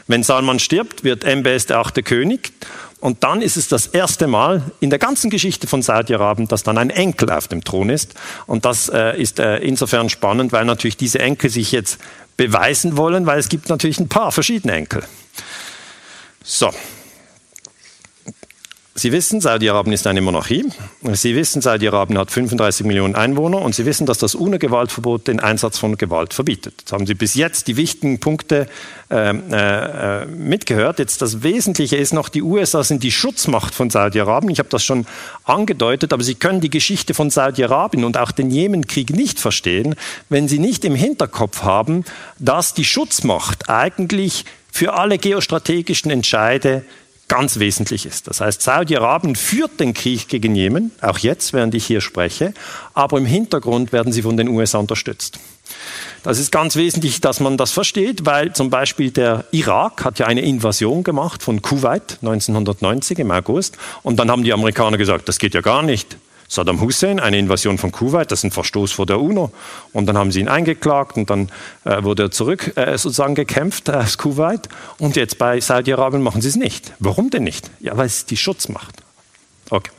Wenn 0.06 0.22
Salman 0.22 0.60
stirbt, 0.60 1.02
wird 1.02 1.24
MBS 1.24 1.66
der 1.66 1.78
achte 1.78 2.04
König 2.04 2.52
und 3.00 3.22
dann 3.24 3.42
ist 3.42 3.56
es 3.56 3.68
das 3.68 3.86
erste 3.88 4.26
Mal 4.26 4.62
in 4.80 4.90
der 4.90 4.98
ganzen 4.98 5.28
Geschichte 5.28 5.66
von 5.66 5.82
Saudi-Arabien, 5.82 6.48
dass 6.48 6.62
dann 6.62 6.78
ein 6.78 6.90
Enkel 6.90 7.30
auf 7.30 7.46
dem 7.46 7.62
Thron 7.62 7.90
ist. 7.90 8.14
Und 8.46 8.64
das 8.64 8.88
äh, 8.88 9.20
ist 9.20 9.38
äh, 9.38 9.58
insofern 9.58 10.08
spannend, 10.08 10.52
weil 10.52 10.64
natürlich 10.64 10.96
diese 10.96 11.18
Enkel 11.18 11.50
sich 11.50 11.72
jetzt 11.72 11.98
beweisen 12.36 12.96
wollen, 12.96 13.26
weil 13.26 13.38
es 13.38 13.48
gibt 13.48 13.68
natürlich 13.68 14.00
ein 14.00 14.08
paar 14.08 14.32
verschiedene 14.32 14.74
Enkel. 14.74 15.02
So, 16.42 16.70
Sie 18.98 19.12
wissen, 19.12 19.42
Saudi-Arabien 19.42 19.92
ist 19.92 20.06
eine 20.06 20.22
Monarchie. 20.22 20.64
Sie 21.12 21.36
wissen, 21.36 21.60
Saudi-Arabien 21.60 22.18
hat 22.18 22.30
35 22.30 22.86
Millionen 22.86 23.14
Einwohner 23.14 23.60
und 23.60 23.74
Sie 23.74 23.84
wissen, 23.84 24.06
dass 24.06 24.16
das 24.16 24.34
UNO-Gewaltverbot 24.34 25.28
den 25.28 25.38
Einsatz 25.38 25.78
von 25.78 25.98
Gewalt 25.98 26.32
verbietet. 26.32 26.76
Jetzt 26.78 26.92
haben 26.92 27.06
Sie 27.06 27.12
bis 27.12 27.34
jetzt 27.34 27.68
die 27.68 27.76
wichtigen 27.76 28.20
Punkte 28.20 28.66
äh, 29.10 29.36
äh, 29.36 30.24
mitgehört. 30.24 30.98
Jetzt 30.98 31.20
das 31.20 31.42
Wesentliche 31.42 31.96
ist 31.96 32.14
noch, 32.14 32.30
die 32.30 32.40
USA 32.40 32.82
sind 32.84 33.02
die 33.02 33.12
Schutzmacht 33.12 33.74
von 33.74 33.90
Saudi-Arabien. 33.90 34.50
Ich 34.50 34.60
habe 34.60 34.70
das 34.70 34.82
schon 34.82 35.04
angedeutet, 35.44 36.14
aber 36.14 36.24
Sie 36.24 36.34
können 36.34 36.62
die 36.62 36.70
Geschichte 36.70 37.12
von 37.12 37.28
Saudi-Arabien 37.28 38.02
und 38.02 38.16
auch 38.16 38.32
den 38.32 38.50
Jemenkrieg 38.50 39.10
nicht 39.10 39.38
verstehen, 39.38 39.94
wenn 40.30 40.48
Sie 40.48 40.58
nicht 40.58 40.86
im 40.86 40.94
Hinterkopf 40.94 41.64
haben, 41.64 42.06
dass 42.38 42.72
die 42.72 42.86
Schutzmacht 42.86 43.68
eigentlich 43.68 44.46
für 44.72 44.94
alle 44.94 45.18
geostrategischen 45.18 46.10
Entscheide 46.10 46.82
ganz 47.28 47.58
wesentlich 47.58 48.06
ist. 48.06 48.28
Das 48.28 48.40
heißt, 48.40 48.62
Saudi-Arabien 48.62 49.34
führt 49.34 49.80
den 49.80 49.94
Krieg 49.94 50.28
gegen 50.28 50.54
Jemen, 50.54 50.92
auch 51.00 51.18
jetzt, 51.18 51.52
während 51.52 51.74
ich 51.74 51.84
hier 51.84 52.00
spreche, 52.00 52.54
aber 52.94 53.18
im 53.18 53.26
Hintergrund 53.26 53.92
werden 53.92 54.12
sie 54.12 54.22
von 54.22 54.36
den 54.36 54.48
USA 54.48 54.78
unterstützt. 54.78 55.38
Das 56.22 56.38
ist 56.38 56.52
ganz 56.52 56.76
wesentlich, 56.76 57.20
dass 57.20 57.40
man 57.40 57.56
das 57.56 57.72
versteht, 57.72 58.24
weil 58.24 58.52
zum 58.52 58.70
Beispiel 58.70 59.10
der 59.10 59.44
Irak 59.50 60.04
hat 60.04 60.18
ja 60.18 60.26
eine 60.26 60.42
Invasion 60.42 61.02
gemacht 61.02 61.42
von 61.42 61.62
Kuwait 61.62 62.18
1990 62.20 63.18
im 63.18 63.30
August 63.30 63.76
und 64.02 64.16
dann 64.16 64.30
haben 64.30 64.44
die 64.44 64.52
Amerikaner 64.52 64.96
gesagt, 64.96 65.28
das 65.28 65.38
geht 65.38 65.54
ja 65.54 65.60
gar 65.60 65.82
nicht. 65.82 66.16
Saddam 66.48 66.80
Hussein, 66.80 67.20
eine 67.20 67.38
Invasion 67.38 67.78
von 67.78 67.92
Kuwait, 67.92 68.30
das 68.30 68.40
ist 68.40 68.44
ein 68.44 68.50
Verstoß 68.50 68.92
vor 68.92 69.06
der 69.06 69.20
UNO. 69.20 69.50
Und 69.92 70.06
dann 70.06 70.16
haben 70.16 70.32
sie 70.32 70.40
ihn 70.40 70.48
eingeklagt 70.48 71.16
und 71.16 71.30
dann 71.30 71.50
äh, 71.84 72.02
wurde 72.02 72.24
er 72.24 72.30
zurück 72.30 72.76
äh, 72.76 72.96
sozusagen 72.98 73.34
gekämpft 73.34 73.88
äh, 73.88 73.92
aus 73.92 74.18
Kuwait. 74.18 74.68
Und 74.98 75.16
jetzt 75.16 75.38
bei 75.38 75.60
Saudi-Arabien 75.60 76.22
machen 76.22 76.40
sie 76.40 76.48
es 76.48 76.56
nicht. 76.56 76.92
Warum 76.98 77.30
denn 77.30 77.44
nicht? 77.44 77.70
Ja, 77.80 77.96
weil 77.96 78.06
es 78.06 78.26
die 78.26 78.36
Schutzmacht. 78.36 78.94
Okay. 79.70 79.90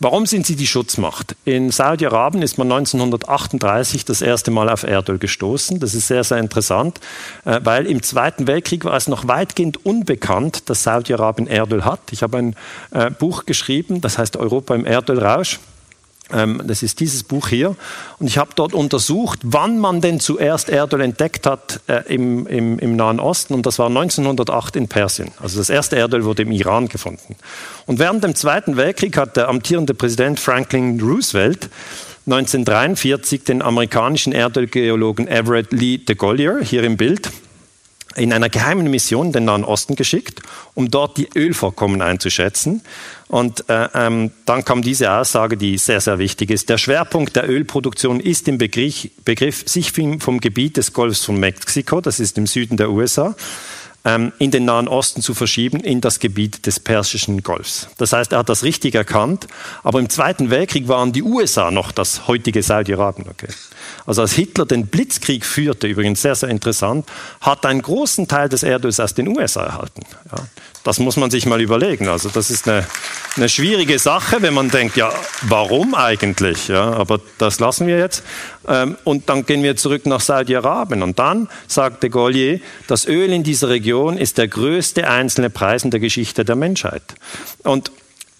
Warum 0.00 0.26
sind 0.26 0.46
sie 0.46 0.54
die 0.54 0.68
Schutzmacht? 0.68 1.34
In 1.44 1.72
Saudi-Arabien 1.72 2.42
ist 2.42 2.56
man 2.56 2.70
1938 2.70 4.04
das 4.04 4.22
erste 4.22 4.52
Mal 4.52 4.68
auf 4.68 4.84
Erdöl 4.84 5.18
gestoßen. 5.18 5.80
Das 5.80 5.92
ist 5.92 6.06
sehr, 6.06 6.22
sehr 6.22 6.38
interessant, 6.38 7.00
äh, 7.44 7.58
weil 7.64 7.84
im 7.86 8.00
Zweiten 8.04 8.46
Weltkrieg 8.46 8.84
war 8.84 8.96
es 8.96 9.08
noch 9.08 9.26
weitgehend 9.26 9.84
unbekannt, 9.84 10.70
dass 10.70 10.84
Saudi-Arabien 10.84 11.48
Erdöl 11.48 11.84
hat. 11.84 12.00
Ich 12.12 12.22
habe 12.22 12.38
ein 12.38 12.56
äh, 12.92 13.10
Buch 13.10 13.44
geschrieben, 13.44 14.00
das 14.00 14.18
heißt 14.18 14.36
Europa 14.36 14.76
im 14.76 14.86
Erdölrausch. 14.86 15.58
Ähm, 16.32 16.62
das 16.64 16.82
ist 16.82 17.00
dieses 17.00 17.22
Buch 17.22 17.48
hier. 17.48 17.76
Und 18.18 18.26
ich 18.26 18.38
habe 18.38 18.50
dort 18.54 18.74
untersucht, 18.74 19.40
wann 19.42 19.78
man 19.78 20.00
denn 20.00 20.20
zuerst 20.20 20.68
Erdöl 20.68 21.00
entdeckt 21.00 21.46
hat 21.46 21.80
äh, 21.86 22.02
im, 22.12 22.46
im, 22.46 22.78
im, 22.78 22.96
Nahen 22.96 23.20
Osten. 23.20 23.54
Und 23.54 23.66
das 23.66 23.78
war 23.78 23.86
1908 23.88 24.76
in 24.76 24.88
Persien. 24.88 25.30
Also 25.40 25.58
das 25.58 25.70
erste 25.70 25.96
Erdöl 25.96 26.24
wurde 26.24 26.42
im 26.42 26.52
Iran 26.52 26.88
gefunden. 26.88 27.36
Und 27.86 27.98
während 27.98 28.24
dem 28.24 28.34
Zweiten 28.34 28.76
Weltkrieg 28.76 29.16
hat 29.16 29.36
der 29.36 29.48
amtierende 29.48 29.94
Präsident 29.94 30.40
Franklin 30.40 31.00
Roosevelt 31.00 31.70
1943 32.26 33.44
den 33.44 33.62
amerikanischen 33.62 34.32
Erdölgeologen 34.32 35.28
Everett 35.28 35.72
Lee 35.72 35.96
de 35.96 36.14
Gollier 36.14 36.60
hier 36.62 36.82
im 36.84 36.98
Bild 36.98 37.30
in 38.16 38.32
einer 38.32 38.48
geheimen 38.48 38.90
Mission 38.90 39.32
den 39.32 39.44
Nahen 39.44 39.64
Osten 39.64 39.96
geschickt, 39.96 40.40
um 40.74 40.90
dort 40.90 41.16
die 41.16 41.28
Ölvorkommen 41.34 42.02
einzuschätzen. 42.02 42.82
Und 43.28 43.68
äh, 43.68 43.88
ähm, 43.94 44.30
dann 44.46 44.64
kam 44.64 44.82
diese 44.82 45.12
Aussage, 45.12 45.56
die 45.56 45.76
sehr, 45.78 46.00
sehr 46.00 46.18
wichtig 46.18 46.50
ist. 46.50 46.68
Der 46.68 46.78
Schwerpunkt 46.78 47.36
der 47.36 47.48
Ölproduktion 47.48 48.20
ist 48.20 48.48
im 48.48 48.58
Begriff, 48.58 49.08
Begriff 49.24 49.68
sich 49.68 49.92
vom 49.92 50.40
Gebiet 50.40 50.78
des 50.78 50.92
Golfs 50.92 51.24
von 51.24 51.38
Mexiko, 51.38 52.00
das 52.00 52.20
ist 52.20 52.38
im 52.38 52.46
Süden 52.46 52.76
der 52.76 52.90
USA, 52.90 53.36
in 54.04 54.50
den 54.50 54.64
Nahen 54.64 54.88
Osten 54.88 55.20
zu 55.20 55.34
verschieben, 55.34 55.80
in 55.80 56.00
das 56.00 56.18
Gebiet 56.18 56.66
des 56.66 56.80
Persischen 56.80 57.42
Golfs. 57.42 57.88
Das 57.98 58.12
heißt, 58.12 58.32
er 58.32 58.38
hat 58.38 58.48
das 58.48 58.62
richtig 58.62 58.94
erkannt, 58.94 59.46
aber 59.82 59.98
im 59.98 60.08
Zweiten 60.08 60.50
Weltkrieg 60.50 60.88
waren 60.88 61.12
die 61.12 61.22
USA 61.22 61.70
noch 61.70 61.92
das 61.92 62.26
heutige 62.26 62.62
Saudi-Arabien. 62.62 63.28
Okay. 63.28 63.48
Also 64.06 64.22
als 64.22 64.32
Hitler 64.32 64.64
den 64.64 64.86
Blitzkrieg 64.86 65.44
führte, 65.44 65.88
übrigens 65.88 66.22
sehr, 66.22 66.34
sehr 66.34 66.48
interessant, 66.48 67.06
hat 67.40 67.66
einen 67.66 67.82
großen 67.82 68.28
Teil 68.28 68.48
des 68.48 68.62
Erdöls 68.62 69.00
aus 69.00 69.14
den 69.14 69.28
USA 69.28 69.64
erhalten. 69.64 70.02
Ja. 70.30 70.46
Das 70.84 70.98
muss 70.98 71.16
man 71.16 71.30
sich 71.30 71.46
mal 71.46 71.60
überlegen. 71.60 72.08
Also 72.08 72.28
das 72.28 72.50
ist 72.50 72.68
eine, 72.68 72.86
eine 73.36 73.48
schwierige 73.48 73.98
Sache, 73.98 74.40
wenn 74.40 74.54
man 74.54 74.70
denkt, 74.70 74.96
ja, 74.96 75.12
warum 75.42 75.94
eigentlich? 75.94 76.68
Ja, 76.68 76.92
aber 76.92 77.20
das 77.38 77.60
lassen 77.60 77.86
wir 77.86 77.98
jetzt. 77.98 78.22
Ähm, 78.66 78.96
und 79.04 79.28
dann 79.28 79.44
gehen 79.44 79.62
wir 79.62 79.76
zurück 79.76 80.06
nach 80.06 80.20
Saudi-Arabien. 80.20 81.02
Und 81.02 81.18
dann 81.18 81.48
sagt 81.66 82.02
de 82.02 82.10
Gaulier, 82.10 82.60
das 82.86 83.06
Öl 83.06 83.32
in 83.32 83.42
dieser 83.42 83.68
Region 83.68 84.16
ist 84.16 84.38
der 84.38 84.48
größte 84.48 85.08
einzelne 85.08 85.50
Preis 85.50 85.84
in 85.84 85.90
der 85.90 86.00
Geschichte 86.00 86.44
der 86.44 86.56
Menschheit. 86.56 87.02
Und 87.64 87.90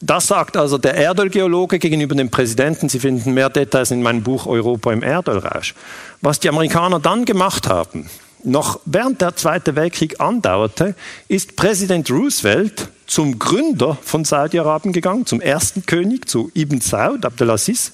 das 0.00 0.28
sagt 0.28 0.56
also 0.56 0.78
der 0.78 0.94
Erdölgeologe 0.94 1.80
gegenüber 1.80 2.14
dem 2.14 2.30
Präsidenten. 2.30 2.88
Sie 2.88 3.00
finden 3.00 3.34
mehr 3.34 3.50
Details 3.50 3.90
in 3.90 4.00
meinem 4.00 4.22
Buch 4.22 4.46
Europa 4.46 4.92
im 4.92 5.02
Erdölrausch. 5.02 5.74
Was 6.20 6.38
die 6.38 6.48
Amerikaner 6.48 7.00
dann 7.00 7.24
gemacht 7.24 7.68
haben, 7.68 8.08
noch 8.44 8.80
während 8.84 9.20
der 9.20 9.36
Zweite 9.36 9.76
Weltkrieg 9.76 10.20
andauerte, 10.20 10.94
ist 11.28 11.56
Präsident 11.56 12.10
Roosevelt 12.10 12.88
zum 13.06 13.38
Gründer 13.38 13.96
von 14.02 14.24
Saudi-Arabien 14.24 14.92
gegangen, 14.92 15.26
zum 15.26 15.40
ersten 15.40 15.86
König, 15.86 16.28
zu 16.28 16.50
Ibn 16.54 16.80
Saud 16.80 17.24
Abdelaziz, 17.24 17.92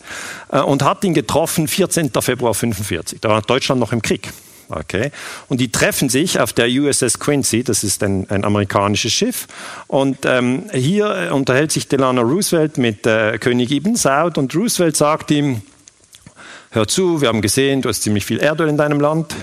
äh, 0.51 0.61
und 0.61 0.83
hat 0.83 1.05
ihn 1.05 1.15
getroffen 1.15 1.69
14. 1.69 2.11
Februar 2.21 2.53
1945. 2.53 3.21
Da 3.21 3.29
war 3.29 3.43
Deutschland 3.43 3.81
noch 3.81 3.93
im 3.93 4.03
Krieg. 4.03 4.33
Okay. 4.69 5.11
Und 5.49 5.61
die 5.61 5.71
treffen 5.71 6.09
sich 6.09 6.41
auf 6.41 6.53
der 6.53 6.69
USS 6.69 7.19
Quincy, 7.19 7.63
das 7.63 7.85
ist 7.85 8.03
ein, 8.03 8.29
ein 8.31 8.45
amerikanisches 8.45 9.13
Schiff. 9.13 9.47
Und 9.87 10.19
ähm, 10.25 10.65
hier 10.73 11.31
unterhält 11.33 11.71
sich 11.71 11.87
Delano 11.87 12.23
Roosevelt 12.23 12.79
mit 12.79 13.07
äh, 13.07 13.39
König 13.39 13.71
Ibn 13.71 13.95
Saud 13.95 14.39
und 14.39 14.55
Roosevelt 14.55 14.97
sagt 14.97 15.31
ihm, 15.31 15.63
hör 16.75 16.89
zu, 16.89 17.21
wir 17.21 17.29
haben 17.29 17.41
gesehen, 17.41 17.83
du 17.83 17.89
hast 17.89 18.03
ziemlich 18.03 18.25
viel 18.25 18.39
Erdöl 18.39 18.69
in 18.69 18.77
deinem 18.77 19.01
Land. 19.01 19.35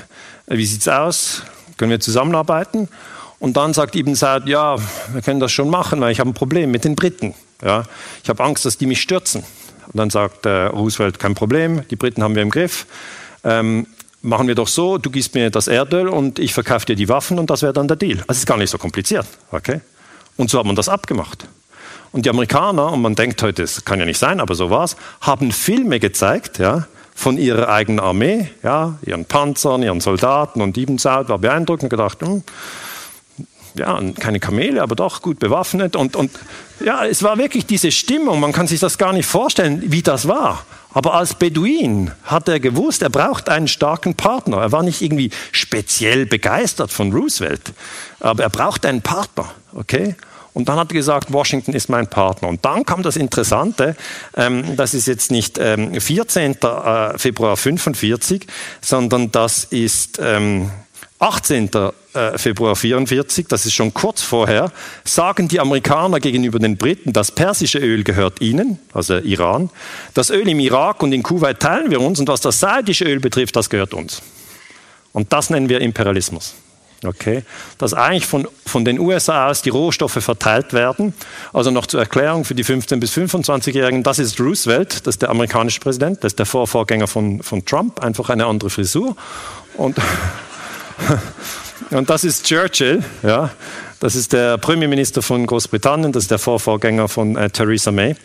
Wie 0.47 0.65
sieht's 0.65 0.87
aus? 0.87 1.43
Können 1.77 1.89
wir 1.89 1.99
zusammenarbeiten? 1.99 2.89
Und 3.39 3.57
dann 3.57 3.73
sagt 3.73 3.95
Ibn 3.95 4.13
Saud, 4.15 4.47
ja, 4.47 4.75
wir 5.13 5.21
können 5.21 5.39
das 5.39 5.51
schon 5.51 5.69
machen, 5.69 6.01
weil 6.01 6.11
ich 6.11 6.19
habe 6.19 6.29
ein 6.29 6.33
Problem 6.33 6.71
mit 6.71 6.83
den 6.83 6.95
Briten. 6.95 7.33
Ja, 7.63 7.85
ich 8.21 8.29
habe 8.29 8.43
Angst, 8.43 8.65
dass 8.65 8.77
die 8.77 8.85
mich 8.85 9.01
stürzen. 9.01 9.43
Und 9.87 9.97
dann 9.97 10.09
sagt 10.09 10.45
äh, 10.45 10.65
Roosevelt, 10.65 11.19
kein 11.19 11.33
Problem, 11.33 11.87
die 11.89 11.95
Briten 11.95 12.21
haben 12.21 12.35
wir 12.35 12.41
im 12.41 12.49
Griff. 12.49 12.85
Ähm, 13.43 13.87
machen 14.21 14.47
wir 14.47 14.55
doch 14.55 14.67
so, 14.67 14.97
du 14.97 15.09
gibst 15.09 15.33
mir 15.33 15.49
das 15.49 15.67
Erdöl 15.67 16.09
und 16.09 16.37
ich 16.37 16.53
verkaufe 16.53 16.85
dir 16.85 16.95
die 16.95 17.09
Waffen 17.09 17.39
und 17.39 17.49
das 17.49 17.61
wäre 17.61 17.73
dann 17.73 17.87
der 17.87 17.97
Deal. 17.97 18.19
Also 18.19 18.31
es 18.31 18.37
ist 18.39 18.45
gar 18.45 18.57
nicht 18.57 18.69
so 18.69 18.77
kompliziert. 18.77 19.25
Okay? 19.51 19.79
Und 20.37 20.49
so 20.49 20.59
hat 20.59 20.65
man 20.65 20.75
das 20.75 20.89
abgemacht. 20.89 21.47
Und 22.11 22.25
die 22.25 22.29
Amerikaner, 22.29 22.91
und 22.91 23.01
man 23.01 23.15
denkt 23.15 23.41
heute, 23.41 23.61
das 23.61 23.85
kann 23.85 23.99
ja 23.99 24.05
nicht 24.05 24.19
sein, 24.19 24.41
aber 24.41 24.53
so 24.53 24.69
war 24.69 24.83
es, 24.83 24.97
haben 25.21 25.51
Filme 25.51 25.99
gezeigt, 25.99 26.59
ja, 26.59 26.87
von 27.21 27.37
ihrer 27.37 27.69
eigenen 27.69 27.99
Armee, 27.99 28.49
ja, 28.63 28.97
ihren 29.05 29.25
Panzern, 29.25 29.83
ihren 29.83 30.01
Soldaten 30.01 30.61
und 30.61 30.75
Diebensaut, 30.75 31.29
war 31.29 31.37
beeindruckend 31.37 31.83
und 31.83 31.89
gedacht, 31.89 32.21
hm, 32.21 32.43
ja, 33.75 33.99
keine 34.19 34.39
Kamele, 34.39 34.81
aber 34.81 34.95
doch 34.95 35.21
gut 35.21 35.39
bewaffnet. 35.39 35.95
Und, 35.95 36.15
und 36.15 36.31
ja, 36.83 37.05
es 37.05 37.23
war 37.23 37.37
wirklich 37.37 37.65
diese 37.65 37.91
Stimmung, 37.91 38.39
man 38.39 38.51
kann 38.51 38.67
sich 38.67 38.79
das 38.79 38.97
gar 38.97 39.13
nicht 39.13 39.27
vorstellen, 39.27 39.83
wie 39.85 40.01
das 40.01 40.27
war. 40.27 40.65
Aber 40.93 41.13
als 41.13 41.35
Beduin 41.35 42.11
hat 42.23 42.49
er 42.49 42.59
gewusst, 42.59 43.01
er 43.01 43.09
braucht 43.09 43.47
einen 43.47 43.69
starken 43.69 44.15
Partner. 44.15 44.57
Er 44.57 44.71
war 44.73 44.83
nicht 44.83 45.01
irgendwie 45.01 45.29
speziell 45.51 46.25
begeistert 46.25 46.91
von 46.91 47.13
Roosevelt, 47.13 47.71
aber 48.19 48.43
er 48.43 48.49
braucht 48.49 48.85
einen 48.85 49.01
Partner, 49.01 49.51
okay? 49.73 50.15
Und 50.53 50.67
dann 50.67 50.77
hat 50.77 50.91
er 50.91 50.95
gesagt, 50.95 51.31
Washington 51.31 51.73
ist 51.73 51.89
mein 51.89 52.07
Partner. 52.07 52.49
Und 52.49 52.65
dann 52.65 52.85
kam 52.85 53.03
das 53.03 53.15
Interessante, 53.15 53.95
ähm, 54.35 54.75
das 54.75 54.93
ist 54.93 55.07
jetzt 55.07 55.31
nicht 55.31 55.57
ähm, 55.57 55.99
14. 55.99 56.57
Äh, 56.61 57.17
Februar 57.17 57.55
45, 57.55 58.47
sondern 58.81 59.31
das 59.31 59.63
ist 59.65 60.19
ähm, 60.21 60.71
18. 61.19 61.69
Äh, 62.13 62.37
Februar 62.37 62.75
44, 62.75 63.47
das 63.47 63.65
ist 63.65 63.73
schon 63.73 63.93
kurz 63.93 64.21
vorher, 64.21 64.71
sagen 65.05 65.47
die 65.47 65.59
Amerikaner 65.59 66.19
gegenüber 66.19 66.59
den 66.59 66.75
Briten, 66.75 67.13
das 67.13 67.31
persische 67.31 67.77
Öl 67.77 68.03
gehört 68.03 68.41
ihnen, 68.41 68.79
also 68.91 69.17
Iran. 69.17 69.69
Das 70.13 70.29
Öl 70.29 70.49
im 70.49 70.59
Irak 70.59 71.03
und 71.03 71.13
in 71.13 71.23
Kuwait 71.23 71.59
teilen 71.59 71.91
wir 71.91 72.01
uns 72.01 72.19
und 72.19 72.27
was 72.27 72.41
das 72.41 72.59
saudische 72.59 73.05
Öl 73.05 73.19
betrifft, 73.19 73.55
das 73.55 73.69
gehört 73.69 73.93
uns. 73.93 74.21
Und 75.13 75.31
das 75.31 75.49
nennen 75.51 75.69
wir 75.69 75.79
Imperialismus. 75.79 76.55
Okay, 77.03 77.43
dass 77.79 77.95
eigentlich 77.95 78.27
von, 78.27 78.47
von 78.65 78.85
den 78.85 78.99
USA 78.99 79.47
aus 79.49 79.63
die 79.63 79.69
Rohstoffe 79.69 80.19
verteilt 80.23 80.71
werden. 80.71 81.15
Also 81.51 81.71
noch 81.71 81.87
zur 81.87 81.99
Erklärung 81.99 82.45
für 82.45 82.53
die 82.53 82.63
15- 82.63 82.99
bis 82.99 83.11
25-Jährigen, 83.13 84.03
das 84.03 84.19
ist 84.19 84.39
Roosevelt, 84.39 85.07
das 85.07 85.15
ist 85.15 85.23
der 85.23 85.29
amerikanische 85.29 85.79
Präsident, 85.79 86.23
das 86.23 86.33
ist 86.33 86.39
der 86.39 86.45
Vorvorgänger 86.45 87.07
von, 87.07 87.41
von 87.41 87.65
Trump, 87.65 88.01
einfach 88.01 88.29
eine 88.29 88.45
andere 88.45 88.69
Frisur. 88.69 89.15
Und 89.77 89.97
Und 91.91 92.09
das 92.09 92.23
ist 92.23 92.45
Churchill, 92.45 93.03
ja. 93.21 93.49
Das 94.01 94.15
ist 94.15 94.33
der 94.33 94.57
Premierminister 94.57 95.21
von 95.21 95.45
Großbritannien, 95.45 96.11
das 96.11 96.23
ist 96.23 96.31
der 96.31 96.39
Vorvorgänger 96.39 97.07
von 97.07 97.35
äh, 97.35 97.51
Theresa 97.51 97.91
May. 97.91 98.15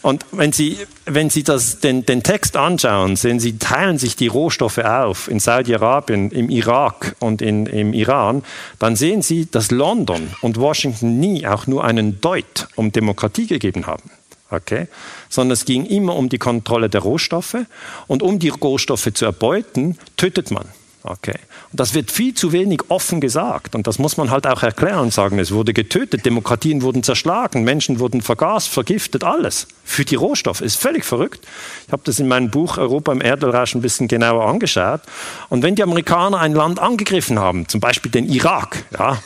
Und 0.00 0.24
wenn 0.32 0.52
Sie, 0.52 0.78
wenn 1.04 1.28
Sie 1.28 1.42
das, 1.42 1.80
den, 1.80 2.06
den 2.06 2.22
Text 2.22 2.56
anschauen, 2.56 3.14
sehen 3.14 3.38
Sie, 3.38 3.58
teilen 3.58 3.98
sich 3.98 4.16
die 4.16 4.28
Rohstoffe 4.28 4.78
auf 4.78 5.28
in 5.28 5.38
Saudi-Arabien, 5.38 6.30
im 6.30 6.48
Irak 6.48 7.14
und 7.18 7.42
in, 7.42 7.66
im 7.66 7.92
Iran, 7.92 8.42
dann 8.78 8.96
sehen 8.96 9.20
Sie, 9.20 9.44
dass 9.44 9.70
London 9.70 10.30
und 10.40 10.58
Washington 10.58 11.20
nie 11.20 11.46
auch 11.46 11.66
nur 11.66 11.84
einen 11.84 12.22
Deut 12.22 12.66
um 12.74 12.90
Demokratie 12.90 13.46
gegeben 13.46 13.86
haben. 13.86 14.10
Okay? 14.50 14.88
Sondern 15.28 15.52
es 15.52 15.66
ging 15.66 15.84
immer 15.84 16.16
um 16.16 16.30
die 16.30 16.38
Kontrolle 16.38 16.88
der 16.88 17.02
Rohstoffe 17.02 17.66
und 18.06 18.22
um 18.22 18.38
die 18.38 18.48
Rohstoffe 18.48 19.12
zu 19.12 19.26
erbeuten, 19.26 19.98
tötet 20.16 20.50
man. 20.50 20.64
Okay. 21.04 21.36
Und 21.70 21.80
das 21.80 21.94
wird 21.94 22.10
viel 22.10 22.34
zu 22.34 22.52
wenig 22.52 22.82
offen 22.88 23.20
gesagt. 23.20 23.74
Und 23.74 23.86
das 23.86 23.98
muss 23.98 24.16
man 24.16 24.30
halt 24.30 24.46
auch 24.46 24.62
erklären 24.62 25.00
und 25.00 25.12
sagen, 25.12 25.38
es 25.38 25.52
wurde 25.52 25.72
getötet, 25.72 26.26
Demokratien 26.26 26.82
wurden 26.82 27.02
zerschlagen, 27.02 27.62
Menschen 27.62 28.00
wurden 28.00 28.20
vergast, 28.20 28.68
vergiftet, 28.68 29.22
alles. 29.22 29.68
Für 29.84 30.04
die 30.04 30.16
Rohstoffe. 30.16 30.60
Ist 30.60 30.76
völlig 30.76 31.04
verrückt. 31.04 31.46
Ich 31.86 31.92
habe 31.92 32.02
das 32.04 32.18
in 32.18 32.28
meinem 32.28 32.50
Buch 32.50 32.78
Europa 32.78 33.12
im 33.12 33.20
Erdölrausch 33.20 33.74
ein 33.74 33.80
bisschen 33.80 34.08
genauer 34.08 34.46
angeschaut. 34.46 35.00
Und 35.48 35.62
wenn 35.62 35.76
die 35.76 35.82
Amerikaner 35.82 36.40
ein 36.40 36.52
Land 36.52 36.78
angegriffen 36.78 37.38
haben, 37.38 37.68
zum 37.68 37.80
Beispiel 37.80 38.10
den 38.10 38.28
Irak, 38.28 38.84
ja, 38.98 39.22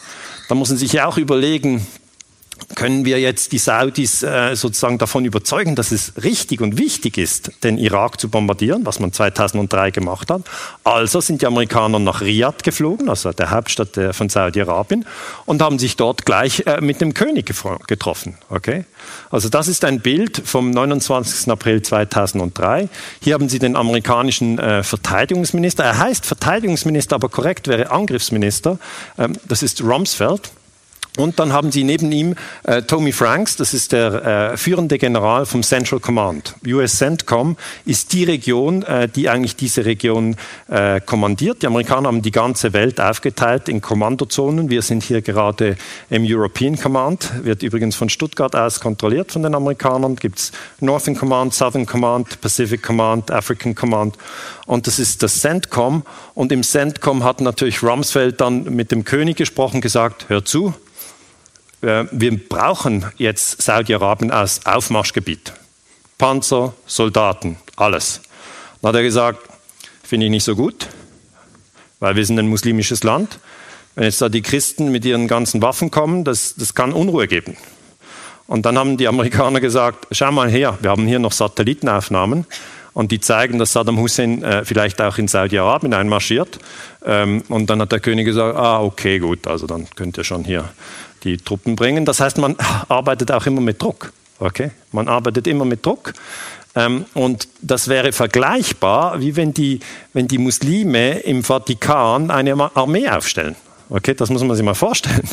dann 0.48 0.58
muss 0.58 0.68
man 0.68 0.78
sich 0.78 0.92
ja 0.92 1.06
auch 1.06 1.16
überlegen, 1.16 1.86
können 2.74 3.04
wir 3.04 3.20
jetzt 3.20 3.52
die 3.52 3.58
Saudis 3.58 4.22
äh, 4.22 4.54
sozusagen 4.54 4.98
davon 4.98 5.24
überzeugen, 5.24 5.74
dass 5.74 5.92
es 5.92 6.12
richtig 6.22 6.60
und 6.60 6.78
wichtig 6.78 7.18
ist, 7.18 7.52
den 7.62 7.78
Irak 7.78 8.20
zu 8.20 8.28
bombardieren, 8.28 8.86
was 8.86 9.00
man 9.00 9.12
2003 9.12 9.90
gemacht 9.90 10.30
hat. 10.30 10.42
Also 10.84 11.20
sind 11.20 11.42
die 11.42 11.46
Amerikaner 11.46 11.98
nach 11.98 12.20
Riyadh 12.20 12.62
geflogen, 12.62 13.08
also 13.08 13.32
der 13.32 13.50
Hauptstadt 13.50 13.96
äh, 13.96 14.12
von 14.12 14.28
Saudi-Arabien, 14.28 15.04
und 15.46 15.62
haben 15.62 15.78
sich 15.78 15.96
dort 15.96 16.24
gleich 16.24 16.66
äh, 16.66 16.80
mit 16.80 17.00
dem 17.00 17.14
König 17.14 17.52
getroffen. 17.86 18.36
Okay? 18.48 18.84
Also 19.30 19.48
das 19.48 19.68
ist 19.68 19.84
ein 19.84 20.00
Bild 20.00 20.42
vom 20.44 20.70
29. 20.70 21.50
April 21.50 21.82
2003. 21.82 22.88
Hier 23.20 23.34
haben 23.34 23.48
Sie 23.48 23.58
den 23.58 23.76
amerikanischen 23.76 24.58
äh, 24.58 24.82
Verteidigungsminister. 24.82 25.84
Er 25.84 25.98
heißt 25.98 26.26
Verteidigungsminister, 26.26 27.16
aber 27.16 27.28
korrekt 27.28 27.68
wäre 27.68 27.90
Angriffsminister. 27.90 28.78
Ähm, 29.18 29.34
das 29.48 29.62
ist 29.62 29.82
Rumsfeld. 29.82 30.50
Und 31.18 31.38
dann 31.38 31.52
haben 31.52 31.70
sie 31.70 31.84
neben 31.84 32.10
ihm 32.10 32.36
äh, 32.62 32.80
Tommy 32.80 33.12
Franks, 33.12 33.56
das 33.56 33.74
ist 33.74 33.92
der 33.92 34.52
äh, 34.52 34.56
führende 34.56 34.96
General 34.96 35.44
vom 35.44 35.62
Central 35.62 36.00
Command. 36.00 36.54
US 36.66 36.96
CENTCOM 36.96 37.58
ist 37.84 38.14
die 38.14 38.24
Region, 38.24 38.82
äh, 38.84 39.08
die 39.08 39.28
eigentlich 39.28 39.54
diese 39.54 39.84
Region 39.84 40.36
äh, 40.68 41.02
kommandiert. 41.02 41.60
Die 41.60 41.66
Amerikaner 41.66 42.08
haben 42.08 42.22
die 42.22 42.30
ganze 42.30 42.72
Welt 42.72 42.98
aufgeteilt 42.98 43.68
in 43.68 43.82
Kommandozonen. 43.82 44.70
Wir 44.70 44.80
sind 44.80 45.02
hier 45.02 45.20
gerade 45.20 45.76
im 46.08 46.24
European 46.26 46.78
Command, 46.78 47.44
wird 47.44 47.62
übrigens 47.62 47.94
von 47.94 48.08
Stuttgart 48.08 48.56
aus 48.56 48.80
kontrolliert 48.80 49.32
von 49.32 49.42
den 49.42 49.54
Amerikanern. 49.54 50.16
Gibt 50.16 50.38
es 50.38 50.52
Northern 50.80 51.14
Command, 51.14 51.52
Southern 51.52 51.84
Command, 51.84 52.40
Pacific 52.40 52.82
Command, 52.82 53.30
African 53.30 53.74
Command. 53.74 54.16
Und 54.64 54.86
das 54.86 54.98
ist 54.98 55.22
das 55.22 55.42
CENTCOM. 55.42 56.04
Und 56.32 56.52
im 56.52 56.62
CENTCOM 56.62 57.22
hat 57.22 57.42
natürlich 57.42 57.82
Rumsfeld 57.82 58.40
dann 58.40 58.64
mit 58.64 58.90
dem 58.90 59.04
König 59.04 59.36
gesprochen, 59.36 59.82
gesagt, 59.82 60.30
hör 60.30 60.42
zu, 60.42 60.72
wir 61.82 62.48
brauchen 62.48 63.04
jetzt 63.18 63.60
Saudi-Arabien 63.60 64.30
als 64.30 64.64
Aufmarschgebiet. 64.64 65.52
Panzer, 66.16 66.74
Soldaten, 66.86 67.56
alles. 67.76 68.20
Dann 68.80 68.90
hat 68.90 68.96
er 68.96 69.02
gesagt, 69.02 69.40
finde 70.04 70.26
ich 70.26 70.30
nicht 70.30 70.44
so 70.44 70.54
gut, 70.54 70.86
weil 71.98 72.14
wir 72.14 72.24
sind 72.24 72.38
ein 72.38 72.46
muslimisches 72.46 73.02
Land. 73.02 73.40
Wenn 73.96 74.04
jetzt 74.04 74.22
da 74.22 74.28
die 74.28 74.42
Christen 74.42 74.92
mit 74.92 75.04
ihren 75.04 75.26
ganzen 75.26 75.60
Waffen 75.60 75.90
kommen, 75.90 76.22
das, 76.22 76.54
das 76.56 76.74
kann 76.74 76.92
Unruhe 76.92 77.26
geben. 77.26 77.56
Und 78.46 78.64
dann 78.64 78.78
haben 78.78 78.96
die 78.96 79.08
Amerikaner 79.08 79.60
gesagt, 79.60 80.06
schau 80.12 80.30
mal 80.30 80.48
her, 80.48 80.78
wir 80.80 80.90
haben 80.90 81.06
hier 81.06 81.18
noch 81.18 81.32
Satellitenaufnahmen 81.32 82.46
und 82.92 83.10
die 83.10 83.18
zeigen, 83.18 83.58
dass 83.58 83.72
Saddam 83.72 83.98
Hussein 83.98 84.44
äh, 84.44 84.64
vielleicht 84.64 85.00
auch 85.00 85.18
in 85.18 85.26
Saudi-Arabien 85.26 85.94
einmarschiert. 85.94 86.58
Ähm, 87.04 87.42
und 87.48 87.70
dann 87.70 87.80
hat 87.80 87.90
der 87.90 88.00
König 88.00 88.26
gesagt, 88.26 88.56
ah, 88.56 88.80
okay, 88.80 89.18
gut, 89.18 89.48
also 89.48 89.66
dann 89.66 89.88
könnt 89.96 90.16
ihr 90.18 90.24
schon 90.24 90.44
hier 90.44 90.68
die 91.24 91.38
Truppen 91.38 91.76
bringen. 91.76 92.04
Das 92.04 92.20
heißt, 92.20 92.38
man 92.38 92.56
arbeitet 92.88 93.30
auch 93.30 93.46
immer 93.46 93.60
mit 93.60 93.80
Druck. 93.80 94.12
Okay? 94.38 94.70
Man 94.90 95.08
arbeitet 95.08 95.46
immer 95.46 95.64
mit 95.64 95.84
Druck. 95.84 96.14
Ähm, 96.74 97.04
und 97.14 97.48
das 97.60 97.88
wäre 97.88 98.12
vergleichbar, 98.12 99.20
wie 99.20 99.36
wenn 99.36 99.52
die, 99.52 99.80
wenn 100.12 100.28
die 100.28 100.38
Muslime 100.38 101.20
im 101.20 101.44
Vatikan 101.44 102.30
eine 102.30 102.54
Armee 102.74 103.08
aufstellen. 103.08 103.56
Okay, 103.90 104.14
das 104.14 104.30
muss 104.30 104.42
man 104.42 104.56
sich 104.56 104.64
mal 104.64 104.74
vorstellen. 104.74 105.28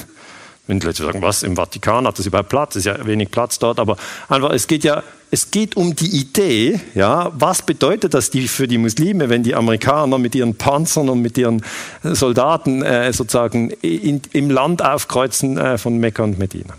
Wenn 0.70 0.80
die 0.80 0.86
Leute 0.86 1.02
sagen, 1.02 1.24
was, 1.24 1.42
im 1.42 1.56
Vatikan 1.56 2.06
hat 2.06 2.20
das 2.20 2.28
überhaupt 2.28 2.50
Platz? 2.50 2.76
Ist 2.76 2.86
ja 2.86 3.04
wenig 3.04 3.32
Platz 3.32 3.58
dort, 3.58 3.80
aber 3.80 3.98
einfach, 4.28 4.52
es 4.52 4.68
geht 4.68 4.84
ja, 4.84 5.02
es 5.32 5.50
geht 5.50 5.76
um 5.76 5.96
die 5.96 6.20
Idee, 6.20 6.80
ja, 6.94 7.32
was 7.34 7.64
bedeutet 7.64 8.14
das 8.14 8.30
die, 8.30 8.48
für 8.48 8.68
die 8.68 8.78
Muslime, 8.78 9.30
wenn 9.30 9.42
die 9.42 9.56
Amerikaner 9.56 10.20
mit 10.20 10.36
ihren 10.36 10.54
Panzern 10.54 11.10
und 11.10 11.24
mit 11.24 11.40
ihren 11.40 11.64
Soldaten 12.04 12.84
äh, 12.84 13.12
sozusagen 13.14 13.72
in, 13.82 14.22
im 14.32 14.52
Land 14.52 14.86
aufkreuzen 14.86 15.58
äh, 15.58 15.80
von 15.80 15.98
Mekka 15.98 16.22
und 16.22 16.38
Medina. 16.38 16.76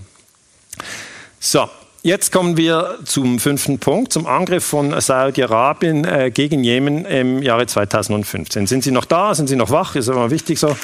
So, 1.41 1.69
jetzt 2.05 2.31
kommen 2.31 2.57
wir 2.57 3.01
zum 3.05 3.41
fünften 3.41 3.81
Punkt, 3.81 4.13
zum 4.13 4.29
Angriff 4.29 4.65
von 4.65 5.01
Saudi-Arabien 5.01 6.05
äh, 6.05 6.31
gegen 6.31 6.63
Jemen 6.63 7.07
im 7.07 7.43
Jahre 7.43 7.67
2015. 7.67 8.69
Sind 8.69 8.85
Sie 8.85 8.93
noch 8.93 9.05
da? 9.05 9.35
Sind 9.35 9.49
Sie 9.49 9.57
noch 9.57 9.71
wach? 9.71 9.97
Ist 9.97 10.07
immer 10.07 10.31
wichtig 10.31 10.61
so. 10.61 10.77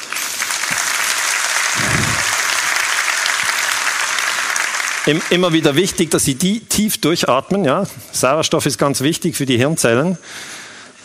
Immer 5.31 5.53
wieder 5.53 5.77
wichtig, 5.77 6.11
dass 6.11 6.25
Sie 6.25 6.35
die 6.35 6.61
tief 6.61 7.01
durchatmen. 7.01 7.65
Ja? 7.65 7.85
Sauerstoff 8.13 8.67
ist 8.67 8.79
ganz 8.79 9.01
wichtig 9.01 9.37
für 9.37 9.47
die 9.47 9.57
Hirnzellen. 9.57 10.19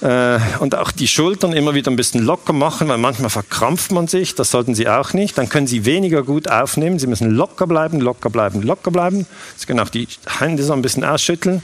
Äh, 0.02 0.40
und 0.60 0.74
auch 0.74 0.92
die 0.92 1.08
Schultern 1.08 1.54
immer 1.54 1.76
wieder 1.76 1.92
ein 1.92 1.96
bisschen 1.96 2.24
locker 2.26 2.54
machen, 2.54 2.88
weil 2.88 2.98
manchmal 2.98 3.30
verkrampft 3.30 3.92
man 3.92 4.08
sich. 4.08 4.34
Das 4.34 4.50
sollten 4.50 4.74
Sie 4.74 4.88
auch 4.90 5.14
nicht. 5.14 5.38
Dann 5.38 5.48
können 5.48 5.68
Sie 5.68 5.86
weniger 5.86 6.24
gut 6.24 6.50
aufnehmen. 6.50 6.98
Sie 6.98 7.06
müssen 7.06 7.30
locker 7.30 7.68
bleiben, 7.68 8.00
locker 8.00 8.32
bleiben, 8.32 8.64
locker 8.64 8.90
bleiben. 8.90 9.28
Sie 9.56 9.68
können 9.68 9.80
auch 9.80 9.90
die 9.90 10.08
Hände 10.40 10.64
so 10.64 10.74
ein 10.74 10.82
bisschen 10.82 11.04
ausschütteln 11.04 11.62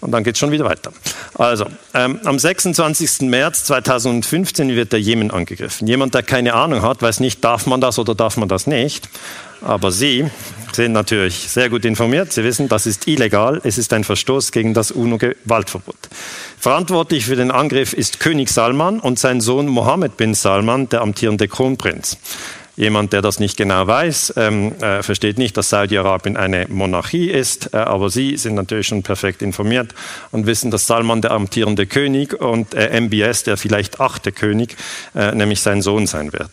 und 0.00 0.10
dann 0.10 0.24
geht 0.24 0.34
es 0.34 0.40
schon 0.40 0.50
wieder 0.50 0.64
weiter. 0.64 0.92
Also, 1.34 1.66
ähm, 1.94 2.18
am 2.24 2.38
26. 2.38 3.28
März 3.28 3.64
2015 3.64 4.74
wird 4.74 4.92
der 4.92 5.00
Jemen 5.00 5.30
angegriffen. 5.30 5.86
Jemand, 5.86 6.14
der 6.14 6.24
keine 6.24 6.54
Ahnung 6.54 6.82
hat, 6.82 7.02
weiß 7.02 7.20
nicht, 7.20 7.44
darf 7.44 7.66
man 7.66 7.80
das 7.80 8.00
oder 8.00 8.16
darf 8.16 8.36
man 8.36 8.48
das 8.48 8.66
nicht. 8.66 9.08
Aber 9.60 9.90
Sie 9.90 10.26
sind 10.72 10.92
natürlich 10.92 11.34
sehr 11.34 11.70
gut 11.70 11.84
informiert. 11.84 12.32
Sie 12.32 12.44
wissen, 12.44 12.68
das 12.68 12.86
ist 12.86 13.08
illegal. 13.08 13.60
Es 13.64 13.78
ist 13.78 13.92
ein 13.92 14.04
Verstoß 14.04 14.52
gegen 14.52 14.74
das 14.74 14.90
UNO-Gewaltverbot. 14.90 15.96
Verantwortlich 16.58 17.24
für 17.24 17.36
den 17.36 17.50
Angriff 17.50 17.92
ist 17.92 18.20
König 18.20 18.50
Salman 18.50 19.00
und 19.00 19.18
sein 19.18 19.40
Sohn 19.40 19.66
Mohammed 19.66 20.16
bin 20.16 20.34
Salman, 20.34 20.88
der 20.88 21.00
amtierende 21.00 21.48
Kronprinz. 21.48 22.18
Jemand, 22.76 23.14
der 23.14 23.22
das 23.22 23.40
nicht 23.40 23.56
genau 23.56 23.86
weiß, 23.86 24.34
ähm, 24.36 24.72
äh, 24.82 25.02
versteht 25.02 25.38
nicht, 25.38 25.56
dass 25.56 25.70
Saudi-Arabien 25.70 26.36
eine 26.36 26.66
Monarchie 26.68 27.30
ist, 27.30 27.72
äh, 27.72 27.78
aber 27.78 28.10
Sie 28.10 28.36
sind 28.36 28.54
natürlich 28.54 28.88
schon 28.88 29.02
perfekt 29.02 29.40
informiert 29.40 29.94
und 30.30 30.44
wissen, 30.44 30.70
dass 30.70 30.86
Salman 30.86 31.22
der 31.22 31.30
amtierende 31.30 31.86
König 31.86 32.38
und 32.38 32.74
äh, 32.74 33.00
MBS 33.00 33.44
der 33.44 33.56
vielleicht 33.56 33.98
achte 33.98 34.30
König, 34.30 34.76
äh, 35.14 35.34
nämlich 35.34 35.62
sein 35.62 35.80
Sohn 35.80 36.06
sein 36.06 36.34
wird. 36.34 36.50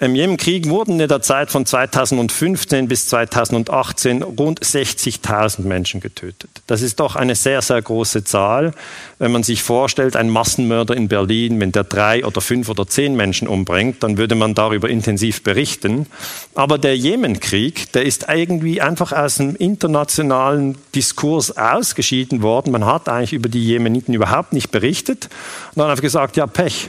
Im 0.00 0.14
Jemenkrieg 0.14 0.68
wurden 0.68 1.00
in 1.00 1.08
der 1.08 1.22
Zeit 1.22 1.50
von 1.50 1.66
2015 1.66 2.86
bis 2.86 3.08
2018 3.08 4.22
rund 4.22 4.60
60.000 4.60 5.62
Menschen 5.62 6.00
getötet. 6.00 6.50
Das 6.68 6.82
ist 6.82 7.00
doch 7.00 7.16
eine 7.16 7.34
sehr, 7.34 7.62
sehr 7.62 7.82
große 7.82 8.22
Zahl. 8.22 8.74
Wenn 9.18 9.32
man 9.32 9.42
sich 9.42 9.64
vorstellt, 9.64 10.14
ein 10.14 10.30
Massenmörder 10.30 10.96
in 10.96 11.08
Berlin, 11.08 11.58
wenn 11.58 11.72
der 11.72 11.82
drei 11.82 12.24
oder 12.24 12.40
fünf 12.40 12.68
oder 12.68 12.86
zehn 12.86 13.16
Menschen 13.16 13.48
umbringt, 13.48 14.04
dann 14.04 14.18
würde 14.18 14.36
man 14.36 14.54
darüber 14.54 14.88
intensiv 14.88 15.42
berichten. 15.42 16.06
Aber 16.54 16.78
der 16.78 16.96
Jemenkrieg, 16.96 17.90
der 17.90 18.04
ist 18.04 18.26
irgendwie 18.28 18.80
einfach 18.80 19.10
aus 19.10 19.38
dem 19.38 19.56
internationalen 19.56 20.78
Diskurs 20.94 21.56
ausgeschieden 21.56 22.40
worden. 22.42 22.70
Man 22.70 22.86
hat 22.86 23.08
eigentlich 23.08 23.32
über 23.32 23.48
die 23.48 23.64
Jemeniten 23.64 24.14
überhaupt 24.14 24.52
nicht 24.52 24.70
berichtet 24.70 25.28
und 25.74 25.80
dann 25.80 25.90
einfach 25.90 26.02
gesagt, 26.02 26.36
ja, 26.36 26.46
Pech. 26.46 26.88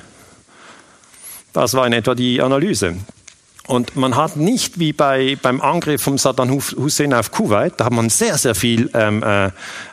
Das 1.53 1.73
war 1.73 1.85
in 1.87 1.93
etwa 1.93 2.15
die 2.15 2.41
Analyse. 2.41 2.95
Und 3.69 3.95
man 3.95 4.15
hat 4.15 4.35
nicht 4.35 4.79
wie 4.79 4.93
bei, 4.93 5.37
beim 5.39 5.61
Angriff 5.61 6.01
von 6.01 6.17
Saddam 6.17 6.49
Hussein 6.49 7.13
auf 7.13 7.29
Kuwait, 7.29 7.73
da 7.77 7.85
hat 7.85 7.93
man 7.93 8.09
sehr, 8.09 8.35
sehr 8.39 8.55
viel 8.55 8.89
ähm, 8.95 9.21
äh, 9.21 9.51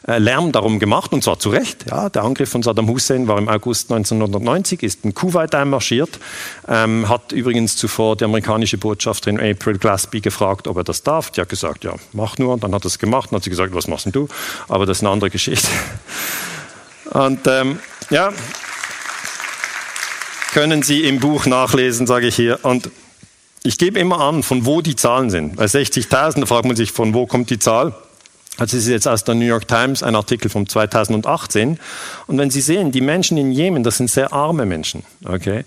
äh, 0.09 0.17
Lärm 0.17 0.51
darum 0.51 0.79
gemacht, 0.79 1.13
und 1.13 1.23
zwar 1.23 1.39
zu 1.39 1.51
Recht. 1.51 1.85
Ja, 1.91 2.09
der 2.09 2.25
Angriff 2.25 2.49
von 2.49 2.63
Saddam 2.63 2.89
Hussein 2.89 3.29
war 3.29 3.37
im 3.37 3.51
August 3.51 3.93
1990, 3.93 4.83
ist 4.83 5.05
in 5.05 5.13
Kuwait 5.13 5.55
einmarschiert, 5.55 6.19
ähm, 6.67 7.07
hat 7.11 7.33
übrigens 7.33 7.77
zuvor 7.77 8.17
die 8.17 8.25
amerikanische 8.25 8.79
Botschafterin 8.79 9.39
April 9.39 9.77
Glasby 9.77 10.23
gefragt, 10.23 10.69
ob 10.69 10.79
er 10.79 10.85
das 10.85 11.03
darf. 11.03 11.31
Die 11.33 11.43
hat 11.43 11.51
gesagt, 11.51 11.85
ja, 11.85 11.97
mach 12.15 12.39
nur. 12.39 12.55
Und 12.55 12.65
dann 12.65 12.75
hat 12.75 12.83
er 12.85 12.87
es 12.87 12.99
gemacht 12.99 13.31
und 13.31 13.37
hat 13.37 13.45
sie 13.45 13.51
gesagt, 13.51 13.75
was 13.75 13.89
machst 13.89 14.07
denn 14.07 14.13
du? 14.13 14.27
Aber 14.69 14.87
das 14.87 14.97
ist 14.97 15.03
eine 15.03 15.11
andere 15.11 15.29
Geschichte. 15.29 15.69
Und 17.11 17.47
ähm, 17.47 17.79
ja, 18.09 18.33
können 20.57 20.83
Sie 20.83 21.05
im 21.05 21.21
Buch 21.21 21.45
nachlesen, 21.45 22.07
sage 22.07 22.29
ich 22.29 22.35
hier. 22.35 22.61
Und 22.63 22.91
ich 23.63 23.77
gebe 23.77 24.01
immer 24.01 24.21
an, 24.21 24.43
von 24.43 24.65
wo 24.65 24.81
die 24.81 24.97
Zahlen 24.97 25.29
sind. 25.29 25.57
Bei 25.57 25.67
60.000 25.67 26.47
fragt 26.47 26.65
man 26.65 26.75
sich, 26.75 26.93
von 26.93 27.13
wo 27.13 27.27
kommt 27.27 27.51
die 27.51 27.59
Zahl? 27.59 27.95
Also 28.57 28.79
es 28.79 28.85
ist 28.85 28.89
jetzt 28.89 29.07
aus 29.07 29.23
der 29.23 29.35
New 29.35 29.45
York 29.45 29.69
Times 29.69 30.03
ein 30.03 30.15
Artikel 30.15 30.49
von 30.49 30.67
2018. 30.67 31.79
Und 32.27 32.39
wenn 32.39 32.49
Sie 32.49 32.63
sehen, 32.63 32.91
die 32.91 33.03
Menschen 33.03 33.37
in 33.37 33.53
Jemen, 33.53 33.83
das 33.83 33.99
sind 33.99 34.11
sehr 34.11 34.33
arme 34.33 34.65
Menschen. 34.65 35.03
Okay? 35.27 35.67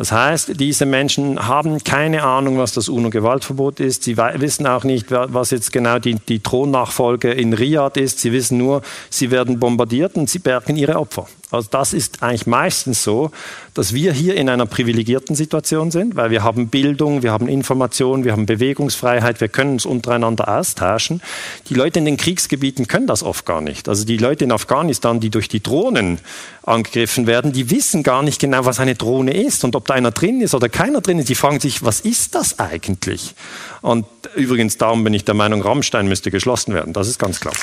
Das 0.00 0.12
heißt, 0.12 0.58
diese 0.58 0.86
Menschen 0.86 1.46
haben 1.46 1.84
keine 1.84 2.22
Ahnung, 2.22 2.56
was 2.56 2.72
das 2.72 2.88
UNO-Gewaltverbot 2.88 3.80
ist. 3.80 4.02
Sie 4.02 4.16
wissen 4.16 4.66
auch 4.66 4.82
nicht, 4.82 5.10
was 5.10 5.50
jetzt 5.50 5.72
genau 5.72 5.98
die, 5.98 6.14
die 6.14 6.40
Thronnachfolge 6.40 7.30
in 7.32 7.52
Riyadh 7.52 8.00
ist. 8.00 8.18
Sie 8.18 8.32
wissen 8.32 8.56
nur, 8.56 8.80
sie 9.10 9.30
werden 9.30 9.60
bombardiert 9.60 10.14
und 10.14 10.30
sie 10.30 10.38
bergen 10.38 10.76
ihre 10.76 10.98
Opfer. 10.98 11.26
Also 11.50 11.68
das 11.70 11.92
ist 11.92 12.22
eigentlich 12.22 12.46
meistens 12.46 13.02
so, 13.02 13.32
dass 13.74 13.92
wir 13.92 14.12
hier 14.12 14.36
in 14.36 14.48
einer 14.48 14.66
privilegierten 14.66 15.34
Situation 15.34 15.90
sind, 15.90 16.14
weil 16.16 16.30
wir 16.30 16.44
haben 16.44 16.68
Bildung, 16.68 17.22
wir 17.22 17.32
haben 17.32 17.48
Information, 17.48 18.24
wir 18.24 18.32
haben 18.32 18.46
Bewegungsfreiheit, 18.46 19.40
wir 19.40 19.48
können 19.48 19.72
uns 19.72 19.86
untereinander 19.86 20.48
austauschen. 20.48 21.20
Die 21.68 21.74
Leute 21.74 21.98
in 21.98 22.04
den 22.04 22.16
Kriegsgebieten 22.16 22.86
können 22.86 23.08
das 23.08 23.22
oft 23.22 23.46
gar 23.46 23.60
nicht. 23.60 23.88
Also 23.88 24.04
die 24.04 24.16
Leute 24.16 24.44
in 24.44 24.52
Afghanistan, 24.52 25.18
die 25.18 25.30
durch 25.30 25.48
die 25.48 25.62
Drohnen 25.62 26.20
angegriffen 26.62 27.26
werden, 27.26 27.52
die 27.52 27.70
wissen 27.70 28.02
gar 28.02 28.22
nicht 28.22 28.40
genau, 28.40 28.64
was 28.64 28.78
eine 28.78 28.94
Drohne 28.94 29.32
ist 29.32 29.64
und 29.64 29.74
ob 29.74 29.88
da 29.90 29.94
einer 29.96 30.12
drin 30.12 30.40
ist 30.40 30.54
oder 30.54 30.68
keiner 30.68 31.00
drin 31.00 31.18
ist. 31.18 31.28
Die 31.28 31.34
fragen 31.34 31.58
sich, 31.60 31.84
was 31.84 32.00
ist 32.00 32.34
das 32.36 32.58
eigentlich? 32.58 33.34
Und 33.82 34.06
übrigens, 34.36 34.78
darum 34.78 35.02
bin 35.04 35.12
ich 35.12 35.24
der 35.24 35.34
Meinung, 35.34 35.62
Rammstein 35.62 36.06
müsste 36.06 36.30
geschlossen 36.30 36.74
werden. 36.74 36.92
Das 36.92 37.08
ist 37.08 37.18
ganz 37.18 37.40
klar. 37.40 37.54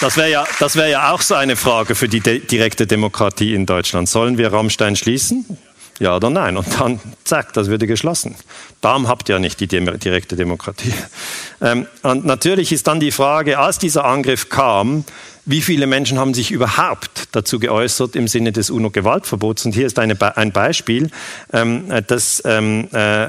Das 0.00 0.16
wäre 0.16 0.30
ja, 0.30 0.46
wäre 0.58 0.90
ja 0.90 1.12
auch 1.12 1.20
so 1.20 1.34
eine 1.34 1.56
Frage 1.56 1.94
für 1.94 2.08
die 2.08 2.20
direkte 2.20 2.86
Demokratie 2.86 3.54
in 3.54 3.66
Deutschland. 3.66 4.08
Sollen 4.08 4.38
wir 4.38 4.52
Rammstein 4.52 4.96
schließen? 4.96 5.58
Ja 6.00 6.16
oder 6.16 6.30
nein? 6.30 6.56
Und 6.56 6.66
dann, 6.80 6.98
zack, 7.24 7.52
das 7.52 7.68
würde 7.68 7.86
geschlossen. 7.86 8.34
Darum 8.80 9.06
habt 9.06 9.28
ihr 9.28 9.34
ja 9.34 9.38
nicht 9.38 9.60
die 9.60 9.68
direkte 9.68 10.34
Demokratie. 10.34 10.94
Ähm, 11.62 11.86
und 12.02 12.24
natürlich 12.24 12.72
ist 12.72 12.86
dann 12.86 13.00
die 13.00 13.12
Frage, 13.12 13.58
als 13.58 13.76
dieser 13.76 14.06
Angriff 14.06 14.48
kam, 14.48 15.04
wie 15.50 15.62
viele 15.62 15.86
Menschen 15.86 16.18
haben 16.18 16.34
sich 16.34 16.50
überhaupt 16.50 17.28
dazu 17.32 17.58
geäußert 17.58 18.14
im 18.14 18.28
Sinne 18.28 18.52
des 18.52 18.70
UNO-Gewaltverbots? 18.70 19.66
Und 19.66 19.72
hier 19.72 19.86
ist 19.86 19.98
eine, 19.98 20.16
ein 20.36 20.52
Beispiel, 20.52 21.10
ähm, 21.52 21.84
dass 22.06 22.42
ähm, 22.44 22.88
äh, 22.92 23.28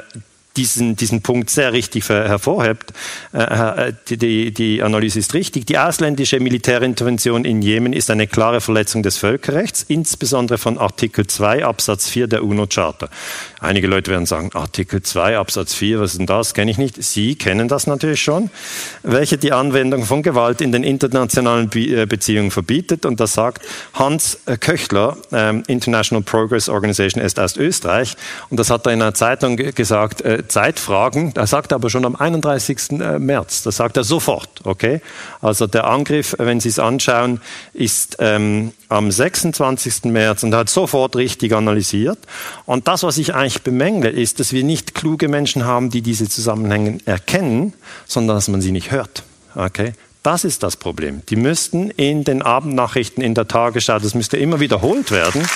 diesen, 0.58 0.96
diesen 0.96 1.22
Punkt 1.22 1.50
sehr 1.50 1.72
richtig 1.72 2.08
hervorhebt. 2.10 2.92
Äh, 3.34 3.90
äh, 3.90 3.94
die, 4.10 4.52
die 4.54 4.84
Analyse 4.84 5.20
ist 5.20 5.34
richtig. 5.34 5.66
Die 5.66 5.78
ausländische 5.78 6.40
Militärintervention 6.40 7.46
in 7.46 7.62
Jemen 7.62 7.94
ist 7.94 8.10
eine 8.12 8.28
klare 8.28 8.60
Verletzung 8.60 9.02
des 9.02 9.18
Völkerrechts, 9.18 9.86
insbesondere 9.88 10.58
von 10.58 10.78
Artikel 10.78 11.26
2 11.26 11.64
Absatz 11.66 12.10
4 12.10 12.28
der 12.28 12.44
UNO-Charta. 12.44 13.10
Einige 13.62 13.88
Leute 13.88 14.12
werden 14.12 14.26
sagen, 14.26 14.50
Artikel 14.54 15.02
2 15.02 15.38
Absatz 15.38 15.74
4, 15.74 16.02
was 16.02 16.12
ist 16.12 16.18
denn 16.18 16.26
das? 16.26 16.54
Kenne 16.54 16.72
ich 16.72 16.78
nicht. 16.78 17.02
Sie 17.02 17.36
kennen 17.36 17.68
das 17.68 17.88
natürlich 17.88 18.22
schon. 18.22 18.50
Welche 19.04 19.38
die 19.38 19.54
Anwendung 19.54 20.04
von 20.04 20.22
Gewalt 20.22 20.60
in 20.60 20.72
den 20.72 20.84
internationalen 20.84 21.70
äh, 21.76 22.06
Beziehungen 22.06 22.52
verbietet. 22.52 23.06
Und 23.06 23.20
das 23.20 23.34
sagt 23.34 23.66
Hans 23.94 24.40
Köchler, 24.60 25.18
ähm, 25.32 25.64
International 25.68 26.24
Progress 26.24 26.68
Organization, 26.68 27.24
ist 27.24 27.40
aus 27.40 27.56
Österreich. 27.56 28.16
Und 28.50 28.60
das 28.60 28.70
hat 28.70 28.86
er 28.86 28.94
in 28.94 29.02
einer 29.02 29.14
Zeitung 29.14 29.56
gesagt, 29.56 30.22
Zeitfragen. 30.48 31.34
Er 31.36 31.48
sagt 31.48 31.74
aber 31.74 31.90
schon 31.90 32.06
am 32.06 32.16
31. 32.16 32.92
Äh, 33.00 33.20
März. 33.20 33.64
Das 33.64 33.78
sagt 33.78 33.98
er 33.98 34.04
sofort. 34.04 34.62
Okay? 34.64 35.02
Also 35.42 35.68
der 35.68 35.86
Angriff, 35.88 36.36
wenn 36.38 36.60
Sie 36.60 36.70
es 36.70 36.80
anschauen, 36.80 37.42
ist 37.74 38.18
ähm, 38.20 38.74
am 38.90 39.12
26. 39.12 40.06
März 40.06 40.44
und 40.44 40.54
hat 40.54 40.70
sofort 40.70 41.16
richtig 41.16 41.54
analysiert. 41.54 42.20
Und 42.66 42.88
das, 42.88 43.04
was 43.04 43.18
ich 43.18 43.34
eigentlich 43.34 43.64
bemängle, 43.64 44.10
ist, 44.10 44.40
dass 44.40 44.54
wir 44.54 44.64
nicht 44.64 44.96
kluge 44.96 45.28
Menschen 45.28 45.66
haben, 45.66 45.90
die 45.90 46.02
diese 46.02 46.28
Zusammenhänge 46.28 47.00
erkennen, 47.06 47.74
sondern 48.06 48.38
dass 48.38 48.48
man 48.48 48.62
sie 48.62 48.72
nicht 48.72 48.92
hört. 48.92 49.24
Okay? 49.56 49.94
Das 50.24 50.44
ist 50.44 50.62
das 50.62 50.78
Problem. 50.78 51.24
Die 51.30 51.36
müssten 51.36 51.90
in 51.90 52.24
den 52.24 52.44
Abendnachrichten 52.44 53.24
in 53.24 53.34
der 53.34 53.48
Tagesschau, 53.48 53.98
das 53.98 54.14
müsste 54.14 54.38
immer 54.38 54.60
wiederholt 54.60 55.10
werden. 55.10 55.48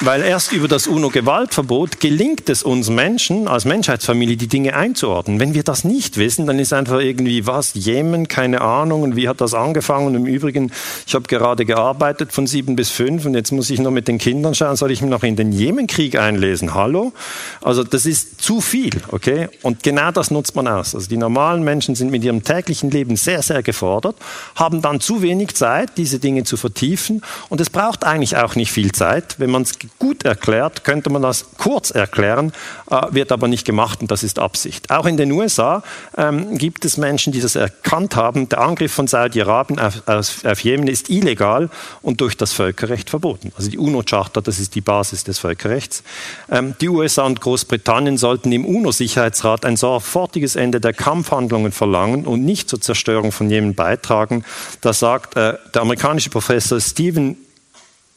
Weil 0.00 0.22
erst 0.22 0.52
über 0.52 0.68
das 0.68 0.86
UNO-Gewaltverbot 0.86 1.98
gelingt 1.98 2.48
es 2.48 2.62
uns 2.62 2.88
Menschen 2.88 3.48
als 3.48 3.64
Menschheitsfamilie, 3.64 4.36
die 4.36 4.46
Dinge 4.46 4.76
einzuordnen. 4.76 5.40
Wenn 5.40 5.54
wir 5.54 5.64
das 5.64 5.82
nicht 5.82 6.18
wissen, 6.18 6.46
dann 6.46 6.60
ist 6.60 6.72
einfach 6.72 7.00
irgendwie 7.00 7.48
was, 7.48 7.74
Jemen, 7.74 8.28
keine 8.28 8.60
Ahnung, 8.60 9.02
und 9.02 9.16
wie 9.16 9.28
hat 9.28 9.40
das 9.40 9.54
angefangen? 9.54 10.06
Und 10.06 10.14
im 10.14 10.26
Übrigen, 10.26 10.70
ich 11.04 11.16
habe 11.16 11.26
gerade 11.26 11.64
gearbeitet 11.64 12.32
von 12.32 12.46
sieben 12.46 12.76
bis 12.76 12.90
fünf 12.90 13.26
und 13.26 13.34
jetzt 13.34 13.50
muss 13.50 13.70
ich 13.70 13.80
noch 13.80 13.90
mit 13.90 14.06
den 14.06 14.18
Kindern 14.18 14.54
schauen, 14.54 14.76
soll 14.76 14.92
ich 14.92 15.02
mich 15.02 15.10
noch 15.10 15.24
in 15.24 15.34
den 15.34 15.50
Jemenkrieg 15.50 16.16
einlesen? 16.16 16.74
Hallo? 16.74 17.12
Also 17.60 17.82
das 17.82 18.06
ist 18.06 18.40
zu 18.40 18.60
viel, 18.60 19.02
okay? 19.08 19.48
Und 19.62 19.82
genau 19.82 20.12
das 20.12 20.30
nutzt 20.30 20.54
man 20.54 20.68
aus. 20.68 20.94
Also 20.94 21.08
die 21.08 21.16
normalen 21.16 21.64
Menschen 21.64 21.96
sind 21.96 22.12
mit 22.12 22.22
ihrem 22.22 22.44
täglichen 22.44 22.92
Leben 22.92 23.16
sehr, 23.16 23.42
sehr 23.42 23.64
gefordert, 23.64 24.14
haben 24.54 24.80
dann 24.80 25.00
zu 25.00 25.22
wenig 25.22 25.56
Zeit, 25.56 25.96
diese 25.96 26.20
Dinge 26.20 26.44
zu 26.44 26.56
vertiefen 26.56 27.22
und 27.48 27.60
es 27.60 27.68
braucht 27.68 28.04
eigentlich 28.04 28.36
auch 28.36 28.54
nicht 28.54 28.70
viel 28.70 28.92
Zeit, 28.92 29.40
wenn 29.40 29.50
man 29.50 29.62
es 29.62 29.74
gut 29.98 30.24
erklärt, 30.24 30.84
könnte 30.84 31.10
man 31.10 31.22
das 31.22 31.46
kurz 31.58 31.90
erklären, 31.90 32.52
äh, 32.90 33.02
wird 33.10 33.32
aber 33.32 33.48
nicht 33.48 33.64
gemacht 33.64 34.00
und 34.00 34.10
das 34.10 34.22
ist 34.22 34.38
Absicht. 34.38 34.90
Auch 34.90 35.06
in 35.06 35.16
den 35.16 35.32
USA 35.32 35.82
ähm, 36.16 36.58
gibt 36.58 36.84
es 36.84 36.96
Menschen, 36.96 37.32
die 37.32 37.40
das 37.40 37.56
erkannt 37.56 38.16
haben. 38.16 38.48
Der 38.48 38.60
Angriff 38.60 38.92
von 38.92 39.06
Saudi-Arabien 39.06 39.78
auf, 39.78 40.60
Jemen 40.62 40.86
ist 40.86 41.10
illegal 41.10 41.70
und 42.02 42.20
durch 42.20 42.36
das 42.36 42.52
Völkerrecht 42.52 43.10
verboten. 43.10 43.52
Also 43.56 43.70
die 43.70 43.78
UNO-Charta, 43.78 44.40
das 44.40 44.58
ist 44.58 44.74
die 44.74 44.80
Basis 44.80 45.24
des 45.24 45.38
Völkerrechts. 45.38 46.02
Ähm, 46.50 46.74
die 46.80 46.88
USA 46.88 47.24
und 47.24 47.40
Großbritannien 47.40 48.18
sollten 48.18 48.52
im 48.52 48.64
UNO-Sicherheitsrat 48.64 49.64
ein 49.64 49.76
sofortiges 49.76 50.56
Ende 50.56 50.80
der 50.80 50.92
Kampfhandlungen 50.92 51.72
verlangen 51.72 52.26
und 52.26 52.44
nicht 52.44 52.68
zur 52.68 52.80
Zerstörung 52.80 53.32
von 53.32 53.50
Jemen 53.50 53.74
beitragen. 53.74 54.44
Da 54.80 54.92
sagt 54.92 55.36
äh, 55.36 55.54
der 55.74 55.82
amerikanische 55.82 56.30
Professor 56.30 56.80
Stephen 56.80 57.36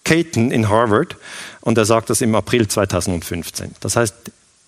Caton 0.04 0.52
in 0.52 0.70
Harvard 0.70 1.18
und 1.62 1.78
er 1.78 1.86
sagt 1.86 2.10
das 2.10 2.22
im 2.22 2.36
April 2.36 2.68
2015. 2.68 3.76
Das 3.80 3.95
heißt, 3.95 4.16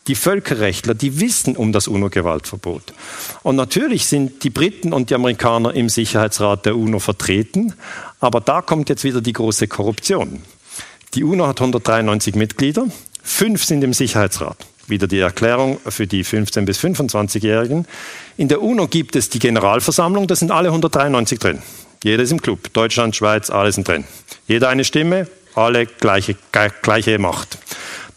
die 0.08 0.16
Völkerrechtler, 0.16 0.94
die 0.94 1.20
wissen 1.20 1.56
um 1.56 1.72
das 1.72 1.88
UNO-Gewaltverbot. 1.88 2.94
Und 3.42 3.56
natürlich 3.56 4.06
sind 4.06 4.44
die 4.44 4.50
Briten 4.50 4.92
und 4.92 5.10
die 5.10 5.16
Amerikaner 5.16 5.74
im 5.74 5.88
Sicherheitsrat 5.88 6.66
der 6.66 6.76
UNO 6.76 7.00
vertreten, 7.00 7.74
aber 8.20 8.42
da 8.42 8.62
kommt 8.62 8.90
jetzt 8.90 9.04
wieder 9.04 9.22
die 9.22 9.34
große 9.34 9.68
Korruption. 9.68 10.42
Die 11.14 11.24
UNO 11.24 11.48
hat 11.48 11.62
193 11.62 12.36
Mitglieder, 12.36 12.88
fünf 13.22 13.64
sind 13.64 13.84
im 13.84 13.94
Sicherheitsrat. 13.94 14.58
Wieder 14.88 15.08
die 15.08 15.20
Erklärung 15.20 15.80
für 15.88 16.08
die 16.08 16.26
15- 16.26 16.66
bis 16.66 16.78
25-Jährigen. 16.80 17.86
In 18.36 18.50
der 18.50 18.62
UNO 18.62 18.88
gibt 18.88 19.16
es 19.16 19.30
die 19.30 19.40
Generalversammlung, 19.40 20.28
da 20.28 20.36
sind 20.36 20.52
alle 20.52 20.68
193 20.68 21.40
drin. 21.40 21.60
Jeder 22.04 22.24
ist 22.24 22.32
im 22.32 22.41
Club. 22.41 22.72
Deutschland, 22.74 23.16
Schweiz, 23.16 23.49
alle 23.49 23.72
sind 23.72 23.88
drin. 23.88 24.04
Jeder 24.47 24.70
eine 24.70 24.84
Stimme, 24.84 25.28
alle 25.56 25.86
gleiche, 25.86 26.36
gleiche 26.82 27.18
Macht. 27.18 27.58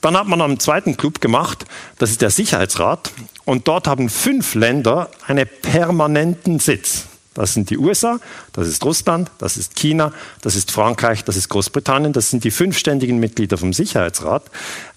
Dann 0.00 0.16
hat 0.16 0.26
man 0.26 0.42
einen 0.42 0.60
zweiten 0.60 0.96
Club 0.96 1.20
gemacht, 1.20 1.64
das 1.98 2.10
ist 2.10 2.20
der 2.20 2.30
Sicherheitsrat. 2.30 3.12
Und 3.44 3.68
dort 3.68 3.86
haben 3.86 4.08
fünf 4.08 4.54
Länder 4.54 5.10
einen 5.26 5.48
permanenten 5.62 6.58
Sitz. 6.58 7.06
Das 7.32 7.54
sind 7.54 7.70
die 7.70 7.78
USA, 7.78 8.18
das 8.52 8.66
ist 8.66 8.82
Russland, 8.84 9.30
das 9.38 9.56
ist 9.56 9.76
China, 9.76 10.12
das 10.40 10.56
ist 10.56 10.72
Frankreich, 10.72 11.22
das 11.22 11.36
ist 11.36 11.48
Großbritannien. 11.50 12.12
Das 12.12 12.30
sind 12.30 12.44
die 12.44 12.50
fünf 12.50 12.78
ständigen 12.78 13.18
Mitglieder 13.18 13.58
vom 13.58 13.72
Sicherheitsrat. 13.72 14.44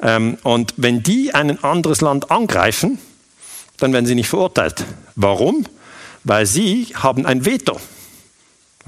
Ähm, 0.01 0.37
und 0.43 0.73
wenn 0.77 1.03
die 1.03 1.35
ein 1.35 1.63
anderes 1.63 2.01
Land 2.01 2.31
angreifen, 2.31 2.97
dann 3.77 3.93
werden 3.93 4.05
sie 4.05 4.15
nicht 4.15 4.29
verurteilt. 4.29 4.85
Warum? 5.15 5.65
Weil 6.23 6.45
sie 6.45 6.87
haben 6.95 7.25
ein 7.25 7.45
Veto. 7.45 7.79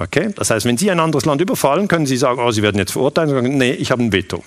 Okay? 0.02 0.34
Das 0.36 0.50
heißt, 0.50 0.66
wenn 0.66 0.78
Sie 0.78 0.90
ein 0.92 1.00
anderes 1.00 1.26
Land 1.26 1.42
überfallen, 1.42 1.88
können 1.88 2.06
Sie 2.06 2.18
sagen, 2.18 2.42
oh, 2.44 2.52
Sie 2.52 2.62
werden 2.62 2.78
jetzt 2.78 2.92
verurteilt. 2.92 3.30
Und 3.30 3.36
sagen, 3.36 3.58
nee, 3.58 3.72
ich 3.72 3.92
habe 3.92 4.04
ein 4.04 4.12
Veto. 4.12 4.44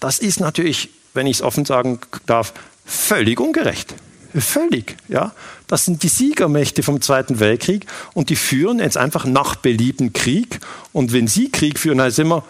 Das 0.00 0.18
ist 0.18 0.40
natürlich, 0.40 0.90
wenn 1.14 1.26
ich 1.26 1.38
es 1.38 1.42
offen 1.42 1.64
sagen 1.64 1.98
darf, 2.26 2.52
völlig 2.84 3.40
ungerecht. 3.40 3.94
Völlig, 4.36 4.96
ja. 5.08 5.32
Das 5.66 5.84
sind 5.84 6.02
die 6.02 6.08
Siegermächte 6.08 6.82
vom 6.82 7.00
Zweiten 7.00 7.40
Weltkrieg 7.40 7.86
und 8.14 8.30
die 8.30 8.36
führen 8.36 8.78
jetzt 8.78 8.96
einfach 8.96 9.24
nach 9.24 9.56
Belieben 9.56 10.12
Krieg. 10.12 10.60
Und 10.92 11.12
wenn 11.12 11.26
sie 11.26 11.50
Krieg 11.50 11.78
führen, 11.78 12.00
heißt 12.00 12.18
es 12.18 12.24
immer, 12.24 12.44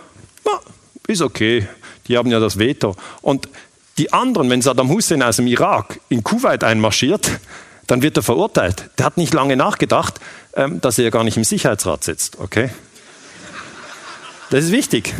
ja, 0.44 0.60
ist 1.06 1.22
okay, 1.22 1.68
die 2.08 2.16
haben 2.16 2.30
ja 2.30 2.40
das 2.40 2.58
Veto. 2.58 2.96
Und 3.22 3.48
die 3.96 4.12
anderen, 4.12 4.50
wenn 4.50 4.62
Saddam 4.62 4.88
Hussein 4.88 5.22
aus 5.22 5.36
dem 5.36 5.46
Irak 5.46 6.00
in 6.08 6.22
Kuwait 6.22 6.64
einmarschiert, 6.64 7.30
dann 7.86 8.02
wird 8.02 8.16
er 8.16 8.22
verurteilt. 8.22 8.90
Der 8.98 9.06
hat 9.06 9.16
nicht 9.16 9.34
lange 9.34 9.56
nachgedacht, 9.56 10.20
ähm, 10.58 10.80
dass 10.80 10.98
er 10.98 11.04
ja 11.04 11.10
gar 11.10 11.22
nicht 11.22 11.36
im 11.36 11.44
Sicherheitsrat 11.44 12.02
sitzt. 12.02 12.40
Okay? 12.40 12.70
Das 14.50 14.64
ist 14.64 14.72
wichtig. 14.72 15.14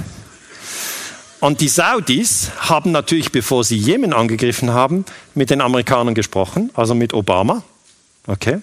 Und 1.38 1.60
die 1.60 1.68
Saudis 1.68 2.50
haben 2.58 2.90
natürlich, 2.90 3.30
bevor 3.30 3.62
sie 3.62 3.76
Jemen 3.76 4.12
angegriffen 4.12 4.72
haben, 4.72 5.04
mit 5.36 5.50
den 5.50 5.60
Amerikanern 5.60 6.16
gesprochen, 6.16 6.70
also 6.74 6.96
mit 6.96 7.14
Obama. 7.14 7.62
Okay? 8.26 8.58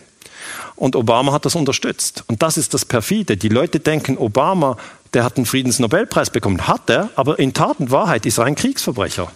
Und 0.76 0.98
Obama 0.98 1.32
hat 1.32 1.46
das 1.46 1.56
unterstützt. 1.56 2.26
Und 2.28 2.44
das 2.44 2.58
ist 2.58 2.74
das 2.74 2.84
Perfide. 2.84 3.38
Die 3.38 3.48
Leute 3.48 3.80
denken, 3.80 4.18
Obama, 4.18 4.76
der 5.14 5.24
hat 5.24 5.38
einen 5.38 5.46
Friedensnobelpreis 5.46 6.30
bekommen. 6.30 6.68
Hat 6.68 6.90
er, 6.90 7.10
aber 7.16 7.40
in 7.40 7.54
Tat 7.54 7.80
und 7.80 7.92
Wahrheit 7.92 8.26
ist 8.26 8.38
er 8.38 8.44
ein 8.44 8.56
Kriegsverbrecher. 8.56 9.32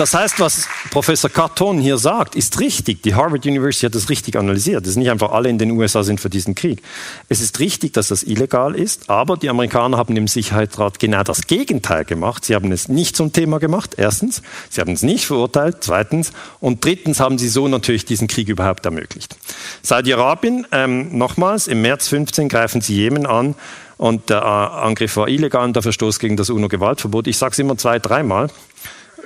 Das 0.00 0.14
heißt, 0.14 0.40
was 0.40 0.66
Professor 0.90 1.28
Carton 1.28 1.78
hier 1.78 1.98
sagt, 1.98 2.34
ist 2.34 2.58
richtig. 2.58 3.02
Die 3.02 3.14
Harvard 3.14 3.44
University 3.44 3.84
hat 3.84 3.94
das 3.94 4.08
richtig 4.08 4.34
analysiert. 4.34 4.84
Es 4.84 4.92
ist 4.92 4.96
nicht 4.96 5.10
einfach 5.10 5.30
alle 5.30 5.50
in 5.50 5.58
den 5.58 5.72
USA 5.72 6.02
sind 6.02 6.22
für 6.22 6.30
diesen 6.30 6.54
Krieg. 6.54 6.80
Es 7.28 7.42
ist 7.42 7.60
richtig, 7.60 7.92
dass 7.92 8.08
das 8.08 8.22
illegal 8.22 8.74
ist, 8.74 9.10
aber 9.10 9.36
die 9.36 9.50
Amerikaner 9.50 9.98
haben 9.98 10.16
im 10.16 10.26
Sicherheitsrat 10.26 11.00
genau 11.00 11.22
das 11.22 11.42
Gegenteil 11.42 12.06
gemacht. 12.06 12.46
Sie 12.46 12.54
haben 12.54 12.72
es 12.72 12.88
nicht 12.88 13.14
zum 13.14 13.34
Thema 13.34 13.58
gemacht, 13.58 13.96
erstens. 13.98 14.40
Sie 14.70 14.80
haben 14.80 14.94
es 14.94 15.02
nicht 15.02 15.26
verurteilt, 15.26 15.76
zweitens. 15.80 16.32
Und 16.60 16.82
drittens 16.82 17.20
haben 17.20 17.36
sie 17.36 17.50
so 17.50 17.68
natürlich 17.68 18.06
diesen 18.06 18.26
Krieg 18.26 18.48
überhaupt 18.48 18.86
ermöglicht. 18.86 19.36
Saudi-Arabien, 19.82 20.66
ähm, 20.72 21.18
nochmals, 21.18 21.66
im 21.66 21.82
März 21.82 22.08
15 22.08 22.48
greifen 22.48 22.80
sie 22.80 22.94
Jemen 22.94 23.26
an 23.26 23.54
und 23.98 24.30
der 24.30 24.38
äh, 24.38 24.86
Angriff 24.86 25.18
war 25.18 25.28
illegal 25.28 25.64
und 25.64 25.76
der 25.76 25.82
Verstoß 25.82 26.20
gegen 26.20 26.38
das 26.38 26.48
UNO-Gewaltverbot. 26.48 27.26
Ich 27.26 27.36
sage 27.36 27.52
es 27.52 27.58
immer 27.58 27.76
zwei, 27.76 27.98
dreimal 27.98 28.48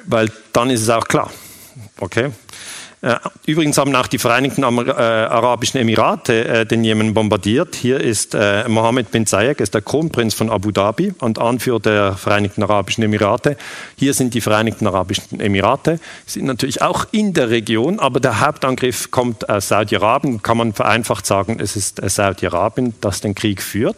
weil 0.06 0.30
dann 0.52 0.70
ist 0.70 0.82
es 0.82 0.90
auch 0.90 1.06
klar. 1.06 1.30
Okay? 1.98 2.30
Äh, 3.04 3.16
übrigens 3.44 3.76
haben 3.76 3.94
auch 3.94 4.06
die 4.06 4.16
Vereinigten 4.16 4.62
äh, 4.62 4.66
Arabischen 4.66 5.78
Emirate 5.78 6.44
äh, 6.46 6.66
den 6.66 6.84
Jemen 6.84 7.12
bombardiert. 7.12 7.74
Hier 7.74 8.00
ist 8.00 8.34
Mohammed 8.66 9.10
bin 9.10 9.26
Zayed, 9.26 9.60
ist 9.60 9.74
der 9.74 9.82
Kronprinz 9.82 10.32
von 10.34 10.50
Abu 10.50 10.70
Dhabi 10.70 11.12
und 11.20 11.38
Anführer 11.38 11.80
der 11.80 12.12
Vereinigten 12.14 12.62
Arabischen 12.62 13.04
Emirate. 13.04 13.56
Hier 13.96 14.14
sind 14.14 14.32
die 14.32 14.40
Vereinigten 14.40 14.86
Arabischen 14.86 15.38
Emirate, 15.40 16.00
sind 16.26 16.46
natürlich 16.46 16.80
auch 16.80 17.06
in 17.12 17.34
der 17.34 17.50
Region, 17.50 18.00
aber 18.00 18.20
der 18.20 18.40
Hauptangriff 18.40 19.10
kommt 19.10 19.48
aus 19.48 19.68
Saudi-Arabien. 19.68 20.42
Kann 20.42 20.56
man 20.56 20.72
vereinfacht 20.72 21.26
sagen, 21.26 21.58
es 21.60 21.76
ist 21.76 22.00
Saudi-Arabien, 22.02 22.94
das 23.00 23.20
den 23.20 23.34
Krieg 23.34 23.62
führt. 23.62 23.96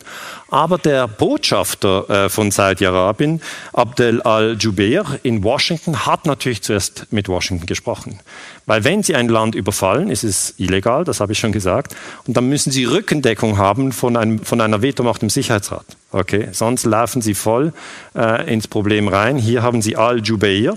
Aber 0.48 0.78
der 0.78 1.06
Botschafter 1.08 2.30
von 2.30 2.50
Saudi-Arabien, 2.50 3.40
Abdel 3.72 4.22
al-Jubeir 4.22 5.04
in 5.22 5.44
Washington, 5.44 6.06
hat 6.06 6.26
natürlich 6.26 6.62
zuerst 6.62 7.06
mit 7.10 7.28
Washington 7.28 7.66
gesprochen. 7.66 8.20
Weil 8.66 8.82
wenn 8.84 8.95
Sie 9.02 9.14
ein 9.14 9.28
Land 9.28 9.54
überfallen, 9.54 10.10
ist 10.10 10.24
es 10.24 10.54
illegal, 10.58 11.04
das 11.04 11.20
habe 11.20 11.32
ich 11.32 11.38
schon 11.38 11.52
gesagt, 11.52 11.94
und 12.26 12.36
dann 12.36 12.48
müssen 12.48 12.70
Sie 12.70 12.84
Rückendeckung 12.84 13.58
haben 13.58 13.92
von, 13.92 14.16
einem, 14.16 14.38
von 14.38 14.60
einer 14.60 14.82
Vetomacht 14.82 15.22
im 15.22 15.30
Sicherheitsrat. 15.30 15.84
Okay, 16.12 16.48
sonst 16.52 16.84
laufen 16.84 17.22
Sie 17.22 17.34
voll 17.34 17.72
äh, 18.14 18.52
ins 18.52 18.68
Problem 18.68 19.08
rein. 19.08 19.36
Hier 19.36 19.62
haben 19.62 19.82
Sie 19.82 19.96
Al-Jubeir 19.96 20.76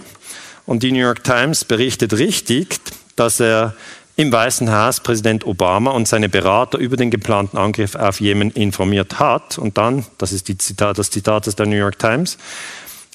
und 0.65 0.83
die 0.83 0.91
New 0.91 0.99
York 0.99 1.23
Times 1.23 1.65
berichtet 1.65 2.13
richtig, 2.13 2.79
dass 3.15 3.39
er 3.39 3.75
im 4.19 4.33
Weißen 4.33 4.69
Haus 4.69 4.99
Präsident 4.99 5.45
Obama 5.45 5.91
und 5.91 6.05
seine 6.05 6.27
Berater 6.27 6.77
über 6.77 6.97
den 6.97 7.09
geplanten 7.09 7.57
Angriff 7.57 7.95
auf 7.95 8.19
Jemen 8.19 8.51
informiert 8.51 9.17
hat. 9.17 9.57
Und 9.57 9.77
dann, 9.77 10.05
das 10.17 10.33
ist 10.33 10.47
Zitat, 10.61 10.97
das 10.97 11.09
Zitat 11.09 11.47
aus 11.47 11.55
der 11.55 11.67
New 11.67 11.77
York 11.77 11.97
Times, 11.97 12.37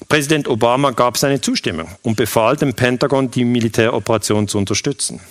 Präsident 0.09 0.47
Obama 0.47 0.91
gab 0.91 1.17
seine 1.17 1.39
Zustimmung 1.39 1.87
und 2.03 2.17
befahl 2.17 2.57
dem 2.57 2.73
Pentagon, 2.73 3.31
die 3.31 3.45
Militäroperation 3.45 4.47
zu 4.47 4.57
unterstützen. 4.57 5.21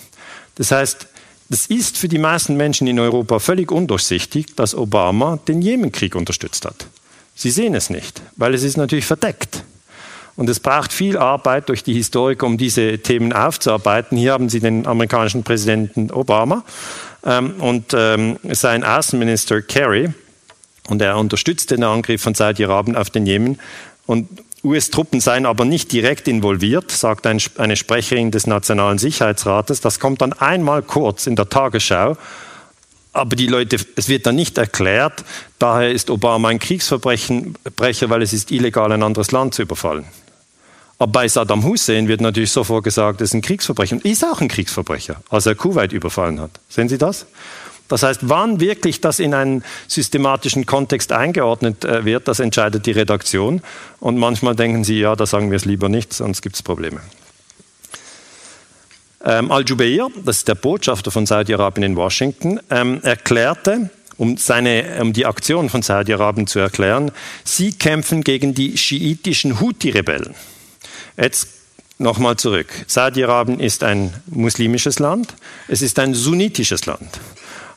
Das 0.55 0.71
heißt, 0.71 1.07
es 1.49 1.67
ist 1.67 1.97
für 1.97 2.07
die 2.07 2.17
meisten 2.17 2.57
Menschen 2.57 2.87
in 2.87 2.99
Europa 2.99 3.39
völlig 3.39 3.71
undurchsichtig, 3.71 4.55
dass 4.55 4.73
Obama 4.73 5.37
den 5.47 5.61
Jemenkrieg 5.61 6.15
unterstützt 6.15 6.65
hat. 6.65 6.87
Sie 7.35 7.51
sehen 7.51 7.75
es 7.75 7.89
nicht, 7.89 8.21
weil 8.35 8.53
es 8.53 8.63
ist 8.63 8.77
natürlich 8.77 9.05
verdeckt. 9.05 9.63
Und 10.35 10.49
es 10.49 10.59
braucht 10.59 10.91
viel 10.91 11.17
Arbeit 11.17 11.69
durch 11.69 11.83
die 11.83 11.93
Historiker, 11.93 12.45
um 12.45 12.57
diese 12.57 12.97
Themen 12.97 13.31
aufzuarbeiten. 13.31 14.17
Hier 14.17 14.33
haben 14.33 14.49
Sie 14.49 14.59
den 14.59 14.85
amerikanischen 14.85 15.43
Präsidenten 15.43 16.11
Obama 16.11 16.63
ähm, 17.25 17.55
und 17.59 17.93
ähm, 17.93 18.37
sein 18.51 18.83
Außenminister 18.83 19.61
Kerry. 19.61 20.09
Und 20.89 21.01
er 21.01 21.17
unterstützt 21.17 21.71
den 21.71 21.83
Angriff 21.83 22.21
von 22.21 22.33
Saudi-Arabien 22.33 22.97
auf 22.97 23.09
den 23.09 23.25
Jemen. 23.25 23.59
Und 24.05 24.27
US-Truppen 24.65 25.21
seien 25.21 25.45
aber 25.45 25.63
nicht 25.63 25.91
direkt 25.91 26.27
involviert, 26.27 26.91
sagt 26.91 27.25
eine 27.27 27.75
Sprecherin 27.75 28.31
des 28.31 28.47
Nationalen 28.47 28.97
Sicherheitsrates. 28.97 29.79
Das 29.81 29.99
kommt 29.99 30.21
dann 30.21 30.33
einmal 30.33 30.81
kurz 30.81 31.27
in 31.27 31.35
der 31.35 31.49
Tagesschau. 31.49 32.17
aber 33.13 33.35
die 33.35 33.47
Leute, 33.47 33.77
es 33.95 34.09
wird 34.09 34.25
dann 34.25 34.35
nicht 34.35 34.57
erklärt, 34.57 35.23
daher 35.57 35.91
ist 35.91 36.09
Obama 36.09 36.49
ein 36.49 36.59
Kriegsverbrecher, 36.59 38.09
weil 38.09 38.21
es 38.21 38.33
ist 38.33 38.51
illegal, 38.51 38.91
ein 38.91 39.03
anderes 39.03 39.31
Land 39.31 39.53
zu 39.53 39.61
überfallen. 39.61 40.05
Aber 40.97 41.11
bei 41.11 41.27
Saddam 41.27 41.63
Hussein 41.63 42.07
wird 42.07 42.21
natürlich 42.21 42.51
sofort 42.51 42.83
gesagt, 42.83 43.21
es 43.21 43.29
ist 43.29 43.33
ein 43.33 43.41
Kriegsverbrecher 43.41 43.95
und 43.95 44.05
ist 44.05 44.23
auch 44.23 44.41
ein 44.41 44.47
Kriegsverbrecher, 44.47 45.21
als 45.29 45.45
er 45.45 45.55
Kuwait 45.55 45.93
überfallen 45.93 46.39
hat. 46.41 46.51
Sehen 46.69 46.89
Sie 46.89 46.97
das? 46.97 47.25
Das 47.87 48.03
heißt, 48.03 48.21
wann 48.23 48.59
wirklich 48.59 49.01
das 49.01 49.19
in 49.19 49.33
einen 49.33 49.63
systematischen 49.87 50.65
Kontext 50.65 51.11
eingeordnet 51.11 51.85
äh, 51.85 52.03
wird, 52.05 52.27
das 52.27 52.39
entscheidet 52.39 52.85
die 52.85 52.91
Redaktion. 52.91 53.61
Und 53.99 54.17
manchmal 54.17 54.55
denken 54.55 54.83
sie, 54.83 54.99
ja, 54.99 55.15
da 55.15 55.25
sagen 55.25 55.51
wir 55.51 55.57
es 55.57 55.65
lieber 55.65 55.89
nicht, 55.89 56.13
sonst 56.13 56.41
gibt 56.41 56.55
es 56.55 56.63
Probleme. 56.63 56.99
Ähm, 59.23 59.51
Al-Jubeir, 59.51 60.09
das 60.23 60.37
ist 60.37 60.47
der 60.47 60.55
Botschafter 60.55 61.09
von 61.09 61.25
Saudi-Arabien 61.25 61.83
in 61.83 61.95
Washington, 61.95 62.59
ähm, 62.69 63.01
erklärte, 63.01 63.89
um, 64.17 64.37
seine, 64.37 64.99
um 65.01 65.13
die 65.13 65.25
Aktion 65.25 65.69
von 65.69 65.81
Saudi-Arabien 65.81 66.47
zu 66.47 66.59
erklären, 66.59 67.11
sie 67.43 67.73
kämpfen 67.73 68.23
gegen 68.23 68.53
die 68.53 68.77
schiitischen 68.77 69.59
Houthi-Rebellen. 69.59 70.35
Jetzt 71.17 71.47
nochmal 71.97 72.35
zurück. 72.37 72.67
Saudi-Arabien 72.87 73.59
ist 73.59 73.83
ein 73.83 74.13
muslimisches 74.27 74.99
Land, 74.99 75.33
es 75.67 75.81
ist 75.81 75.97
ein 75.97 76.13
sunnitisches 76.13 76.85
Land. 76.85 77.19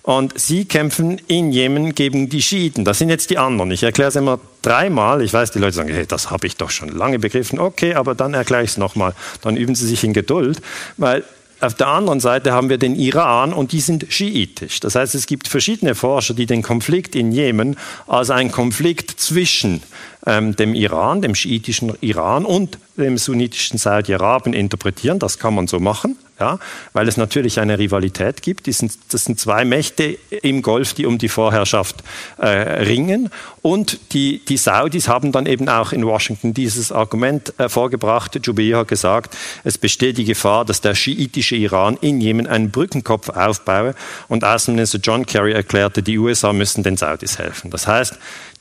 Und 0.09 0.41
sie 0.41 0.65
kämpfen 0.65 1.21
in 1.27 1.53
Jemen 1.53 1.95
gegen 1.95 2.31
die 2.31 2.41
Schiiten. 2.41 2.87
Das 2.87 2.97
sind 2.97 3.11
jetzt 3.11 3.29
die 3.29 3.37
anderen. 3.37 3.71
Ich 3.73 3.83
erkläre 3.83 4.09
es 4.09 4.17
immer 4.17 4.41
dreimal. 4.63 5.21
Ich 5.21 5.35
weiß, 5.35 5.51
die 5.51 5.59
Leute 5.59 5.75
sagen, 5.75 5.91
hey, 5.91 6.07
das 6.07 6.31
habe 6.31 6.47
ich 6.47 6.57
doch 6.57 6.71
schon 6.71 6.89
lange 6.89 7.19
begriffen. 7.19 7.59
Okay, 7.59 7.93
aber 7.93 8.15
dann 8.15 8.33
erkläre 8.33 8.63
ich 8.65 8.71
es 8.71 8.79
nochmal. 8.79 9.13
Dann 9.43 9.59
üben 9.59 9.75
sie 9.75 9.87
sich 9.87 10.03
in 10.05 10.15
Geduld, 10.15 10.63
weil 10.97 11.25
auf 11.61 11.75
der 11.75 11.89
anderen 11.89 12.21
Seite 12.21 12.53
haben 12.53 12.71
wir 12.71 12.79
den 12.79 12.97
Iran 12.97 13.53
und 13.53 13.73
die 13.73 13.81
sind 13.81 14.07
schiitisch. 14.09 14.81
Das 14.81 14.95
heißt, 14.95 15.15
es 15.15 15.27
gibt 15.27 15.47
verschiedene 15.47 15.95
Forscher, 15.95 16.33
die 16.33 16.47
den 16.47 16.63
Konflikt 16.63 17.15
in 17.15 17.31
Jemen 17.31 17.77
als 18.07 18.31
einen 18.31 18.51
Konflikt 18.51 19.11
zwischen 19.21 19.83
ähm, 20.29 20.55
dem 20.55 20.75
Iran, 20.75 21.23
dem 21.23 21.35
schiitischen 21.35 21.95
Iran 22.03 22.45
und 22.45 22.79
dem 22.97 23.17
sunnitischen 23.17 23.79
Saudi-Arabien 23.79 24.55
interpretieren. 24.55 25.19
Das 25.19 25.39
kann 25.39 25.55
man 25.55 25.67
so 25.67 25.81
machen 25.81 26.17
ja, 26.41 26.59
weil 26.93 27.09
es 27.09 27.17
natürlich 27.17 27.59
eine 27.59 27.79
Rivalität 27.79 28.43
gibt. 28.43 28.73
Sind, 28.73 28.93
das 29.11 29.25
sind 29.25 29.41
zwei 29.41 29.65
Mächte 29.65 30.19
im 30.43 30.63
Golf, 30.63 30.95
die 30.95 31.07
um 31.07 31.19
die 31.19 31.29
Vorherrschaft 31.29 32.05
äh, 32.39 32.47
ringen. 32.47 33.31
Und 33.63 34.13
die, 34.13 34.45
die 34.45 34.57
Saudis 34.57 35.09
haben 35.09 35.33
dann 35.33 35.47
eben 35.47 35.69
auch 35.69 35.93
in 35.93 36.07
Washington 36.07 36.55
dieses 36.55 36.93
Argument 36.93 37.59
äh, 37.59 37.69
vorgebracht. 37.69 38.39
Jubeir 38.47 38.79
hat 38.79 38.89
gesagt, 38.89 39.37
es 39.65 39.79
besteht 39.79 40.19
die 40.19 40.25
Gefahr, 40.25 40.65
dass 40.65 40.81
der 40.81 40.95
schiitische 40.95 41.57
Iran 41.57 41.99
in 42.01 42.21
Jemen 42.21 42.47
einen 42.47 42.71
Brückenkopf 42.71 43.31
aufbaue. 43.31 43.95
Und 44.29 44.45
Außenminister 44.45 44.99
John 45.03 45.27
Kerry 45.27 45.53
erklärte, 45.53 46.03
die 46.03 46.19
USA 46.19 46.53
müssen 46.53 46.85
den 46.85 46.97
Saudis 46.97 47.39
helfen. 47.39 47.71
Das 47.71 47.87
heißt, 47.87 48.17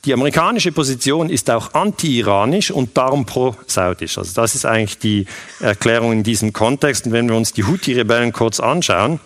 die 0.06 0.14
amerikanische 0.14 0.72
Position 0.72 1.30
ist 1.30 1.50
auch 1.50 1.74
anti-iranisch 1.74 2.72
und 2.72 2.98
darum 2.98 3.26
pro-saudisch. 3.26 4.18
Also 4.18 4.34
das 4.34 4.56
ist 4.56 4.66
eigentlich 4.66 5.00
die 5.00 5.26
Erklärung 5.60 6.12
in 6.12 6.24
diesem 6.24 6.54
Kontext. 6.54 7.06
Und 7.06 7.12
wenn 7.12 7.28
wir 7.28 7.36
uns 7.36 7.54
die 7.54 7.64
Houthi-Rebellen 7.64 8.32
kurz 8.32 8.60
anschauen, 8.60 9.20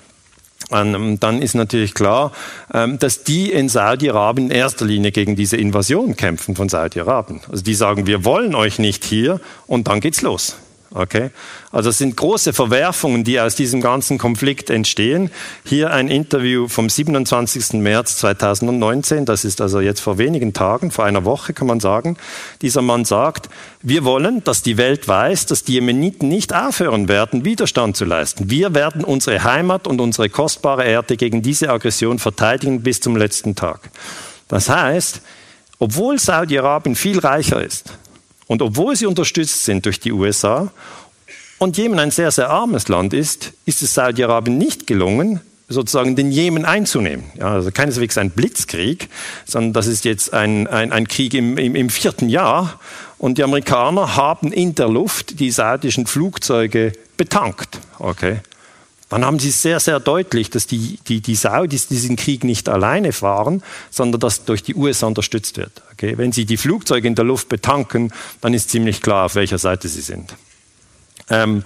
ähm, 0.71 1.19
dann 1.19 1.41
ist 1.41 1.55
natürlich 1.55 1.93
klar, 1.93 2.31
ähm, 2.73 2.97
dass 2.99 3.23
die 3.23 3.51
in 3.51 3.69
Saudi-Arabien 3.69 4.49
in 4.49 4.55
erster 4.55 4.85
Linie 4.85 5.11
gegen 5.11 5.35
diese 5.35 5.57
Invasion 5.57 6.15
kämpfen 6.15 6.55
von 6.55 6.69
Saudi-Arabien. 6.69 7.41
Also 7.51 7.63
die 7.63 7.75
sagen, 7.75 8.07
wir 8.07 8.23
wollen 8.25 8.55
euch 8.55 8.79
nicht 8.79 9.03
hier 9.03 9.39
und 9.67 9.87
dann 9.87 9.99
geht's 9.99 10.21
los. 10.21 10.55
Okay? 10.93 11.29
Also 11.71 11.89
es 11.89 11.97
sind 11.97 12.17
große 12.17 12.51
Verwerfungen, 12.51 13.23
die 13.23 13.39
aus 13.39 13.55
diesem 13.55 13.79
ganzen 13.79 14.17
Konflikt 14.17 14.69
entstehen. 14.69 15.31
Hier 15.63 15.91
ein 15.91 16.09
Interview 16.09 16.67
vom 16.67 16.89
27. 16.89 17.79
März 17.79 18.17
2019, 18.17 19.25
das 19.25 19.45
ist 19.45 19.61
also 19.61 19.79
jetzt 19.79 20.01
vor 20.01 20.17
wenigen 20.17 20.51
Tagen, 20.51 20.91
vor 20.91 21.05
einer 21.05 21.23
Woche 21.23 21.53
kann 21.53 21.67
man 21.67 21.79
sagen. 21.79 22.17
Dieser 22.61 22.81
Mann 22.81 23.05
sagt, 23.05 23.49
wir 23.81 24.03
wollen, 24.03 24.43
dass 24.43 24.63
die 24.63 24.75
Welt 24.77 25.07
weiß, 25.07 25.45
dass 25.45 25.63
die 25.63 25.73
Jemeniten 25.73 26.27
nicht 26.27 26.53
aufhören 26.53 27.07
werden, 27.07 27.45
Widerstand 27.45 27.95
zu 27.95 28.03
leisten. 28.03 28.49
Wir 28.49 28.75
werden 28.75 29.05
unsere 29.05 29.45
Heimat 29.45 29.87
und 29.87 30.01
unsere 30.01 30.29
kostbare 30.29 30.83
Erde 30.83 31.15
gegen 31.15 31.41
diese 31.41 31.69
Aggression 31.69 32.19
verteidigen 32.19 32.83
bis 32.83 32.99
zum 32.99 33.15
letzten 33.15 33.55
Tag. 33.55 33.79
Das 34.49 34.67
heißt, 34.67 35.21
obwohl 35.79 36.19
Saudi-Arabien 36.19 36.95
viel 36.95 37.19
reicher 37.19 37.63
ist, 37.63 37.93
und 38.51 38.61
obwohl 38.61 38.97
sie 38.97 39.05
unterstützt 39.05 39.63
sind 39.63 39.85
durch 39.85 40.01
die 40.01 40.11
USA 40.11 40.73
und 41.57 41.77
Jemen 41.77 41.99
ein 41.99 42.11
sehr, 42.11 42.31
sehr 42.31 42.49
armes 42.49 42.89
Land 42.89 43.13
ist, 43.13 43.53
ist 43.65 43.81
es 43.81 43.93
Saudi-Arabien 43.93 44.57
nicht 44.57 44.87
gelungen, 44.87 45.39
sozusagen 45.69 46.17
den 46.17 46.33
Jemen 46.33 46.65
einzunehmen. 46.65 47.23
Ja, 47.37 47.53
also 47.53 47.71
keineswegs 47.71 48.17
ein 48.17 48.29
Blitzkrieg, 48.29 49.07
sondern 49.45 49.71
das 49.71 49.87
ist 49.87 50.03
jetzt 50.03 50.33
ein, 50.33 50.67
ein, 50.67 50.91
ein 50.91 51.07
Krieg 51.07 51.33
im, 51.33 51.57
im, 51.57 51.75
im, 51.77 51.89
vierten 51.89 52.27
Jahr. 52.27 52.77
Und 53.17 53.37
die 53.37 53.43
Amerikaner 53.45 54.17
haben 54.17 54.51
in 54.51 54.75
der 54.75 54.89
Luft 54.89 55.39
die 55.39 55.49
saudischen 55.49 56.05
Flugzeuge 56.05 56.91
betankt. 57.15 57.79
Okay 57.99 58.41
dann 59.11 59.25
haben 59.25 59.39
sie 59.39 59.51
sehr, 59.51 59.81
sehr 59.81 59.99
deutlich, 59.99 60.49
dass 60.49 60.67
die, 60.67 60.97
die, 61.07 61.19
die 61.19 61.35
Saudis 61.35 61.87
diesen 61.87 62.15
Krieg 62.15 62.45
nicht 62.45 62.69
alleine 62.69 63.11
fahren, 63.11 63.61
sondern 63.89 64.21
dass 64.21 64.45
durch 64.45 64.63
die 64.63 64.73
USA 64.73 65.07
unterstützt 65.07 65.57
wird. 65.57 65.83
Okay? 65.91 66.17
Wenn 66.17 66.31
sie 66.31 66.45
die 66.45 66.55
Flugzeuge 66.55 67.07
in 67.07 67.15
der 67.15 67.25
Luft 67.25 67.49
betanken, 67.49 68.13
dann 68.39 68.53
ist 68.53 68.69
ziemlich 68.69 69.01
klar, 69.01 69.25
auf 69.25 69.35
welcher 69.35 69.57
Seite 69.57 69.89
sie 69.89 69.99
sind. 69.99 70.33
Ähm, 71.29 71.63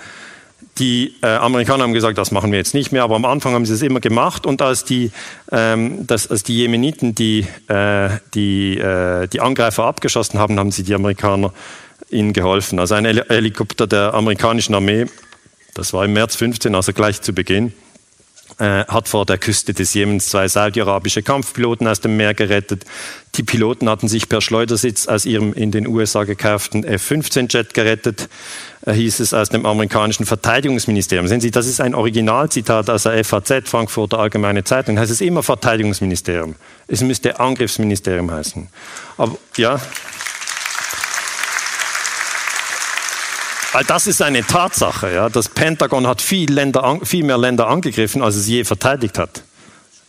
die 0.79 1.13
äh, 1.21 1.27
Amerikaner 1.27 1.83
haben 1.83 1.93
gesagt, 1.93 2.17
das 2.17 2.31
machen 2.31 2.51
wir 2.51 2.57
jetzt 2.57 2.73
nicht 2.73 2.91
mehr, 2.91 3.03
aber 3.03 3.15
am 3.15 3.25
Anfang 3.25 3.53
haben 3.53 3.65
sie 3.65 3.73
es 3.73 3.83
immer 3.83 3.99
gemacht. 3.99 4.47
Und 4.47 4.63
als 4.63 4.83
die, 4.83 5.11
ähm, 5.51 6.07
das, 6.07 6.29
als 6.29 6.41
die 6.41 6.57
Jemeniten 6.57 7.13
die, 7.13 7.45
äh, 7.67 8.09
die, 8.33 8.79
äh, 8.79 9.27
die 9.27 9.39
Angreifer 9.39 9.85
abgeschossen 9.85 10.39
haben, 10.39 10.57
haben 10.57 10.71
sie 10.71 10.83
die 10.83 10.95
Amerikaner 10.95 11.53
ihnen 12.09 12.33
geholfen. 12.33 12.79
Also 12.79 12.95
ein 12.95 13.05
Helikopter 13.05 13.85
der 13.85 14.15
amerikanischen 14.15 14.73
Armee 14.73 15.05
das 15.75 15.93
war 15.93 16.05
im 16.05 16.13
März 16.13 16.35
15, 16.35 16.73
also 16.73 16.93
gleich 16.93 17.21
zu 17.21 17.33
Beginn, 17.33 17.73
äh, 18.59 18.85
hat 18.85 19.09
vor 19.09 19.25
der 19.25 19.37
Küste 19.37 19.73
des 19.73 19.93
Jemens 19.93 20.29
zwei 20.29 20.47
saudi-arabische 20.47 21.21
Kampfpiloten 21.21 21.85
aus 21.87 21.99
dem 21.99 22.15
Meer 22.15 22.33
gerettet. 22.33 22.85
Die 23.35 23.43
Piloten 23.43 23.89
hatten 23.89 24.07
sich 24.07 24.29
per 24.29 24.39
Schleudersitz 24.39 25.07
aus 25.07 25.25
ihrem 25.25 25.53
in 25.53 25.71
den 25.71 25.85
USA 25.85 26.23
gekauften 26.23 26.85
F-15-Jet 26.85 27.73
gerettet, 27.73 28.29
äh, 28.85 28.93
hieß 28.93 29.19
es 29.19 29.33
aus 29.33 29.49
dem 29.49 29.65
amerikanischen 29.65 30.25
Verteidigungsministerium. 30.25 31.27
Sehen 31.27 31.41
Sie, 31.41 31.51
das 31.51 31.67
ist 31.67 31.81
ein 31.81 31.93
Originalzitat 31.93 32.89
aus 32.89 33.03
der 33.03 33.21
FAZ, 33.25 33.67
Frankfurter 33.67 34.19
Allgemeine 34.19 34.63
Zeitung. 34.63 34.97
Heißt 34.97 35.11
es 35.11 35.19
immer 35.19 35.43
Verteidigungsministerium. 35.43 36.55
Es 36.87 37.01
müsste 37.01 37.41
Angriffsministerium 37.41 38.31
heißen. 38.31 38.69
Aber 39.17 39.37
ja. 39.57 39.81
Weil 43.75 43.83
das 43.83 44.07
ist 44.07 44.21
eine 44.21 44.41
Tatsache. 44.41 45.13
Ja. 45.13 45.27
Das 45.27 45.49
Pentagon 45.49 46.07
hat 46.07 46.21
viel, 46.21 46.49
Länder, 46.49 46.97
viel 47.03 47.25
mehr 47.25 47.37
Länder 47.37 47.67
angegriffen, 47.67 48.21
als 48.21 48.37
es 48.37 48.47
je 48.47 48.63
verteidigt 48.63 49.19
hat. 49.19 49.43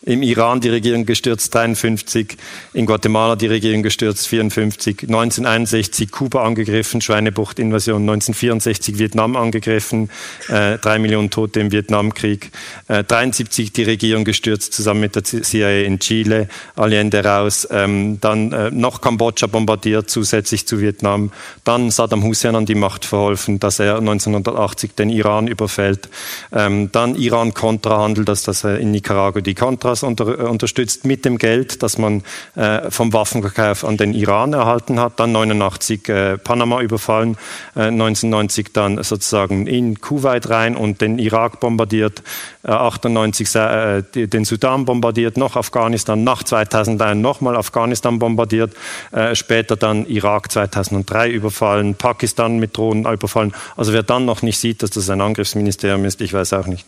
Im 0.07 0.21
Iran 0.21 0.61
die 0.61 0.69
Regierung 0.69 1.05
gestürzt 1.05 1.53
53, 1.53 2.37
in 2.71 2.85
Guatemala 2.85 3.35
die 3.35 3.47
Regierung 3.47 3.83
gestürzt 3.83 4.25
54, 4.29 5.01
1961 5.01 6.11
Kuba 6.11 6.45
angegriffen, 6.45 7.01
Schweinebucht-Invasion, 7.01 8.03
1964 8.03 8.99
Vietnam 8.99 9.35
angegriffen, 9.35 10.09
äh, 10.47 10.77
drei 10.77 10.97
Millionen 10.97 11.29
Tote 11.29 11.59
im 11.59 11.73
Vietnamkrieg, 11.73 12.51
äh, 12.87 13.03
73 13.03 13.73
die 13.73 13.83
Regierung 13.83 14.23
gestürzt 14.23 14.71
zusammen 14.71 15.01
mit 15.01 15.17
der 15.17 15.25
CIA 15.25 15.81
in 15.81 15.99
Chile, 15.99 16.47
Allende 16.77 17.25
raus, 17.25 17.67
ähm, 17.69 18.21
dann 18.21 18.53
äh, 18.53 18.71
noch 18.71 19.01
Kambodscha 19.01 19.47
bombardiert 19.47 20.09
zusätzlich 20.09 20.65
zu 20.65 20.79
Vietnam, 20.79 21.33
dann 21.65 21.91
Saddam 21.91 22.23
Hussein 22.23 22.55
an 22.55 22.65
die 22.65 22.75
Macht 22.75 23.03
verholfen, 23.03 23.59
dass 23.59 23.79
er 23.79 23.97
1980 23.97 24.95
den 24.95 25.09
Iran 25.09 25.49
überfällt, 25.49 26.07
ähm, 26.53 26.93
dann 26.93 27.15
Iran-Kontrahandel, 27.15 28.23
dass 28.23 28.43
das 28.43 28.63
in 28.63 28.91
Nicaragua 28.91 29.41
die 29.41 29.53
Contras 29.53 29.96
das 29.97 30.03
unter, 30.07 30.39
äh, 30.39 30.43
unterstützt 30.43 31.05
mit 31.05 31.25
dem 31.25 31.37
Geld, 31.37 31.83
das 31.83 31.97
man 31.97 32.23
äh, 32.55 32.89
vom 32.91 33.13
Waffenverkauf 33.13 33.83
an 33.83 33.97
den 33.97 34.13
Iran 34.13 34.53
erhalten 34.53 34.99
hat. 34.99 35.19
Dann 35.19 35.31
89 35.31 36.09
äh, 36.09 36.37
Panama 36.37 36.81
überfallen, 36.81 37.37
äh, 37.75 37.87
1990 37.87 38.73
dann 38.73 39.01
sozusagen 39.03 39.67
in 39.67 39.99
Kuwait 39.99 40.49
rein 40.49 40.75
und 40.75 41.01
den 41.01 41.19
Irak 41.19 41.59
bombardiert, 41.59 42.23
äh, 42.63 42.71
98 42.71 43.55
äh, 43.55 44.03
den 44.27 44.45
Sudan 44.45 44.85
bombardiert, 44.85 45.37
noch 45.37 45.55
Afghanistan, 45.55 46.23
nach 46.23 46.43
2001 46.43 47.21
nochmal 47.21 47.55
Afghanistan 47.55 48.19
bombardiert, 48.19 48.73
äh, 49.11 49.35
später 49.35 49.75
dann 49.75 50.05
Irak 50.05 50.51
2003 50.51 51.29
überfallen, 51.29 51.95
Pakistan 51.95 52.57
mit 52.57 52.77
Drohnen 52.77 53.05
überfallen. 53.11 53.53
Also 53.75 53.93
wer 53.93 54.03
dann 54.03 54.25
noch 54.25 54.41
nicht 54.41 54.59
sieht, 54.59 54.83
dass 54.83 54.91
das 54.91 55.09
ein 55.09 55.21
Angriffsministerium 55.21 56.05
ist, 56.05 56.21
ich 56.21 56.33
weiß 56.33 56.53
auch 56.53 56.67
nicht. 56.67 56.85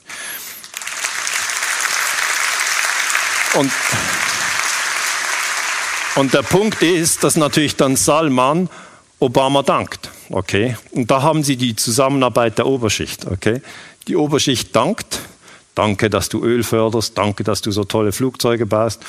Und, 3.56 3.72
und 6.16 6.34
der 6.34 6.43
Punkt 6.43 6.82
ist, 6.82 7.24
dass 7.24 7.36
natürlich 7.36 7.76
dann 7.76 7.95
Salman 7.95 8.70
Obama 9.20 9.64
dankt. 9.64 10.10
Okay? 10.30 10.78
Und 10.91 11.10
da 11.10 11.22
haben 11.22 11.43
Sie 11.43 11.58
die 11.58 11.76
Zusammenarbeit 11.76 12.58
der 12.58 12.68
Oberschicht. 12.68 13.26
Okay? 13.26 13.62
Die 14.08 14.16
Oberschicht 14.16 14.76
dankt 14.76 15.20
danke, 15.80 16.10
dass 16.10 16.28
du 16.28 16.43
Öl 16.43 16.64
förderst, 16.64 17.18
danke, 17.18 17.45
dass 17.45 17.62
du 17.62 17.72
so 17.72 17.86
tolle 17.86 18.12
Flugzeuge 18.12 18.66
baust. 18.66 19.02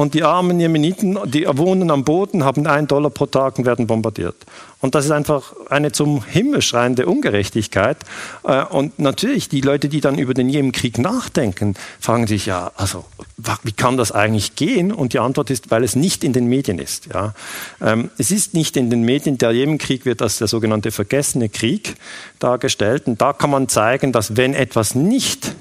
Und 0.00 0.14
die 0.14 0.24
armen 0.24 0.58
Jemeniten, 0.58 1.18
die 1.26 1.46
wohnen 1.46 1.90
am 1.90 2.04
Boden, 2.04 2.42
haben 2.42 2.66
einen 2.66 2.86
Dollar 2.86 3.10
pro 3.10 3.26
Tag 3.26 3.58
und 3.58 3.66
werden 3.66 3.86
bombardiert. 3.86 4.34
Und 4.80 4.94
das 4.94 5.04
ist 5.04 5.10
einfach 5.10 5.52
eine 5.68 5.92
zum 5.92 6.24
Himmel 6.24 6.62
schreiende 6.62 7.04
Ungerechtigkeit. 7.04 7.98
Äh, 8.42 8.64
und 8.64 8.98
natürlich, 8.98 9.50
die 9.50 9.60
Leute, 9.60 9.90
die 9.90 10.00
dann 10.00 10.16
über 10.16 10.32
den 10.32 10.48
Jemenkrieg 10.48 10.96
nachdenken, 10.96 11.74
fragen 12.00 12.26
sich 12.26 12.46
ja, 12.46 12.72
also, 12.76 13.04
wie 13.62 13.72
kann 13.72 13.98
das 13.98 14.10
eigentlich 14.10 14.56
gehen? 14.56 14.90
Und 14.90 15.12
die 15.12 15.18
Antwort 15.18 15.50
ist, 15.50 15.70
weil 15.70 15.84
es 15.84 15.96
nicht 15.96 16.24
in 16.24 16.32
den 16.32 16.46
Medien 16.46 16.78
ist. 16.78 17.08
Ja. 17.12 17.34
Ähm, 17.82 18.08
es 18.16 18.30
ist 18.30 18.54
nicht 18.54 18.78
in 18.78 18.88
den 18.88 19.02
Medien. 19.02 19.36
Der 19.36 19.52
Jemenkrieg 19.52 20.06
wird 20.06 20.22
als 20.22 20.38
der 20.38 20.48
sogenannte 20.48 20.92
vergessene 20.92 21.50
Krieg 21.50 21.96
dargestellt. 22.38 23.06
Und 23.06 23.20
da 23.20 23.34
kann 23.34 23.50
man 23.50 23.68
zeigen, 23.68 24.12
dass 24.12 24.34
wenn 24.34 24.54
etwas 24.54 24.94
nicht 24.94 25.54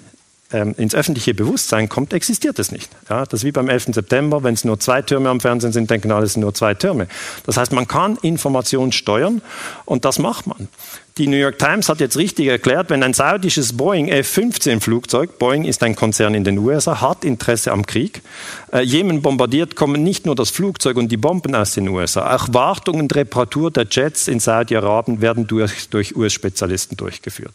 ähm, 0.51 0.73
ins 0.77 0.95
öffentliche 0.95 1.33
Bewusstsein 1.33 1.89
kommt, 1.89 2.13
existiert 2.13 2.59
es 2.59 2.71
nicht. 2.71 2.89
Ja, 3.09 3.25
das 3.25 3.41
ist 3.41 3.43
wie 3.43 3.51
beim 3.51 3.69
11. 3.69 3.93
September, 3.93 4.43
wenn 4.43 4.53
es 4.53 4.65
nur 4.65 4.79
zwei 4.79 5.01
Türme 5.01 5.29
am 5.29 5.39
Fernsehen 5.39 5.71
sind, 5.71 5.89
denken 5.89 6.11
alle, 6.11 6.25
es 6.25 6.33
sind 6.33 6.41
nur 6.41 6.53
zwei 6.53 6.73
Türme. 6.73 7.07
Das 7.45 7.57
heißt, 7.57 7.71
man 7.71 7.87
kann 7.87 8.17
Information 8.21 8.91
steuern 8.91 9.41
und 9.85 10.05
das 10.05 10.19
macht 10.19 10.47
man. 10.47 10.67
Die 11.19 11.27
New 11.27 11.35
York 11.35 11.59
Times 11.59 11.89
hat 11.89 11.99
jetzt 11.99 12.15
richtig 12.15 12.47
erklärt, 12.47 12.89
wenn 12.89 13.03
ein 13.03 13.13
saudisches 13.13 13.75
Boeing 13.75 14.07
F-15 14.07 14.79
Flugzeug, 14.79 15.37
Boeing 15.37 15.65
ist 15.65 15.83
ein 15.83 15.93
Konzern 15.93 16.33
in 16.33 16.45
den 16.45 16.57
USA, 16.57 17.01
hat 17.01 17.25
Interesse 17.25 17.73
am 17.73 17.85
Krieg, 17.85 18.21
äh, 18.71 18.79
Jemen 18.83 19.21
bombardiert, 19.21 19.75
kommen 19.75 20.01
nicht 20.01 20.25
nur 20.25 20.35
das 20.35 20.49
Flugzeug 20.49 20.95
und 20.95 21.11
die 21.11 21.17
Bomben 21.17 21.55
aus 21.55 21.73
den 21.73 21.89
USA, 21.89 22.37
auch 22.37 22.47
Wartung 22.53 23.01
und 23.01 23.13
Reparatur 23.13 23.69
der 23.69 23.85
Jets 23.91 24.29
in 24.29 24.39
Saudi-Arabien 24.39 25.19
werden 25.19 25.45
durch, 25.45 25.89
durch 25.89 26.15
US-Spezialisten 26.15 26.95
durchgeführt. 26.95 27.53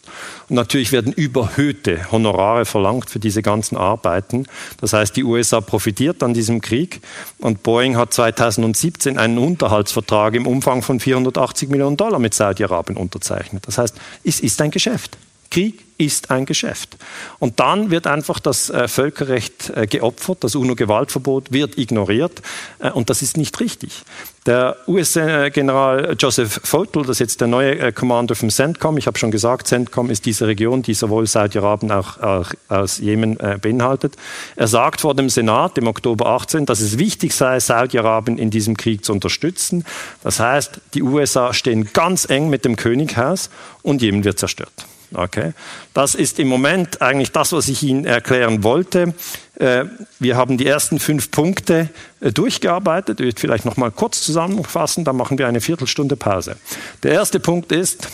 Und 0.50 0.56
natürlich 0.56 0.92
werden 0.92 1.14
überhöhte 1.14 2.12
Honorare 2.12 2.66
verlangt 2.66 3.08
für 3.08 3.18
diese 3.18 3.40
ganzen 3.40 3.78
Arbeiten. 3.78 4.44
Das 4.78 4.92
heißt, 4.92 5.16
die 5.16 5.24
USA 5.24 5.62
profitiert 5.62 6.22
an 6.22 6.34
diesem 6.34 6.60
Krieg 6.60 7.00
und 7.38 7.62
Boeing 7.62 7.96
hat 7.96 8.12
2017 8.12 9.16
einen 9.16 9.38
Unterhaltsvertrag 9.38 10.34
im 10.34 10.46
Umfang 10.46 10.82
von 10.82 11.00
480 11.00 11.70
Millionen 11.70 11.96
Dollar 11.96 12.18
mit 12.18 12.34
Saudi-Arabien 12.34 12.98
unterzeichnet 12.98 13.53
bezeichnet. 13.60 13.66
Das 13.66 13.78
heißt, 13.78 13.94
es 14.24 14.40
ist 14.40 14.60
ein 14.60 14.70
Geschäft. 14.70 15.16
Krieg 15.54 15.84
ist 15.98 16.32
ein 16.32 16.46
Geschäft. 16.46 16.96
Und 17.38 17.60
dann 17.60 17.92
wird 17.92 18.08
einfach 18.08 18.40
das 18.40 18.70
äh, 18.70 18.88
Völkerrecht 18.88 19.70
äh, 19.70 19.86
geopfert, 19.86 20.38
das 20.42 20.56
UNO-Gewaltverbot 20.56 21.52
wird 21.52 21.78
ignoriert 21.78 22.42
äh, 22.80 22.90
und 22.90 23.08
das 23.08 23.22
ist 23.22 23.36
nicht 23.36 23.60
richtig. 23.60 24.02
Der 24.46 24.76
US-General 24.88 26.16
Joseph 26.18 26.60
Votel, 26.64 27.02
das 27.02 27.12
ist 27.12 27.20
jetzt 27.20 27.40
der 27.40 27.46
neue 27.46 27.92
Commander 27.92 28.34
vom 28.34 28.50
CENTCOM, 28.50 28.98
ich 28.98 29.06
habe 29.06 29.16
schon 29.16 29.30
gesagt, 29.30 29.68
CENTCOM 29.68 30.10
ist 30.10 30.26
diese 30.26 30.48
Region, 30.48 30.82
die 30.82 30.94
sowohl 30.94 31.28
Saudi-Arabien 31.28 31.92
auch, 31.92 32.18
auch 32.18 32.50
aus 32.68 32.98
Jemen 32.98 33.38
beinhaltet. 33.62 34.16
Er 34.56 34.66
sagt 34.66 35.00
vor 35.00 35.14
dem 35.14 35.30
Senat 35.30 35.78
im 35.78 35.86
Oktober 35.86 36.26
18, 36.26 36.66
dass 36.66 36.80
es 36.80 36.98
wichtig 36.98 37.34
sei, 37.34 37.58
Saudi-Arabien 37.58 38.36
in 38.36 38.50
diesem 38.50 38.76
Krieg 38.76 39.02
zu 39.02 39.12
unterstützen. 39.12 39.86
Das 40.22 40.40
heißt, 40.40 40.78
die 40.92 41.02
USA 41.02 41.54
stehen 41.54 41.88
ganz 41.94 42.28
eng 42.28 42.50
mit 42.50 42.66
dem 42.66 42.76
Könighaus 42.76 43.48
und 43.82 44.02
Jemen 44.02 44.24
wird 44.24 44.38
zerstört. 44.38 44.84
Okay. 45.14 45.52
Das 45.92 46.14
ist 46.14 46.38
im 46.38 46.48
Moment 46.48 47.00
eigentlich 47.00 47.32
das, 47.32 47.52
was 47.52 47.68
ich 47.68 47.82
Ihnen 47.82 48.04
erklären 48.04 48.62
wollte. 48.62 49.14
Äh, 49.56 49.84
wir 50.18 50.36
haben 50.36 50.58
die 50.58 50.66
ersten 50.66 50.98
fünf 50.98 51.30
Punkte 51.30 51.88
äh, 52.20 52.32
durchgearbeitet. 52.32 53.20
Ich 53.20 53.26
will 53.26 53.32
vielleicht 53.36 53.64
noch 53.64 53.76
mal 53.76 53.90
kurz 53.90 54.22
zusammenfassen, 54.22 55.04
dann 55.04 55.16
machen 55.16 55.38
wir 55.38 55.46
eine 55.46 55.60
Viertelstunde 55.60 56.16
Pause. 56.16 56.56
Der 57.02 57.12
erste 57.12 57.40
Punkt 57.40 57.70
ist, 57.72 58.08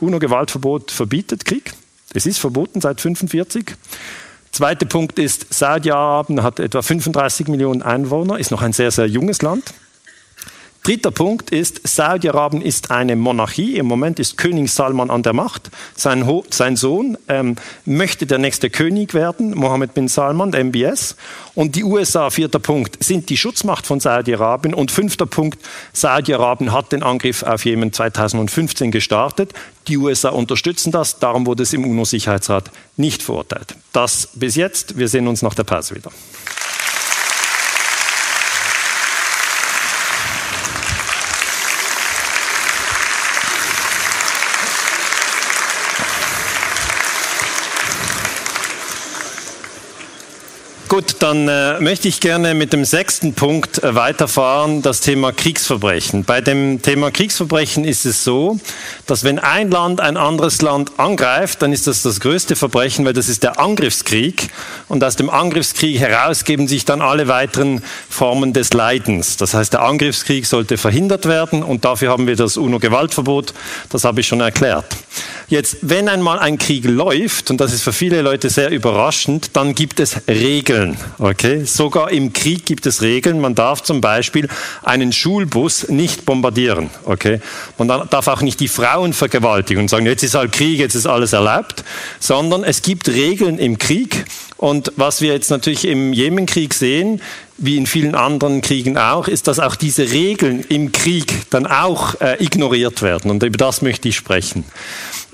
UNO-Gewaltverbot 0.00 0.90
verbietet 0.90 1.44
Krieg. 1.44 1.72
Es 2.14 2.24
ist 2.24 2.38
verboten 2.38 2.80
seit 2.80 2.98
1945. 2.98 3.76
Zweiter 4.52 4.86
Punkt 4.86 5.18
ist, 5.18 5.52
Saudi-Arabien 5.52 6.42
hat 6.42 6.58
etwa 6.58 6.80
35 6.80 7.48
Millionen 7.48 7.82
Einwohner, 7.82 8.38
ist 8.38 8.50
noch 8.50 8.62
ein 8.62 8.72
sehr, 8.72 8.90
sehr 8.90 9.06
junges 9.06 9.42
Land. 9.42 9.74
Dritter 10.88 11.10
Punkt 11.10 11.50
ist, 11.50 11.86
Saudi-Arabien 11.86 12.62
ist 12.62 12.90
eine 12.90 13.14
Monarchie. 13.14 13.76
Im 13.76 13.84
Moment 13.84 14.18
ist 14.18 14.38
König 14.38 14.70
Salman 14.70 15.10
an 15.10 15.22
der 15.22 15.34
Macht. 15.34 15.70
Sein, 15.94 16.26
Ho 16.26 16.46
sein 16.48 16.76
Sohn 16.76 17.18
ähm, 17.28 17.56
möchte 17.84 18.24
der 18.24 18.38
nächste 18.38 18.70
König 18.70 19.12
werden, 19.12 19.54
Mohammed 19.54 19.92
bin 19.92 20.08
Salman, 20.08 20.50
der 20.50 20.64
MBS. 20.64 21.16
Und 21.54 21.76
die 21.76 21.84
USA, 21.84 22.30
vierter 22.30 22.58
Punkt, 22.58 23.04
sind 23.04 23.28
die 23.28 23.36
Schutzmacht 23.36 23.86
von 23.86 24.00
Saudi-Arabien. 24.00 24.72
Und 24.72 24.90
fünfter 24.90 25.26
Punkt, 25.26 25.60
Saudi-Arabien 25.92 26.72
hat 26.72 26.90
den 26.90 27.02
Angriff 27.02 27.42
auf 27.42 27.66
Jemen 27.66 27.92
2015 27.92 28.90
gestartet. 28.90 29.52
Die 29.88 29.98
USA 29.98 30.30
unterstützen 30.30 30.90
das, 30.90 31.18
darum 31.18 31.44
wurde 31.44 31.64
es 31.64 31.74
im 31.74 31.84
UNO-Sicherheitsrat 31.84 32.70
nicht 32.96 33.22
verurteilt. 33.22 33.74
Das 33.92 34.30
bis 34.32 34.56
jetzt. 34.56 34.96
Wir 34.96 35.08
sehen 35.08 35.28
uns 35.28 35.42
nach 35.42 35.52
der 35.52 35.64
Pause 35.64 35.96
wieder. 35.96 36.10
Gut, 50.98 51.14
dann 51.20 51.46
äh, 51.46 51.78
möchte 51.78 52.08
ich 52.08 52.18
gerne 52.18 52.54
mit 52.54 52.72
dem 52.72 52.84
sechsten 52.84 53.32
Punkt 53.32 53.80
äh, 53.84 53.94
weiterfahren, 53.94 54.82
das 54.82 55.00
Thema 55.00 55.30
Kriegsverbrechen. 55.30 56.24
Bei 56.24 56.40
dem 56.40 56.82
Thema 56.82 57.12
Kriegsverbrechen 57.12 57.84
ist 57.84 58.04
es 58.04 58.24
so, 58.24 58.58
dass 59.06 59.22
wenn 59.22 59.38
ein 59.38 59.70
Land 59.70 60.00
ein 60.00 60.16
anderes 60.16 60.60
Land 60.60 60.98
angreift, 60.98 61.62
dann 61.62 61.72
ist 61.72 61.86
das 61.86 62.02
das 62.02 62.18
größte 62.18 62.56
Verbrechen, 62.56 63.04
weil 63.04 63.12
das 63.12 63.28
ist 63.28 63.44
der 63.44 63.60
Angriffskrieg. 63.60 64.48
Und 64.88 65.04
aus 65.04 65.14
dem 65.14 65.30
Angriffskrieg 65.30 66.00
heraus 66.00 66.42
geben 66.42 66.66
sich 66.66 66.84
dann 66.84 67.00
alle 67.00 67.28
weiteren 67.28 67.80
Formen 68.10 68.52
des 68.52 68.72
Leidens. 68.72 69.36
Das 69.36 69.54
heißt, 69.54 69.74
der 69.74 69.82
Angriffskrieg 69.82 70.46
sollte 70.46 70.78
verhindert 70.78 71.26
werden 71.26 71.62
und 71.62 71.84
dafür 71.84 72.10
haben 72.10 72.26
wir 72.26 72.34
das 72.34 72.56
UNO-Gewaltverbot. 72.56 73.54
Das 73.90 74.02
habe 74.02 74.18
ich 74.18 74.26
schon 74.26 74.40
erklärt. 74.40 74.96
Jetzt, 75.46 75.78
wenn 75.82 76.08
einmal 76.08 76.38
ein 76.40 76.58
Krieg 76.58 76.84
läuft, 76.84 77.50
und 77.50 77.60
das 77.60 77.72
ist 77.72 77.82
für 77.82 77.92
viele 77.92 78.20
Leute 78.20 78.50
sehr 78.50 78.70
überraschend, 78.70 79.50
dann 79.54 79.74
gibt 79.74 80.00
es 80.00 80.16
Regeln. 80.28 80.87
Okay? 81.18 81.64
Sogar 81.64 82.10
im 82.10 82.32
Krieg 82.32 82.66
gibt 82.66 82.86
es 82.86 83.02
Regeln. 83.02 83.40
Man 83.40 83.54
darf 83.54 83.82
zum 83.82 84.00
Beispiel 84.00 84.48
einen 84.82 85.12
Schulbus 85.12 85.88
nicht 85.88 86.24
bombardieren. 86.24 86.90
Okay? 87.04 87.40
Man 87.76 87.88
darf 87.88 88.28
auch 88.28 88.42
nicht 88.42 88.60
die 88.60 88.68
Frauen 88.68 89.12
vergewaltigen 89.12 89.82
und 89.82 89.88
sagen, 89.88 90.06
jetzt 90.06 90.22
ist 90.22 90.34
halt 90.34 90.52
Krieg, 90.52 90.78
jetzt 90.78 90.94
ist 90.94 91.06
alles 91.06 91.32
erlaubt, 91.32 91.84
sondern 92.20 92.64
es 92.64 92.82
gibt 92.82 93.08
Regeln 93.08 93.58
im 93.58 93.78
Krieg. 93.78 94.24
Und 94.56 94.92
was 94.96 95.20
wir 95.20 95.32
jetzt 95.32 95.50
natürlich 95.50 95.86
im 95.86 96.12
Jemenkrieg 96.12 96.74
sehen, 96.74 97.20
wie 97.58 97.76
in 97.76 97.86
vielen 97.86 98.14
anderen 98.14 98.60
Kriegen 98.60 98.96
auch, 98.96 99.28
ist, 99.28 99.48
dass 99.48 99.58
auch 99.58 99.76
diese 99.76 100.10
Regeln 100.10 100.64
im 100.68 100.92
Krieg 100.92 101.50
dann 101.50 101.66
auch 101.66 102.20
äh, 102.20 102.42
ignoriert 102.42 103.02
werden. 103.02 103.30
Und 103.30 103.42
über 103.42 103.58
das 103.58 103.82
möchte 103.82 104.08
ich 104.08 104.16
sprechen. 104.16 104.64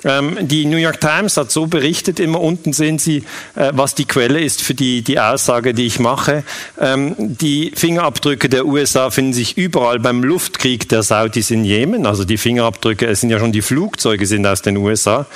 Ähm, 0.05 0.37
die 0.43 0.67
New 0.67 0.77
York 0.77 1.01
Times 1.01 1.37
hat 1.37 1.51
so 1.51 1.67
berichtet, 1.67 2.21
immer 2.21 2.41
unten 2.41 2.73
sehen 2.73 2.99
Sie, 2.99 3.25
äh, 3.55 3.73
was 3.73 3.95
die 3.95 4.05
Quelle 4.05 4.41
ist 4.41 4.63
für 4.63 4.75
die, 4.75 5.03
die 5.03 5.19
Aussage, 5.19 5.73
die 5.75 5.87
ich 5.87 5.99
mache. 5.99 6.45
Ähm, 6.79 7.15
die 7.19 7.73
Fingerabdrücke 7.75 8.49
der 8.49 8.67
USA 8.67 9.11
finden 9.11 9.33
sich 9.33 9.57
überall 9.57 9.99
beim 9.99 10.23
Luftkrieg 10.23 10.89
der 10.89 11.03
Saudis 11.03 11.51
in 11.51 11.65
Jemen. 11.65 12.07
Also 12.07 12.25
die 12.25 12.37
Fingerabdrücke, 12.37 13.07
es 13.07 13.21
sind 13.21 13.31
ja 13.31 13.39
schon 13.39 13.53
die 13.53 13.63
Flugzeuge 13.63 14.27
sind 14.27 14.47
aus 14.47 14.63
den 14.63 14.77
USA. 14.77 15.27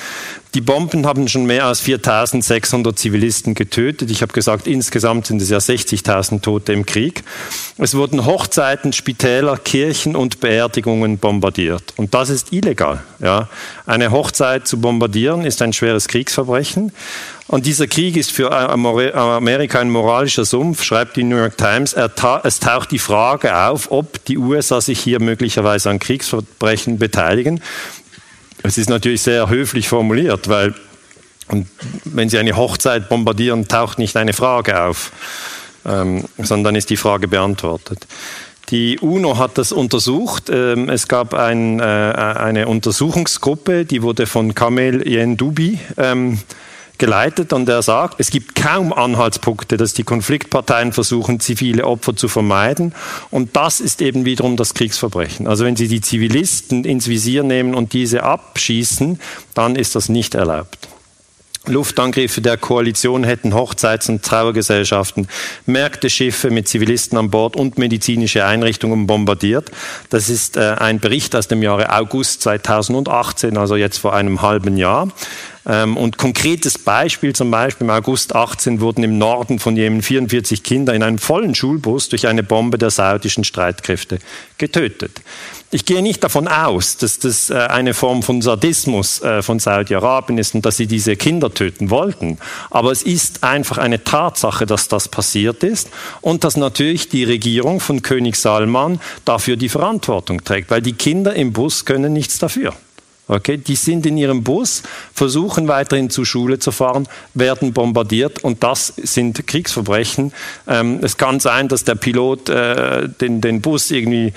Die 0.54 0.60
Bomben 0.62 1.06
haben 1.06 1.28
schon 1.28 1.44
mehr 1.44 1.66
als 1.66 1.82
4.600 1.82 2.96
Zivilisten 2.96 3.54
getötet. 3.54 4.10
Ich 4.10 4.22
habe 4.22 4.32
gesagt, 4.32 4.66
insgesamt 4.66 5.26
sind 5.26 5.42
es 5.42 5.50
ja 5.50 5.58
60.000 5.58 6.40
Tote 6.40 6.72
im 6.72 6.86
Krieg. 6.86 7.22
Es 7.76 7.94
wurden 7.94 8.24
Hochzeiten, 8.24 8.92
Spitäler, 8.92 9.58
Kirchen 9.58 10.16
und 10.16 10.40
Beerdigungen 10.40 11.18
bombardiert. 11.18 11.94
Und 11.96 12.14
das 12.14 12.30
ist 12.30 12.52
illegal. 12.52 13.02
Ja. 13.18 13.48
Eine 13.86 14.10
Hochzeit 14.10 14.66
zu 14.66 14.80
bombardieren 14.80 15.44
ist 15.44 15.60
ein 15.60 15.72
schweres 15.72 16.08
Kriegsverbrechen. 16.08 16.92
Und 17.46 17.64
dieser 17.64 17.86
Krieg 17.86 18.16
ist 18.18 18.30
für 18.30 18.52
Amerika 18.52 19.80
ein 19.80 19.88
moralischer 19.88 20.44
Sumpf, 20.44 20.82
schreibt 20.82 21.16
die 21.16 21.24
New 21.24 21.36
York 21.36 21.56
Times. 21.56 21.94
Es 22.42 22.60
taucht 22.60 22.90
die 22.90 22.98
Frage 22.98 23.56
auf, 23.56 23.90
ob 23.90 24.22
die 24.26 24.36
USA 24.36 24.82
sich 24.82 25.00
hier 25.00 25.18
möglicherweise 25.18 25.88
an 25.88 25.98
Kriegsverbrechen 25.98 26.98
beteiligen. 26.98 27.62
Es 28.62 28.78
ist 28.78 28.90
natürlich 28.90 29.22
sehr 29.22 29.48
höflich 29.48 29.88
formuliert, 29.88 30.48
weil 30.48 30.74
wenn 32.04 32.28
Sie 32.28 32.38
eine 32.38 32.56
Hochzeit 32.56 33.08
bombardieren, 33.08 33.68
taucht 33.68 33.98
nicht 33.98 34.16
eine 34.16 34.32
Frage 34.32 34.82
auf, 34.82 35.12
ähm, 35.86 36.24
sondern 36.38 36.76
ist 36.76 36.90
die 36.90 36.96
Frage 36.96 37.28
beantwortet. 37.28 38.06
Die 38.70 38.98
UNO 38.98 39.38
hat 39.38 39.56
das 39.56 39.72
untersucht. 39.72 40.50
Ähm, 40.50 40.90
es 40.90 41.08
gab 41.08 41.32
ein, 41.32 41.80
äh, 41.80 41.82
eine 41.82 42.68
Untersuchungsgruppe, 42.68 43.86
die 43.86 44.02
wurde 44.02 44.26
von 44.26 44.54
Kamel 44.54 45.08
Yendubi 45.08 45.78
ähm, 45.96 46.38
geleitet 46.98 47.52
und 47.52 47.68
er 47.68 47.82
sagt, 47.82 48.16
es 48.18 48.30
gibt 48.30 48.54
kaum 48.54 48.92
Anhaltspunkte, 48.92 49.76
dass 49.76 49.94
die 49.94 50.02
Konfliktparteien 50.02 50.92
versuchen, 50.92 51.40
zivile 51.40 51.84
Opfer 51.84 52.16
zu 52.16 52.28
vermeiden. 52.28 52.92
Und 53.30 53.56
das 53.56 53.80
ist 53.80 54.02
eben 54.02 54.24
wiederum 54.24 54.56
das 54.56 54.74
Kriegsverbrechen. 54.74 55.46
Also 55.46 55.64
wenn 55.64 55.76
sie 55.76 55.88
die 55.88 56.00
Zivilisten 56.00 56.84
ins 56.84 57.08
Visier 57.08 57.42
nehmen 57.42 57.74
und 57.74 57.92
diese 57.92 58.24
abschießen, 58.24 59.20
dann 59.54 59.76
ist 59.76 59.94
das 59.94 60.08
nicht 60.08 60.34
erlaubt. 60.34 60.88
Luftangriffe 61.68 62.40
der 62.40 62.56
Koalition 62.56 63.24
hätten 63.24 63.52
Hochzeits- 63.52 64.08
und 64.08 64.24
Trauergesellschaften, 64.24 65.28
Märkte, 65.66 66.10
Schiffe 66.10 66.50
mit 66.50 66.68
Zivilisten 66.68 67.18
an 67.18 67.30
Bord 67.30 67.56
und 67.56 67.78
medizinische 67.78 68.44
Einrichtungen 68.44 69.06
bombardiert. 69.06 69.70
Das 70.10 70.28
ist 70.28 70.56
äh, 70.56 70.76
ein 70.78 71.00
Bericht 71.00 71.36
aus 71.36 71.48
dem 71.48 71.62
Jahre 71.62 71.94
August 71.94 72.42
2018, 72.42 73.56
also 73.56 73.76
jetzt 73.76 73.98
vor 73.98 74.14
einem 74.14 74.42
halben 74.42 74.76
Jahr. 74.76 75.08
Ähm, 75.68 75.96
und 75.98 76.16
konkretes 76.16 76.78
Beispiel, 76.78 77.34
zum 77.34 77.50
Beispiel 77.50 77.86
im 77.86 77.90
August 77.90 78.34
18 78.34 78.80
wurden 78.80 79.04
im 79.04 79.18
Norden 79.18 79.58
von 79.58 79.76
Jemen 79.76 80.00
44 80.00 80.62
Kinder 80.62 80.94
in 80.94 81.02
einem 81.02 81.18
vollen 81.18 81.54
Schulbus 81.54 82.08
durch 82.08 82.26
eine 82.26 82.42
Bombe 82.42 82.78
der 82.78 82.90
saudischen 82.90 83.44
Streitkräfte 83.44 84.18
getötet. 84.56 85.20
Ich 85.70 85.84
gehe 85.84 86.00
nicht 86.00 86.24
davon 86.24 86.48
aus, 86.48 86.96
dass 86.96 87.18
das 87.18 87.50
äh, 87.50 87.54
eine 87.54 87.92
Form 87.92 88.22
von 88.22 88.40
Sadismus 88.40 89.20
äh, 89.20 89.42
von 89.42 89.58
Saudi-Arabien 89.58 90.38
ist 90.38 90.54
und 90.54 90.64
dass 90.64 90.78
sie 90.78 90.86
diese 90.86 91.14
Kinder 91.16 91.52
töten 91.52 91.90
wollten. 91.90 92.38
Aber 92.70 92.90
es 92.90 93.02
ist 93.02 93.44
einfach 93.44 93.76
eine 93.76 94.02
Tatsache, 94.02 94.64
dass 94.64 94.88
das 94.88 95.08
passiert 95.08 95.62
ist 95.62 95.90
und 96.22 96.44
dass 96.44 96.56
natürlich 96.56 97.10
die 97.10 97.24
Regierung 97.24 97.80
von 97.80 98.00
König 98.00 98.36
Salman 98.36 99.00
dafür 99.26 99.56
die 99.56 99.68
Verantwortung 99.68 100.42
trägt, 100.42 100.70
weil 100.70 100.80
die 100.80 100.94
Kinder 100.94 101.34
im 101.34 101.52
Bus 101.52 101.84
können 101.84 102.14
nichts 102.14 102.38
dafür. 102.38 102.72
Okay, 103.30 103.58
die 103.58 103.76
sind 103.76 104.06
in 104.06 104.16
ihrem 104.16 104.42
Bus, 104.42 104.82
versuchen 105.12 105.68
weiterhin 105.68 106.08
zur 106.08 106.24
Schule 106.24 106.58
zu 106.58 106.72
fahren, 106.72 107.06
werden 107.34 107.74
bombardiert 107.74 108.42
und 108.42 108.62
das 108.62 108.94
sind 108.96 109.46
Kriegsverbrechen. 109.46 110.32
Ähm, 110.66 111.00
es 111.02 111.18
kann 111.18 111.38
sein, 111.38 111.68
dass 111.68 111.84
der 111.84 111.94
Pilot 111.94 112.48
äh, 112.48 113.06
den, 113.20 113.42
den 113.42 113.60
Bus 113.60 113.90
irgendwie 113.90 114.32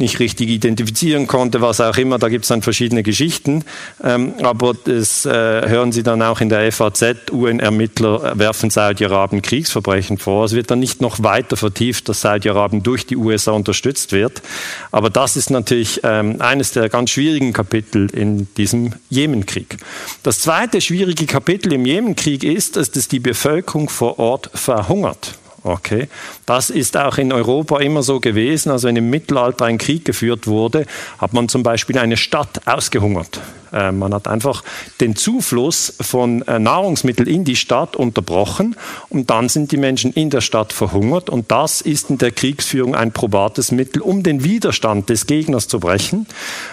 nicht 0.00 0.18
richtig 0.18 0.48
identifizieren 0.48 1.26
konnte, 1.26 1.60
was 1.60 1.80
auch 1.80 1.96
immer. 1.96 2.18
Da 2.18 2.28
gibt 2.28 2.44
es 2.44 2.48
dann 2.48 2.62
verschiedene 2.62 3.02
Geschichten. 3.02 3.64
Ähm, 4.02 4.34
aber 4.42 4.74
das 4.84 5.24
äh, 5.26 5.30
hören 5.30 5.92
Sie 5.92 6.02
dann 6.02 6.22
auch 6.22 6.40
in 6.40 6.48
der 6.48 6.70
FAZ. 6.72 7.30
UN-Ermittler 7.30 8.38
werfen 8.38 8.70
Saudi-Arabien 8.70 9.42
Kriegsverbrechen 9.42 10.18
vor. 10.18 10.44
Es 10.44 10.54
wird 10.54 10.70
dann 10.70 10.80
nicht 10.80 11.00
noch 11.00 11.22
weiter 11.22 11.56
vertieft, 11.56 12.08
dass 12.08 12.22
Saudi-Arabien 12.22 12.82
durch 12.82 13.06
die 13.06 13.16
USA 13.16 13.52
unterstützt 13.52 14.12
wird. 14.12 14.42
Aber 14.90 15.10
das 15.10 15.36
ist 15.36 15.50
natürlich 15.50 16.00
ähm, 16.02 16.40
eines 16.40 16.72
der 16.72 16.88
ganz 16.88 17.10
schwierigen 17.10 17.52
Kapitel 17.52 18.10
in 18.10 18.48
diesem 18.54 18.94
Jemenkrieg. 19.08 19.76
Das 20.22 20.40
zweite 20.40 20.80
schwierige 20.80 21.26
Kapitel 21.26 21.72
im 21.72 21.86
Jemenkrieg 21.86 22.44
ist, 22.44 22.76
dass 22.76 22.90
das 22.90 23.08
die 23.08 23.20
Bevölkerung 23.20 23.88
vor 23.88 24.18
Ort 24.18 24.50
verhungert. 24.54 25.34
Okay. 25.62 26.08
Das 26.46 26.70
ist 26.70 26.96
auch 26.96 27.18
in 27.18 27.32
Europa 27.32 27.78
immer 27.80 28.02
so 28.02 28.20
gewesen. 28.20 28.70
Also 28.70 28.88
wenn 28.88 28.96
im 28.96 29.10
Mittelalter 29.10 29.66
ein 29.66 29.78
Krieg 29.78 30.04
geführt 30.04 30.46
wurde, 30.46 30.86
hat 31.18 31.32
man 31.32 31.48
zum 31.48 31.62
Beispiel 31.62 31.98
eine 31.98 32.16
Stadt 32.16 32.66
ausgehungert. 32.66 33.40
Äh, 33.72 33.92
man 33.92 34.14
hat 34.14 34.28
einfach 34.28 34.62
den 35.00 35.16
Zufluss 35.16 35.94
von 36.00 36.42
äh, 36.42 36.58
Nahrungsmitteln 36.58 37.28
in 37.28 37.44
die 37.44 37.56
Stadt 37.56 37.96
unterbrochen 37.96 38.76
und 39.08 39.30
dann 39.30 39.48
sind 39.48 39.72
die 39.72 39.76
Menschen 39.76 40.12
in 40.12 40.30
der 40.30 40.40
Stadt 40.40 40.72
verhungert 40.72 41.30
und 41.30 41.50
das 41.50 41.80
ist 41.80 42.10
in 42.10 42.18
der 42.18 42.32
Kriegsführung 42.32 42.94
ein 42.94 43.12
probates 43.12 43.70
Mittel, 43.70 44.02
um 44.02 44.22
den 44.22 44.44
Widerstand 44.44 45.08
des 45.08 45.26
Gegners 45.26 45.68
zu 45.68 45.80
brechen. 45.80 46.26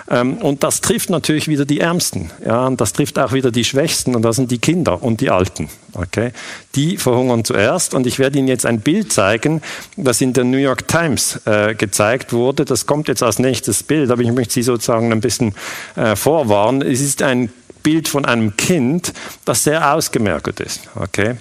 Ähm, 0.10 0.38
und 0.38 0.64
das 0.64 0.82
trifft 0.82 1.10
natürlich 1.10 1.48
wieder 1.48 1.66
die 1.66 1.80
Ärmsten. 1.80 2.32
Ja, 2.46 2.68
und 2.68 2.82
das 2.82 2.94
trifft 2.94 3.20
auch 3.20 3.34
wieder 3.34 3.52
die 3.52 3.64
Schwächsten 3.64 4.16
und 4.16 4.22
das 4.24 4.38
sind 4.38 4.52
die 4.52 4.60
Kinder 4.60 5.04
und 5.04 5.22
die 5.22 5.30
Alten. 5.30 5.70
Okay? 5.98 6.32
Die 6.76 6.98
verhungern 6.98 7.44
zuerst 7.44 7.94
und 7.94 8.08
ich 8.08 8.20
werde 8.20 8.40
Ihnen 8.40 8.48
jetzt 8.48 8.66
ein 8.66 8.82
Bild 8.82 9.12
zeigen, 9.12 9.62
das 9.96 10.22
in 10.22 10.34
der 10.34 10.44
New 10.44 10.58
York 10.58 10.88
Times 10.88 11.42
äh, 11.46 11.76
gezeigt 11.76 12.34
wurde. 12.34 12.66
Das 12.66 12.86
kommt 12.86 13.08
jetzt 13.08 13.24
als 13.24 13.40
nächstes 13.40 13.84
Bild, 13.84 14.12
aber 14.12 14.22
ich 14.22 14.32
möchte 14.32 14.54
Sie 14.54 14.64
sozusagen 14.64 15.12
ein 15.12 15.22
bisschen 15.22 15.56
äh, 15.96 16.16
vorwarnen 16.16 16.82
es 16.82 17.02
ist 17.02 17.22
ein 17.22 17.50
Bild 17.84 18.08
von 18.08 18.26
einem 18.26 18.58
Kind, 18.58 19.14
das 19.46 19.64
sehr 19.64 19.94
ausgemerkt 19.94 20.60
ist. 20.60 20.82
Okay? 20.96 21.36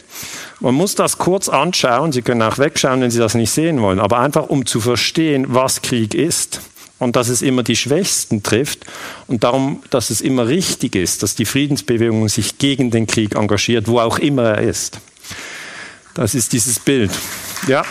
Man 0.60 0.74
muss 0.74 0.94
das 0.94 1.18
kurz 1.18 1.48
anschauen. 1.48 2.12
Sie 2.12 2.22
können 2.22 2.42
auch 2.42 2.58
wegschauen, 2.58 3.00
wenn 3.00 3.10
Sie 3.10 3.18
das 3.18 3.34
nicht 3.34 3.50
sehen 3.50 3.80
wollen. 3.82 3.98
Aber 3.98 4.20
einfach, 4.20 4.48
um 4.48 4.64
zu 4.64 4.80
verstehen, 4.80 5.46
was 5.48 5.82
Krieg 5.82 6.14
ist 6.14 6.60
und 6.98 7.16
dass 7.16 7.28
es 7.28 7.42
immer 7.42 7.62
die 7.62 7.76
Schwächsten 7.76 8.42
trifft 8.42 8.86
und 9.26 9.44
darum, 9.44 9.82
dass 9.90 10.10
es 10.10 10.20
immer 10.20 10.46
richtig 10.48 10.96
ist, 10.96 11.22
dass 11.22 11.34
die 11.34 11.44
Friedensbewegung 11.44 12.28
sich 12.28 12.58
gegen 12.58 12.90
den 12.90 13.06
Krieg 13.06 13.34
engagiert, 13.34 13.88
wo 13.88 14.00
auch 14.00 14.18
immer 14.18 14.44
er 14.44 14.62
ist. 14.62 15.00
Das 16.14 16.34
ist 16.34 16.52
dieses 16.52 16.78
Bild. 16.78 17.10
Ja 17.68 17.84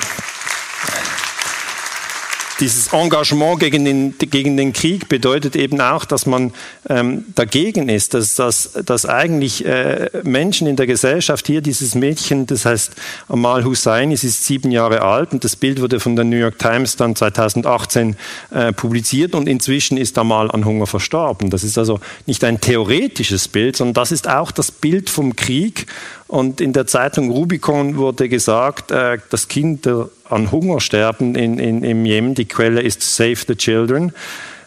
dieses 2.60 2.94
Engagement 2.94 3.60
gegen 3.60 3.86
den, 3.86 4.16
gegen 4.18 4.56
den 4.56 4.74
Krieg 4.74 5.10
bedeutet 5.10 5.56
eben 5.56 5.82
auch, 5.82 6.06
dass 6.06 6.26
man 6.26 6.54
ähm, 6.90 7.26
dagegen 7.36 7.90
ist, 7.90 8.14
dass, 8.14 8.36
dass, 8.36 8.72
dass 8.86 9.06
eigentlich 9.06 9.66
äh, 9.66 10.10
Menschen 10.24 10.68
in 10.68 10.76
der 10.76 10.88
Gesellschaft 10.88 11.48
hier 11.48 11.62
dieses 11.62 11.96
Mädchen, 11.96 12.46
das 12.46 12.66
heißt 12.66 12.94
Amal 13.28 13.66
Hussein, 13.66 14.16
sie 14.16 14.28
ist 14.28 14.46
sieben 14.46 14.72
Jahre 14.72 15.02
alt 15.02 15.34
und 15.34 15.44
das 15.44 15.56
Bild 15.56 15.82
wurde 15.82 16.00
von 16.00 16.16
der 16.16 16.26
New 16.26 16.38
York 16.38 16.58
Times 16.58 16.96
dann 16.96 17.16
2018 17.16 18.16
äh, 18.52 18.72
publiziert 18.72 19.36
und 19.36 19.48
inzwischen 19.48 19.98
ist 19.98 20.18
Amal 20.18 20.50
an 20.52 20.66
Hunger 20.66 20.88
verstorben. 20.88 21.50
Das 21.50 21.64
ist 21.64 21.78
also 21.78 22.00
nicht 22.26 22.44
ein 22.44 22.62
theoretisches 22.62 23.48
Bild, 23.48 23.76
sondern 23.76 23.96
das 23.96 24.12
ist 24.12 24.30
auch 24.30 24.52
das 24.52 24.72
Bild 24.72 25.10
vom 25.10 25.36
Krieg 25.36 25.88
und 26.28 26.60
in 26.60 26.74
der 26.74 26.88
Zeitung 26.88 27.30
Rubicon 27.30 27.98
wurde 27.98 28.30
gesagt, 28.30 28.92
äh, 28.92 29.20
dass 29.30 29.48
Kinder 29.48 30.10
an 30.28 30.52
Hunger 30.52 30.80
sterben 30.80 31.36
in, 31.36 31.60
in, 31.60 31.84
im 31.84 32.06
Jemen. 32.06 32.34
Die 32.34 32.46
Quelle 32.46 32.82
ist 32.82 33.02
Save 33.02 33.38
the 33.48 33.56
Children. 33.56 34.12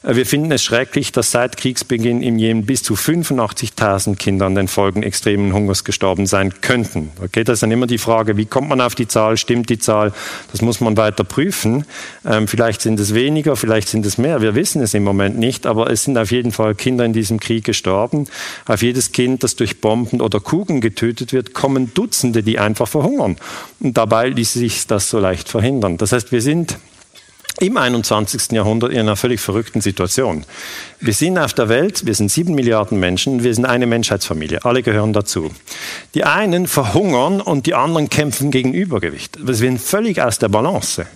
Äh, 0.09 0.17
wir 0.17 0.27
finden 0.27 0.51
es 0.51 0.63
schrecklich, 0.63 1.13
dass 1.13 1.31
seit 1.31 1.57
Kriegsbeginn 1.57 2.23
im 2.23 2.39
Jemen 2.39 2.67
bis 2.67 2.83
zu 2.83 2.95
85.000 2.95 4.17
Kinder 4.17 4.47
an 4.47 4.55
den 4.55 4.69
Folgen 4.69 5.03
extremen 5.03 5.53
Hungers 5.53 5.85
gestorben 5.85 6.27
sein 6.27 6.61
könnten. 6.61 7.11
Okay, 7.23 7.45
das 7.45 7.55
ist 7.55 7.63
dann 7.63 7.71
immer 7.71 7.87
die 7.87 7.99
Frage, 7.99 8.37
wie 8.37 8.47
kommt 8.47 8.69
man 8.69 8.81
auf 8.81 8.95
die 8.95 9.07
Zahl? 9.07 9.37
Stimmt 9.37 9.69
die 9.71 9.79
Zahl? 9.79 10.13
Das 10.51 10.63
muss 10.63 10.81
man 10.81 10.97
weiter 10.97 11.25
prüfen. 11.25 11.85
Ähm, 12.25 12.49
vielleicht 12.49 12.81
sind 12.81 12.99
es 12.99 13.15
weniger, 13.15 13.57
vielleicht 13.57 13.89
sind 13.89 14.07
es 14.07 14.19
mehr. 14.19 14.41
Wir 14.41 14.55
wissen 14.55 14.83
es 14.83 14.95
im 14.95 15.05
Moment 15.05 15.39
nicht, 15.39 15.67
aber 15.67 15.91
es 15.91 16.05
sind 16.05 16.17
auf 16.17 16.31
jeden 16.31 16.53
Fall 16.53 16.75
Kinder 16.75 17.05
in 17.05 17.13
diesem 17.13 17.39
Krieg 17.39 17.65
gestorben. 17.65 18.27
Auf 18.67 18.83
jedes 18.83 19.13
Kind, 19.13 19.43
das 19.43 19.57
durch 19.57 19.81
Bomben 19.81 20.21
oder 20.21 20.41
Kugeln 20.41 20.81
getötet 20.81 21.33
wird, 21.33 21.53
kommen 21.53 21.93
Dutzende, 21.95 22.43
die 22.43 22.59
einfach 22.59 22.89
verhungern. 22.89 23.37
Und 23.81 23.97
dabei 23.97 24.29
ließ 24.29 24.55
sich 24.55 24.87
das 24.87 25.11
so 25.11 25.19
leicht 25.19 25.49
verhindern. 25.49 25.99
Das 25.99 26.13
heißt, 26.13 26.33
wir 26.33 26.41
sind 26.41 26.79
im 27.61 27.77
21. 27.77 28.53
Jahrhundert 28.53 28.93
in 28.93 29.01
einer 29.01 29.17
völlig 29.17 29.41
verrückten 29.41 29.81
Situation. 29.81 30.45
Wir 31.01 31.13
sind 31.13 31.39
auf 31.39 31.53
der 31.55 31.69
Welt, 31.69 32.07
wir 32.07 32.15
sind 32.15 32.31
sieben 32.31 32.55
Milliarden 32.55 33.01
Menschen, 33.01 33.43
wir 33.43 33.55
sind 33.55 33.65
eine 33.65 33.87
Menschheitsfamilie, 33.87 34.65
alle 34.65 34.83
gehören 34.83 35.13
dazu. 35.13 35.51
Die 36.15 36.25
einen 36.25 36.67
verhungern 36.67 37.41
und 37.41 37.67
die 37.67 37.75
anderen 37.75 38.09
kämpfen 38.09 38.51
gegen 38.51 38.73
Übergewicht. 38.73 39.39
Wir 39.47 39.55
sind 39.55 39.81
völlig 39.81 40.23
aus 40.23 40.39
der 40.39 40.49
Balance. 40.49 41.07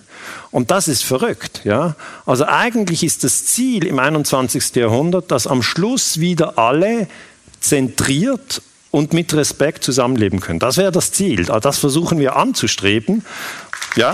Und 0.51 0.71
das 0.71 0.87
ist 0.87 1.03
verrückt, 1.03 1.61
ja. 1.63 1.95
Also 2.25 2.45
eigentlich 2.45 3.03
ist 3.03 3.23
das 3.23 3.45
Ziel 3.45 3.85
im 3.85 3.99
21. 3.99 4.75
Jahrhundert, 4.75 5.31
dass 5.31 5.47
am 5.47 5.63
Schluss 5.63 6.19
wieder 6.19 6.57
alle 6.57 7.07
zentriert 7.59 8.61
und 8.91 9.13
mit 9.13 9.33
Respekt 9.33 9.83
zusammenleben 9.83 10.39
können. 10.39 10.59
Das 10.59 10.77
wäre 10.77 10.91
das 10.91 11.11
Ziel. 11.11 11.45
Das 11.45 11.79
versuchen 11.79 12.19
wir 12.19 12.35
anzustreben, 12.35 13.25
ja. 13.95 14.13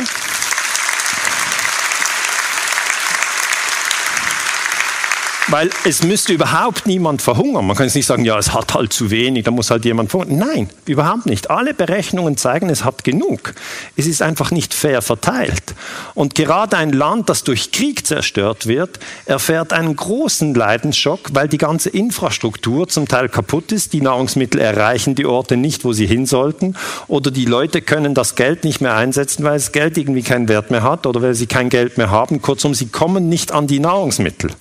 Weil 5.50 5.72
es 5.84 6.04
müsste 6.04 6.32
überhaupt 6.34 6.86
niemand 6.86 7.24
verhungern. 7.24 7.66
Man 7.66 7.76
kann 7.76 7.88
jetzt 7.88 7.96
nicht 7.96 8.06
sagen, 8.06 8.24
ja, 8.24 8.38
es 8.38 8.54
hat 8.54 8.76
halt 8.76 8.94
zu 8.94 9.10
wenig, 9.10 9.46
da 9.46 9.52
muss 9.52 9.72
halt 9.72 9.84
jemand 9.84 10.12
verhungern. 10.12 10.38
Nein, 10.38 10.70
überhaupt 10.86 11.26
nicht. 11.26 11.50
Alle 11.50 11.74
Berechnungen 11.74 12.38
zeigen, 12.38 12.70
es 12.70 12.86
hat 12.86 13.04
genug. 13.04 13.56
Es 13.96 14.06
ist 14.06 14.22
einfach 14.22 14.52
nicht 14.52 14.76
fair 14.76 15.02
verteilt. 15.02 15.74
Und 16.14 16.36
gerade 16.36 16.78
ein 16.78 16.92
Land, 16.92 17.30
das 17.30 17.44
durch 17.44 17.72
Krieg 17.72 18.06
zerstört 18.06 18.68
wird, 18.68 19.00
erfährt 19.26 19.74
einen 19.74 19.96
großen 19.96 20.54
Leidensschock, 20.54 21.30
weil 21.34 21.48
die 21.48 21.58
ganze 21.58 21.90
Infrastruktur 21.90 22.88
zum 22.88 23.08
Teil 23.08 23.28
kaputt 23.28 23.72
ist. 23.72 23.94
Die 23.94 24.02
Nahrungsmittel 24.02 24.62
erreichen 24.62 25.16
die 25.16 25.26
Orte 25.26 25.58
nicht, 25.58 25.84
wo 25.84 25.94
sie 25.94 26.06
hin 26.06 26.28
sollten. 26.28 26.76
Oder 27.08 27.32
die 27.32 27.46
Leute 27.46 27.82
können 27.82 28.14
das 28.14 28.36
Geld 28.36 28.64
nicht 28.66 28.82
mehr 28.82 28.96
einsetzen, 28.96 29.44
weil 29.44 29.54
das 29.54 29.72
Geld 29.72 29.98
irgendwie 29.98 30.22
keinen 30.22 30.48
Wert 30.48 30.70
mehr 30.70 30.84
hat 30.84 31.08
oder 31.08 31.24
weil 31.24 31.34
sie 31.34 31.48
kein 31.48 31.70
Geld 31.70 31.98
mehr 31.98 32.12
haben. 32.12 32.40
Kurzum, 32.42 32.76
sie 32.76 32.88
kommen 32.88 33.30
nicht 33.30 33.52
an 33.52 33.66
die 33.66 33.80
Nahrungsmittel. 33.80 34.52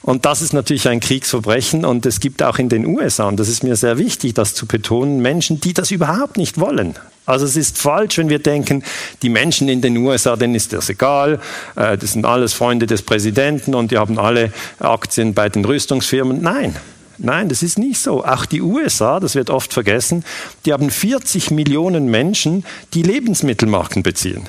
Und 0.00 0.13
das 0.22 0.42
ist 0.42 0.52
natürlich 0.52 0.86
ein 0.88 1.00
Kriegsverbrechen 1.00 1.84
und 1.84 2.04
es 2.04 2.20
gibt 2.20 2.42
auch 2.42 2.58
in 2.58 2.68
den 2.68 2.86
USA, 2.86 3.28
und 3.28 3.40
das 3.40 3.48
ist 3.48 3.64
mir 3.64 3.76
sehr 3.76 3.96
wichtig, 3.96 4.34
das 4.34 4.54
zu 4.54 4.66
betonen, 4.66 5.20
Menschen, 5.20 5.60
die 5.60 5.72
das 5.72 5.90
überhaupt 5.90 6.36
nicht 6.36 6.60
wollen. 6.60 6.94
Also 7.26 7.46
es 7.46 7.56
ist 7.56 7.78
falsch, 7.78 8.18
wenn 8.18 8.28
wir 8.28 8.38
denken, 8.38 8.82
die 9.22 9.30
Menschen 9.30 9.68
in 9.68 9.80
den 9.80 9.96
USA, 9.96 10.36
denen 10.36 10.54
ist 10.54 10.72
das 10.74 10.90
egal, 10.90 11.40
äh, 11.76 11.96
das 11.96 12.12
sind 12.12 12.26
alles 12.26 12.52
Freunde 12.52 12.86
des 12.86 13.02
Präsidenten 13.02 13.74
und 13.74 13.90
die 13.92 13.98
haben 13.98 14.18
alle 14.18 14.52
Aktien 14.78 15.32
bei 15.32 15.48
den 15.48 15.64
Rüstungsfirmen. 15.64 16.42
Nein, 16.42 16.76
Nein, 17.16 17.48
das 17.48 17.62
ist 17.62 17.78
nicht 17.78 18.00
so. 18.00 18.24
Auch 18.24 18.44
die 18.44 18.60
USA, 18.60 19.20
das 19.20 19.36
wird 19.36 19.48
oft 19.48 19.72
vergessen, 19.72 20.24
die 20.64 20.72
haben 20.72 20.90
40 20.90 21.52
Millionen 21.52 22.10
Menschen, 22.10 22.64
die 22.92 23.02
Lebensmittelmarken 23.02 24.02
beziehen. 24.02 24.48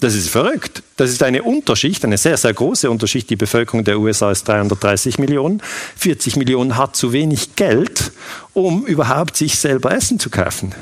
Das 0.00 0.14
ist 0.14 0.28
verrückt. 0.30 0.84
Das 0.96 1.10
ist 1.10 1.24
eine 1.24 1.42
Unterschicht, 1.42 2.04
eine 2.04 2.18
sehr, 2.18 2.36
sehr 2.36 2.54
große 2.54 2.88
Unterschicht. 2.88 3.28
Die 3.30 3.36
Bevölkerung 3.36 3.82
der 3.82 3.98
USA 3.98 4.30
ist 4.30 4.46
330 4.46 5.18
Millionen. 5.18 5.60
40 5.96 6.36
Millionen 6.36 6.76
hat 6.76 6.94
zu 6.94 7.12
wenig 7.12 7.56
Geld, 7.56 8.12
um 8.52 8.86
überhaupt 8.86 9.36
sich 9.36 9.58
selber 9.58 9.92
Essen 9.92 10.20
zu 10.20 10.30
kaufen. 10.30 10.72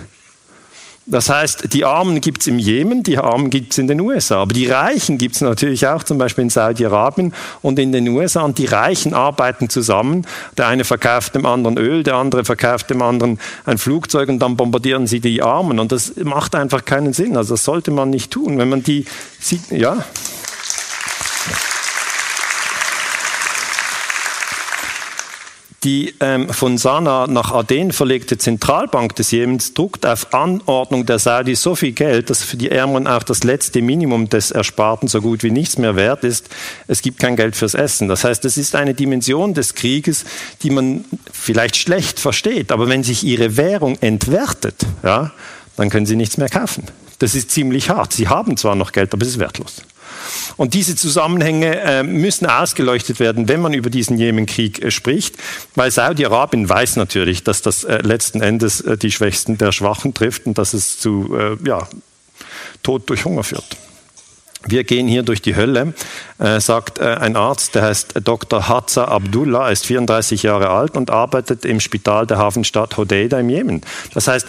Das 1.09 1.29
heißt, 1.29 1.73
die 1.73 1.85
Armen 1.85 2.21
gibt 2.21 2.41
es 2.41 2.49
im 2.49 2.59
Jemen, 2.59 3.05
die 3.05 3.17
Armen 3.19 3.49
gibt 3.49 3.73
es 3.73 3.79
in 3.79 3.87
den 3.87 4.01
USA. 4.01 4.43
Aber 4.43 4.53
die 4.53 4.67
Reichen 4.67 5.19
gibt 5.19 5.37
es 5.37 5.41
natürlich 5.41 5.87
auch 5.87 6.03
zum 6.03 6.19
Beispiel 6.19 6.43
in 6.43 6.51
Saudi-Arabien 6.51 7.33
und 7.63 7.79
in 7.79 7.93
den 7.93 8.09
USA. 8.09 8.43
Und 8.43 8.59
die 8.59 8.67
Reichen 8.67 9.15
arbeiten 9.15 9.69
zusammen. 9.69 10.27
Der 10.59 10.67
eine 10.67 10.83
verkauft 10.83 11.37
dem 11.37 11.47
anderen 11.47 11.79
Öl, 11.79 12.03
der 12.03 12.17
andere 12.17 12.45
verkauft 12.45 12.91
dem 12.91 13.03
anderen 13.03 13.39
ein 13.67 13.79
Flugzeug 13.79 14.29
und 14.29 14.41
dann 14.41 14.57
bombardieren 14.57 15.07
sie 15.07 15.21
die 15.21 15.43
Armen. 15.43 15.79
Und 15.79 15.93
das 15.93 16.13
macht 16.17 16.57
einfach 16.57 16.85
keinen 16.85 17.13
Sinn. 17.13 17.37
Also 17.37 17.55
das 17.55 17.63
sollte 17.63 17.93
man 17.93 18.11
nicht 18.11 18.33
tun. 18.33 18.59
Wenn 18.59 18.69
man 18.69 18.83
die 18.83 19.05
sieht, 19.39 19.71
ja. 19.71 20.05
Die 25.87 26.17
ähm, 26.19 26.49
von 26.49 26.79
Sanaa 26.79 27.29
nach 27.29 27.53
Aden 27.53 27.93
verlegte 27.93 28.37
Zentralbank 28.37 29.15
des 29.15 29.31
Jemens 29.31 29.73
druckt 29.73 30.05
auf 30.05 30.35
Anordnung 30.35 31.07
der 31.07 31.21
Saudis 31.21 31.63
so 31.63 31.77
viel 31.77 31.93
Geld, 31.93 32.29
dass 32.29 32.43
für 32.43 32.57
die 32.57 32.73
Ärmeren 32.73 33.07
auch 33.07 33.23
das 33.23 33.45
letzte 33.45 33.81
Minimum 33.83 34.29
des 34.29 34.51
Ersparten 34.51 35.07
so 35.07 35.21
gut 35.21 35.45
wie 35.45 35.53
nichts 35.53 35.79
mehr 35.79 35.95
wert 35.95 36.25
ist. 36.25 36.49
Es 36.89 37.03
gibt 37.03 37.21
kein 37.21 37.37
Geld 37.37 37.55
fürs 37.55 37.75
Essen. 37.75 38.09
Das 38.09 38.25
heißt, 38.25 38.45
es 38.47 38.57
ist 38.59 38.75
eine 38.75 38.95
Dimension 38.95 39.55
des 39.55 39.77
Krieges, 39.77 40.25
die 40.65 40.71
man 40.71 41.05
vielleicht 41.33 41.77
schlecht 41.77 42.19
versteht. 42.19 42.73
Aber 42.73 42.89
wenn 42.89 43.05
sich 43.05 43.23
ihre 43.23 43.57
Währung 43.57 43.97
entwertet, 44.01 44.85
ja, 45.05 45.31
dann 45.77 45.89
können 45.89 46.07
sie 46.07 46.17
nichts 46.17 46.37
mehr 46.37 46.49
kaufen. 46.49 46.83
Das 47.21 47.37
ist 47.37 47.53
ziemlich 47.53 47.91
hart. 47.91 48.13
Sie 48.13 48.27
haben 48.27 48.57
zwar 48.57 48.75
noch 48.75 48.91
Geld, 48.91 49.13
aber 49.13 49.23
es 49.23 49.29
ist 49.29 49.39
wertlos. 49.39 49.83
Und 50.57 50.75
diese 50.75 50.97
Zusammenhänge 50.97 51.81
äh, 51.81 52.03
müssen 52.03 52.47
ausgeleuchtet 52.47 53.21
werden, 53.21 53.49
wenn 53.49 53.61
man 53.61 53.75
über 53.75 53.91
diesen 53.91 54.19
Jemenkrieg 54.19 54.83
äh, 54.83 54.91
spricht, 54.91 55.37
weil 55.75 55.91
Saudi-Arabien 55.91 56.69
weiß 56.69 56.97
natürlich, 56.97 57.45
dass 57.45 57.63
das 57.63 57.85
äh, 57.85 57.99
letzten 57.99 58.41
Endes 58.41 58.81
äh, 58.81 58.97
die 58.97 59.13
Schwächsten 59.13 59.59
der 59.59 59.73
Schwachen 59.73 60.15
trifft 60.15 60.47
und 60.47 60.59
dass 60.59 60.75
es 60.75 60.99
zu 60.99 61.37
äh, 61.37 61.57
ja, 61.67 61.87
Tod 62.83 63.09
durch 63.09 63.25
Hunger 63.25 63.43
führt. 63.43 63.77
Wir 64.69 64.83
gehen 64.83 65.07
hier 65.07 65.23
durch 65.23 65.43
die 65.43 65.55
Hölle, 65.55 65.95
äh, 66.39 66.59
sagt 66.61 66.99
ein 66.99 67.37
Arzt, 67.37 67.77
der 67.77 67.83
heißt 67.83 68.15
Dr. 68.25 68.69
Hatza 68.69 69.05
Abdullah, 69.05 69.71
ist 69.71 69.87
34 69.87 70.43
Jahre 70.43 70.71
alt 70.71 70.97
und 70.97 71.11
arbeitet 71.11 71.65
im 71.65 71.79
Spital 71.79 72.27
der 72.27 72.39
Hafenstadt 72.39 72.97
Hodeida 72.97 73.39
im 73.39 73.49
Jemen. 73.49 73.83
Das 74.13 74.27
heißt, 74.27 74.49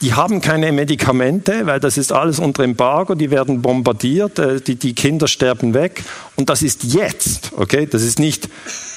die 0.00 0.14
haben 0.14 0.40
keine 0.40 0.70
Medikamente, 0.72 1.66
weil 1.66 1.80
das 1.80 1.98
ist 1.98 2.12
alles 2.12 2.38
unter 2.38 2.62
Embargo, 2.62 3.14
die 3.14 3.30
werden 3.30 3.62
bombardiert, 3.62 4.38
äh, 4.38 4.60
die, 4.60 4.76
die 4.76 4.94
Kinder 4.94 5.26
sterben 5.26 5.74
weg. 5.74 6.04
Und 6.38 6.48
das 6.48 6.62
ist 6.62 6.84
jetzt, 6.84 7.50
okay? 7.56 7.86
Das 7.90 8.02
ist 8.02 8.20
nicht, 8.20 8.48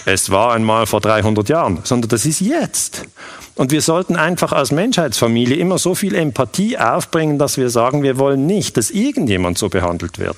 es 0.05 0.30
war 0.30 0.53
einmal 0.53 0.85
vor 0.85 1.01
300 1.01 1.49
Jahren, 1.49 1.80
sondern 1.84 2.09
das 2.09 2.27
ist 2.27 2.39
jetzt. 2.39 3.07
Und 3.55 3.72
wir 3.72 3.81
sollten 3.81 4.15
einfach 4.15 4.53
als 4.53 4.72
Menschheitsfamilie 4.72 5.57
immer 5.57 5.77
so 5.77 5.93
viel 5.93 6.15
Empathie 6.15 6.77
aufbringen, 6.77 7.38
dass 7.38 7.57
wir 7.57 7.69
sagen, 7.69 8.01
wir 8.01 8.18
wollen 8.18 8.45
nicht, 8.45 8.77
dass 8.77 8.89
irgendjemand 8.89 9.57
so 9.57 9.69
behandelt 9.69 10.19
wird. 10.19 10.38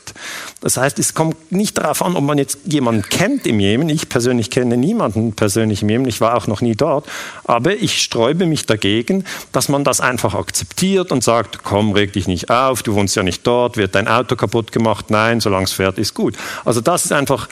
Das 0.62 0.78
heißt, 0.78 0.98
es 0.98 1.14
kommt 1.14 1.52
nicht 1.52 1.78
darauf 1.78 2.04
an, 2.04 2.16
ob 2.16 2.24
man 2.24 2.38
jetzt 2.38 2.60
jemanden 2.66 3.04
kennt 3.04 3.46
im 3.46 3.60
Jemen. 3.60 3.88
Ich 3.90 4.10
persönlich 4.10 4.50
kenne 4.50 4.78
niemanden 4.78 5.34
persönlich 5.34 5.84
im 5.84 5.90
Jemen. 5.90 6.08
Ich 6.08 6.22
war 6.22 6.36
auch 6.36 6.48
noch 6.48 6.62
nie 6.62 6.76
dort. 6.76 7.06
Aber 7.46 7.76
ich 7.76 8.02
sträube 8.02 8.46
mich 8.46 8.66
dagegen, 8.66 9.26
dass 9.52 9.70
man 9.70 9.84
das 9.84 10.02
einfach 10.02 10.34
akzeptiert 10.34 11.12
und 11.12 11.24
sagt, 11.24 11.64
komm, 11.64 11.92
reg 11.92 12.14
dich 12.14 12.28
nicht 12.28 12.50
auf, 12.50 12.82
du 12.82 12.96
wohnst 12.96 13.16
ja 13.16 13.24
nicht 13.24 13.46
dort, 13.46 13.78
wird 13.78 13.94
dein 13.94 14.08
Auto 14.08 14.36
kaputt 14.36 14.72
gemacht? 14.72 15.12
Nein, 15.12 15.40
solange 15.40 15.66
es 15.66 15.72
fährt, 15.72 15.98
ist 15.98 16.14
gut. 16.14 16.36
Also 16.66 16.82
das 16.82 16.93
ist 16.96 17.12
einfach, 17.12 17.48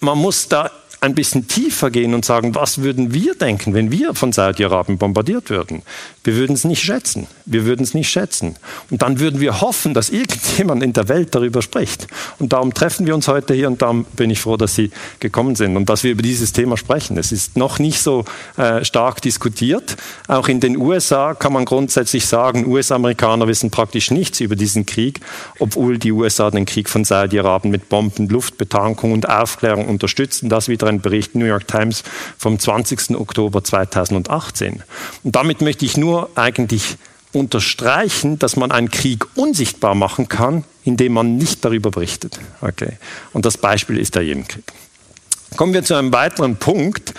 man 0.00 0.18
muss 0.18 0.48
da 0.48 0.70
ein 1.04 1.14
bisschen 1.14 1.46
tiefer 1.46 1.90
gehen 1.90 2.14
und 2.14 2.24
sagen, 2.24 2.54
was 2.54 2.78
würden 2.78 3.12
wir 3.12 3.34
denken, 3.34 3.74
wenn 3.74 3.90
wir 3.90 4.14
von 4.14 4.32
Saudi-Arabien 4.32 4.96
bombardiert 4.96 5.50
würden? 5.50 5.82
Wir 6.24 6.36
würden 6.36 6.54
es 6.54 6.64
nicht 6.64 6.82
schätzen. 6.82 7.26
Wir 7.44 7.66
würden 7.66 7.82
es 7.82 7.92
nicht 7.92 8.08
schätzen. 8.08 8.56
Und 8.88 9.02
dann 9.02 9.20
würden 9.20 9.38
wir 9.38 9.60
hoffen, 9.60 9.92
dass 9.92 10.08
irgendjemand 10.08 10.82
in 10.82 10.94
der 10.94 11.08
Welt 11.08 11.34
darüber 11.34 11.60
spricht. 11.60 12.06
Und 12.38 12.54
darum 12.54 12.72
treffen 12.72 13.06
wir 13.06 13.14
uns 13.14 13.28
heute 13.28 13.52
hier 13.52 13.66
und 13.66 13.82
darum 13.82 14.06
bin 14.16 14.30
ich 14.30 14.40
froh, 14.40 14.56
dass 14.56 14.74
Sie 14.74 14.90
gekommen 15.20 15.56
sind 15.56 15.76
und 15.76 15.90
dass 15.90 16.04
wir 16.04 16.12
über 16.12 16.22
dieses 16.22 16.52
Thema 16.52 16.78
sprechen. 16.78 17.18
Es 17.18 17.32
ist 17.32 17.58
noch 17.58 17.78
nicht 17.78 18.00
so 18.00 18.24
äh, 18.56 18.82
stark 18.84 19.20
diskutiert. 19.20 19.96
Auch 20.26 20.48
in 20.48 20.60
den 20.60 20.78
USA 20.78 21.34
kann 21.34 21.52
man 21.52 21.66
grundsätzlich 21.66 22.26
sagen, 22.26 22.66
US-Amerikaner 22.66 23.46
wissen 23.46 23.70
praktisch 23.70 24.10
nichts 24.10 24.40
über 24.40 24.56
diesen 24.56 24.86
Krieg, 24.86 25.20
obwohl 25.58 25.98
die 25.98 26.12
USA 26.12 26.50
den 26.50 26.64
Krieg 26.64 26.88
von 26.88 27.04
Saudi-Arabien 27.04 27.70
mit 27.70 27.90
Bomben, 27.90 28.30
Luftbetankung 28.30 29.12
und 29.12 29.28
Aufklärung 29.28 29.86
unterstützen. 29.88 30.48
Das 30.48 30.68
wieder 30.68 30.86
ein 30.86 30.93
Bericht 31.00 31.34
New 31.34 31.44
York 31.44 31.68
Times 31.68 32.02
vom 32.38 32.58
20. 32.58 33.16
Oktober 33.16 33.62
2018. 33.62 34.82
Und 35.22 35.36
damit 35.36 35.60
möchte 35.60 35.84
ich 35.84 35.96
nur 35.96 36.30
eigentlich 36.34 36.96
unterstreichen, 37.32 38.38
dass 38.38 38.56
man 38.56 38.70
einen 38.70 38.90
Krieg 38.90 39.26
unsichtbar 39.36 39.94
machen 39.94 40.28
kann, 40.28 40.64
indem 40.84 41.14
man 41.14 41.36
nicht 41.36 41.64
darüber 41.64 41.90
berichtet. 41.90 42.38
Okay. 42.60 42.98
Und 43.32 43.44
das 43.44 43.58
Beispiel 43.58 43.98
ist 43.98 44.14
der 44.14 44.22
Jemenkrieg. 44.22 44.64
Kommen 45.56 45.72
wir 45.72 45.84
zu 45.84 45.94
einem 45.94 46.12
weiteren 46.12 46.56
Punkt. 46.56 47.14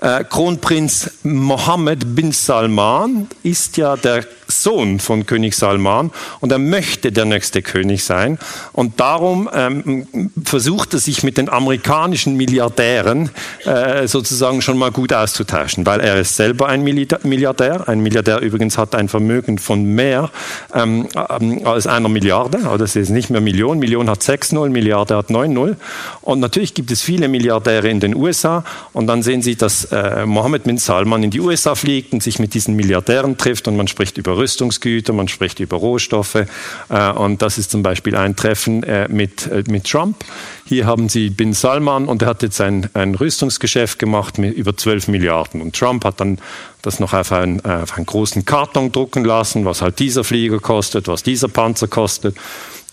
Äh, 0.00 0.24
Kronprinz 0.24 1.10
Mohammed 1.24 2.14
bin 2.14 2.30
Salman 2.32 3.26
ist 3.42 3.76
ja 3.76 3.96
der 3.96 4.24
Sohn 4.50 4.98
von 4.98 5.26
König 5.26 5.54
Salman 5.54 6.10
und 6.40 6.52
er 6.52 6.58
möchte 6.58 7.12
der 7.12 7.24
nächste 7.24 7.62
König 7.62 8.04
sein. 8.04 8.38
Und 8.72 9.00
darum 9.00 9.48
ähm, 9.52 10.30
versucht 10.44 10.94
er 10.94 11.00
sich 11.00 11.22
mit 11.22 11.38
den 11.38 11.48
amerikanischen 11.48 12.36
Milliardären 12.36 13.30
äh, 13.64 14.06
sozusagen 14.06 14.62
schon 14.62 14.78
mal 14.78 14.90
gut 14.90 15.12
auszutauschen, 15.12 15.86
weil 15.86 16.00
er 16.00 16.16
ist 16.16 16.36
selber 16.36 16.68
ein 16.68 16.82
Milliardär. 16.82 17.88
Ein 17.88 18.00
Milliardär 18.00 18.40
übrigens 18.40 18.78
hat 18.78 18.94
ein 18.94 19.08
Vermögen 19.08 19.58
von 19.58 19.84
mehr 19.84 20.30
ähm, 20.74 21.08
ähm 21.40 21.66
als 21.66 21.86
einer 21.86 22.08
Milliarde. 22.08 22.58
Oder 22.58 22.78
das 22.78 22.96
ist 22.96 23.10
nicht 23.10 23.30
mehr 23.30 23.40
Million. 23.40 23.78
Million 23.78 24.08
hat 24.08 24.22
6-0, 24.22 24.70
Milliarde 24.70 25.16
hat 25.16 25.28
9-0. 25.28 25.76
Und 26.22 26.40
natürlich 26.40 26.74
gibt 26.74 26.90
es 26.90 27.02
viele 27.02 27.28
Milliardäre 27.28 27.79
in 27.88 28.00
den 28.00 28.14
USA. 28.14 28.64
Und 28.92 29.06
dann 29.06 29.22
sehen 29.22 29.42
Sie, 29.42 29.56
dass 29.56 29.84
äh, 29.86 30.26
Mohammed 30.26 30.64
bin 30.64 30.78
Salman 30.78 31.22
in 31.22 31.30
die 31.30 31.40
USA 31.40 31.74
fliegt 31.74 32.12
und 32.12 32.22
sich 32.22 32.38
mit 32.38 32.54
diesen 32.54 32.76
Milliardären 32.76 33.36
trifft 33.36 33.68
und 33.68 33.76
man 33.76 33.88
spricht 33.88 34.18
über 34.18 34.36
Rüstungsgüter, 34.36 35.12
man 35.12 35.28
spricht 35.28 35.60
über 35.60 35.76
Rohstoffe. 35.76 36.46
Äh, 36.88 37.10
und 37.12 37.42
das 37.42 37.58
ist 37.58 37.70
zum 37.70 37.82
Beispiel 37.82 38.16
ein 38.16 38.36
Treffen 38.36 38.82
äh, 38.82 39.08
mit, 39.08 39.46
äh, 39.46 39.64
mit 39.68 39.84
Trump. 39.84 40.24
Hier 40.66 40.86
haben 40.86 41.08
Sie 41.08 41.30
Bin 41.30 41.52
Salman 41.52 42.06
und 42.06 42.22
er 42.22 42.28
hat 42.28 42.42
jetzt 42.42 42.60
ein, 42.60 42.88
ein 42.94 43.14
Rüstungsgeschäft 43.14 43.98
gemacht 43.98 44.38
mit 44.38 44.54
über 44.54 44.76
12 44.76 45.08
Milliarden. 45.08 45.60
Und 45.60 45.76
Trump 45.76 46.04
hat 46.04 46.20
dann 46.20 46.38
das 46.82 47.00
noch 47.00 47.12
auf 47.12 47.32
einen, 47.32 47.60
auf 47.60 47.96
einen 47.96 48.06
großen 48.06 48.44
Karton 48.44 48.90
drucken 48.90 49.24
lassen, 49.24 49.64
was 49.64 49.82
halt 49.82 49.98
dieser 49.98 50.24
Flieger 50.24 50.60
kostet, 50.60 51.08
was 51.08 51.22
dieser 51.22 51.48
Panzer 51.48 51.88
kostet. 51.88 52.36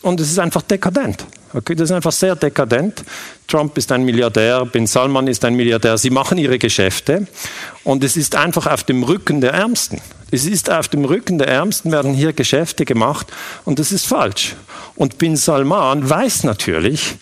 Und 0.01 0.19
es 0.19 0.31
ist 0.31 0.39
einfach 0.39 0.61
dekadent. 0.61 1.25
Okay, 1.53 1.75
das 1.75 1.89
ist 1.89 1.95
einfach 1.95 2.11
sehr 2.11 2.35
dekadent. 2.35 3.03
Trump 3.47 3.77
ist 3.77 3.91
ein 3.91 4.03
Milliardär, 4.03 4.65
Bin 4.65 4.85
Salman 4.85 5.27
ist 5.27 5.43
ein 5.45 5.55
Milliardär. 5.55 5.97
Sie 5.97 6.09
machen 6.09 6.37
ihre 6.37 6.59
Geschäfte 6.59 7.25
und 7.83 8.03
es 8.03 8.17
ist 8.17 8.35
einfach 8.35 8.67
auf 8.67 8.83
dem 8.83 9.03
Rücken 9.03 9.41
der 9.41 9.53
Ärmsten. 9.53 10.01
Es 10.29 10.45
ist 10.45 10.69
auf 10.69 10.89
dem 10.89 11.05
Rücken 11.05 11.37
der 11.37 11.47
Ärmsten 11.47 11.91
werden 11.91 12.13
hier 12.13 12.33
Geschäfte 12.33 12.83
gemacht 12.83 13.27
und 13.63 13.79
das 13.79 13.93
ist 13.93 14.05
falsch. 14.05 14.55
Und 14.95 15.17
Bin 15.17 15.37
Salman 15.37 16.07
weiß 16.07 16.43
natürlich, 16.43 17.15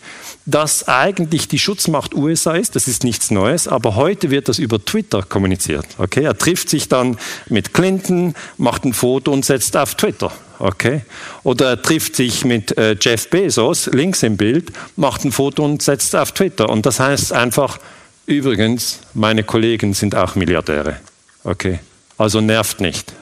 dass 0.47 0.88
eigentlich 0.88 1.47
die 1.47 1.60
Schutzmacht 1.60 2.15
USA 2.15 2.56
ist. 2.56 2.76
Das 2.76 2.88
ist 2.88 3.03
nichts 3.03 3.30
Neues, 3.30 3.68
aber 3.68 3.95
heute 3.95 4.31
wird 4.31 4.47
das 4.47 4.60
über 4.60 4.84
Twitter 4.84 5.22
kommuniziert. 5.22 5.85
Okay, 5.99 6.23
er 6.23 6.38
trifft 6.38 6.69
sich 6.69 6.89
dann 6.89 7.18
mit 7.47 7.73
Clinton, 7.73 8.34
macht 8.57 8.85
ein 8.85 8.93
Foto 8.93 9.31
und 9.31 9.45
setzt 9.45 9.77
auf 9.77 9.95
Twitter. 9.95 10.31
Okay, 10.60 11.02
oder 11.44 11.72
er 11.72 11.82
trifft 11.82 12.15
sich 12.15 12.45
mit 12.45 12.77
äh, 12.77 12.95
Jeff 12.99 13.30
Bezos, 13.30 13.88
links 13.88 14.23
im 14.23 14.38
Bild, 14.38 14.72
macht 14.95 15.26
ein 15.26 15.32
Foto 15.32 15.65
und 15.65 15.82
setzt 15.82 16.15
auf 16.15 16.32
Twitter. 16.32 16.69
Und 16.69 16.86
das 16.86 16.99
heißt 16.99 17.34
einfach, 17.34 17.80
übrigens, 18.26 19.02
meine 19.14 19.44
Kollegen 19.44 19.94
sind 19.94 20.15
auch 20.15 20.36
Milliardäre. 20.36 20.98
Okay, 21.44 21.80
also 22.18 22.41
nervt 22.41 22.80
nicht 22.80 23.14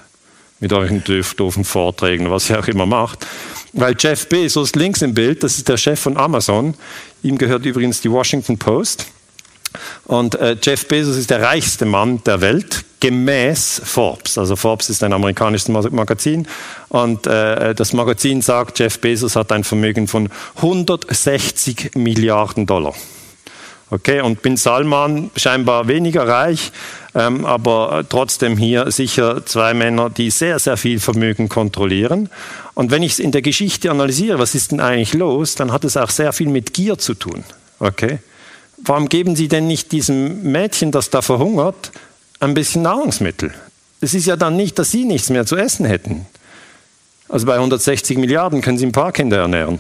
mit 0.64 0.72
euren 0.72 1.04
doofen 1.04 1.66
Vorträgen, 1.66 2.32
was 2.32 2.50
ihr 2.50 2.58
auch 2.58 2.68
immer 2.68 2.86
macht. 2.86 3.28
Weil 3.74 3.96
Jeff 4.00 4.30
Bezos 4.30 4.74
links 4.76 5.02
im 5.02 5.14
Bild, 5.14 5.44
das 5.44 5.58
ist 5.58 5.68
der 5.68 5.76
Chef 5.76 6.00
von 6.00 6.16
Amazon, 6.16 6.74
ihm 7.22 7.38
gehört 7.38 7.66
übrigens 7.66 8.00
die 8.00 8.10
Washington 8.10 8.58
Post. 8.58 9.08
Und 10.06 10.36
äh, 10.36 10.56
Jeff 10.62 10.88
Bezos 10.88 11.18
ist 11.18 11.30
der 11.30 11.42
reichste 11.42 11.86
Mann 11.86 12.24
der 12.24 12.40
Welt, 12.40 12.86
gemäß 13.04 13.82
Forbes. 13.84 14.38
Also 14.38 14.56
Forbes 14.56 14.90
ist 14.90 15.04
ein 15.04 15.12
amerikanisches 15.12 15.68
Magazin. 15.68 16.48
Und 16.88 17.28
äh, 17.28 17.76
das 17.76 17.92
Magazin 17.92 18.42
sagt, 18.42 18.80
Jeff 18.80 18.98
Bezos 19.00 19.36
hat 19.36 19.52
ein 19.52 19.66
Vermögen 19.66 20.08
von 20.08 20.30
160 20.56 21.96
Milliarden 21.96 22.66
Dollar. 22.66 22.94
Okay, 23.90 24.22
und 24.22 24.42
Bin 24.42 24.56
Salman 24.56 25.32
scheinbar 25.36 25.90
weniger 25.90 26.26
reich, 26.26 26.72
ähm, 27.14 27.44
aber 27.44 28.06
trotzdem 28.08 28.56
hier 28.56 28.90
sicher 28.90 29.46
zwei 29.46 29.74
Männer, 29.74 30.10
die 30.10 30.30
sehr, 30.32 30.58
sehr 30.58 30.78
viel 30.78 31.02
Vermögen 31.02 31.50
kontrollieren. 31.50 32.30
Und 32.74 32.90
wenn 32.90 33.04
ich 33.04 33.12
es 33.12 33.20
in 33.20 33.34
der 33.34 33.42
Geschichte 33.42 33.92
analysiere, 33.92 34.40
was 34.40 34.56
ist 34.56 34.72
denn 34.72 34.80
eigentlich 34.80 35.14
los, 35.14 35.56
dann 35.56 35.74
hat 35.74 35.84
es 35.84 35.98
auch 35.98 36.10
sehr 36.10 36.32
viel 36.32 36.48
mit 36.48 36.74
Gier 36.74 36.98
zu 36.98 37.16
tun. 37.16 37.44
Okay? 37.80 38.20
Warum 38.78 39.10
geben 39.10 39.36
Sie 39.36 39.50
denn 39.50 39.68
nicht 39.68 39.92
diesem 39.92 40.42
Mädchen, 40.44 40.92
das 40.92 41.10
da 41.10 41.22
verhungert, 41.22 41.92
ein 42.44 42.53
bisschen 42.53 42.82
Nahrungsmittel? 42.82 43.53
Es 44.02 44.14
ist 44.14 44.26
ja 44.26 44.36
dann 44.36 44.56
nicht, 44.56 44.78
dass 44.78 44.91
Sie 44.91 45.06
nichts 45.06 45.30
mehr 45.30 45.45
zu 45.45 45.56
essen 45.56 45.86
hätten. 45.86 46.26
Also 47.30 47.45
bei 47.45 47.56
160 47.56 48.18
Milliarden 48.18 48.61
können 48.61 48.78
Sie 48.78 48.86
ein 48.86 48.91
paar 48.91 49.11
Kinder 49.11 49.38
ernähren. 49.38 49.80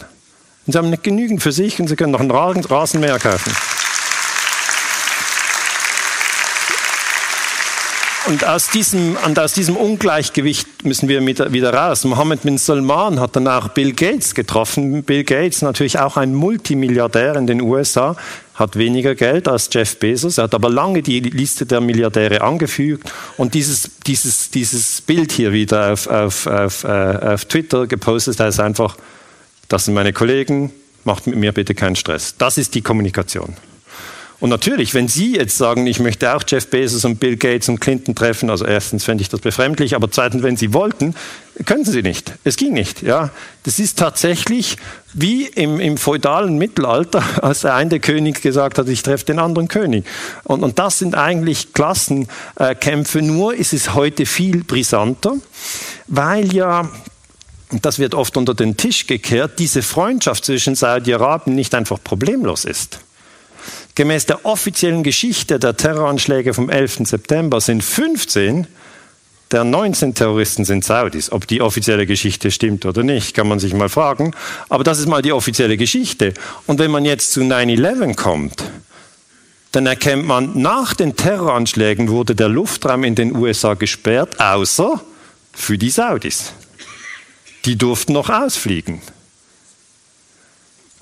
Und 0.65 0.71
Sie 0.71 0.77
haben 0.77 0.89
nicht 0.89 1.03
genügend 1.03 1.43
für 1.43 1.51
sich 1.51 1.79
und 1.79 1.87
Sie 1.87 1.95
können 1.95 2.11
noch 2.11 2.21
einen 2.21 2.31
Rasenmäher 2.31 3.19
kaufen. 3.19 3.51
Und 8.25 8.45
aus 8.45 8.69
diesem, 8.69 9.17
und 9.25 9.37
aus 9.37 9.51
diesem 9.51 9.75
Ungleichgewicht 9.75 10.85
müssen 10.85 11.09
wir 11.09 11.21
wieder 11.51 11.73
raus. 11.73 12.05
Mohammed 12.05 12.43
bin 12.43 12.57
Salman 12.57 13.19
hat 13.19 13.35
dann 13.35 13.49
auch 13.49 13.67
Bill 13.69 13.91
Gates 13.91 14.33
getroffen. 14.33 15.03
Bill 15.03 15.25
Gates, 15.25 15.61
natürlich 15.61 15.99
auch 15.99 16.15
ein 16.15 16.33
Multimilliardär 16.33 17.35
in 17.35 17.47
den 17.47 17.61
USA, 17.61 18.15
hat 18.55 18.75
weniger 18.75 19.15
Geld 19.15 19.47
als 19.47 19.69
Jeff 19.71 19.97
Bezos. 19.97 20.37
Er 20.37 20.45
hat 20.45 20.53
aber 20.53 20.69
lange 20.69 21.01
die 21.01 21.19
Liste 21.19 21.65
der 21.65 21.81
Milliardäre 21.81 22.41
angefügt. 22.41 23.11
Und 23.37 23.53
dieses, 23.53 23.89
dieses, 24.05 24.51
dieses 24.51 25.01
Bild 25.01 25.31
hier 25.31 25.51
wieder 25.53 25.91
auf, 25.91 26.07
auf, 26.07 26.47
auf, 26.47 26.83
äh, 26.83 26.87
auf 26.87 27.45
Twitter 27.45 27.87
gepostet, 27.87 28.39
da 28.39 28.47
ist 28.47 28.59
einfach, 28.59 28.97
das 29.69 29.85
sind 29.85 29.93
meine 29.95 30.13
Kollegen, 30.13 30.71
macht 31.03 31.27
mit 31.27 31.37
mir 31.37 31.51
bitte 31.51 31.73
keinen 31.73 31.95
Stress. 31.95 32.35
Das 32.37 32.57
ist 32.57 32.75
die 32.75 32.81
Kommunikation. 32.81 33.55
Und 34.43 34.49
natürlich, 34.49 34.93
wenn 34.93 35.07
Sie 35.07 35.37
jetzt 35.37 35.57
sagen, 35.57 35.87
ich 35.87 36.01
möchte 36.01 36.35
auch 36.35 36.43
Jeff 36.45 36.67
Bezos 36.67 37.05
und 37.05 37.17
Bill 37.17 37.37
Gates 37.37 37.69
und 37.69 37.79
Clinton 37.79 38.13
treffen, 38.13 38.49
also 38.49 38.65
erstens 38.65 39.05
fände 39.05 39.21
ich 39.21 39.29
das 39.29 39.39
befremdlich, 39.39 39.95
aber 39.95 40.11
zweitens, 40.11 40.43
wenn 40.43 40.57
Sie 40.57 40.73
wollten, 40.73 41.15
können 41.65 41.85
Sie 41.85 42.01
nicht. 42.01 42.33
Es 42.43 42.57
ging 42.57 42.73
nicht. 42.73 43.03
Ja, 43.03 43.29
das 43.63 43.79
ist 43.79 43.97
tatsächlich 43.97 44.75
wie 45.13 45.45
im, 45.45 45.79
im 45.79 45.95
feudalen 45.95 46.57
Mittelalter, 46.57 47.23
als 47.41 47.61
der 47.61 47.75
eine 47.75 48.01
König 48.01 48.41
gesagt 48.41 48.79
hat, 48.79 48.89
ich 48.89 49.01
treffe 49.01 49.23
den 49.23 49.39
anderen 49.39 49.69
König. 49.69 50.03
Und, 50.43 50.61
und 50.61 50.77
das 50.77 50.99
sind 50.99 51.15
eigentlich 51.15 51.71
Klassenkämpfe. 51.71 53.21
Nur 53.21 53.55
ist 53.55 53.71
es 53.71 53.93
heute 53.93 54.25
viel 54.25 54.65
brisanter, 54.65 55.35
weil 56.07 56.53
ja 56.53 56.91
und 57.71 57.85
das 57.85 57.97
wird 57.97 58.13
oft 58.13 58.35
unter 58.35 58.53
den 58.53 58.75
Tisch 58.75 59.07
gekehrt, 59.07 59.57
diese 59.57 59.81
Freundschaft 59.81 60.43
zwischen 60.43 60.75
Saudi-Arabien 60.75 61.55
nicht 61.55 61.73
einfach 61.73 61.97
problemlos 62.03 62.65
ist. 62.65 62.99
Gemäß 63.95 64.25
der 64.25 64.45
offiziellen 64.45 65.03
Geschichte 65.03 65.59
der 65.59 65.77
Terroranschläge 65.77 66.53
vom 66.53 66.69
11. 66.69 67.01
September 67.05 67.61
sind 67.61 67.83
15 67.83 68.67
der 69.53 69.63
19 69.63 70.15
Terroristen 70.15 70.65
sind 70.65 70.83
Saudis. 70.83 71.31
Ob 71.31 71.47
die 71.47 71.61
offizielle 71.61 72.07
Geschichte 72.07 72.49
stimmt 72.49 72.87
oder 72.87 73.03
nicht, 73.03 73.35
kann 73.35 73.47
man 73.47 73.59
sich 73.59 73.75
mal 73.75 73.87
fragen. 73.87 74.33
Aber 74.67 74.83
das 74.83 74.97
ist 74.97 75.07
mal 75.07 75.21
die 75.21 75.31
offizielle 75.31 75.77
Geschichte. 75.77 76.33
Und 76.65 76.79
wenn 76.79 76.89
man 76.89 77.05
jetzt 77.05 77.33
zu 77.33 77.41
9-11 77.41 78.15
kommt, 78.15 78.63
dann 79.71 79.85
erkennt 79.85 80.25
man, 80.25 80.59
nach 80.59 80.95
den 80.95 81.15
Terroranschlägen 81.15 82.09
wurde 82.09 82.33
der 82.33 82.49
Luftraum 82.49 83.03
in 83.03 83.13
den 83.13 83.35
USA 83.35 83.75
gesperrt, 83.75 84.39
außer 84.39 84.99
für 85.51 85.77
die 85.77 85.91
Saudis. 85.91 86.53
Die 87.65 87.77
durften 87.77 88.13
noch 88.13 88.31
ausfliegen. 88.31 89.01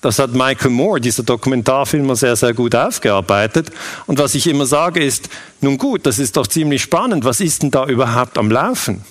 Das 0.02 0.18
hat 0.18 0.34
Michael 0.34 0.72
Moore, 0.72 0.99
dieser 0.99 1.22
Dokumentarfilmer, 1.22 2.15
sehr, 2.15 2.36
sehr 2.36 2.53
gut 2.53 2.76
aufgearbeitet. 2.76 3.69
Und 4.07 4.18
was 4.18 4.34
ich 4.34 4.48
immer 4.48 4.65
sage 4.65 5.03
ist, 5.03 5.30
nun 5.61 5.78
gut, 5.78 6.07
das 6.07 6.18
ist 6.18 6.38
doch 6.38 6.48
ziemlich 6.48 6.82
spannend. 6.82 7.23
Was 7.23 7.40
ist 7.40 7.61
denn 7.61 7.69
da 7.69 7.86
überhaupt 7.86 8.40
am 8.40 8.49
Laufen? 8.49 9.06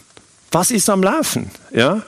Was 0.51 0.73
ist 0.73 0.91
am 0.91 1.03
Laufen? 1.03 1.51
Ja? 1.73 2.03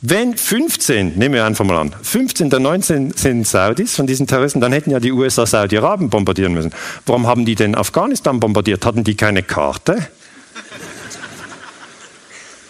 Wenn 0.00 0.36
15, 0.36 1.18
nehmen 1.18 1.34
wir 1.34 1.44
einfach 1.44 1.64
mal 1.64 1.76
an, 1.76 1.94
15 2.02 2.48
der 2.48 2.60
19 2.60 3.12
sind 3.16 3.46
Saudis 3.46 3.96
von 3.96 4.06
diesen 4.06 4.26
Terroristen, 4.26 4.60
dann 4.60 4.72
hätten 4.72 4.90
ja 4.90 5.00
die 5.00 5.12
USA 5.12 5.44
Saudi-Arabien 5.44 6.08
bombardieren 6.08 6.54
müssen. 6.54 6.72
Warum 7.04 7.26
haben 7.26 7.44
die 7.44 7.54
denn 7.54 7.74
Afghanistan 7.74 8.40
bombardiert? 8.40 8.86
Hatten 8.86 9.04
die 9.04 9.16
keine 9.16 9.42
Karte? 9.42 10.08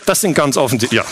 Das 0.06 0.22
sind 0.22 0.34
ganz 0.34 0.56
offensichtlich, 0.56 1.02
ja. 1.02 1.04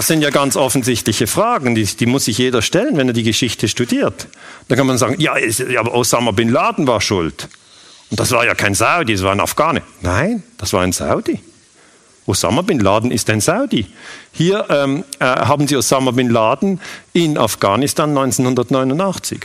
Das 0.00 0.06
sind 0.06 0.22
ja 0.22 0.30
ganz 0.30 0.56
offensichtliche 0.56 1.26
Fragen, 1.26 1.74
die, 1.74 1.84
die, 1.84 2.06
muss 2.06 2.24
sich 2.24 2.38
jeder 2.38 2.62
stellen, 2.62 2.96
wenn 2.96 3.08
er 3.08 3.12
die 3.12 3.22
Geschichte 3.22 3.68
studiert. 3.68 4.28
Da 4.66 4.74
kann 4.74 4.86
man 4.86 4.96
sagen, 4.96 5.16
ja, 5.18 5.34
aber 5.78 5.92
Osama 5.92 6.30
bin 6.30 6.48
Laden 6.48 6.86
war 6.86 7.02
schuld. 7.02 7.50
Und 8.08 8.18
das 8.18 8.30
war 8.30 8.46
ja 8.46 8.54
kein 8.54 8.72
Saudi, 8.72 9.12
das 9.12 9.22
war 9.22 9.32
ein 9.32 9.40
Afghane. 9.40 9.82
Nein, 10.00 10.42
das 10.56 10.72
war 10.72 10.80
ein 10.80 10.92
Saudi. 10.92 11.40
Osama 12.26 12.62
bin 12.62 12.78
Laden 12.78 13.10
ist 13.10 13.28
ein 13.30 13.40
Saudi. 13.40 13.86
Hier 14.32 14.66
ähm, 14.68 15.04
äh, 15.18 15.24
haben 15.24 15.66
Sie 15.66 15.76
Osama 15.76 16.10
bin 16.12 16.30
Laden 16.30 16.80
in 17.12 17.38
Afghanistan 17.38 18.10
1989. 18.10 19.40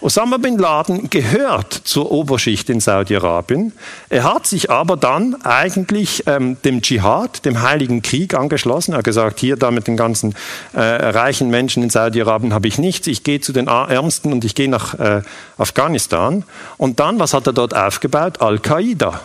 Osama 0.00 0.36
bin 0.36 0.58
Laden 0.58 1.10
gehört 1.10 1.72
zur 1.72 2.12
Oberschicht 2.12 2.70
in 2.70 2.78
Saudi-Arabien. 2.78 3.72
Er 4.08 4.22
hat 4.22 4.46
sich 4.46 4.70
aber 4.70 4.96
dann 4.96 5.42
eigentlich 5.42 6.22
ähm, 6.28 6.56
dem 6.64 6.82
Dschihad, 6.82 7.44
dem 7.44 7.62
Heiligen 7.62 8.00
Krieg 8.00 8.34
angeschlossen. 8.34 8.92
Er 8.92 8.98
hat 8.98 9.04
gesagt, 9.04 9.40
hier 9.40 9.56
da 9.56 9.72
mit 9.72 9.88
den 9.88 9.96
ganzen 9.96 10.36
äh, 10.72 10.80
reichen 10.80 11.50
Menschen 11.50 11.82
in 11.82 11.90
Saudi-Arabien 11.90 12.54
habe 12.54 12.68
ich 12.68 12.78
nichts. 12.78 13.08
Ich 13.08 13.24
gehe 13.24 13.40
zu 13.40 13.52
den 13.52 13.66
Ärmsten 13.66 14.32
und 14.32 14.44
ich 14.44 14.54
gehe 14.54 14.68
nach 14.68 14.94
äh, 14.94 15.22
Afghanistan. 15.56 16.44
Und 16.76 17.00
dann, 17.00 17.18
was 17.18 17.34
hat 17.34 17.48
er 17.48 17.52
dort 17.52 17.74
aufgebaut? 17.74 18.40
Al-Qaida. 18.40 19.20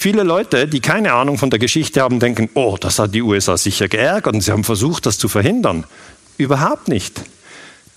Viele 0.00 0.22
Leute, 0.22 0.68
die 0.68 0.78
keine 0.78 1.12
Ahnung 1.12 1.38
von 1.38 1.50
der 1.50 1.58
Geschichte 1.58 2.02
haben, 2.02 2.20
denken, 2.20 2.48
oh, 2.54 2.76
das 2.78 3.00
hat 3.00 3.16
die 3.16 3.20
USA 3.20 3.56
sicher 3.56 3.88
geärgert 3.88 4.32
und 4.32 4.42
sie 4.42 4.52
haben 4.52 4.62
versucht, 4.62 5.06
das 5.06 5.18
zu 5.18 5.28
verhindern. 5.28 5.86
Überhaupt 6.36 6.86
nicht. 6.86 7.20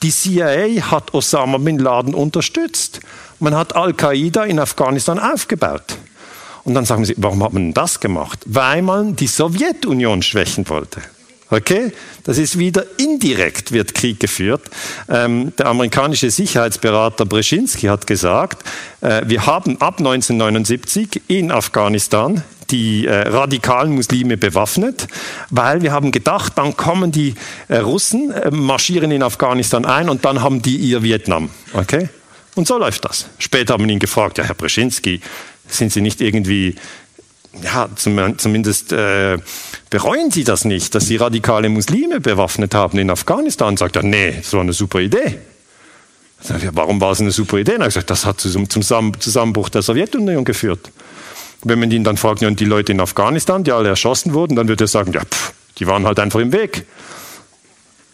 Die 0.02 0.10
CIA 0.10 0.90
hat 0.90 1.14
Osama 1.14 1.60
bin 1.60 1.78
Laden 1.78 2.16
unterstützt. 2.16 3.02
Man 3.40 3.56
hat 3.56 3.76
Al-Qaida 3.76 4.46
in 4.46 4.58
Afghanistan 4.58 5.20
aufgebaut. 5.20 6.00
Und 6.64 6.74
dann 6.74 6.86
sagen 6.86 7.06
Sie, 7.06 7.14
warum 7.18 7.44
hat 7.44 7.54
man 7.54 7.72
das 7.72 8.00
gemacht? 8.00 8.40
Weil 8.48 8.82
man 8.82 9.16
die 9.16 9.28
Sowjetunion 9.28 10.24
schwächen 10.24 10.68
wollte. 10.70 11.04
Okay? 11.52 11.92
Das 12.24 12.38
ist 12.38 12.58
wieder 12.58 12.86
indirekt 12.98 13.72
wird 13.72 13.94
Krieg 13.94 14.20
geführt. 14.20 14.62
Ähm, 15.10 15.54
der 15.58 15.68
amerikanische 15.68 16.32
Sicherheitsberater 16.32 17.26
Brzezinski 17.26 17.88
hat 17.88 18.08
gesagt, 18.08 18.64
äh, 19.02 19.22
wir 19.26 19.46
haben 19.46 19.80
ab 19.82 20.00
1979 20.00 21.22
in 21.28 21.52
Afghanistan 21.52 22.44
die 22.70 23.06
äh, 23.06 23.28
radikalen 23.28 23.92
Muslime 23.94 24.38
bewaffnet, 24.38 25.08
weil 25.50 25.82
wir 25.82 25.92
haben 25.92 26.12
gedacht, 26.12 26.54
dann 26.56 26.78
kommen 26.78 27.12
die 27.12 27.36
äh, 27.68 27.78
Russen, 27.78 28.32
äh, 28.32 28.50
marschieren 28.50 29.12
in 29.12 29.24
Afghanistan 29.24 29.86
ein 29.86 30.08
und 30.08 30.24
dann 30.24 30.42
haben 30.42 30.62
die 30.62 30.78
ihr 30.78 31.04
Vietnam. 31.04 31.50
Okay? 31.74 32.08
Und 32.56 32.68
so 32.68 32.78
läuft 32.78 33.04
das. 33.04 33.28
Später 33.40 33.74
haben 33.74 33.86
wir 33.86 33.92
ihn 33.92 34.00
gefragt, 34.00 34.38
ja, 34.38 34.46
Herr 34.46 34.56
Brzezinski, 34.56 35.20
sind 35.68 35.92
Sie 35.92 36.02
nicht 36.02 36.22
irgendwie, 36.22 36.76
ja, 37.62 37.90
zum, 37.96 38.38
zumindest 38.38 38.94
äh, 38.94 39.38
bereuen 39.90 40.32
Sie 40.32 40.44
das 40.44 40.66
nicht, 40.66 40.96
dass 40.96 41.08
Sie 41.08 41.18
radikale 41.18 41.70
Muslime 41.70 42.20
bewaffnet 42.20 42.74
haben 42.74 42.98
in 42.98 43.10
Afghanistan? 43.10 43.78
Sagt 43.78 43.98
er, 43.98 44.04
nee, 44.04 44.36
das 44.38 44.54
war 44.54 44.62
eine 44.62 44.74
super 44.74 45.00
Idee. 45.00 45.38
Sag, 46.40 46.64
ja, 46.64 46.72
warum 46.74 47.00
war 47.02 47.12
es 47.12 47.20
eine 47.20 47.32
super 47.32 47.58
Idee? 47.58 47.74
Er 47.74 47.80
hat 47.80 47.88
gesagt, 47.88 48.10
das 48.10 48.26
hat 48.26 48.40
zum 48.40 48.70
Zusammenbruch 48.70 49.70
der 49.70 49.82
Sowjetunion 49.82 50.44
geführt. 50.44 50.92
Wenn 51.64 51.80
man 51.80 51.92
ihn 51.92 52.04
dann 52.04 52.18
fragt, 52.18 52.42
und 52.42 52.60
die 52.60 52.66
Leute 52.66 52.94
in 52.94 53.00
Afghanistan, 53.00 53.64
die 53.64 53.72
alle 53.72 53.90
erschossen 53.90 54.34
wurden, 54.34 54.56
dann 54.56 54.68
wird 54.68 54.82
er 54.82 54.88
sagen, 54.88 55.12
ja, 55.12 55.22
pff, 55.22 55.54
die 55.78 55.86
waren 55.86 56.06
halt 56.08 56.20
einfach 56.20 56.40
im 56.40 56.52
Weg. 56.52 56.86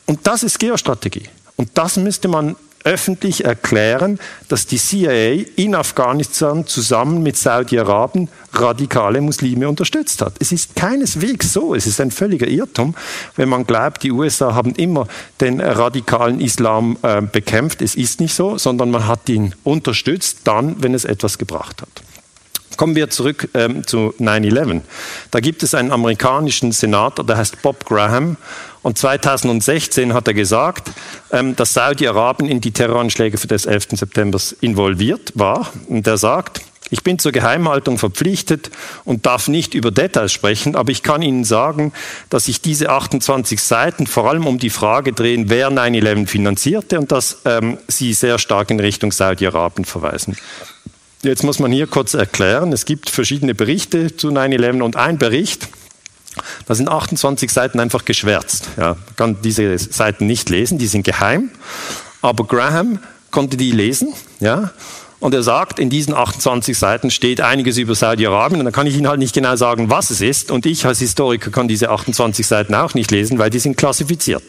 Und 0.05 0.25
das 0.27 0.43
ist 0.43 0.59
Geostrategie. 0.59 1.29
Und 1.55 1.69
das 1.75 1.97
müsste 1.97 2.27
man 2.27 2.55
öffentlich 2.87 3.43
erklären, 3.43 4.17
dass 4.47 4.65
die 4.65 4.77
CIA 4.77 5.43
in 5.57 5.75
Afghanistan 5.75 6.65
zusammen 6.65 7.21
mit 7.21 7.35
Saudi-Arabien 7.35 8.29
radikale 8.53 9.19
Muslime 9.19 9.67
unterstützt 9.67 10.21
hat. 10.21 10.35
Es 10.39 10.53
ist 10.53 10.75
keineswegs 10.75 11.51
so, 11.51 11.75
es 11.75 11.85
ist 11.85 11.99
ein 11.99 12.11
völliger 12.11 12.47
Irrtum, 12.47 12.95
wenn 13.35 13.49
man 13.49 13.67
glaubt, 13.67 14.03
die 14.03 14.11
USA 14.11 14.55
haben 14.55 14.73
immer 14.75 15.07
den 15.41 15.59
radikalen 15.59 16.39
Islam 16.39 16.97
äh, 17.01 17.21
bekämpft. 17.21 17.81
Es 17.81 17.95
ist 17.95 18.21
nicht 18.21 18.33
so, 18.33 18.57
sondern 18.57 18.89
man 18.89 19.05
hat 19.05 19.27
ihn 19.27 19.53
unterstützt 19.65 20.39
dann, 20.45 20.81
wenn 20.81 20.93
es 20.93 21.03
etwas 21.03 21.37
gebracht 21.37 21.81
hat. 21.81 21.89
Kommen 22.77 22.95
wir 22.95 23.09
zurück 23.09 23.49
ähm, 23.55 23.85
zu 23.85 24.13
9-11. 24.19 24.81
Da 25.31 25.39
gibt 25.39 25.63
es 25.63 25.73
einen 25.73 25.91
amerikanischen 25.91 26.71
Senator, 26.71 27.25
der 27.25 27.37
heißt 27.37 27.61
Bob 27.63 27.83
Graham. 27.85 28.37
Und 28.87 28.97
2016 28.97 30.13
hat 30.13 30.29
er 30.29 30.33
gesagt, 30.33 30.91
ähm, 31.33 31.57
dass 31.57 31.73
Saudi-Arabien 31.73 32.49
in 32.49 32.61
die 32.61 32.71
Terroranschläge 32.71 33.35
des 33.35 33.65
11. 33.65 33.87
September 33.97 34.39
involviert 34.61 35.33
war. 35.35 35.73
Und 35.89 36.07
er 36.07 36.17
sagt, 36.17 36.61
ich 36.89 37.03
bin 37.03 37.19
zur 37.19 37.33
Geheimhaltung 37.33 37.97
verpflichtet 37.97 38.71
und 39.03 39.25
darf 39.25 39.49
nicht 39.49 39.73
über 39.73 39.91
Details 39.91 40.31
sprechen, 40.31 40.77
aber 40.77 40.89
ich 40.89 41.03
kann 41.03 41.21
Ihnen 41.21 41.43
sagen, 41.43 41.91
dass 42.29 42.45
sich 42.45 42.61
diese 42.61 42.89
28 42.89 43.61
Seiten 43.61 44.07
vor 44.07 44.29
allem 44.29 44.47
um 44.47 44.57
die 44.57 44.69
Frage 44.69 45.11
drehen, 45.11 45.49
wer 45.49 45.69
9-11 45.69 46.27
finanzierte 46.27 46.97
und 46.97 47.11
dass 47.11 47.39
ähm, 47.43 47.79
sie 47.89 48.13
sehr 48.13 48.39
stark 48.39 48.71
in 48.71 48.79
Richtung 48.79 49.11
Saudi-Arabien 49.11 49.83
verweisen. 49.83 50.37
Jetzt 51.23 51.43
muss 51.43 51.59
man 51.59 51.73
hier 51.73 51.87
kurz 51.87 52.13
erklären, 52.13 52.71
es 52.71 52.85
gibt 52.85 53.09
verschiedene 53.09 53.53
Berichte 53.53 54.15
zu 54.15 54.29
9-11 54.29 54.81
und 54.81 54.95
ein 54.95 55.17
Bericht, 55.17 55.67
da 56.65 56.75
sind 56.75 56.89
28 56.89 57.51
Seiten 57.51 57.79
einfach 57.79 58.05
geschwärzt. 58.05 58.69
Ja, 58.77 58.95
man 58.95 59.15
kann 59.15 59.37
diese 59.43 59.77
Seiten 59.77 60.25
nicht 60.25 60.49
lesen, 60.49 60.77
die 60.77 60.87
sind 60.87 61.03
geheim. 61.03 61.49
Aber 62.21 62.45
Graham 62.45 62.99
konnte 63.31 63.57
die 63.57 63.71
lesen, 63.71 64.13
ja, 64.39 64.71
Und 65.19 65.33
er 65.33 65.41
sagt, 65.41 65.79
in 65.79 65.89
diesen 65.89 66.13
28 66.13 66.77
Seiten 66.77 67.09
steht 67.09 67.41
einiges 67.41 67.77
über 67.77 67.95
Saudi-Arabien. 67.95 68.59
Und 68.59 68.65
dann 68.65 68.73
kann 68.73 68.85
ich 68.85 68.95
Ihnen 68.95 69.07
halt 69.07 69.19
nicht 69.19 69.33
genau 69.33 69.55
sagen, 69.55 69.89
was 69.89 70.11
es 70.11 70.21
ist. 70.21 70.51
Und 70.51 70.65
ich 70.65 70.85
als 70.85 70.99
Historiker 70.99 71.49
kann 71.49 71.67
diese 71.67 71.89
28 71.89 72.45
Seiten 72.45 72.75
auch 72.75 72.93
nicht 72.93 73.09
lesen, 73.09 73.39
weil 73.39 73.49
die 73.49 73.59
sind 73.59 73.77
klassifiziert. 73.77 74.43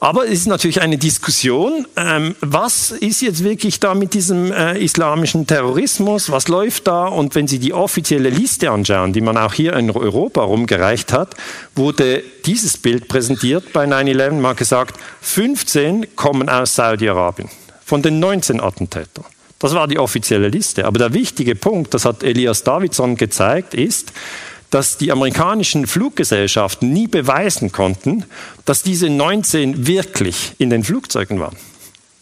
Aber 0.00 0.26
es 0.26 0.40
ist 0.40 0.46
natürlich 0.46 0.80
eine 0.80 0.96
Diskussion, 0.96 1.84
ähm, 1.96 2.36
was 2.40 2.92
ist 2.92 3.20
jetzt 3.20 3.42
wirklich 3.42 3.80
da 3.80 3.94
mit 3.94 4.14
diesem 4.14 4.52
äh, 4.52 4.78
islamischen 4.78 5.44
Terrorismus, 5.44 6.30
was 6.30 6.46
läuft 6.46 6.86
da? 6.86 7.06
Und 7.06 7.34
wenn 7.34 7.48
Sie 7.48 7.58
die 7.58 7.72
offizielle 7.72 8.30
Liste 8.30 8.70
anschauen, 8.70 9.12
die 9.12 9.20
man 9.20 9.36
auch 9.36 9.52
hier 9.52 9.72
in 9.72 9.90
Europa 9.90 10.42
rumgereicht 10.42 11.12
hat, 11.12 11.34
wurde 11.74 12.22
dieses 12.46 12.76
Bild 12.76 13.08
präsentiert 13.08 13.72
bei 13.72 13.86
9-11, 13.86 14.30
man 14.34 14.52
hat 14.52 14.58
gesagt, 14.58 15.00
15 15.20 16.14
kommen 16.14 16.48
aus 16.48 16.76
Saudi-Arabien 16.76 17.48
von 17.84 18.00
den 18.00 18.20
19 18.20 18.60
Attentätern. 18.60 19.24
Das 19.58 19.74
war 19.74 19.88
die 19.88 19.98
offizielle 19.98 20.46
Liste. 20.46 20.84
Aber 20.84 21.00
der 21.00 21.12
wichtige 21.12 21.56
Punkt, 21.56 21.92
das 21.92 22.04
hat 22.04 22.22
Elias 22.22 22.62
Davidson 22.62 23.16
gezeigt, 23.16 23.74
ist, 23.74 24.12
dass 24.70 24.98
die 24.98 25.12
amerikanischen 25.12 25.86
Fluggesellschaften 25.86 26.92
nie 26.92 27.06
beweisen 27.06 27.72
konnten, 27.72 28.24
dass 28.64 28.82
diese 28.82 29.08
19 29.08 29.86
wirklich 29.86 30.52
in 30.58 30.70
den 30.70 30.84
Flugzeugen 30.84 31.40
waren. 31.40 31.56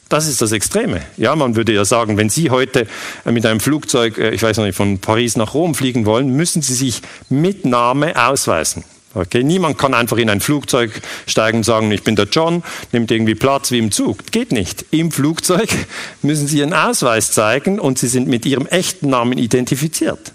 Das 0.08 0.28
ist 0.28 0.40
das 0.40 0.52
Extreme. 0.52 1.02
Ja, 1.16 1.34
man 1.34 1.56
würde 1.56 1.72
ja 1.72 1.84
sagen, 1.84 2.16
wenn 2.16 2.30
Sie 2.30 2.50
heute 2.50 2.86
äh, 3.24 3.32
mit 3.32 3.44
einem 3.44 3.58
Flugzeug, 3.58 4.18
äh, 4.18 4.30
ich 4.30 4.42
weiß 4.42 4.56
noch 4.58 4.64
nicht, 4.64 4.76
von 4.76 4.98
Paris 5.00 5.36
nach 5.36 5.52
Rom 5.54 5.74
fliegen 5.74 6.06
wollen, 6.06 6.28
müssen 6.28 6.62
Sie 6.62 6.74
sich 6.74 7.02
mit 7.28 7.64
Name 7.64 8.14
ausweisen. 8.16 8.84
Okay, 9.16 9.42
niemand 9.42 9.78
kann 9.78 9.94
einfach 9.94 10.18
in 10.18 10.28
ein 10.28 10.42
Flugzeug 10.42 10.90
steigen 11.26 11.58
und 11.58 11.64
sagen, 11.64 11.90
ich 11.90 12.02
bin 12.02 12.16
der 12.16 12.26
John, 12.26 12.62
nimmt 12.92 13.10
irgendwie 13.10 13.34
Platz 13.34 13.70
wie 13.70 13.78
im 13.78 13.90
Zug. 13.90 14.30
Geht 14.30 14.52
nicht. 14.52 14.84
Im 14.90 15.10
Flugzeug 15.10 15.70
müssen 16.22 16.46
Sie 16.46 16.58
Ihren 16.58 16.74
Ausweis 16.74 17.32
zeigen 17.32 17.80
und 17.80 17.98
Sie 17.98 18.08
sind 18.08 18.28
mit 18.28 18.44
Ihrem 18.44 18.66
echten 18.66 19.08
Namen 19.08 19.38
identifiziert. 19.38 20.32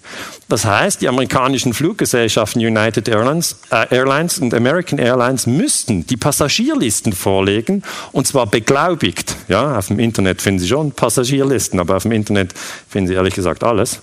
Das 0.50 0.66
heißt, 0.66 1.00
die 1.02 1.08
amerikanischen 1.08 1.74
Fluggesellschaften 1.74 2.60
United 2.60 3.08
Airlines, 3.08 3.58
äh, 3.70 3.86
Airlines 3.96 4.40
und 4.40 4.54
American 4.54 4.98
Airlines 4.98 5.46
müssten 5.46 6.08
die 6.08 6.18
Passagierlisten 6.18 7.14
vorlegen 7.14 7.84
und 8.12 8.26
zwar 8.26 8.48
beglaubigt. 8.48 9.36
Ja, 9.48 9.78
auf 9.78 9.88
dem 9.88 10.00
Internet 10.00 10.42
finden 10.42 10.60
Sie 10.60 10.68
schon 10.68 10.92
Passagierlisten, 10.92 11.80
aber 11.80 11.98
auf 11.98 12.04
dem 12.04 12.14
Internet 12.14 12.54
finden 12.90 13.08
Sie 13.08 13.14
ehrlich 13.14 13.36
gesagt 13.36 13.64
alles. 13.64 14.02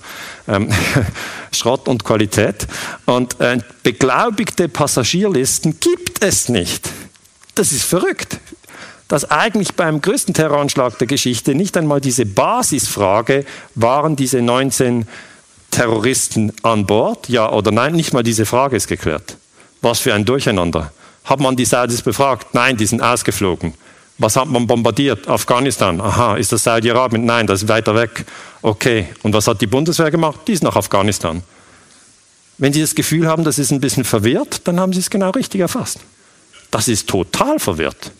Ähm, 0.48 0.70
Schrott 1.52 1.86
und 1.86 2.04
Qualität. 2.04 2.66
Und 3.06 3.40
äh, 3.40 3.58
beglaubigte 3.82 4.68
Passagierlisten 4.68 5.78
gibt 5.78 6.24
es 6.24 6.48
nicht. 6.48 6.88
Das 7.54 7.72
ist 7.72 7.84
verrückt 7.84 8.38
dass 9.08 9.30
eigentlich 9.30 9.74
beim 9.74 10.02
größten 10.02 10.34
Terroranschlag 10.34 10.98
der 10.98 11.06
Geschichte 11.06 11.54
nicht 11.54 11.76
einmal 11.78 12.00
diese 12.00 12.26
Basisfrage 12.26 13.46
waren 13.74 14.16
diese 14.16 14.42
19 14.42 15.08
Terroristen 15.70 16.52
an 16.62 16.86
Bord? 16.86 17.28
Ja 17.28 17.50
oder 17.50 17.72
nein? 17.72 17.94
Nicht 17.94 18.12
mal 18.12 18.22
diese 18.22 18.46
Frage 18.46 18.76
ist 18.76 18.86
geklärt. 18.86 19.36
Was 19.80 20.00
für 20.00 20.14
ein 20.14 20.24
Durcheinander. 20.24 20.92
Hat 21.24 21.40
man 21.40 21.56
die 21.56 21.64
Saudis 21.64 22.02
befragt? 22.02 22.54
Nein, 22.54 22.76
die 22.76 22.86
sind 22.86 23.02
ausgeflogen. 23.02 23.74
Was 24.18 24.34
hat 24.34 24.48
man 24.48 24.66
bombardiert? 24.66 25.28
Afghanistan. 25.28 26.00
Aha, 26.00 26.36
ist 26.36 26.50
das 26.50 26.64
Saudi-Arabien? 26.64 27.24
Nein, 27.24 27.46
das 27.46 27.62
ist 27.62 27.68
weiter 27.68 27.94
weg. 27.94 28.24
Okay. 28.62 29.06
Und 29.22 29.32
was 29.32 29.46
hat 29.46 29.60
die 29.60 29.68
Bundeswehr 29.68 30.10
gemacht? 30.10 30.40
Die 30.48 30.52
ist 30.52 30.64
nach 30.64 30.74
Afghanistan. 30.74 31.42
Wenn 32.58 32.72
Sie 32.72 32.80
das 32.80 32.96
Gefühl 32.96 33.28
haben, 33.28 33.44
das 33.44 33.60
ist 33.60 33.70
ein 33.70 33.80
bisschen 33.80 34.04
verwirrt, 34.04 34.62
dann 34.64 34.80
haben 34.80 34.92
Sie 34.92 34.98
es 34.98 35.08
genau 35.08 35.30
richtig 35.30 35.60
erfasst. 35.60 36.00
Das 36.72 36.88
ist 36.88 37.08
total 37.08 37.60
verwirrt. 37.60 38.10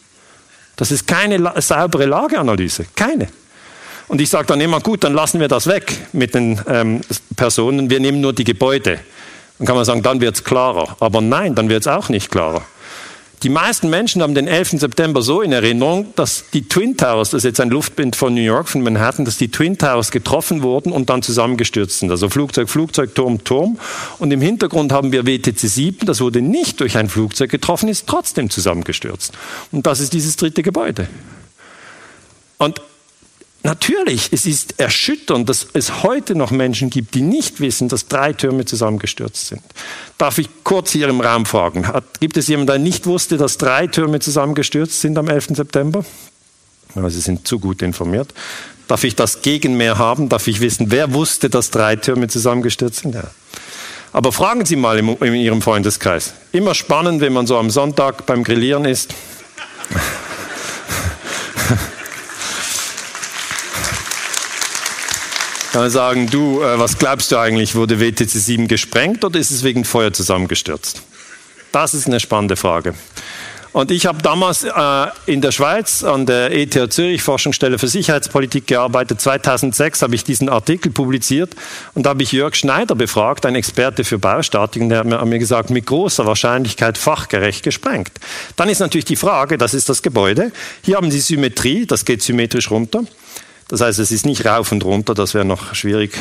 Das 0.77 0.93
ist 0.93 1.09
keine 1.09 1.53
saubere 1.61 2.07
Lageanalyse. 2.07 2.87
Keine. 2.95 3.29
Und 4.07 4.20
ich 4.20 4.31
sage 4.31 4.47
dann 4.47 4.61
immer, 4.61 4.81
gut, 4.81 5.03
dann 5.03 5.12
lassen 5.12 5.41
wir 5.41 5.49
das 5.49 5.66
weg 5.66 5.93
mit 6.12 6.35
den 6.35 6.61
ähm, 6.69 7.01
Personen, 7.35 7.91
wir 7.91 7.99
nehmen 7.99 8.20
nur 8.20 8.33
die 8.33 8.45
Gebäude. 8.45 9.01
Dann 9.59 9.66
kann 9.66 9.75
man 9.75 9.85
sagen, 9.85 10.03
dann 10.03 10.20
wird 10.20 10.37
es 10.37 10.45
klarer. 10.45 10.97
Aber 11.01 11.20
nein, 11.20 11.57
dann 11.57 11.69
wird 11.69 11.83
es 11.83 11.89
auch 11.89 12.09
nicht 12.09 12.31
klarer. 12.31 12.62
Die 13.43 13.51
meisten 13.51 13.89
Menschen 13.89 14.20
haben 14.20 14.35
den 14.35 14.48
11. 14.48 14.81
September 14.81 15.23
so 15.23 15.43
in 15.43 15.52
Erinnerung, 15.52 16.12
dass 16.16 16.44
die 16.52 16.69
Twin 16.69 16.97
Towers, 16.97 17.31
das 17.31 17.39
ist 17.39 17.44
jetzt 17.44 17.60
ein 17.60 17.70
Luftbild 17.70 18.16
von 18.16 18.35
New 18.35 18.40
York, 18.40 18.69
von 18.69 18.82
Manhattan, 18.82 19.24
dass 19.24 19.36
die 19.36 19.48
Twin 19.48 19.78
Towers 19.78 20.10
getroffen 20.10 20.62
wurden 20.62 20.90
und 20.90 21.09
dann 21.09 21.23
zusammengestürzt 21.23 22.01
sind. 22.01 22.10
Also 22.10 22.28
Flugzeug, 22.28 22.69
Flugzeug, 22.69 23.15
Turm, 23.15 23.44
Turm. 23.44 23.78
Und 24.19 24.32
im 24.32 24.40
Hintergrund 24.40 24.90
haben 24.93 25.12
wir 25.12 25.24
WTC 25.24 25.59
7, 25.59 26.06
das 26.06 26.20
wurde 26.20 26.43
nicht 26.43 26.81
durch 26.81 26.97
ein 26.97 27.09
Flugzeug 27.09 27.51
getroffen, 27.51 27.89
ist 27.89 28.09
trotzdem 28.09 28.51
zusammengestürzt. 28.51 29.32
Und 29.70 29.86
das 29.86 30.01
ist 30.01 30.12
dieses 30.12 30.35
dritte 30.36 30.65
Gebäude. 30.65 31.06
Und 32.59 32.81
Natürlich, 33.64 34.28
es 34.32 34.47
ist 34.47 34.78
erschütternd, 34.78 35.48
dass 35.48 35.66
es 35.72 36.02
heute 36.02 36.36
noch 36.36 36.51
Menschen 36.52 36.90
gibt, 36.90 37.14
die 37.14 37.22
nicht 37.22 37.60
wissen, 37.60 37.89
dass 37.89 38.06
drei 38.06 38.32
Türme 38.32 38.64
zusammengestürzt 38.64 39.48
sind. 39.48 39.62
Darf 40.16 40.39
ich 40.39 40.48
kurz 40.62 40.93
hier 40.93 41.09
im 41.09 41.20
Raum 41.20 41.44
fragen, 41.44 41.89
hat, 41.89 42.20
gibt 42.20 42.36
es 42.36 42.47
jemanden, 42.47 42.68
der 42.68 42.78
nicht 42.78 43.06
wusste, 43.06 43.36
dass 43.36 43.59
drei 43.59 43.89
Türme 43.89 44.20
zusammengestürzt 44.20 45.01
sind 45.01 45.18
am 45.18 45.28
11. 45.28 45.48
September? 45.56 46.05
Ja, 46.94 47.10
Sie 47.10 47.20
sind 47.20 47.47
zu 47.47 47.59
gut 47.59 47.82
informiert. 47.82 48.32
Darf 48.86 49.05
ich 49.05 49.16
das 49.16 49.43
Gegenmehr 49.43 49.98
haben? 49.98 50.28
Darf 50.28 50.47
ich 50.47 50.60
wissen, 50.60 50.90
wer 50.90 51.12
wusste, 51.12 51.51
dass 51.51 51.70
drei 51.70 51.97
Türme 51.97 52.28
zusammengestürzt 52.28 53.01
sind? 53.01 53.14
Ja. 53.14 53.24
Aber 54.12 54.32
fragen 54.32 54.64
Sie 54.64 54.76
mal 54.76 54.98
in, 54.98 55.09
in 55.16 55.35
Ihrem 55.35 55.62
Freundeskreis. 55.62 56.32
Immer 56.52 56.74
spannend, 56.74 57.20
wenn 57.20 57.32
man 57.32 57.47
so 57.47 57.59
am 57.59 57.70
Sonntag 57.70 58.24
beim 58.24 58.44
Grillieren 58.44 58.85
ist. 58.85 59.14
Kann 65.78 65.84
man 65.84 65.90
sagen, 65.92 66.26
du, 66.28 66.60
äh, 66.60 66.76
was 66.76 66.98
glaubst 66.98 67.30
du 67.30 67.38
eigentlich, 67.38 67.76
wurde 67.76 68.00
WTC 68.00 68.28
7 68.28 68.66
gesprengt 68.66 69.24
oder 69.24 69.38
ist 69.38 69.52
es 69.52 69.62
wegen 69.62 69.84
Feuer 69.84 70.12
zusammengestürzt? 70.12 71.02
Das 71.70 71.94
ist 71.94 72.09
eine 72.09 72.18
spannende 72.18 72.56
Frage. 72.56 72.94
Und 73.70 73.92
ich 73.92 74.06
habe 74.06 74.20
damals 74.20 74.64
äh, 74.64 74.70
in 75.26 75.40
der 75.40 75.52
Schweiz 75.52 76.02
an 76.02 76.26
der 76.26 76.50
ETH 76.50 76.92
Zürich 76.92 77.22
Forschungsstelle 77.22 77.78
für 77.78 77.86
Sicherheitspolitik 77.86 78.66
gearbeitet. 78.66 79.20
2006 79.20 80.02
habe 80.02 80.16
ich 80.16 80.24
diesen 80.24 80.48
Artikel 80.48 80.90
publiziert 80.90 81.55
und 81.94 82.06
da 82.06 82.10
habe 82.10 82.24
ich 82.24 82.32
Jörg 82.32 82.56
Schneider 82.56 82.96
befragt, 82.96 83.46
ein 83.46 83.55
Experte 83.55 84.02
für 84.02 84.18
Baustatik, 84.18 84.82
und 84.82 84.88
der 84.88 84.98
hat 84.98 85.06
mir, 85.06 85.24
mir 85.26 85.38
gesagt, 85.38 85.70
mit 85.70 85.86
großer 85.86 86.26
Wahrscheinlichkeit 86.26 86.98
fachgerecht 86.98 87.62
gesprengt. 87.62 88.10
Dann 88.56 88.68
ist 88.68 88.80
natürlich 88.80 89.05
die 89.05 89.14
Frage, 89.14 89.59
das 89.59 89.74
ist 89.74 89.88
das 89.88 90.02
Gebäude. 90.02 90.50
Hier 90.82 90.96
haben 90.96 91.12
Sie 91.12 91.20
Symmetrie, 91.20 91.86
das 91.86 92.05
geht 92.05 92.20
symmetrisch 92.20 92.72
runter. 92.72 93.05
Das 93.69 93.81
heißt, 93.82 93.99
es 93.99 94.11
ist 94.11 94.27
nicht 94.27 94.47
rauf 94.47 94.73
und 94.73 94.85
runter, 94.85 95.15
das 95.15 95.35
wäre 95.35 95.45
noch 95.45 95.74
schwierig. 95.74 96.12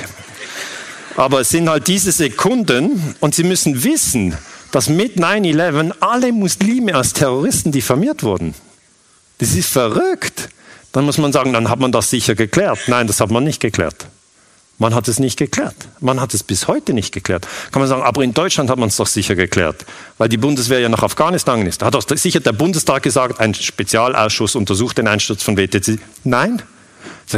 Aber 1.16 1.42
es 1.42 1.50
sind 1.50 1.70
halt 1.70 1.88
diese 1.88 2.12
Sekunden 2.12 3.16
und 3.22 3.34
Sie 3.34 3.44
müssen 3.44 3.84
wissen, 3.84 4.38
dass 4.72 4.90
mit 4.90 5.18
9-11 5.18 5.94
alle 6.02 6.32
Muslime 6.32 6.94
als 6.94 7.14
Terroristen 7.14 7.72
diffamiert 7.72 8.22
wurden. 8.22 8.54
Das 9.40 9.56
ist 9.56 9.70
verrückt. 9.70 10.50
Dann 10.92 11.06
muss 11.06 11.18
man 11.18 11.32
sagen, 11.32 11.54
dann 11.54 11.70
hat 11.70 11.80
man 11.80 11.92
das 11.92 12.10
sicher 12.10 12.36
geklärt. 12.36 12.80
Nein, 12.88 13.08
das 13.08 13.20
hat 13.20 13.32
man 13.32 13.44
nicht 13.44 13.60
geklärt. 13.60 14.08
Man 14.80 14.94
hat 14.94 15.08
es 15.08 15.20
nicht 15.20 15.40
geklärt. 15.40 15.76
Man 16.00 16.22
hat 16.22 16.34
es 16.34 16.44
bis 16.44 16.68
heute 16.68 16.94
nicht 16.94 17.12
geklärt. 17.12 17.48
Kann 17.72 17.80
man 17.80 17.90
sagen, 17.90 18.04
aber 18.04 18.24
in 18.24 18.34
Deutschland 18.34 18.70
hat 18.70 18.78
man 18.78 18.90
es 18.90 18.96
doch 18.98 19.08
sicher 19.08 19.36
geklärt, 19.36 19.86
weil 20.20 20.30
die 20.30 20.38
Bundeswehr 20.38 20.80
ja 20.80 20.90
nach 20.90 21.02
Afghanistan 21.02 21.66
ist. 21.66 21.82
Hat 21.82 21.96
doch 21.96 22.04
sicher 22.16 22.40
der 22.42 22.52
Bundestag 22.52 23.02
gesagt, 23.02 23.40
ein 23.40 23.56
Spezialausschuss 23.56 24.56
untersucht 24.56 25.00
den 25.00 25.08
Einsturz 25.08 25.42
von 25.42 25.58
WTC. 25.58 26.00
Nein, 26.24 26.62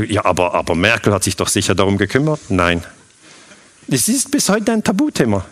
ja, 0.07 0.25
aber, 0.25 0.53
aber 0.53 0.75
Merkel 0.75 1.13
hat 1.13 1.23
sich 1.23 1.35
doch 1.35 1.47
sicher 1.47 1.75
darum 1.75 1.97
gekümmert. 1.97 2.39
Nein. 2.49 2.83
Es 3.87 4.07
ist 4.07 4.29
bis 4.31 4.49
heute 4.49 4.71
ein 4.71 4.83
Tabuthema. 4.83 5.45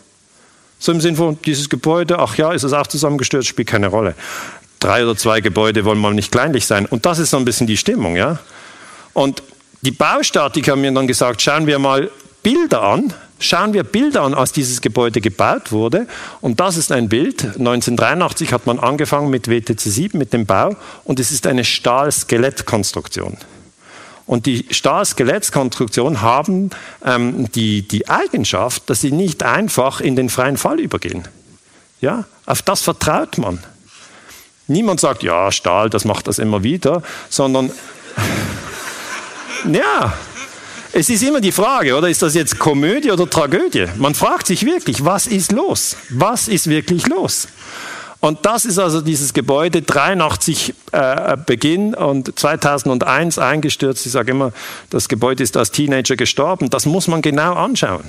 So 0.80 0.92
im 0.92 1.02
Sinne 1.02 1.18
von, 1.18 1.40
dieses 1.44 1.70
Gebäude, 1.70 2.20
ach 2.20 2.36
ja, 2.38 2.52
ist 2.52 2.64
es 2.64 2.74
auch 2.74 2.88
zusammengestürzt, 2.88 3.48
spielt 3.48 3.68
keine 3.68 3.88
Rolle. 3.88 4.14
Drei 4.80 5.04
oder 5.04 5.18
zwei 5.18 5.42
Gebäude 5.42 5.86
wollen 5.86 5.98
mal 5.98 6.14
nicht 6.14 6.32
kleinlich 6.32 6.68
sein. 6.68 6.86
Und 6.86 7.06
das 7.06 7.18
ist 7.18 7.32
so 7.32 7.38
ein 7.38 7.46
bisschen 7.46 7.66
die 7.66 7.78
Stimmung, 7.78 8.16
ja. 8.16 8.38
Und 9.14 9.42
die 9.82 9.92
Baustatiker 9.92 10.74
haben 10.74 10.82
mir 10.82 10.92
dann 10.92 11.08
gesagt, 11.08 11.42
schauen 11.42 11.66
wir 11.66 11.80
mal 11.80 12.12
Bilder 12.44 12.84
an, 12.84 13.14
schauen 13.40 13.74
wir 13.74 13.84
Bilder 13.84 14.22
an, 14.22 14.36
als 14.36 14.52
dieses 14.52 14.82
Gebäude 14.82 15.20
gebaut 15.20 15.72
wurde. 15.72 16.08
Und 16.42 16.60
das 16.60 16.78
ist 16.78 16.92
ein 16.92 17.10
Bild. 17.10 17.44
1983 17.44 18.54
hat 18.54 18.68
man 18.68 18.80
angefangen 18.80 19.30
mit 19.32 19.50
WTC 19.50 19.80
7, 19.80 20.18
mit 20.18 20.34
dem 20.34 20.46
Bau. 20.46 20.76
Und 21.04 21.20
es 21.20 21.32
ist 21.32 21.48
eine 21.48 21.64
Stahl-Skelettkonstruktion. 21.64 23.38
Und 24.28 24.46
die 24.46 24.66
Stahlskelettskonstruktionen 24.70 26.22
haben 26.22 26.70
ähm, 27.04 27.50
die, 27.54 27.88
die 27.88 28.10
Eigenschaft, 28.10 28.90
dass 28.90 29.02
sie 29.02 29.12
nicht 29.12 29.42
einfach 29.44 30.02
in 30.02 30.18
den 30.18 30.30
freien 30.30 30.58
Fall 30.58 30.80
übergehen. 30.80 31.26
Ja, 32.02 32.26
auf 32.46 32.62
das 32.62 32.82
vertraut 32.82 33.38
man. 33.38 33.64
Niemand 34.68 35.00
sagt, 35.00 35.24
ja, 35.24 35.50
Stahl, 35.52 35.90
das 35.90 36.04
macht 36.04 36.28
das 36.28 36.40
immer 36.40 36.62
wieder, 36.62 37.02
sondern 37.30 37.72
ja, 39.72 40.14
es 40.92 41.10
ist 41.10 41.24
immer 41.24 41.40
die 41.40 41.54
Frage, 41.54 41.96
oder 41.96 42.10
ist 42.10 42.22
das 42.22 42.34
jetzt 42.34 42.60
Komödie 42.60 43.12
oder 43.12 43.30
Tragödie? 43.30 43.86
Man 43.96 44.14
fragt 44.14 44.48
sich 44.48 44.66
wirklich, 44.66 45.06
was 45.06 45.28
ist 45.28 45.54
los? 45.54 45.96
Was 46.10 46.50
ist 46.50 46.68
wirklich 46.68 47.08
los? 47.08 47.48
Und 48.20 48.46
das 48.46 48.66
ist 48.66 48.80
also 48.80 49.02
dieses 49.02 49.34
Gebäude 49.34 49.82
83 49.82 50.74
äh, 50.92 51.38
Beginn 51.46 51.94
und 51.94 52.38
2001 52.38 53.38
eingestürzt. 53.38 54.06
Ich 54.06 54.12
sage 54.12 54.32
immer, 54.32 54.54
das 54.90 55.08
Gebäude 55.08 55.44
ist 55.44 55.56
als 55.56 55.72
Teenager 55.72 56.16
gestorben. 56.16 56.70
Das 56.70 56.86
muss 56.86 57.08
man 57.08 57.22
genau 57.22 57.54
anschauen. 57.54 58.04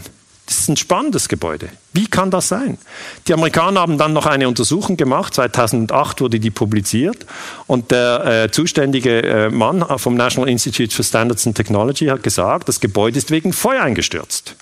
Das 0.46 0.60
ist 0.60 0.68
ein 0.70 0.78
spannendes 0.78 1.28
Gebäude. 1.28 1.68
Wie 1.92 2.06
kann 2.06 2.30
das 2.30 2.48
sein? 2.48 2.78
Die 3.26 3.34
Amerikaner 3.34 3.80
haben 3.80 3.98
dann 3.98 4.14
noch 4.14 4.24
eine 4.24 4.48
Untersuchung 4.48 4.96
gemacht. 4.96 5.34
2008 5.34 6.22
wurde 6.22 6.40
die 6.40 6.50
publiziert. 6.50 7.26
Und 7.66 7.90
der 7.90 8.44
äh, 8.44 8.50
zuständige 8.50 9.22
äh, 9.22 9.50
Mann 9.50 9.84
vom 9.98 10.14
National 10.14 10.48
Institute 10.48 10.94
for 10.94 11.04
Standards 11.04 11.46
and 11.46 11.54
Technology 11.54 12.06
hat 12.06 12.22
gesagt, 12.22 12.66
das 12.66 12.80
Gebäude 12.80 13.18
ist 13.18 13.30
wegen 13.30 13.52
Feuer 13.52 13.82
eingestürzt. 13.82 14.56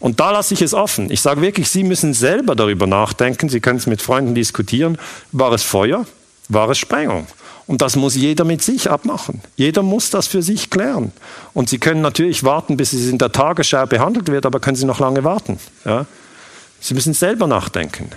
Und 0.00 0.20
da 0.20 0.30
lasse 0.30 0.54
ich 0.54 0.62
es 0.62 0.74
offen. 0.74 1.10
Ich 1.10 1.20
sage 1.20 1.40
wirklich, 1.40 1.68
Sie 1.68 1.82
müssen 1.82 2.14
selber 2.14 2.54
darüber 2.54 2.86
nachdenken. 2.86 3.48
Sie 3.48 3.60
können 3.60 3.78
es 3.78 3.86
mit 3.86 4.00
Freunden 4.00 4.34
diskutieren. 4.34 4.98
War 5.32 5.52
es 5.52 5.62
Feuer? 5.62 6.06
War 6.48 6.70
es 6.70 6.78
Sprengung? 6.78 7.26
Und 7.66 7.82
das 7.82 7.96
muss 7.96 8.14
jeder 8.14 8.44
mit 8.44 8.62
sich 8.62 8.90
abmachen. 8.90 9.42
Jeder 9.56 9.82
muss 9.82 10.08
das 10.08 10.26
für 10.26 10.42
sich 10.42 10.70
klären. 10.70 11.12
Und 11.52 11.68
Sie 11.68 11.78
können 11.78 12.00
natürlich 12.00 12.42
warten, 12.42 12.78
bis 12.78 12.94
es 12.94 13.08
in 13.08 13.18
der 13.18 13.30
Tagesschau 13.30 13.84
behandelt 13.86 14.28
wird, 14.28 14.46
aber 14.46 14.58
können 14.58 14.76
Sie 14.76 14.86
noch 14.86 15.00
lange 15.00 15.22
warten. 15.22 15.58
Ja? 15.84 16.06
Sie 16.80 16.94
müssen 16.94 17.12
selber 17.12 17.46
nachdenken. 17.46 18.10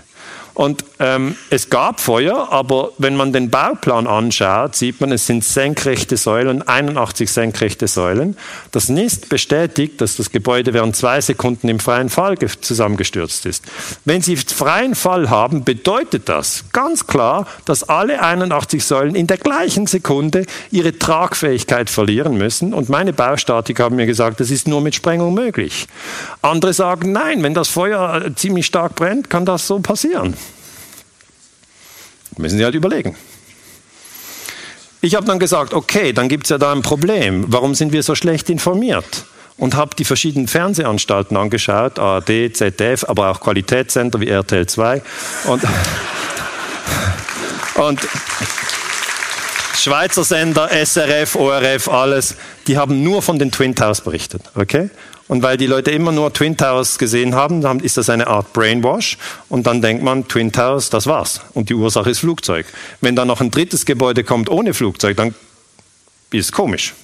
Und 0.62 0.86
ähm, 1.00 1.36
es 1.50 1.72
gab 1.72 2.00
Feuer, 2.00 2.50
aber 2.52 2.92
wenn 3.00 3.16
man 3.16 3.34
den 3.34 3.50
Bauplan 3.50 4.06
anschaut, 4.06 4.76
sieht 4.76 5.02
man, 5.02 5.12
es 5.12 5.26
sind 5.26 5.44
senkrechte 5.44 6.18
Säulen, 6.18 6.62
81 6.62 7.32
senkrechte 7.32 7.88
Säulen. 7.88 8.38
Das 8.70 8.88
NIST 8.88 9.28
bestätigt, 9.28 10.00
dass 10.02 10.18
das 10.18 10.30
Gebäude 10.30 10.76
während 10.76 10.96
zwei 10.96 11.20
Sekunden 11.20 11.68
im 11.68 11.80
freien 11.80 12.10
Fall 12.10 12.38
zusammengestürzt 12.38 13.48
ist. 13.48 13.66
Wenn 14.06 14.22
Sie 14.22 14.36
freien 14.36 14.94
Fall 14.94 15.32
haben, 15.32 15.64
bedeutet 15.64 16.30
das 16.30 16.66
ganz 16.72 17.08
klar, 17.08 17.48
dass 17.66 17.90
alle 17.90 18.22
81 18.22 18.86
Säulen 18.86 19.16
in 19.16 19.26
der 19.26 19.38
gleichen 19.38 19.88
Sekunde 19.88 20.46
ihre 20.70 20.96
Tragfähigkeit 20.96 21.90
verlieren 21.90 22.38
müssen. 22.38 22.76
Und 22.76 22.88
meine 22.88 23.14
Baustatiker 23.14 23.86
haben 23.86 23.96
mir 23.96 24.06
gesagt, 24.06 24.40
das 24.40 24.52
ist 24.52 24.68
nur 24.68 24.82
mit 24.82 24.94
Sprengung 24.94 25.34
möglich. 25.34 25.88
Andere 26.44 26.74
sagen, 26.74 27.14
nein, 27.14 27.42
wenn 27.42 27.56
das 27.56 27.70
Feuer 27.70 28.26
äh, 28.26 28.36
ziemlich 28.36 28.68
stark 28.68 28.94
brennt, 28.94 29.32
kann 29.32 29.48
das 29.48 29.66
so 29.66 29.80
passieren. 29.80 30.36
Müssen 32.38 32.58
Sie 32.58 32.64
halt 32.64 32.76
überlegen. 32.76 33.16
Ich 35.02 35.16
habe 35.16 35.26
dann 35.26 35.40
gesagt, 35.40 35.74
okay, 35.74 36.14
dann 36.14 36.30
gibt 36.30 36.45
es 36.45 36.52
ja 36.52 36.58
da 36.58 36.72
ein 36.72 36.84
Problem. 36.84 37.45
Warum 37.48 37.74
sind 37.74 37.91
wir 37.91 38.03
so 38.03 38.14
schlecht 38.14 38.49
informiert? 38.49 39.26
Und 39.58 39.76
habe 39.76 39.95
die 39.95 40.06
verschiedenen 40.06 40.48
Fernsehanstalten 40.48 41.38
angeschaut, 41.38 41.99
ARD, 41.99 42.56
ZDF, 42.56 43.06
aber 43.08 43.30
auch 43.30 43.41
Qualitätssender 43.41 44.20
wie 44.20 44.30
RTL 44.30 44.66
2. 44.66 45.02
Und, 45.45 45.64
und 47.76 47.99
Schweizer 49.76 50.24
Sender, 50.24 50.70
SRF, 50.70 51.36
ORF, 51.36 51.90
alles, 51.90 52.36
die 52.68 52.78
haben 52.78 53.03
nur 53.03 53.24
von 53.24 53.40
den 53.40 53.52
Twin 53.52 53.76
Towers 53.76 54.02
berichtet. 54.02 54.44
Okay? 54.53 54.91
Und 55.32 55.44
weil 55.44 55.56
die 55.56 55.66
Leute 55.66 55.91
immer 55.91 56.12
nur 56.12 56.34
Twin 56.34 56.58
Towers 56.58 56.98
gesehen 56.98 57.36
haben, 57.36 57.80
ist 57.80 57.95
das 57.95 58.10
eine 58.10 58.28
Art 58.28 58.52
Brainwash. 58.52 59.18
Und 59.48 59.66
dann 59.66 59.82
denkt 59.82 60.03
man, 60.03 60.28
Twin 60.28 60.52
Towers, 60.52 60.90
das 60.90 61.08
war's. 61.08 61.40
Und 61.53 61.70
die 61.70 61.74
Ursache 61.74 62.10
ist 62.10 62.20
Flugzeug. 62.20 62.66
Wenn 62.99 63.16
dann 63.16 63.30
noch 63.30 63.40
ein 63.40 63.49
drittes 63.49 63.86
Gebäude 63.86 64.26
kommt 64.26 64.49
ohne 64.49 64.74
Flugzeug, 64.74 65.16
dann 65.16 65.34
ist 66.32 66.48
es 66.48 66.52
komisch. 66.52 66.95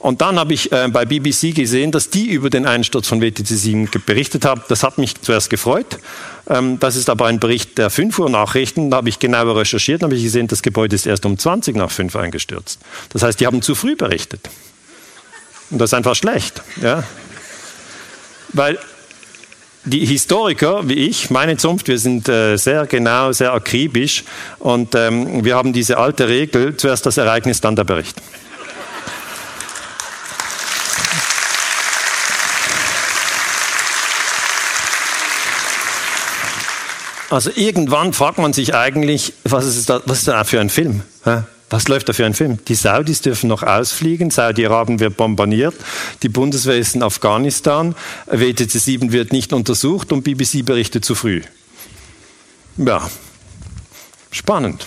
Und 0.00 0.20
dann 0.20 0.36
habe 0.36 0.52
ich 0.52 0.72
äh, 0.72 0.88
bei 0.88 1.04
BBC 1.04 1.54
gesehen, 1.54 1.92
dass 1.92 2.10
die 2.10 2.28
über 2.28 2.50
den 2.50 2.66
Einsturz 2.66 3.06
von 3.06 3.20
WTC 3.20 3.46
7 3.46 3.88
berichtet 4.04 4.44
haben. 4.44 4.62
Das 4.66 4.82
hat 4.82 4.98
mich 4.98 5.14
zuerst 5.20 5.48
gefreut. 5.48 6.00
Ähm, 6.48 6.80
das 6.80 6.96
ist 6.96 7.08
aber 7.08 7.26
ein 7.26 7.38
Bericht 7.38 7.78
der 7.78 7.90
5 7.90 8.18
Uhr 8.18 8.30
Nachrichten. 8.30 8.90
Da 8.90 8.96
habe 8.96 9.08
ich 9.08 9.20
genauer 9.20 9.56
recherchiert, 9.56 10.02
habe 10.02 10.16
ich 10.16 10.24
gesehen, 10.24 10.48
das 10.48 10.60
Gebäude 10.60 10.96
ist 10.96 11.06
erst 11.06 11.24
um 11.24 11.38
20 11.38 11.76
nach 11.76 11.92
5 11.92 12.16
eingestürzt. 12.16 12.80
Das 13.10 13.22
heißt, 13.22 13.38
die 13.38 13.46
haben 13.46 13.62
zu 13.62 13.76
früh 13.76 13.94
berichtet. 13.94 14.50
Und 15.70 15.78
das 15.78 15.90
ist 15.90 15.94
einfach 15.94 16.14
schlecht. 16.14 16.62
Ja? 16.82 17.04
Weil 18.52 18.78
die 19.84 20.04
Historiker 20.04 20.88
wie 20.88 20.94
ich, 20.94 21.30
meine 21.30 21.56
Zunft, 21.56 21.88
wir 21.88 21.98
sind 21.98 22.28
äh, 22.28 22.56
sehr 22.56 22.86
genau, 22.86 23.32
sehr 23.32 23.52
akribisch 23.52 24.24
und 24.58 24.94
ähm, 24.94 25.44
wir 25.44 25.56
haben 25.56 25.72
diese 25.72 25.96
alte 25.96 26.28
Regel, 26.28 26.76
zuerst 26.76 27.06
das 27.06 27.16
Ereignis, 27.16 27.60
dann 27.60 27.76
der 27.76 27.84
Bericht. 27.84 28.20
Also 37.30 37.50
irgendwann 37.54 38.12
fragt 38.12 38.38
man 38.38 38.52
sich 38.52 38.74
eigentlich, 38.74 39.32
was 39.44 39.64
ist, 39.64 39.88
da, 39.88 40.02
was 40.04 40.18
ist 40.18 40.28
da 40.28 40.42
für 40.42 40.60
ein 40.60 40.68
Film? 40.68 41.02
Hä? 41.24 41.42
Was 41.70 41.86
läuft 41.86 42.08
da 42.08 42.12
für 42.12 42.26
ein 42.26 42.34
Film? 42.34 42.58
Die 42.66 42.74
Saudis 42.74 43.20
dürfen 43.20 43.48
noch 43.48 43.62
ausfliegen, 43.62 44.30
Saudi-Arabien 44.30 44.98
wird 44.98 45.16
bombardiert, 45.16 45.74
die 46.24 46.28
Bundeswehr 46.28 46.76
ist 46.76 46.96
in 46.96 47.02
Afghanistan, 47.02 47.94
WTC 48.26 48.70
7 48.70 49.12
wird 49.12 49.32
nicht 49.32 49.52
untersucht 49.52 50.12
und 50.12 50.24
BBC 50.24 50.64
berichtet 50.64 51.04
zu 51.04 51.14
früh. 51.14 51.42
Ja, 52.76 53.08
spannend. 54.32 54.84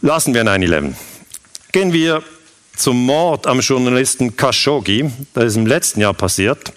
Lassen 0.00 0.32
wir 0.32 0.42
9-11. 0.42 0.94
Gehen 1.72 1.92
wir 1.92 2.22
zum 2.74 3.04
Mord 3.04 3.46
am 3.46 3.60
Journalisten 3.60 4.36
Khashoggi, 4.36 5.10
das 5.34 5.44
ist 5.44 5.56
im 5.56 5.66
letzten 5.66 6.00
Jahr 6.00 6.14
passiert. 6.14 6.72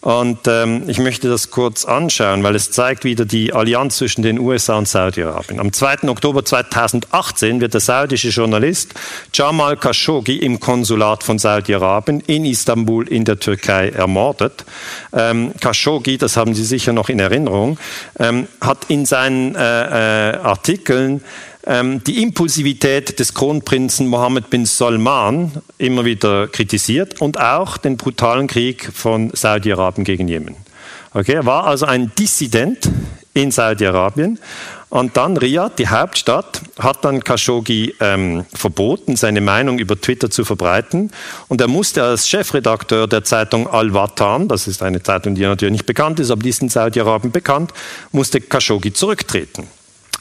Und 0.00 0.38
ähm, 0.46 0.84
ich 0.86 0.98
möchte 0.98 1.28
das 1.28 1.50
kurz 1.50 1.84
anschauen, 1.84 2.44
weil 2.44 2.54
es 2.54 2.70
zeigt 2.70 3.02
wieder 3.02 3.24
die 3.24 3.52
Allianz 3.52 3.96
zwischen 3.96 4.22
den 4.22 4.38
USA 4.38 4.78
und 4.78 4.86
Saudi-Arabien. 4.86 5.58
Am 5.58 5.72
2. 5.72 6.08
Oktober 6.08 6.44
2018 6.44 7.60
wird 7.60 7.74
der 7.74 7.80
saudische 7.80 8.28
Journalist 8.28 8.94
Jamal 9.34 9.76
Khashoggi 9.76 10.36
im 10.36 10.60
Konsulat 10.60 11.24
von 11.24 11.40
Saudi-Arabien 11.40 12.20
in 12.20 12.44
Istanbul 12.44 13.08
in 13.08 13.24
der 13.24 13.40
Türkei 13.40 13.88
ermordet. 13.88 14.64
Ähm, 15.12 15.52
Khashoggi, 15.60 16.16
das 16.16 16.36
haben 16.36 16.54
Sie 16.54 16.64
sicher 16.64 16.92
noch 16.92 17.08
in 17.08 17.18
Erinnerung, 17.18 17.76
ähm, 18.20 18.46
hat 18.60 18.84
in 18.88 19.04
seinen 19.04 19.56
äh, 19.56 20.30
äh, 20.30 20.36
Artikeln 20.36 21.24
ähm, 21.68 22.02
die 22.02 22.22
Impulsivität 22.22 23.18
des 23.20 23.34
Kronprinzen 23.34 24.08
Mohammed 24.08 24.50
bin 24.50 24.64
Salman 24.64 25.52
immer 25.76 26.04
wieder 26.04 26.48
kritisiert 26.48 27.20
und 27.20 27.38
auch 27.38 27.76
den 27.76 27.96
brutalen 27.96 28.46
Krieg 28.46 28.90
von 28.92 29.30
Saudi-Arabien 29.34 30.04
gegen 30.04 30.26
Jemen. 30.26 30.56
Okay, 31.12 31.34
er 31.34 31.46
war 31.46 31.66
also 31.66 31.86
ein 31.86 32.10
Dissident 32.18 32.90
in 33.34 33.50
Saudi-Arabien. 33.50 34.38
Und 34.90 35.18
dann 35.18 35.36
Riyadh, 35.36 35.76
die 35.76 35.88
Hauptstadt, 35.88 36.62
hat 36.78 37.04
dann 37.04 37.22
Khashoggi 37.22 37.94
ähm, 38.00 38.46
verboten, 38.54 39.16
seine 39.16 39.42
Meinung 39.42 39.78
über 39.78 40.00
Twitter 40.00 40.30
zu 40.30 40.46
verbreiten. 40.46 41.10
Und 41.48 41.60
er 41.60 41.68
musste 41.68 42.02
als 42.02 42.28
Chefredakteur 42.28 43.06
der 43.06 43.24
Zeitung 43.24 43.68
Al-Watan, 43.68 44.48
das 44.48 44.66
ist 44.66 44.82
eine 44.82 45.02
Zeitung, 45.02 45.34
die 45.34 45.42
natürlich 45.42 45.72
nicht 45.72 45.86
bekannt 45.86 46.20
ist, 46.20 46.30
aber 46.30 46.42
die 46.42 46.48
ist 46.48 46.62
in 46.62 46.70
Saudi-Arabien 46.70 47.30
bekannt, 47.30 47.72
musste 48.12 48.40
Khashoggi 48.40 48.94
zurücktreten. 48.94 49.66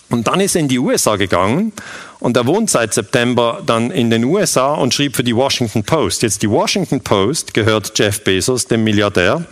Und 0.10 0.28
dann 0.28 0.40
ist 0.40 0.56
er 0.56 0.62
in 0.62 0.68
die 0.68 0.80
USA 0.80 1.18
gegangen 1.18 1.74
und 2.20 2.38
er 2.38 2.48
wohnt 2.48 2.70
seit 2.70 2.94
September 2.94 3.62
dann 3.66 3.92
in 3.92 4.10
den 4.10 4.24
USA 4.24 4.74
und 4.74 4.94
schrieb 4.94 5.16
für 5.16 5.24
die 5.24 5.36
Washington 5.36 5.84
Post. 5.84 6.22
Jetzt 6.24 6.42
die 6.42 6.50
Washington 6.50 7.02
Post 7.02 7.54
gehört 7.54 7.98
Jeff 7.98 8.24
Bezos, 8.24 8.68
dem 8.68 8.84
Milliardär, 8.84 9.44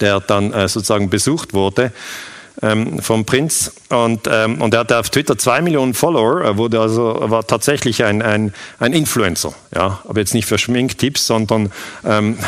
der 0.00 0.20
dann 0.20 0.52
äh, 0.52 0.68
sozusagen 0.68 1.10
besucht 1.10 1.52
wurde 1.52 1.92
ähm, 2.62 3.00
vom 3.00 3.24
Prinz. 3.24 3.72
Und, 3.90 4.28
ähm, 4.30 4.60
und 4.60 4.74
er 4.74 4.80
hatte 4.80 4.98
auf 4.98 5.10
Twitter 5.10 5.36
zwei 5.38 5.60
Millionen 5.60 5.94
Follower. 5.94 6.42
Er 6.42 6.56
wurde 6.56 6.80
also 6.80 7.18
war 7.20 7.46
tatsächlich 7.46 8.04
ein, 8.04 8.22
ein, 8.22 8.54
ein 8.78 8.92
Influencer. 8.92 9.54
Ja, 9.74 10.00
aber 10.08 10.20
jetzt 10.20 10.34
nicht 10.34 10.46
für 10.46 10.58
Schminktipps, 10.58 11.26
sondern 11.26 11.70
ähm, 12.04 12.38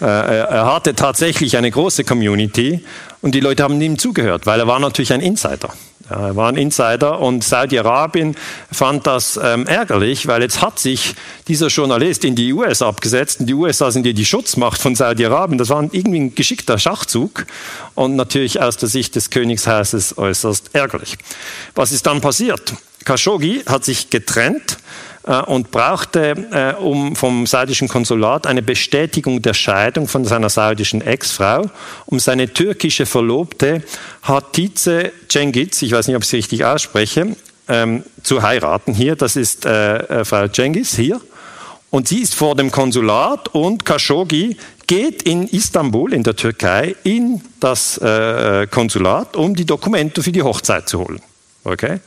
äh, 0.00 0.04
er 0.04 0.74
hatte 0.74 0.94
tatsächlich 0.94 1.56
eine 1.56 1.70
große 1.70 2.04
Community 2.04 2.84
und 3.20 3.34
die 3.34 3.40
Leute 3.40 3.62
haben 3.62 3.80
ihm 3.80 3.98
zugehört, 3.98 4.46
weil 4.46 4.60
er 4.60 4.66
war 4.66 4.78
natürlich 4.78 5.12
ein 5.12 5.20
Insider. 5.20 5.70
Er 6.10 6.36
war 6.36 6.48
ein 6.48 6.56
Insider 6.56 7.20
und 7.20 7.44
Saudi-Arabien 7.44 8.34
fand 8.72 9.06
das 9.06 9.38
ähm, 9.42 9.66
ärgerlich, 9.66 10.26
weil 10.26 10.42
jetzt 10.42 10.62
hat 10.62 10.78
sich 10.78 11.14
dieser 11.48 11.66
Journalist 11.66 12.24
in 12.24 12.34
die 12.34 12.52
USA 12.52 12.88
abgesetzt 12.88 13.40
und 13.40 13.46
die 13.46 13.54
USA 13.54 13.90
sind 13.90 14.06
ja 14.06 14.12
die 14.12 14.24
Schutzmacht 14.24 14.80
von 14.80 14.94
Saudi-Arabien. 14.94 15.58
Das 15.58 15.68
war 15.68 15.82
irgendwie 15.82 16.20
ein 16.20 16.34
geschickter 16.34 16.78
Schachzug 16.78 17.46
und 17.94 18.16
natürlich 18.16 18.60
aus 18.60 18.78
der 18.78 18.88
Sicht 18.88 19.16
des 19.16 19.28
Königshauses 19.30 20.16
äußerst 20.16 20.70
ärgerlich. 20.72 21.18
Was 21.74 21.92
ist 21.92 22.06
dann 22.06 22.20
passiert? 22.20 22.74
Khashoggi 23.04 23.62
hat 23.66 23.84
sich 23.84 24.10
getrennt 24.10 24.78
und 25.22 25.70
brauchte 25.70 26.36
äh, 26.52 26.80
um 26.80 27.14
vom 27.14 27.46
saudischen 27.46 27.88
Konsulat 27.88 28.46
eine 28.46 28.62
Bestätigung 28.62 29.42
der 29.42 29.54
Scheidung 29.54 30.08
von 30.08 30.24
seiner 30.24 30.48
saudischen 30.48 31.02
Ex-Frau, 31.02 31.70
um 32.06 32.18
seine 32.18 32.52
türkische 32.52 33.04
Verlobte 33.04 33.82
Hatice 34.22 35.12
Cengiz, 35.28 35.82
ich 35.82 35.92
weiß 35.92 36.06
nicht, 36.06 36.16
ob 36.16 36.22
ich 36.22 36.28
sie 36.28 36.36
richtig 36.36 36.64
ausspreche, 36.64 37.36
ähm, 37.68 38.04
zu 38.22 38.42
heiraten. 38.42 38.94
Hier, 38.94 39.16
das 39.16 39.36
ist 39.36 39.66
äh, 39.66 39.98
äh, 39.98 40.24
Frau 40.24 40.48
Cengiz 40.48 40.96
hier. 40.96 41.20
Und 41.90 42.08
sie 42.08 42.20
ist 42.20 42.34
vor 42.34 42.54
dem 42.54 42.70
Konsulat 42.70 43.48
und 43.48 43.84
Khashoggi 43.84 44.56
geht 44.86 45.22
in 45.22 45.48
Istanbul, 45.48 46.12
in 46.12 46.22
der 46.22 46.36
Türkei, 46.36 46.94
in 47.02 47.42
das 47.60 47.98
äh, 47.98 48.66
Konsulat, 48.70 49.36
um 49.36 49.54
die 49.54 49.64
Dokumente 49.64 50.22
für 50.22 50.32
die 50.32 50.42
Hochzeit 50.42 50.88
zu 50.88 50.98
holen. 51.00 51.20
Okay? 51.64 52.00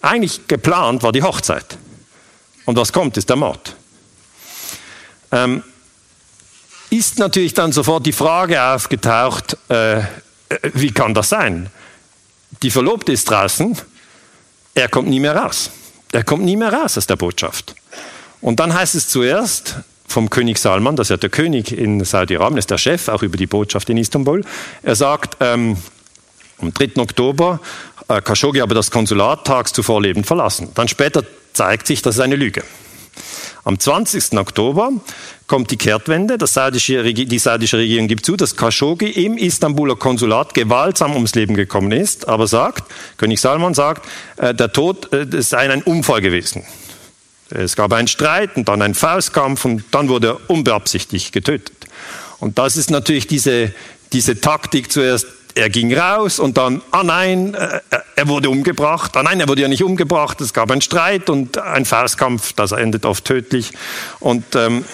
Eigentlich 0.00 0.46
geplant 0.48 1.02
war 1.02 1.12
die 1.12 1.22
Hochzeit. 1.22 1.78
Und 2.68 2.76
was 2.76 2.92
kommt, 2.92 3.16
ist 3.16 3.30
der 3.30 3.36
Mord. 3.36 3.74
Ähm, 5.32 5.62
ist 6.90 7.18
natürlich 7.18 7.54
dann 7.54 7.72
sofort 7.72 8.04
die 8.04 8.12
Frage 8.12 8.62
aufgetaucht, 8.62 9.56
äh, 9.70 10.02
wie 10.74 10.92
kann 10.92 11.14
das 11.14 11.30
sein? 11.30 11.70
Die 12.60 12.70
Verlobte 12.70 13.10
ist 13.10 13.30
draußen, 13.30 13.74
er 14.74 14.88
kommt 14.90 15.08
nie 15.08 15.18
mehr 15.18 15.34
raus. 15.34 15.70
Er 16.12 16.24
kommt 16.24 16.44
nie 16.44 16.56
mehr 16.56 16.70
raus 16.70 16.98
aus 16.98 17.06
der 17.06 17.16
Botschaft. 17.16 17.74
Und 18.42 18.60
dann 18.60 18.74
heißt 18.74 18.96
es 18.96 19.08
zuerst 19.08 19.76
vom 20.06 20.28
König 20.28 20.58
Salman, 20.58 20.94
das 20.94 21.06
ist 21.06 21.12
ja 21.12 21.16
der 21.16 21.30
König 21.30 21.72
in 21.72 22.04
Saudi-Arabien, 22.04 22.58
ist 22.58 22.70
der 22.70 22.76
Chef 22.76 23.08
auch 23.08 23.22
über 23.22 23.38
die 23.38 23.46
Botschaft 23.46 23.88
in 23.88 23.96
Istanbul. 23.96 24.44
Er 24.82 24.94
sagt, 24.94 25.38
ähm, 25.40 25.78
am 26.60 26.74
3. 26.74 27.00
Oktober, 27.00 27.60
äh, 28.08 28.20
Khashoggi 28.20 28.58
habe 28.58 28.74
das 28.74 28.90
Konsulat 28.90 29.46
tags 29.46 29.72
zuvor 29.72 30.02
lebend 30.02 30.26
verlassen. 30.26 30.68
Dann 30.74 30.86
später 30.86 31.24
zeigt 31.58 31.86
sich, 31.86 32.02
das 32.02 32.14
ist 32.14 32.20
eine 32.20 32.36
Lüge. 32.36 32.62
Am 33.64 33.78
20. 33.78 34.38
Oktober 34.38 34.92
kommt 35.46 35.70
die 35.70 35.76
Kehrtwende. 35.76 36.38
Saudische, 36.46 37.02
die 37.12 37.38
saudische 37.38 37.78
Regierung 37.78 38.06
gibt 38.06 38.24
zu, 38.24 38.36
dass 38.36 38.56
Khashoggi 38.56 39.10
im 39.26 39.36
Istanbuler 39.36 39.96
Konsulat 39.96 40.54
gewaltsam 40.54 41.14
ums 41.14 41.34
Leben 41.34 41.54
gekommen 41.54 41.92
ist, 41.92 42.28
aber 42.28 42.46
sagt, 42.46 42.84
König 43.16 43.40
Salman 43.40 43.74
sagt, 43.74 44.06
äh, 44.36 44.54
der 44.54 44.72
Tod 44.72 45.12
äh, 45.12 45.42
sei 45.42 45.70
ein 45.70 45.82
Unfall 45.82 46.20
gewesen. 46.20 46.64
Es 47.50 47.76
gab 47.76 47.92
einen 47.92 48.08
Streit 48.08 48.56
und 48.56 48.68
dann 48.68 48.80
einen 48.80 48.94
Faustkampf 48.94 49.64
und 49.64 49.82
dann 49.90 50.08
wurde 50.08 50.28
er 50.28 50.50
unbeabsichtigt 50.50 51.32
getötet. 51.32 51.88
Und 52.40 52.58
das 52.58 52.76
ist 52.76 52.90
natürlich 52.90 53.26
diese, 53.26 53.72
diese 54.12 54.40
Taktik 54.40 54.92
zuerst 54.92 55.26
er 55.58 55.70
ging 55.70 55.92
raus 55.92 56.38
und 56.38 56.56
dann, 56.56 56.80
ah 56.92 57.02
nein, 57.02 57.54
äh, 57.54 57.80
er 58.14 58.28
wurde 58.28 58.48
umgebracht. 58.48 59.16
Ah 59.16 59.22
nein, 59.22 59.40
er 59.40 59.48
wurde 59.48 59.62
ja 59.62 59.68
nicht 59.68 59.82
umgebracht. 59.82 60.40
Es 60.40 60.52
gab 60.52 60.70
einen 60.70 60.80
Streit 60.80 61.28
und 61.28 61.58
ein 61.58 61.84
Faustkampf, 61.84 62.52
das 62.52 62.72
endet 62.72 63.04
oft 63.04 63.24
tödlich. 63.24 63.72
Und, 64.20 64.54
ähm, 64.54 64.84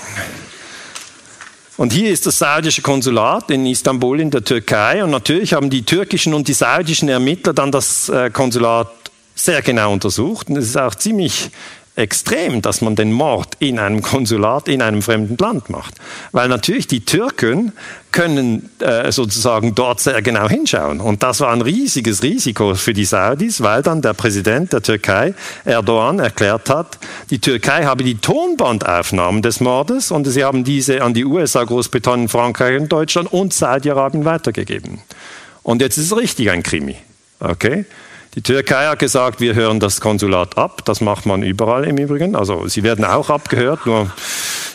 und 1.77 1.93
hier 1.93 2.11
ist 2.11 2.27
das 2.27 2.39
saudische 2.39 2.81
Konsulat 2.81 3.51
in 3.51 3.67
Istanbul 3.67 4.21
in 4.21 4.31
der 4.31 4.43
Türkei. 4.43 5.05
Und 5.05 5.11
natürlich 5.11 5.53
haben 5.53 5.69
die 5.69 5.85
türkischen 5.85 6.33
und 6.33 6.49
die 6.49 6.55
saudischen 6.55 7.09
Ermittler 7.09 7.53
dann 7.53 7.71
das 7.71 8.09
äh, 8.09 8.31
Konsulat 8.31 8.91
sehr 9.35 9.61
genau 9.61 9.93
untersucht. 9.93 10.49
Und 10.49 10.57
es 10.57 10.67
ist 10.67 10.79
auch 10.79 10.95
ziemlich 10.95 11.51
extrem, 11.97 12.61
dass 12.61 12.81
man 12.81 12.97
den 12.97 13.13
Mord 13.13 13.57
in 13.61 13.79
einem 13.79 14.03
Konsulat 14.03 14.67
in 14.67 14.83
einem 14.83 15.01
fremden 15.01 15.37
Land 15.37 15.71
macht. 15.71 15.95
Weil 16.33 16.49
natürlich 16.49 16.89
die 16.89 17.05
Türken 17.05 17.73
können 18.11 18.71
äh, 18.81 19.13
sozusagen 19.13 19.75
dort 19.75 20.01
sehr 20.01 20.21
genau 20.21 20.49
hinschauen. 20.49 21.01
Und 21.01 21.23
das 21.23 21.41
war 21.41 21.53
ein 21.53 21.63
riesiges 21.63 22.23
Risiko 22.23 22.75
für 22.75 22.93
die 22.93 23.05
Saudis, 23.05 23.61
weil 23.61 23.83
dann 23.83 24.03
der 24.03 24.13
Präsident 24.13 24.73
der 24.73 24.83
Türkei, 24.83 25.35
Erdogan, 25.65 26.19
erklärt 26.19 26.69
hat, 26.69 26.99
die 27.31 27.39
Türkei 27.39 27.85
habe 27.85 28.03
die 28.03 28.17
Tonbandaufnahmen 28.17 29.43
des 29.43 29.61
Mordes 29.61 30.11
und 30.11 30.25
sie 30.25 30.43
haben 30.45 30.65
diese 30.65 31.03
an 31.03 31.15
die 31.15 31.25
USA, 31.25 31.63
Großbritannien, 31.63 32.29
Frankreich 32.29 32.81
und 32.81 32.91
Deutschland 32.91 33.33
und 33.33 33.53
Saudi-Arabien 33.53 34.25
weitergegeben. 34.25 35.01
Und 35.63 35.81
jetzt 35.81 35.97
ist 35.97 36.07
es 36.07 36.17
richtig 36.17 36.51
ein 36.51 36.63
Krimi. 36.63 36.97
Okay? 37.41 37.85
Die 38.35 38.43
Türkei 38.43 38.87
hat 38.87 38.99
gesagt, 38.99 39.41
wir 39.41 39.55
hören 39.55 39.79
das 39.79 40.01
Konsulat 40.01 40.59
ab. 40.59 40.83
Das 40.85 41.01
macht 41.01 41.25
man 41.25 41.43
überall 41.43 41.85
im 41.85 41.99
Übrigen. 41.99 42.35
Also 42.35 42.67
sie 42.67 42.83
werden 42.83 43.05
auch 43.05 43.31
abgehört, 43.31 43.87
nur 43.87 44.11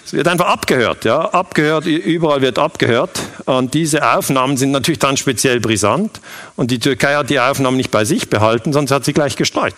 es 0.05 0.13
wird 0.13 0.29
einfach 0.29 0.47
abgehört. 0.47 1.03
Ja, 1.03 1.19
abgehört, 1.19 1.85
überall 1.85 2.41
wird 2.41 2.57
abgehört. 2.57 3.19
Und 3.45 3.73
diese 3.73 4.15
Aufnahmen 4.15 4.55
sind 4.55 4.71
natürlich 4.71 4.99
dann 4.99 5.17
speziell 5.17 5.59
brisant. 5.59 6.21
Und 6.55 6.71
die 6.71 6.79
Türkei 6.79 7.15
hat 7.15 7.29
die 7.29 7.39
Aufnahmen 7.39 7.75
nicht 7.75 7.91
bei 7.91 8.05
sich 8.05 8.29
behalten, 8.29 8.71
sondern 8.71 8.95
hat 8.95 9.05
sie 9.05 9.13
gleich 9.13 9.35
gestreut. 9.35 9.75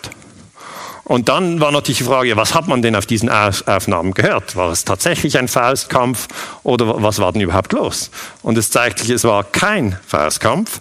Und 1.04 1.28
dann 1.28 1.60
war 1.60 1.72
natürlich 1.72 1.98
die 1.98 2.04
Frage, 2.04 2.36
was 2.36 2.54
hat 2.54 2.68
man 2.68 2.80
denn 2.80 2.94
auf 2.94 3.06
diesen 3.06 3.28
Aufnahmen 3.28 4.14
gehört? 4.14 4.54
War 4.54 4.70
es 4.70 4.84
tatsächlich 4.84 5.36
ein 5.36 5.48
Faustkampf 5.48 6.28
oder 6.62 7.02
was 7.02 7.18
war 7.18 7.32
denn 7.32 7.42
überhaupt 7.42 7.72
los? 7.72 8.10
Und 8.42 8.56
es 8.56 8.70
zeigt 8.70 9.00
sich, 9.00 9.10
es 9.10 9.24
war 9.24 9.42
kein 9.42 9.98
Faustkampf, 10.06 10.80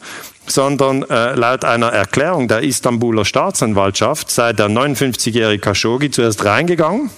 sondern 0.52 1.04
äh, 1.04 1.34
laut 1.36 1.66
einer 1.66 1.88
Erklärung 1.88 2.48
der 2.48 2.64
Istanbuler 2.64 3.26
Staatsanwaltschaft 3.26 4.30
sei 4.30 4.54
der 4.54 4.68
59-jährige 4.68 5.60
Khashoggi 5.60 6.12
zuerst 6.12 6.46
reingegangen 6.46 7.10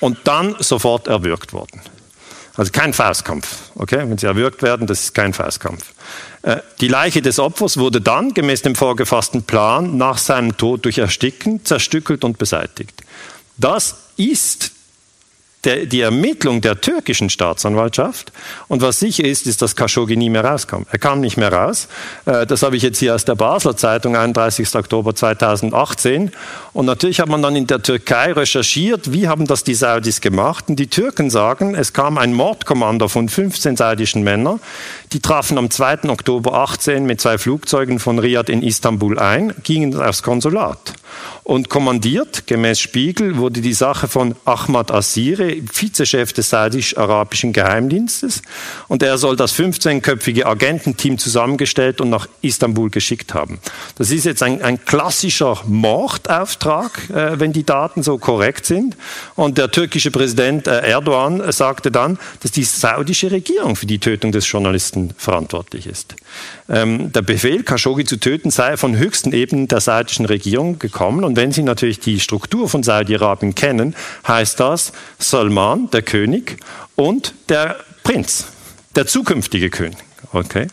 und 0.00 0.18
dann 0.24 0.56
sofort 0.58 1.06
erwürgt 1.08 1.52
worden. 1.52 1.80
Also 2.56 2.70
kein 2.70 2.92
Faustkampf. 2.92 3.70
Okay? 3.76 4.04
Wenn 4.06 4.18
sie 4.18 4.26
erwürgt 4.26 4.62
werden, 4.62 4.86
das 4.86 5.00
ist 5.00 5.14
kein 5.14 5.32
Faustkampf. 5.32 5.92
Äh, 6.42 6.58
die 6.80 6.88
Leiche 6.88 7.22
des 7.22 7.38
Opfers 7.38 7.78
wurde 7.78 8.00
dann, 8.00 8.34
gemäß 8.34 8.62
dem 8.62 8.74
vorgefassten 8.74 9.44
Plan, 9.44 9.96
nach 9.96 10.18
seinem 10.18 10.56
Tod 10.56 10.84
durch 10.84 10.98
Ersticken 10.98 11.64
zerstückelt 11.64 12.24
und 12.24 12.38
beseitigt. 12.38 13.02
Das 13.56 13.96
ist 14.16 14.72
der, 15.64 15.86
die 15.86 16.00
Ermittlung 16.00 16.60
der 16.60 16.80
türkischen 16.80 17.30
Staatsanwaltschaft. 17.30 18.32
Und 18.68 18.82
was 18.82 18.98
sicher 18.98 19.24
ist, 19.24 19.46
ist, 19.46 19.62
dass 19.62 19.76
Khashoggi 19.76 20.16
nie 20.16 20.30
mehr 20.30 20.44
rauskam. 20.44 20.82
Er 20.90 20.98
kam 20.98 21.20
nicht 21.20 21.36
mehr 21.36 21.52
raus. 21.52 21.88
Äh, 22.26 22.46
das 22.46 22.62
habe 22.62 22.76
ich 22.76 22.82
jetzt 22.82 22.98
hier 22.98 23.14
aus 23.14 23.24
der 23.24 23.36
Basler 23.36 23.76
Zeitung, 23.76 24.16
31. 24.16 24.74
Oktober 24.74 25.14
2018. 25.14 26.32
Und 26.72 26.86
natürlich 26.86 27.20
hat 27.20 27.28
man 27.28 27.42
dann 27.42 27.54
in 27.54 27.66
der 27.66 27.82
Türkei 27.82 28.32
recherchiert, 28.32 29.12
wie 29.12 29.28
haben 29.28 29.46
das 29.46 29.62
die 29.62 29.74
Saudis 29.74 30.20
gemacht. 30.20 30.64
Und 30.68 30.76
die 30.76 30.88
Türken 30.88 31.30
sagen, 31.30 31.74
es 31.76 31.92
kam 31.92 32.18
ein 32.18 32.32
Mordkommando 32.32 33.06
von 33.08 33.28
15 33.28 33.76
saudischen 33.76 34.24
Männern. 34.24 34.60
Die 35.12 35.20
trafen 35.20 35.58
am 35.58 35.70
2. 35.70 36.08
Oktober 36.08 36.54
18 36.54 37.04
mit 37.04 37.20
zwei 37.20 37.38
Flugzeugen 37.38 37.98
von 37.98 38.18
Riyadh 38.18 38.50
in 38.50 38.62
Istanbul 38.62 39.18
ein, 39.18 39.54
gingen 39.62 39.94
aufs 40.00 40.22
Konsulat. 40.22 40.94
Und 41.44 41.68
kommandiert, 41.68 42.46
gemäß 42.46 42.80
Spiegel, 42.80 43.36
wurde 43.36 43.60
die 43.60 43.72
Sache 43.72 44.08
von 44.08 44.36
Ahmad 44.44 44.90
Asire, 44.90 45.51
Vizechef 45.60 46.32
des 46.32 46.50
saudisch-arabischen 46.50 47.52
Geheimdienstes. 47.52 48.42
Und 48.88 49.02
er 49.02 49.18
soll 49.18 49.36
das 49.36 49.54
15-köpfige 49.54 50.44
Agententeam 50.46 51.18
zusammengestellt 51.18 52.00
und 52.00 52.10
nach 52.10 52.28
Istanbul 52.40 52.90
geschickt 52.90 53.34
haben. 53.34 53.58
Das 53.96 54.10
ist 54.10 54.24
jetzt 54.24 54.42
ein, 54.42 54.62
ein 54.62 54.84
klassischer 54.84 55.60
Mordauftrag, 55.66 57.10
äh, 57.10 57.40
wenn 57.40 57.52
die 57.52 57.64
Daten 57.64 58.02
so 58.02 58.18
korrekt 58.18 58.66
sind. 58.66 58.96
Und 59.34 59.58
der 59.58 59.70
türkische 59.70 60.10
Präsident 60.10 60.66
äh, 60.66 60.80
Erdogan 60.80 61.52
sagte 61.52 61.90
dann, 61.90 62.18
dass 62.40 62.50
die 62.52 62.64
saudische 62.64 63.30
Regierung 63.30 63.76
für 63.76 63.86
die 63.86 63.98
Tötung 63.98 64.32
des 64.32 64.50
Journalisten 64.50 65.14
verantwortlich 65.16 65.86
ist. 65.86 66.14
Ähm, 66.72 67.12
der 67.12 67.20
Befehl, 67.20 67.62
Khashoggi 67.62 68.06
zu 68.06 68.16
töten, 68.16 68.50
sei 68.50 68.78
von 68.78 68.96
höchsten 68.96 69.32
Ebenen 69.32 69.68
der 69.68 69.80
saudischen 69.80 70.24
Regierung 70.24 70.78
gekommen. 70.78 71.22
Und 71.22 71.36
wenn 71.36 71.52
Sie 71.52 71.62
natürlich 71.62 72.00
die 72.00 72.18
Struktur 72.18 72.66
von 72.66 72.82
Saudi-Arabien 72.82 73.54
kennen, 73.54 73.94
heißt 74.26 74.58
das 74.58 74.92
Salman, 75.18 75.90
der 75.90 76.00
König, 76.00 76.56
und 76.96 77.34
der 77.50 77.76
Prinz, 78.04 78.46
der 78.96 79.06
zukünftige 79.06 79.68
König. 79.68 79.98
Okay? 80.32 80.66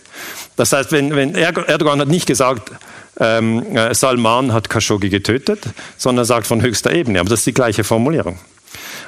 Das 0.56 0.72
heißt, 0.72 0.94
wenn, 0.94 1.16
wenn 1.16 1.36
Erdogan 1.36 2.00
hat 2.00 2.08
nicht 2.08 2.26
gesagt, 2.26 2.72
ähm, 3.20 3.76
äh, 3.76 3.94
Salman 3.94 4.54
hat 4.54 4.70
Khashoggi 4.70 5.10
getötet, 5.10 5.66
sondern 5.98 6.24
er 6.24 6.26
sagt 6.26 6.48
von 6.48 6.62
höchster 6.62 6.94
Ebene. 6.94 7.20
Aber 7.20 7.30
das 7.30 7.40
ist 7.40 7.48
die 7.48 7.54
gleiche 7.54 7.84
Formulierung. 7.84 8.40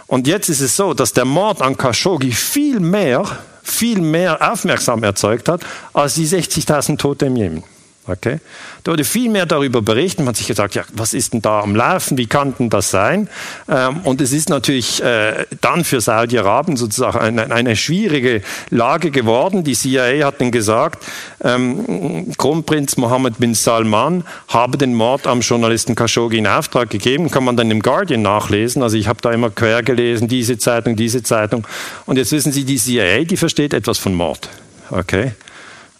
Und 0.07 0.27
jetzt 0.27 0.49
ist 0.49 0.59
es 0.59 0.75
so, 0.75 0.93
dass 0.93 1.13
der 1.13 1.23
Mord 1.23 1.61
an 1.61 1.77
Khashoggi 1.77 2.31
viel 2.31 2.81
mehr 2.81 3.23
viel 3.63 4.01
mehr 4.01 4.51
Aufmerksamkeit 4.51 5.11
erzeugt 5.11 5.49
hat 5.49 5.61
als 5.93 6.15
die 6.15 6.27
60.000 6.27 6.97
Tote 6.97 7.25
im 7.27 7.35
Jemen. 7.35 7.63
Okay? 8.07 8.39
Da 8.83 8.93
wurde 8.93 9.03
viel 9.03 9.29
mehr 9.29 9.45
darüber 9.45 9.83
berichtet. 9.83 10.19
Man 10.19 10.29
hat 10.29 10.37
sich 10.37 10.47
gesagt, 10.47 10.73
ja, 10.73 10.83
was 10.93 11.13
ist 11.13 11.33
denn 11.33 11.41
da 11.43 11.61
am 11.61 11.75
Laufen? 11.75 12.17
Wie 12.17 12.25
kann 12.25 12.55
denn 12.57 12.69
das 12.69 12.89
sein? 12.89 13.29
Ähm, 13.69 13.97
und 14.03 14.21
es 14.21 14.31
ist 14.31 14.49
natürlich 14.49 15.03
äh, 15.03 15.45
dann 15.61 15.83
für 15.83 16.01
Saudi-Arabien 16.01 16.77
sozusagen 16.77 17.19
eine, 17.19 17.51
eine, 17.51 17.75
schwierige 17.75 18.41
Lage 18.71 19.11
geworden. 19.11 19.63
Die 19.63 19.73
CIA 19.73 20.25
hat 20.25 20.41
dann 20.41 20.49
gesagt, 20.49 21.05
ähm, 21.43 22.33
Kronprinz 22.37 22.97
Mohammed 22.97 23.37
bin 23.37 23.53
Salman 23.53 24.23
habe 24.47 24.79
den 24.79 24.95
Mord 24.95 25.27
am 25.27 25.41
Journalisten 25.41 25.93
Khashoggi 25.93 26.39
in 26.39 26.47
Auftrag 26.47 26.89
gegeben. 26.89 27.29
Kann 27.29 27.43
man 27.43 27.55
dann 27.55 27.69
im 27.69 27.83
Guardian 27.83 28.23
nachlesen. 28.23 28.81
Also 28.81 28.97
ich 28.97 29.07
habe 29.07 29.21
da 29.21 29.31
immer 29.31 29.51
quer 29.51 29.83
gelesen, 29.83 30.27
diese 30.27 30.57
Zeitung, 30.57 30.95
diese 30.95 31.21
Zeitung. 31.21 31.67
Und 32.07 32.17
jetzt 32.17 32.31
wissen 32.31 32.51
Sie, 32.51 32.65
die 32.65 32.77
CIA, 32.77 33.25
die 33.25 33.37
versteht 33.37 33.75
etwas 33.75 33.99
von 33.99 34.15
Mord. 34.15 34.49
Okay? 34.89 35.33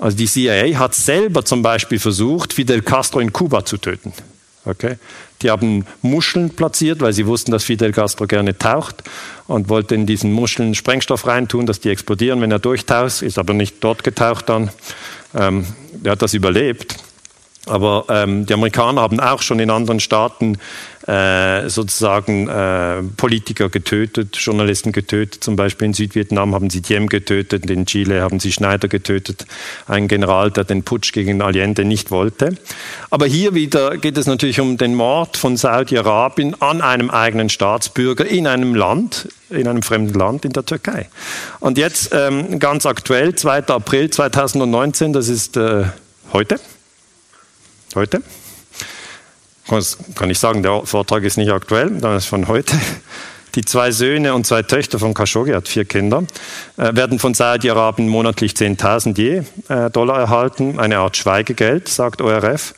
Also 0.01 0.17
die 0.17 0.25
CIA 0.25 0.79
hat 0.79 0.95
selber 0.95 1.45
zum 1.45 1.61
Beispiel 1.61 1.99
versucht, 1.99 2.53
Fidel 2.53 2.81
Castro 2.81 3.19
in 3.19 3.31
Kuba 3.31 3.65
zu 3.65 3.77
töten. 3.77 4.11
Okay? 4.65 4.97
Die 5.43 5.51
haben 5.51 5.85
Muscheln 6.01 6.49
platziert, 6.49 7.01
weil 7.01 7.13
sie 7.13 7.27
wussten, 7.27 7.51
dass 7.51 7.63
Fidel 7.63 7.91
Castro 7.91 8.25
gerne 8.25 8.57
taucht 8.57 9.03
und 9.47 9.69
wollten 9.69 9.93
in 9.93 10.05
diesen 10.07 10.33
Muscheln 10.33 10.73
Sprengstoff 10.73 11.27
reintun, 11.27 11.67
dass 11.67 11.79
die 11.79 11.89
explodieren, 11.89 12.41
wenn 12.41 12.49
er 12.49 12.57
durchtaucht, 12.57 13.21
ist 13.21 13.37
aber 13.37 13.53
nicht 13.53 13.75
dort 13.81 14.03
getaucht 14.03 14.49
dann. 14.49 14.71
Ähm, 15.35 15.67
er 16.03 16.13
hat 16.13 16.23
das 16.23 16.33
überlebt. 16.33 16.95
Aber 17.67 18.05
ähm, 18.09 18.47
die 18.47 18.53
Amerikaner 18.53 19.01
haben 19.01 19.19
auch 19.19 19.43
schon 19.43 19.59
in 19.59 19.69
anderen 19.69 19.99
Staaten 19.99 20.57
äh, 21.07 21.69
sozusagen 21.69 22.47
äh, 22.47 23.03
Politiker 23.17 23.69
getötet, 23.69 24.35
Journalisten 24.37 24.91
getötet. 24.91 25.43
Zum 25.43 25.55
Beispiel 25.55 25.87
in 25.87 25.93
Südvietnam 25.93 26.55
haben 26.55 26.71
sie 26.71 26.81
Diem 26.81 27.07
getötet, 27.07 27.69
in 27.69 27.85
Chile 27.85 28.21
haben 28.21 28.39
sie 28.39 28.51
Schneider 28.51 28.87
getötet, 28.87 29.45
ein 29.87 30.07
General, 30.07 30.49
der 30.49 30.63
den 30.63 30.83
Putsch 30.83 31.13
gegen 31.13 31.41
Allende 31.41 31.85
nicht 31.85 32.09
wollte. 32.09 32.55
Aber 33.11 33.27
hier 33.27 33.53
wieder 33.53 33.97
geht 33.97 34.17
es 34.17 34.25
natürlich 34.25 34.59
um 34.59 34.77
den 34.77 34.95
Mord 34.95 35.37
von 35.37 35.55
Saudi-Arabien 35.55 36.59
an 36.61 36.81
einem 36.81 37.11
eigenen 37.11 37.49
Staatsbürger 37.49 38.25
in 38.25 38.47
einem 38.47 38.73
Land, 38.73 39.27
in 39.51 39.67
einem 39.67 39.83
fremden 39.83 40.17
Land, 40.17 40.45
in 40.45 40.53
der 40.53 40.65
Türkei. 40.65 41.09
Und 41.59 41.77
jetzt 41.77 42.11
ähm, 42.13 42.59
ganz 42.59 42.87
aktuell, 42.87 43.35
2. 43.35 43.67
April 43.67 44.09
2019, 44.09 45.13
das 45.13 45.29
ist 45.29 45.57
äh, 45.57 45.83
heute 46.33 46.59
heute. 47.95 48.21
Das 49.67 49.97
kann 50.15 50.29
ich 50.29 50.39
sagen, 50.39 50.63
der 50.63 50.85
Vortrag 50.85 51.23
ist 51.23 51.37
nicht 51.37 51.51
aktuell, 51.51 51.91
das 52.01 52.23
ist 52.23 52.29
von 52.29 52.47
heute. 52.47 52.75
Die 53.55 53.65
zwei 53.65 53.91
Söhne 53.91 54.33
und 54.33 54.45
zwei 54.47 54.63
Töchter 54.63 54.97
von 54.97 55.13
Khashoggi, 55.13 55.51
hat 55.51 55.67
vier 55.67 55.83
Kinder, 55.83 56.23
äh, 56.77 56.95
werden 56.95 57.19
von 57.19 57.33
Saudi-Arabien 57.33 58.07
monatlich 58.07 58.53
10.000 58.53 59.17
je 59.17 59.43
äh, 59.67 59.89
Dollar 59.89 60.19
erhalten, 60.19 60.79
eine 60.79 60.99
Art 60.99 61.17
Schweigegeld, 61.17 61.89
sagt 61.89 62.21
ORF. 62.21 62.73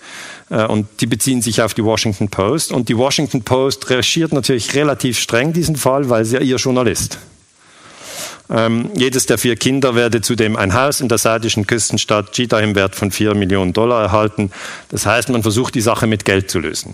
Äh, 0.49 0.65
und 0.65 0.87
die 0.99 1.05
beziehen 1.05 1.43
sich 1.43 1.61
auf 1.61 1.75
die 1.75 1.83
Washington 1.83 2.29
Post. 2.29 2.71
Und 2.71 2.89
die 2.89 2.97
Washington 2.97 3.43
Post 3.43 3.89
recherchiert 3.91 4.33
natürlich 4.33 4.73
relativ 4.73 5.19
streng 5.19 5.53
diesen 5.53 5.75
Fall, 5.75 6.09
weil 6.09 6.25
sie 6.25 6.37
ja 6.37 6.41
ihr 6.41 6.55
Journalist 6.55 7.19
ähm, 8.53 8.91
jedes 8.95 9.25
der 9.25 9.37
vier 9.37 9.55
Kinder 9.55 9.95
werde 9.95 10.21
zudem 10.21 10.55
ein 10.55 10.75
Haus 10.75 11.01
in 11.01 11.09
der 11.09 11.17
saudischen 11.17 11.65
Küstenstadt 11.65 12.37
Jeddah 12.37 12.59
im 12.59 12.75
Wert 12.75 12.95
von 12.95 13.11
vier 13.11 13.33
Millionen 13.33 13.73
Dollar 13.73 14.03
erhalten. 14.03 14.51
Das 14.89 15.05
heißt, 15.07 15.29
man 15.29 15.41
versucht 15.41 15.73
die 15.73 15.81
Sache 15.81 16.05
mit 16.05 16.23
Geld 16.23 16.51
zu 16.51 16.59
lösen. 16.59 16.93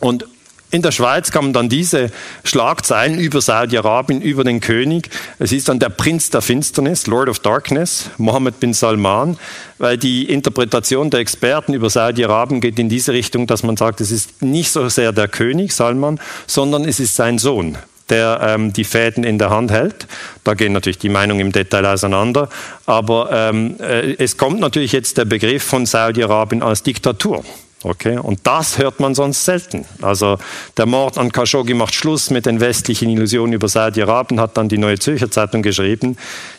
Und 0.00 0.26
in 0.70 0.82
der 0.82 0.90
Schweiz 0.90 1.30
kamen 1.30 1.52
dann 1.52 1.68
diese 1.68 2.10
Schlagzeilen 2.42 3.18
über 3.18 3.40
Saudi-Arabien, 3.40 4.20
über 4.20 4.42
den 4.44 4.60
König. 4.60 5.08
Es 5.38 5.52
ist 5.52 5.68
dann 5.68 5.78
der 5.78 5.88
Prinz 5.88 6.28
der 6.30 6.42
Finsternis, 6.42 7.06
Lord 7.06 7.28
of 7.28 7.38
Darkness, 7.38 8.10
Mohammed 8.18 8.58
bin 8.58 8.74
Salman, 8.74 9.38
weil 9.78 9.96
die 9.96 10.24
Interpretation 10.24 11.08
der 11.08 11.20
Experten 11.20 11.72
über 11.72 11.88
Saudi-Arabien 11.88 12.60
geht 12.60 12.78
in 12.78 12.88
diese 12.88 13.12
Richtung, 13.12 13.46
dass 13.46 13.62
man 13.62 13.76
sagt, 13.76 14.00
es 14.00 14.10
ist 14.10 14.42
nicht 14.42 14.70
so 14.70 14.88
sehr 14.88 15.12
der 15.12 15.28
König 15.28 15.72
Salman, 15.72 16.20
sondern 16.46 16.84
es 16.84 16.98
ist 16.98 17.14
sein 17.14 17.38
Sohn, 17.38 17.78
der 18.08 18.40
ähm, 18.42 18.72
die 18.72 18.84
Fäden 18.84 19.24
in 19.24 19.38
der 19.38 19.50
Hand 19.50 19.70
hält. 19.70 20.06
Da 20.44 20.54
gehen 20.54 20.72
natürlich 20.72 20.98
die 20.98 21.08
Meinungen 21.08 21.40
im 21.40 21.52
Detail 21.52 21.86
auseinander. 21.86 22.48
Aber 22.86 23.30
ähm, 23.32 23.76
äh, 23.80 24.14
es 24.18 24.36
kommt 24.36 24.60
natürlich 24.60 24.92
jetzt 24.92 25.18
der 25.18 25.24
Begriff 25.24 25.64
von 25.64 25.86
Saudi-Arabien 25.86 26.62
als 26.62 26.82
Diktatur. 26.82 27.44
Okay, 27.82 28.18
und 28.18 28.40
das 28.44 28.78
hört 28.78 29.00
man 29.00 29.14
sonst 29.14 29.44
selten. 29.44 29.84
Also 30.00 30.38
der 30.76 30.86
Mord 30.86 31.18
an 31.18 31.30
Khashoggi 31.30 31.74
macht 31.74 31.94
Schluss 31.94 32.30
mit 32.30 32.46
den 32.46 32.58
westlichen 32.58 33.10
Illusionen 33.10 33.52
über 33.52 33.68
Saudi-Arabien, 33.68 34.40
hat 34.40 34.56
dann 34.56 34.68
die 34.68 34.78
Neue 34.78 34.98
Zürcher 34.98 35.30
Zeitung 35.30 35.62
geschrieben. 35.62 36.16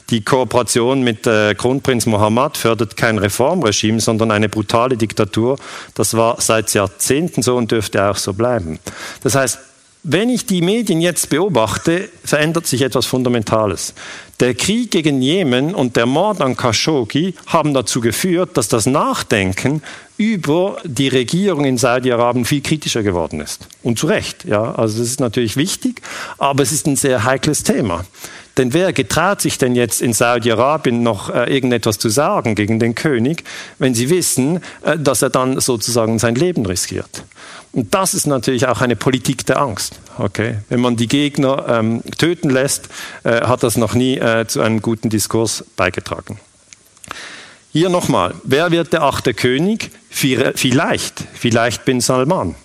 Die 0.10 0.24
Kooperation 0.24 1.02
mit 1.02 1.28
äh, 1.28 1.54
Kronprinz 1.56 2.06
Mohammed 2.06 2.56
fördert 2.56 2.96
kein 2.96 3.18
Reformregime, 3.18 4.00
sondern 4.00 4.32
eine 4.32 4.48
brutale 4.48 4.96
Diktatur. 4.96 5.58
Das 5.96 6.16
war 6.16 6.40
seit 6.40 6.74
Jahrzehnten 6.74 7.42
so 7.42 7.58
und 7.58 7.72
dürfte 7.72 8.10
auch 8.10 8.16
so 8.16 8.34
bleiben. 8.34 8.80
Das 9.22 9.36
heißt, 9.36 9.60
wenn 10.10 10.30
ich 10.30 10.46
die 10.46 10.62
Medien 10.62 11.02
jetzt 11.02 11.28
beobachte, 11.28 12.08
verändert 12.24 12.66
sich 12.66 12.82
etwas 12.82 13.06
Fundamentales. 13.06 13.94
Der 14.40 14.56
Krieg 14.56 14.90
gegen 14.92 15.22
Jemen 15.22 15.76
und 15.76 15.98
der 15.98 16.06
Mord 16.06 16.40
an 16.40 16.56
Khashoggi 16.56 17.34
haben 17.48 17.74
dazu 17.74 18.00
geführt, 18.00 18.56
dass 18.56 18.70
das 18.70 18.86
Nachdenken 18.86 19.82
über 20.16 20.78
die 20.86 21.10
Regierung 21.10 21.66
in 21.66 21.78
Saudi-Arabien 21.78 22.46
viel 22.46 22.62
kritischer 22.62 23.04
geworden 23.04 23.42
ist. 23.42 23.68
Und 23.84 24.00
zu 24.00 24.08
Recht, 24.08 24.46
ja. 24.46 24.76
Also 24.76 25.00
das 25.00 25.10
ist 25.10 25.20
natürlich 25.20 25.58
wichtig, 25.58 26.02
aber 26.38 26.64
es 26.64 26.72
ist 26.72 26.88
ein 26.88 26.96
sehr 26.96 27.26
heikles 27.26 27.64
Thema. 27.64 28.06
Denn 28.56 28.74
wer 28.74 28.94
getraut 28.94 29.42
sich 29.42 29.58
denn 29.58 29.76
jetzt 29.76 30.02
in 30.02 30.14
Saudi-Arabien 30.14 31.04
noch 31.04 31.30
äh, 31.30 31.54
irgendetwas 31.54 32.00
zu 32.00 32.08
sagen 32.08 32.56
gegen 32.56 32.80
den 32.80 32.96
König, 32.96 33.44
wenn 33.78 33.94
sie 33.94 34.10
wissen, 34.10 34.62
äh, 34.84 34.98
dass 34.98 35.22
er 35.22 35.30
dann 35.30 35.60
sozusagen 35.60 36.18
sein 36.18 36.36
Leben 36.36 36.66
riskiert? 36.66 37.24
Und 37.74 37.94
das 37.94 38.14
ist 38.14 38.28
natürlich 38.28 38.68
auch 38.68 38.82
eine 38.82 38.96
Politik 38.96 39.46
der 39.46 39.60
Angst. 39.60 40.00
Okay? 40.18 40.60
Wenn 40.70 40.80
man 40.80 40.96
die 40.96 41.08
Gegner 41.08 41.66
ähm, 41.68 42.02
töten 42.18 42.50
lässt, 42.50 42.90
äh, 43.24 43.42
hat 43.42 43.64
das 43.64 43.78
noch 43.78 43.94
nie 43.94 44.18
äh, 44.18 44.48
zu 44.48 44.62
einem 44.62 44.82
guten 44.82 45.10
Diskurs 45.10 45.64
beigetragen. 45.76 46.40
Hier 47.72 47.90
nochmal, 47.90 48.34
wer 48.44 48.72
wird 48.72 48.94
der 48.94 49.04
achte 49.04 49.34
König? 49.34 49.92
Vielleicht, 50.10 51.24
vielleicht 51.34 51.86
bin 51.86 52.02
Salman. 52.02 52.56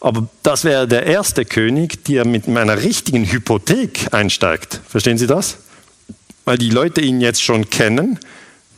Aber 0.00 0.28
das 0.42 0.64
wäre 0.64 0.88
der 0.88 1.06
erste 1.06 1.44
König, 1.44 2.04
der 2.04 2.26
mit 2.26 2.48
einer 2.48 2.82
richtigen 2.82 3.24
Hypothek 3.24 4.12
einsteigt. 4.12 4.80
Verstehen 4.88 5.16
Sie 5.16 5.28
das? 5.28 5.58
Weil 6.44 6.58
die 6.58 6.70
Leute 6.70 7.00
ihn 7.00 7.20
jetzt 7.20 7.42
schon 7.42 7.70
kennen 7.70 8.18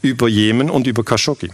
über 0.03 0.29
Jemen 0.29 0.69
und 0.69 0.87
über 0.87 1.03
Khashoggi. 1.03 1.51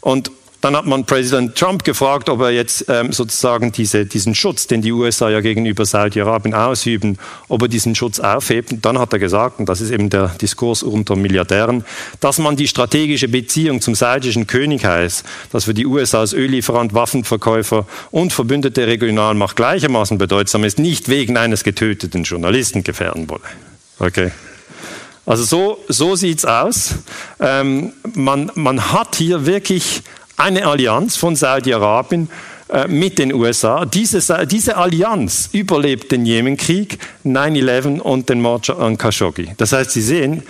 Und 0.00 0.30
dann 0.60 0.76
hat 0.76 0.86
man 0.86 1.06
Präsident 1.06 1.56
Trump 1.56 1.84
gefragt, 1.84 2.28
ob 2.28 2.40
er 2.42 2.50
jetzt 2.50 2.84
ähm, 2.88 3.12
sozusagen 3.12 3.72
diese, 3.72 4.04
diesen 4.04 4.34
Schutz, 4.34 4.66
den 4.66 4.82
die 4.82 4.92
USA 4.92 5.30
ja 5.30 5.40
gegenüber 5.40 5.86
Saudi-Arabien 5.86 6.54
ausüben, 6.54 7.18
ob 7.48 7.62
er 7.62 7.68
diesen 7.68 7.94
Schutz 7.94 8.20
aufhebt. 8.20 8.72
Und 8.72 8.84
dann 8.84 8.98
hat 8.98 9.12
er 9.12 9.18
gesagt, 9.18 9.58
und 9.58 9.68
das 9.68 9.80
ist 9.80 9.90
eben 9.90 10.10
der 10.10 10.28
Diskurs 10.40 10.82
unter 10.82 11.16
Milliardären, 11.16 11.84
dass 12.20 12.38
man 12.38 12.56
die 12.56 12.68
strategische 12.68 13.28
Beziehung 13.28 13.80
zum 13.80 13.94
saudischen 13.94 14.46
Königreich, 14.46 15.22
das 15.50 15.64
für 15.64 15.74
die 15.74 15.86
USA 15.86 16.20
als 16.20 16.34
Öllieferant, 16.34 16.92
Waffenverkäufer 16.92 17.86
und 18.10 18.32
verbündete 18.32 18.86
Regionalmacht 18.86 19.56
gleichermaßen 19.56 20.18
bedeutsam 20.18 20.64
ist, 20.64 20.78
nicht 20.78 21.08
wegen 21.08 21.38
eines 21.38 21.64
getöteten 21.64 22.24
Journalisten 22.24 22.84
gefährden 22.84 23.30
wolle. 23.30 23.40
Okay. 23.98 24.30
Also 25.26 25.44
so, 25.44 25.84
so 25.88 26.16
sieht's 26.16 26.44
aus. 26.44 26.94
Ähm, 27.38 27.92
man, 28.14 28.50
man 28.54 28.92
hat 28.92 29.14
hier 29.16 29.46
wirklich 29.46 30.02
eine 30.40 30.66
Allianz 30.66 31.16
von 31.16 31.36
Saudi-Arabien 31.36 32.30
äh, 32.70 32.88
mit 32.88 33.18
den 33.18 33.32
USA. 33.34 33.84
Diese, 33.84 34.46
diese 34.46 34.76
Allianz 34.76 35.50
überlebt 35.52 36.10
den 36.12 36.24
Jemenkrieg, 36.24 36.98
9-11 37.24 38.00
und 38.00 38.28
den 38.28 38.40
Mord 38.40 38.70
an 38.70 38.96
Khashoggi. 38.96 39.52
Das 39.58 39.72
heißt, 39.72 39.90
Sie 39.90 40.02
sehen, 40.02 40.42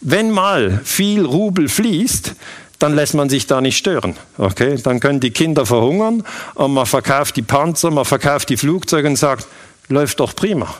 wenn 0.00 0.30
mal 0.30 0.80
viel 0.84 1.24
Rubel 1.24 1.68
fließt, 1.68 2.34
dann 2.78 2.94
lässt 2.94 3.14
man 3.14 3.28
sich 3.28 3.46
da 3.46 3.60
nicht 3.60 3.76
stören. 3.76 4.16
Okay? 4.36 4.76
Dann 4.82 5.00
können 5.00 5.18
die 5.18 5.30
Kinder 5.30 5.66
verhungern 5.66 6.22
und 6.54 6.74
man 6.74 6.86
verkauft 6.86 7.36
die 7.36 7.42
Panzer, 7.42 7.90
man 7.90 8.04
verkauft 8.04 8.50
die 8.50 8.56
Flugzeuge 8.56 9.08
und 9.08 9.16
sagt, 9.16 9.46
läuft 9.88 10.20
doch 10.20 10.36
prima. 10.36 10.72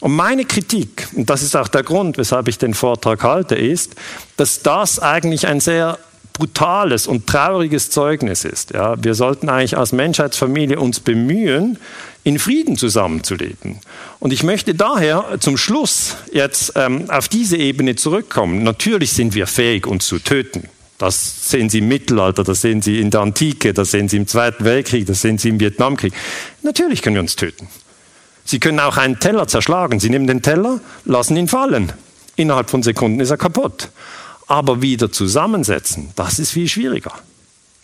Und 0.00 0.12
meine 0.12 0.44
Kritik, 0.44 1.08
und 1.14 1.28
das 1.30 1.42
ist 1.42 1.56
auch 1.56 1.68
der 1.68 1.82
Grund, 1.82 2.18
weshalb 2.18 2.48
ich 2.48 2.58
den 2.58 2.74
Vortrag 2.74 3.22
halte, 3.22 3.54
ist, 3.54 3.94
dass 4.36 4.62
das 4.62 4.98
eigentlich 4.98 5.46
ein 5.46 5.60
sehr 5.60 5.98
brutales 6.40 7.06
und 7.06 7.26
trauriges 7.26 7.90
Zeugnis 7.90 8.44
ist. 8.44 8.72
Ja, 8.72 9.02
wir 9.02 9.14
sollten 9.14 9.48
eigentlich 9.48 9.76
als 9.76 9.92
Menschheitsfamilie 9.92 10.80
uns 10.80 10.98
bemühen, 10.98 11.78
in 12.24 12.38
Frieden 12.38 12.76
zusammenzuleben. 12.76 13.78
Und 14.18 14.32
ich 14.32 14.42
möchte 14.42 14.74
daher 14.74 15.36
zum 15.38 15.56
Schluss 15.56 16.16
jetzt 16.32 16.72
ähm, 16.74 17.08
auf 17.08 17.28
diese 17.28 17.56
Ebene 17.56 17.94
zurückkommen. 17.94 18.62
Natürlich 18.62 19.12
sind 19.12 19.34
wir 19.34 19.46
fähig, 19.46 19.86
uns 19.86 20.06
zu 20.06 20.18
töten. 20.18 20.64
Das 20.98 21.48
sehen 21.50 21.70
Sie 21.70 21.78
im 21.78 21.88
Mittelalter, 21.88 22.42
das 22.42 22.60
sehen 22.60 22.82
Sie 22.82 23.00
in 23.00 23.10
der 23.10 23.20
Antike, 23.20 23.72
das 23.72 23.90
sehen 23.90 24.08
Sie 24.08 24.18
im 24.18 24.26
Zweiten 24.26 24.64
Weltkrieg, 24.64 25.06
das 25.06 25.22
sehen 25.22 25.38
Sie 25.38 25.48
im 25.48 25.60
Vietnamkrieg. 25.60 26.12
Natürlich 26.62 27.00
können 27.00 27.16
wir 27.16 27.22
uns 27.22 27.36
töten. 27.36 27.68
Sie 28.44 28.60
können 28.60 28.80
auch 28.80 28.96
einen 28.96 29.18
Teller 29.18 29.46
zerschlagen. 29.46 30.00
Sie 30.00 30.10
nehmen 30.10 30.26
den 30.26 30.42
Teller, 30.42 30.80
lassen 31.04 31.36
ihn 31.36 31.48
fallen. 31.48 31.92
Innerhalb 32.36 32.68
von 32.68 32.82
Sekunden 32.82 33.20
ist 33.20 33.30
er 33.30 33.36
kaputt 33.36 33.90
aber 34.50 34.82
wieder 34.82 35.12
zusammensetzen, 35.12 36.10
das 36.16 36.40
ist 36.40 36.50
viel 36.50 36.68
schwieriger. 36.68 37.12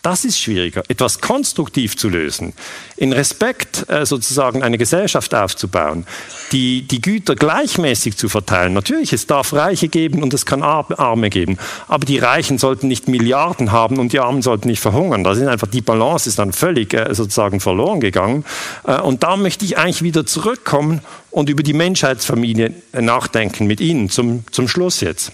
Das 0.02 0.24
ist 0.24 0.38
schwieriger, 0.38 0.84
etwas 0.86 1.20
konstruktiv 1.20 1.96
zu 1.96 2.08
lösen, 2.08 2.52
in 2.96 3.12
Respekt 3.12 3.88
äh, 3.88 4.06
sozusagen 4.06 4.62
eine 4.62 4.78
Gesellschaft 4.78 5.34
aufzubauen, 5.34 6.06
die, 6.52 6.82
die 6.82 7.00
Güter 7.00 7.34
gleichmäßig 7.34 8.16
zu 8.16 8.28
verteilen. 8.28 8.72
Natürlich, 8.72 9.12
es 9.12 9.26
darf 9.26 9.52
Reiche 9.52 9.88
geben 9.88 10.22
und 10.22 10.32
es 10.32 10.46
kann 10.46 10.62
Arme 10.62 11.28
geben, 11.28 11.58
aber 11.88 12.04
die 12.04 12.18
Reichen 12.18 12.58
sollten 12.58 12.86
nicht 12.86 13.08
Milliarden 13.08 13.72
haben 13.72 13.98
und 13.98 14.12
die 14.12 14.20
Armen 14.20 14.42
sollten 14.42 14.68
nicht 14.68 14.80
verhungern. 14.80 15.24
Da 15.24 15.32
ist 15.32 15.42
einfach 15.42 15.66
die 15.66 15.80
Balance 15.80 16.28
ist 16.28 16.38
dann 16.38 16.52
völlig 16.52 16.94
äh, 16.94 17.12
sozusagen 17.12 17.58
verloren 17.58 17.98
gegangen. 17.98 18.44
Äh, 18.86 19.00
und 19.00 19.24
da 19.24 19.36
möchte 19.36 19.64
ich 19.64 19.76
eigentlich 19.76 20.02
wieder 20.02 20.24
zurückkommen 20.24 21.00
und 21.32 21.48
über 21.48 21.64
die 21.64 21.74
Menschheitsfamilie 21.74 22.72
nachdenken 22.92 23.66
mit 23.66 23.80
Ihnen 23.80 24.08
zum, 24.08 24.44
zum 24.52 24.68
Schluss 24.68 25.00
jetzt. 25.00 25.32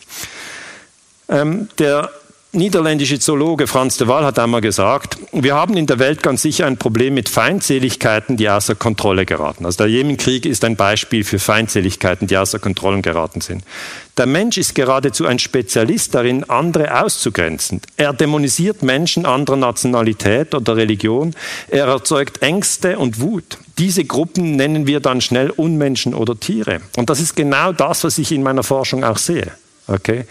Ähm, 1.28 1.68
der 1.78 2.10
niederländische 2.54 3.18
Zoologe 3.18 3.66
Franz 3.66 3.96
de 3.96 4.06
Waal 4.08 4.26
hat 4.26 4.38
einmal 4.38 4.60
gesagt, 4.60 5.16
wir 5.32 5.54
haben 5.54 5.74
in 5.76 5.86
der 5.86 5.98
Welt 5.98 6.22
ganz 6.22 6.42
sicher 6.42 6.66
ein 6.66 6.76
Problem 6.76 7.14
mit 7.14 7.30
Feindseligkeiten, 7.30 8.36
die 8.36 8.48
außer 8.48 8.74
Kontrolle 8.74 9.24
geraten. 9.24 9.64
Also 9.64 9.78
der 9.78 9.86
Jemenkrieg 9.86 10.44
ist 10.44 10.62
ein 10.64 10.76
Beispiel 10.76 11.24
für 11.24 11.38
Feindseligkeiten, 11.38 12.26
die 12.26 12.36
außer 12.36 12.58
Kontrolle 12.58 13.00
geraten 13.00 13.40
sind. 13.40 13.64
Der 14.18 14.26
Mensch 14.26 14.58
ist 14.58 14.74
geradezu 14.74 15.26
ein 15.26 15.38
Spezialist 15.38 16.14
darin, 16.14 16.44
andere 16.44 17.02
auszugrenzen. 17.02 17.80
Er 17.96 18.12
dämonisiert 18.12 18.82
Menschen 18.82 19.24
anderer 19.24 19.56
Nationalität 19.56 20.54
oder 20.54 20.76
Religion. 20.76 21.34
Er 21.68 21.86
erzeugt 21.86 22.42
Ängste 22.42 22.98
und 22.98 23.20
Wut. 23.22 23.56
Diese 23.78 24.04
Gruppen 24.04 24.56
nennen 24.56 24.86
wir 24.86 25.00
dann 25.00 25.22
schnell 25.22 25.48
Unmenschen 25.48 26.12
oder 26.12 26.38
Tiere. 26.38 26.82
Und 26.98 27.08
das 27.08 27.20
ist 27.20 27.34
genau 27.34 27.72
das, 27.72 28.04
was 28.04 28.18
ich 28.18 28.30
in 28.30 28.42
meiner 28.42 28.62
Forschung 28.62 29.04
auch 29.04 29.16
sehe. 29.16 29.52
Okay? 29.86 30.26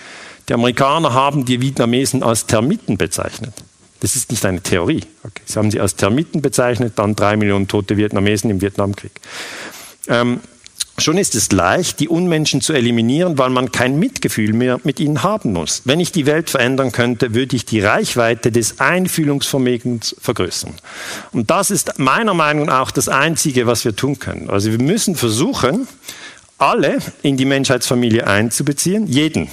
Die 0.50 0.54
Amerikaner 0.54 1.14
haben 1.14 1.46
die 1.46 1.62
Vietnamesen 1.62 2.24
als 2.24 2.46
Termiten 2.46 2.98
bezeichnet. 2.98 3.54
Das 4.02 4.16
ist 4.16 4.32
nicht 4.32 4.44
eine 4.46 4.62
Theorie. 4.62 5.04
Okay. 5.24 5.44
Sie 5.46 5.60
haben 5.60 5.72
sie 5.72 5.80
als 5.80 5.96
Termiten 5.96 6.42
bezeichnet, 6.42 6.94
dann 6.96 7.16
drei 7.16 7.38
Millionen 7.38 7.68
tote 7.68 7.98
Vietnamesen 7.98 8.50
im 8.50 8.60
Vietnamkrieg. 8.60 9.12
Ähm, 10.08 10.40
schon 10.98 11.20
ist 11.20 11.36
es 11.36 11.52
leicht, 11.52 12.00
die 12.00 12.10
Unmenschen 12.10 12.62
zu 12.62 12.74
eliminieren, 12.74 13.38
weil 13.38 13.52
man 13.52 13.72
kein 13.72 14.00
Mitgefühl 14.00 14.54
mehr 14.54 14.80
mit 14.84 15.00
ihnen 15.00 15.22
haben 15.22 15.54
muss. 15.54 15.84
Wenn 15.86 16.00
ich 16.00 16.12
die 16.12 16.26
Welt 16.26 16.50
verändern 16.50 16.92
könnte, 16.92 17.36
würde 17.36 17.56
ich 17.56 17.66
die 17.66 17.80
Reichweite 17.80 18.52
des 18.52 18.80
Einfühlungsvermögens 18.80 20.16
vergrößern. 20.20 20.74
Und 21.32 21.52
das 21.52 21.70
ist 21.70 22.00
meiner 22.00 22.34
Meinung 22.34 22.66
nach 22.66 22.82
auch 22.82 22.92
das 22.92 23.08
Einzige, 23.08 23.68
was 23.68 23.86
wir 23.86 23.96
tun 23.96 24.18
können. 24.18 24.50
Also 24.50 24.72
wir 24.72 24.82
müssen 24.82 25.16
versuchen, 25.16 25.88
alle 26.58 26.98
in 27.22 27.38
die 27.38 27.46
Menschheitsfamilie 27.46 28.26
einzubeziehen, 28.26 29.06
jeden. 29.06 29.48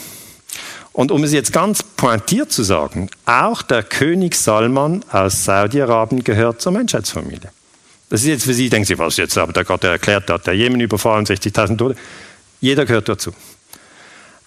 Und 0.98 1.12
um 1.12 1.22
es 1.22 1.32
jetzt 1.32 1.52
ganz 1.52 1.84
pointiert 1.84 2.50
zu 2.50 2.64
sagen, 2.64 3.08
auch 3.24 3.62
der 3.62 3.84
König 3.84 4.34
Salman 4.34 5.04
aus 5.12 5.44
Saudi-Arabien 5.44 6.24
gehört 6.24 6.60
zur 6.60 6.72
Menschheitsfamilie. 6.72 7.52
Das 8.10 8.22
ist 8.22 8.26
jetzt 8.26 8.44
für 8.44 8.52
Sie, 8.52 8.68
denken 8.68 8.84
Sie, 8.84 8.98
was 8.98 9.16
jetzt, 9.16 9.38
aber 9.38 9.52
der 9.52 9.62
Gott 9.64 9.84
der 9.84 9.92
erklärt 9.92 10.28
hat, 10.28 10.48
der 10.48 10.54
Jemen 10.54 10.80
überfallen, 10.80 11.24
60.000 11.24 11.76
Tote. 11.76 11.94
Jeder 12.60 12.84
gehört 12.84 13.08
dazu. 13.08 13.30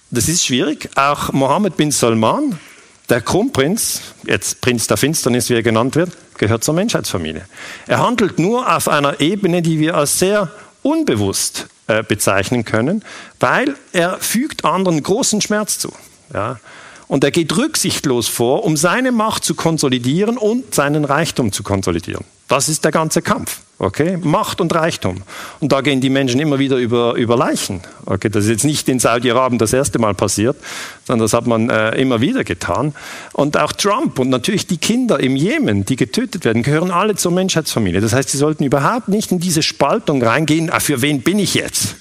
Das 0.09 0.27
ist 0.27 0.45
schwierig. 0.45 0.89
Auch 0.95 1.31
Mohammed 1.31 1.77
bin 1.77 1.89
Salman, 1.89 2.59
der 3.07 3.21
Kronprinz, 3.21 4.01
jetzt 4.23 4.59
Prinz 4.59 4.87
der 4.87 4.97
Finsternis, 4.97 5.49
wie 5.49 5.53
er 5.53 5.63
genannt 5.63 5.95
wird, 5.95 6.11
gehört 6.37 6.65
zur 6.65 6.73
Menschheitsfamilie. 6.73 7.45
Er 7.87 7.99
handelt 7.99 8.39
nur 8.39 8.75
auf 8.75 8.89
einer 8.89 9.21
Ebene, 9.21 9.61
die 9.61 9.79
wir 9.79 9.95
als 9.95 10.19
sehr 10.19 10.51
unbewusst 10.81 11.67
äh, 11.87 12.03
bezeichnen 12.03 12.65
können, 12.65 13.05
weil 13.39 13.75
er 13.93 14.17
fügt 14.17 14.65
anderen 14.65 15.01
großen 15.01 15.39
Schmerz 15.39 15.79
zu. 15.79 15.93
Ja? 16.33 16.59
Und 17.07 17.25
er 17.25 17.31
geht 17.31 17.57
rücksichtslos 17.57 18.29
vor, 18.29 18.63
um 18.63 18.77
seine 18.77 19.11
Macht 19.11 19.43
zu 19.43 19.53
konsolidieren 19.53 20.37
und 20.37 20.73
seinen 20.73 21.03
Reichtum 21.03 21.51
zu 21.51 21.61
konsolidieren. 21.61 22.23
Das 22.47 22.69
ist 22.69 22.85
der 22.85 22.91
ganze 22.91 23.21
Kampf. 23.21 23.59
Okay? 23.79 24.15
Macht 24.15 24.61
und 24.61 24.75
Reichtum. 24.75 25.23
Und 25.59 25.71
da 25.71 25.81
gehen 25.81 26.01
die 26.01 26.09
Menschen 26.09 26.39
immer 26.39 26.59
wieder 26.59 26.77
über, 26.77 27.15
über 27.15 27.35
Leichen. 27.35 27.81
Okay? 28.05 28.29
Das 28.29 28.43
ist 28.43 28.49
jetzt 28.49 28.63
nicht 28.63 28.87
in 28.89 28.99
Saudi-Arabien 28.99 29.57
das 29.57 29.73
erste 29.73 29.99
Mal 29.99 30.13
passiert, 30.13 30.55
sondern 31.03 31.25
das 31.25 31.33
hat 31.33 31.47
man 31.47 31.69
äh, 31.69 31.95
immer 31.99 32.21
wieder 32.21 32.43
getan. 32.43 32.93
Und 33.33 33.57
auch 33.57 33.71
Trump 33.71 34.19
und 34.19 34.29
natürlich 34.29 34.67
die 34.67 34.77
Kinder 34.77 35.19
im 35.19 35.35
Jemen, 35.35 35.83
die 35.83 35.95
getötet 35.95 36.45
werden, 36.45 36.61
gehören 36.61 36.91
alle 36.91 37.15
zur 37.15 37.31
Menschheitsfamilie. 37.31 38.01
Das 38.01 38.13
heißt, 38.13 38.29
sie 38.29 38.37
sollten 38.37 38.63
überhaupt 38.63 39.07
nicht 39.07 39.31
in 39.31 39.39
diese 39.39 39.63
Spaltung 39.63 40.21
reingehen, 40.21 40.69
ah, 40.69 40.79
für 40.79 41.01
wen 41.01 41.23
bin 41.23 41.39
ich 41.39 41.55
jetzt? 41.55 41.95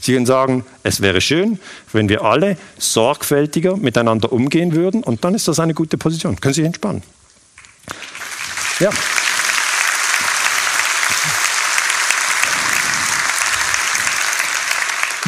Sie 0.00 0.14
können 0.14 0.26
sagen, 0.26 0.64
es 0.82 1.00
wäre 1.00 1.20
schön, 1.20 1.58
wenn 1.92 2.08
wir 2.08 2.22
alle 2.22 2.56
sorgfältiger 2.78 3.76
miteinander 3.76 4.32
umgehen 4.32 4.72
würden 4.74 5.02
und 5.02 5.24
dann 5.24 5.34
ist 5.34 5.48
das 5.48 5.58
eine 5.58 5.74
gute 5.74 5.98
Position. 5.98 6.40
Können 6.40 6.54
Sie 6.54 6.60
sich 6.60 6.66
entspannen. 6.66 7.02
Ja. 8.78 8.90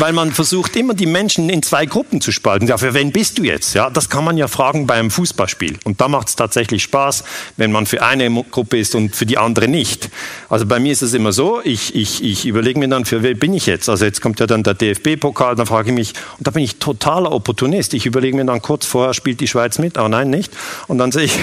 Weil 0.00 0.12
man 0.12 0.32
versucht 0.32 0.76
immer 0.76 0.94
die 0.94 1.06
Menschen 1.06 1.50
in 1.50 1.62
zwei 1.62 1.86
Gruppen 1.86 2.20
zu 2.20 2.32
spalten. 2.32 2.66
Ja, 2.66 2.78
für 2.78 2.94
wen 2.94 3.12
bist 3.12 3.38
du 3.38 3.44
jetzt? 3.44 3.74
Ja, 3.74 3.90
das 3.90 4.08
kann 4.08 4.24
man 4.24 4.36
ja 4.36 4.48
fragen 4.48 4.86
beim 4.86 5.10
Fußballspiel. 5.10 5.78
Und 5.84 6.00
da 6.00 6.08
macht 6.08 6.28
es 6.28 6.36
tatsächlich 6.36 6.82
Spaß, 6.82 7.24
wenn 7.56 7.70
man 7.70 7.86
für 7.86 8.02
eine 8.02 8.30
Gruppe 8.50 8.78
ist 8.78 8.94
und 8.94 9.14
für 9.14 9.26
die 9.26 9.38
andere 9.38 9.68
nicht. 9.68 10.08
Also 10.48 10.66
bei 10.66 10.80
mir 10.80 10.92
ist 10.92 11.02
es 11.02 11.14
immer 11.14 11.32
so, 11.32 11.60
ich, 11.62 11.94
ich, 11.94 12.24
ich 12.24 12.46
überlege 12.46 12.78
mir 12.78 12.88
dann, 12.88 13.04
für 13.04 13.22
wen 13.22 13.38
bin 13.38 13.52
ich 13.54 13.66
jetzt? 13.66 13.88
Also 13.88 14.04
jetzt 14.04 14.20
kommt 14.20 14.40
ja 14.40 14.46
dann 14.46 14.62
der 14.62 14.74
DFB-Pokal, 14.74 15.54
dann 15.54 15.66
frage 15.66 15.90
ich 15.90 15.94
mich, 15.94 16.14
und 16.38 16.46
da 16.46 16.50
bin 16.50 16.64
ich 16.64 16.76
totaler 16.76 17.32
Opportunist. 17.32 17.92
Ich 17.94 18.06
überlege 18.06 18.36
mir 18.36 18.44
dann 18.44 18.62
kurz 18.62 18.86
vorher, 18.86 19.14
spielt 19.14 19.40
die 19.40 19.48
Schweiz 19.48 19.78
mit? 19.78 19.98
Aber 19.98 20.08
nein, 20.08 20.30
nicht. 20.30 20.52
Und 20.88 20.98
dann 20.98 21.12
sehe 21.12 21.24
ich, 21.24 21.38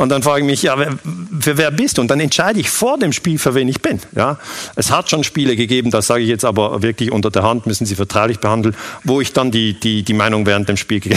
und 0.00 0.08
dann 0.08 0.22
frage 0.22 0.40
ich 0.40 0.46
mich, 0.46 0.62
ja, 0.62 0.78
für 1.40 1.58
wer 1.58 1.70
bist 1.70 1.98
du? 1.98 2.00
Und 2.00 2.10
dann 2.10 2.20
entscheide 2.20 2.58
ich 2.58 2.70
vor 2.70 2.96
dem 2.96 3.12
Spiel, 3.12 3.38
für 3.38 3.54
wen 3.54 3.68
ich 3.68 3.82
bin. 3.82 4.00
Ja? 4.16 4.38
Es 4.74 4.90
hat 4.90 5.10
schon 5.10 5.24
Spiele 5.24 5.56
gegeben, 5.56 5.90
das 5.90 6.06
sage 6.06 6.22
ich 6.22 6.28
jetzt 6.30 6.46
aber 6.46 6.80
wirklich 6.80 7.12
unter 7.12 7.30
der 7.30 7.42
Hand, 7.42 7.66
müssen 7.66 7.84
Sie 7.84 7.94
vertraulich 7.94 8.38
behandeln, 8.38 8.74
wo 9.04 9.20
ich 9.20 9.34
dann 9.34 9.50
die, 9.50 9.78
die, 9.78 10.02
die 10.02 10.14
Meinung 10.14 10.46
während 10.46 10.70
dem 10.70 10.78
Spiel 10.78 11.00
ge 11.00 11.14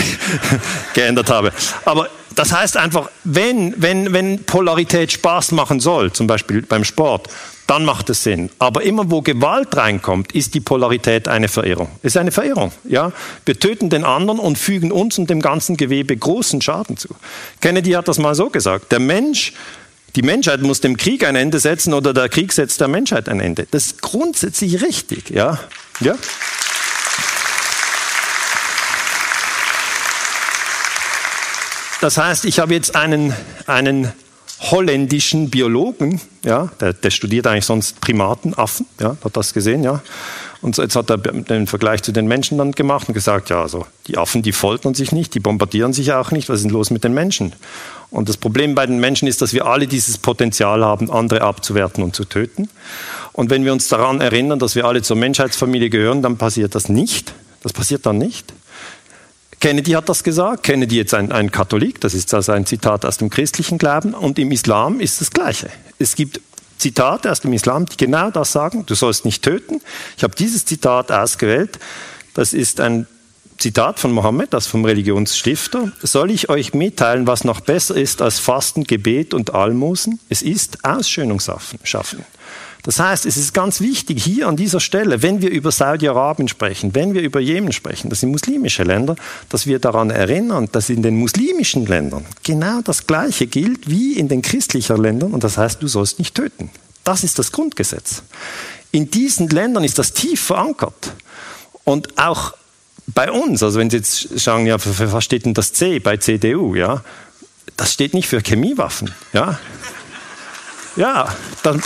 geändert 0.96 1.30
habe. 1.30 1.54
Aber 1.86 2.10
das 2.36 2.52
heißt 2.52 2.76
einfach, 2.76 3.10
wenn, 3.24 3.74
wenn, 3.78 4.12
wenn 4.12 4.44
Polarität 4.44 5.14
Spaß 5.14 5.54
machen 5.54 5.80
soll, 5.80 6.12
zum 6.12 6.28
Beispiel 6.28 6.62
beim 6.62 6.84
Sport, 6.84 7.30
dann 7.68 7.86
macht 7.86 8.10
es 8.10 8.24
Sinn. 8.24 8.50
Aber 8.60 8.84
immer 8.84 9.10
wo 9.10 9.22
Gewalt 9.22 9.76
reinkommt, 9.76 10.34
ist 10.34 10.54
die 10.54 10.60
Polarität 10.60 11.28
eine 11.28 11.48
Verirrung. 11.48 11.90
Ist 12.02 12.18
eine 12.18 12.32
Verirrung. 12.32 12.72
Ja? 12.84 13.12
Wir 13.46 13.60
töten 13.60 13.90
den 13.90 14.04
anderen 14.04 14.40
und 14.40 14.58
fügen 14.58 14.92
uns 14.92 15.18
und 15.18 15.30
dem 15.30 15.42
ganzen 15.42 15.78
Gewebe 15.78 16.16
großen 16.16 16.62
Schaden 16.62 16.98
zu. 16.98 17.10
Kennedy 17.62 17.92
hat 17.92 18.08
das 18.08 18.18
mal 18.18 18.36
so 18.36 18.50
gesagt. 18.50 18.92
Der 18.92 19.00
Mensch, 19.00 19.54
die 20.16 20.22
Menschheit 20.22 20.62
muss 20.62 20.82
dem 20.82 20.98
Krieg 20.98 21.26
ein 21.26 21.36
Ende 21.36 21.60
setzen 21.60 21.94
oder 21.94 22.14
der 22.14 22.30
Krieg 22.30 22.52
setzt 22.52 22.82
der 22.82 22.90
Menschheit 22.90 23.30
ein 23.30 23.40
Ende. 23.40 23.66
Das 23.72 23.88
ist 23.88 24.02
grundsätzlich 24.02 24.82
richtig. 24.82 25.30
Ja? 25.30 25.60
Ja? 26.02 26.16
Das 32.02 32.18
heißt, 32.18 32.44
ich 32.44 32.60
habe 32.60 32.74
jetzt 32.74 32.98
einen, 32.98 33.34
einen 33.66 34.12
holländischen 34.72 35.50
Biologen, 35.50 36.22
ja, 36.44 36.70
der, 36.80 36.94
der 36.94 37.12
studiert 37.12 37.48
eigentlich 37.48 37.66
sonst 37.66 38.00
Primaten, 38.02 38.54
Affen, 38.54 38.86
ja, 39.00 39.18
hat 39.24 39.38
das 39.38 39.54
gesehen, 39.54 39.84
ja. 39.84 40.02
Und 40.62 40.78
jetzt 40.78 40.96
hat 40.96 41.10
er 41.10 41.18
den 41.18 41.68
Vergleich 41.68 42.04
zu 42.04 42.14
den 42.14 42.26
Menschen 42.26 42.58
dann 42.58 42.72
gemacht 42.72 43.10
und 43.10 43.14
gesagt, 43.14 43.50
ja, 43.50 43.62
also 43.62 43.86
die 44.08 44.18
Affen, 44.18 44.44
die 44.44 44.54
foltern 44.54 44.94
sich 44.94 45.12
nicht, 45.12 45.36
die 45.36 45.42
bombardieren 45.42 45.92
sich 45.92 46.14
auch 46.14 46.32
nicht, 46.32 46.48
was 46.48 46.60
ist 46.60 46.64
denn 46.64 46.72
los 46.72 46.90
mit 46.90 47.04
den 47.04 47.14
Menschen? 47.14 47.54
Und 48.10 48.30
das 48.30 48.38
Problem 48.38 48.74
bei 48.74 48.86
den 48.86 49.00
Menschen 49.00 49.28
ist, 49.28 49.42
dass 49.42 49.52
wir 49.52 49.66
alle 49.66 49.88
dieses 49.88 50.18
Potenzial 50.18 50.86
haben, 50.86 51.12
andere 51.12 51.42
abzuwerten 51.42 52.02
und 52.02 52.16
zu 52.16 52.24
töten. 52.24 52.70
Und 53.34 53.50
wenn 53.50 53.66
wir 53.66 53.74
uns 53.74 53.90
daran 53.90 54.22
erinnern, 54.22 54.60
dass 54.60 54.76
wir 54.76 54.86
alle 54.86 55.02
zur 55.02 55.18
Menschheitsfamilie 55.18 55.90
gehören, 55.90 56.22
dann 56.22 56.38
passiert 56.38 56.76
das 56.76 56.88
nicht. 56.88 57.34
Das 57.62 57.74
passiert 57.74 58.06
dann 58.06 58.18
nicht. 58.18 58.54
Kennedy 59.64 59.92
hat 59.92 60.10
das 60.10 60.26
gesagt. 60.26 60.64
Kennedy 60.64 60.98
jetzt 60.98 61.14
ein, 61.14 61.32
ein 61.32 61.50
Katholik, 61.50 62.02
das 62.02 62.14
ist 62.14 62.34
also 62.34 62.52
ein 62.52 62.66
Zitat 62.66 63.06
aus 63.06 63.16
dem 63.16 63.30
christlichen 63.30 63.78
Glauben. 63.78 64.14
Und 64.14 64.38
im 64.38 64.52
Islam 64.52 65.00
ist 65.00 65.22
das 65.22 65.32
Gleiche. 65.32 65.70
Es 65.98 66.18
gibt 66.18 66.42
Zitate 66.78 67.32
aus 67.32 67.40
dem 67.40 67.54
Islam, 67.54 67.86
die 67.86 67.96
genau 67.96 68.30
das 68.30 68.52
sagen. 68.52 68.86
Du 68.86 68.94
sollst 68.94 69.24
nicht 69.24 69.42
töten. 69.42 69.80
Ich 70.18 70.24
habe 70.26 70.36
dieses 70.36 70.66
Zitat 70.66 71.14
ausgewählt. 71.14 71.80
Das 72.34 72.52
ist 72.52 72.82
ein 72.82 73.08
Zitat 73.58 74.02
von 74.02 74.12
Mohammed, 74.12 74.52
das 74.54 74.68
vom 74.68 74.84
Religionsstifter. 74.84 75.94
Soll 76.02 76.32
ich 76.32 76.50
euch 76.50 76.74
mitteilen, 76.74 77.26
was 77.26 77.46
noch 77.46 77.62
besser 77.62 77.96
ist 77.96 78.22
als 78.22 78.40
Fasten, 78.40 78.84
Gebet 78.84 79.34
und 79.34 79.54
Almosen? 79.54 80.20
Es 80.28 80.42
ist 80.42 80.84
Ausschönung 80.84 81.40
schaffen. 81.40 82.26
Das 82.84 83.00
heißt, 83.00 83.26
es 83.26 83.38
ist 83.38 83.54
ganz 83.54 83.80
wichtig 83.80 84.22
hier 84.24 84.48
an 84.48 84.58
dieser 84.58 84.82
Stelle, 84.82 85.22
wenn 85.22 85.42
wir 85.42 85.50
über 85.50 85.72
Saudi-Arabien 85.72 86.50
sprechen, 86.50 86.94
wenn 86.94 87.14
wir 87.14 87.22
über 87.22 87.40
Jemen 87.40 87.72
sprechen, 87.72 88.10
das 88.10 88.20
sind 88.20 88.32
muslimische 88.32 88.84
Länder, 88.84 89.16
dass 89.48 89.66
wir 89.66 89.80
daran 89.80 90.10
erinnern, 90.10 90.68
dass 90.72 90.90
in 90.90 91.02
den 91.02 91.16
muslimischen 91.16 91.86
Ländern 91.86 92.26
genau 92.44 92.82
das 92.82 93.08
Gleiche 93.08 93.48
gilt 93.48 93.90
wie 93.90 94.14
in 94.14 94.28
den 94.28 94.42
christlichen 94.42 94.98
Ländern 94.98 95.32
und 95.32 95.46
das 95.46 95.58
heißt, 95.58 95.82
du 95.82 95.88
sollst 95.88 96.20
nicht 96.20 96.36
töten. 96.36 96.70
Das 97.06 97.24
ist 97.24 97.40
das 97.40 97.54
Grundgesetz. 97.54 98.24
In 98.92 99.10
diesen 99.10 99.50
Ländern 99.50 99.84
ist 99.84 99.98
das 99.98 100.14
tief 100.14 100.42
verankert. 100.42 101.14
Und 101.84 102.18
auch 102.18 102.54
bei 103.08 103.32
uns, 103.32 103.64
also 103.64 103.80
wenn 103.80 103.90
Sie 103.90 103.98
jetzt 103.98 104.40
schauen, 104.40 104.66
ja, 104.66 104.78
was 104.80 105.24
steht 105.24 105.46
denn 105.46 105.54
das 105.54 105.74
C 105.74 106.00
bei 106.00 106.18
CDU, 106.18 106.76
ja? 106.76 107.04
Das 107.76 107.92
steht 107.92 108.14
nicht 108.14 108.28
für 108.28 108.42
Chemiewaffen, 108.42 109.12
ja? 109.34 109.60
Ja, 110.96 111.36
dann, 111.64 111.82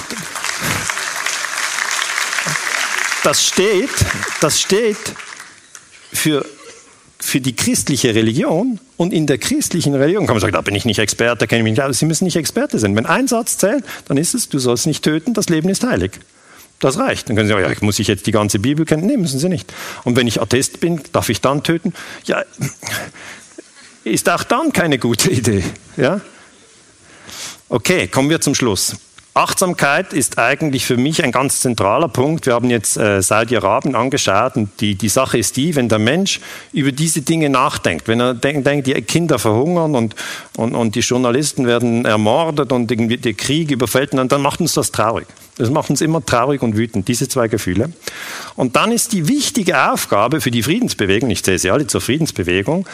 das 3.23 3.45
steht, 3.45 3.89
das 4.39 4.61
steht 4.61 4.97
für, 6.13 6.45
für 7.19 7.41
die 7.41 7.55
christliche 7.55 8.15
Religion 8.15 8.79
und 8.95 9.11
in 9.11 9.27
der 9.27 9.37
christlichen 9.37 9.93
Religion 9.95 10.25
kann 10.25 10.35
man 10.35 10.41
sagen, 10.41 10.53
da 10.53 10.61
bin 10.61 10.75
ich 10.75 10.85
nicht 10.85 10.99
Experte, 10.99 11.45
kenne 11.45 11.59
ich 11.59 11.63
mich 11.63 11.71
nicht 11.71 11.81
aus. 11.81 11.99
Sie 11.99 12.05
müssen 12.05 12.23
nicht 12.23 12.37
Experte 12.37 12.79
sein. 12.79 12.95
Wenn 12.95 13.05
ein 13.05 13.27
Satz 13.27 13.57
zählt, 13.57 13.83
dann 14.07 14.17
ist 14.17 14.33
es, 14.33 14.49
du 14.49 14.59
sollst 14.59 14.87
nicht 14.87 15.03
töten, 15.03 15.33
das 15.33 15.49
Leben 15.49 15.67
ist 15.69 15.83
heilig. 15.83 16.11
Das 16.79 16.97
reicht. 16.97 17.27
Dann 17.27 17.35
können 17.35 17.47
Sie 17.47 17.53
sagen, 17.53 17.69
ja, 17.69 17.77
muss 17.81 17.99
ich 17.99 18.07
jetzt 18.07 18.27
die 18.27 18.31
ganze 18.31 18.59
Bibel 18.59 18.85
kennen? 18.85 19.05
Nee, 19.05 19.17
müssen 19.17 19.39
Sie 19.39 19.49
nicht. 19.49 19.73
Und 20.03 20.15
wenn 20.15 20.27
ich 20.27 20.41
Atheist 20.41 20.79
bin, 20.79 21.01
darf 21.11 21.27
ich 21.29 21.41
dann 21.41 21.63
töten? 21.63 21.93
Ja, 22.25 22.43
ist 24.03 24.29
auch 24.29 24.43
dann 24.43 24.71
keine 24.71 24.99
gute 24.99 25.29
Idee. 25.31 25.63
Ja? 25.97 26.21
Okay, 27.67 28.07
kommen 28.07 28.29
wir 28.29 28.39
zum 28.39 28.55
Schluss. 28.55 28.95
Achtsamkeit 29.37 30.13
ist 30.13 30.39
eigentlich 30.39 30.87
für 30.87 30.97
mich 30.97 31.23
ein 31.23 31.31
ganz 31.31 31.59
zentraler 31.59 32.07
Punkt. 32.07 32.47
Wir 32.47 32.55
haben 32.55 32.71
jetzt 32.71 32.97
äh, 32.97 33.21
Saudi-Arabien 33.21 33.93
angeschaut 33.93 34.55
und 34.55 34.69
die, 34.81 34.95
die 34.95 35.09
Sache 35.09 35.37
ist 35.37 35.57
die, 35.57 35.75
wenn 35.75 35.89
der 35.89 35.99
Mensch 35.99 36.41
über 36.73 36.91
diese 36.91 37.21
Dinge 37.21 37.51
nachdenkt, 37.51 38.07
wenn 38.07 38.19
er 38.19 38.33
denkt, 38.33 38.65
denkt 38.65 38.87
die 38.87 38.99
Kinder 39.03 39.37
verhungern 39.37 39.93
und, 39.93 40.15
und, 40.57 40.73
und 40.73 40.95
die 40.95 41.01
Journalisten 41.01 41.67
werden 41.67 42.05
ermordet 42.05 42.71
und 42.71 42.91
irgendwie 42.91 43.17
der 43.17 43.35
Krieg 43.35 43.69
überfällt, 43.69 44.15
dann, 44.15 44.27
dann 44.27 44.41
macht 44.41 44.59
uns 44.59 44.73
das 44.73 44.91
traurig. 44.91 45.27
Das 45.57 45.69
macht 45.69 45.91
uns 45.91 46.01
immer 46.01 46.25
traurig 46.25 46.63
und 46.63 46.75
wütend, 46.75 47.07
diese 47.07 47.27
zwei 47.27 47.47
Gefühle. 47.47 47.91
Und 48.55 48.75
dann 48.75 48.91
ist 48.91 49.13
die 49.13 49.27
wichtige 49.27 49.91
Aufgabe 49.91 50.41
für 50.41 50.49
die 50.49 50.63
Friedensbewegung, 50.63 51.29
ich 51.29 51.43
zähle 51.43 51.59
sie 51.59 51.69
alle 51.69 51.85
zur 51.85 52.01
Friedensbewegung, 52.01 52.87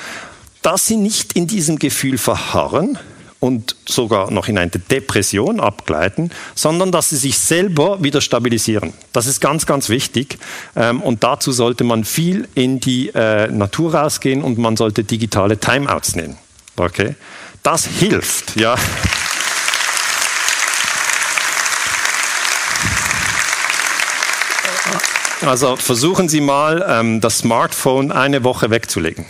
dass 0.61 0.88
sie 0.88 0.98
nicht 0.98 1.38
in 1.38 1.48
diesem 1.48 1.80
Gefühl 1.80 2.18
verharren, 2.18 2.99
und 3.44 3.76
sogar 3.86 4.32
noch 4.32 4.48
in 4.48 4.57
eine 4.57 4.72
Depression 4.72 5.60
abgleiten, 5.60 6.32
sondern 6.56 6.94
dass 6.94 7.10
sie 7.10 7.18
sich 7.18 7.38
selber 7.38 8.02
wieder 8.02 8.22
stabilisieren. 8.22 8.94
Das 9.11 9.26
ist 9.26 9.41
ganz, 9.41 9.65
ganz 9.65 9.90
wichtig. 9.90 10.38
Ähm, 10.78 11.02
und 11.02 11.26
dazu 11.26 11.52
sollte 11.52 11.84
man 11.84 12.06
viel 12.06 12.48
in 12.56 12.80
die 12.80 13.10
äh, 13.10 13.52
Natur 13.52 13.95
rausgehen 13.95 14.44
und 14.44 14.60
man 14.60 14.78
sollte 14.78 15.03
digitale 15.03 15.57
Timeouts 15.57 16.15
nehmen. 16.15 16.38
Okay? 16.78 17.15
Das 17.64 17.86
hilft, 17.86 18.56
ja. 18.56 18.78
Also 25.41 25.76
versuchen 25.76 26.30
Sie 26.30 26.40
mal, 26.40 26.86
ähm, 26.88 27.20
das 27.20 27.40
Smartphone 27.40 28.14
eine 28.14 28.45
Woche 28.45 28.70
wegzulegen. 28.70 29.26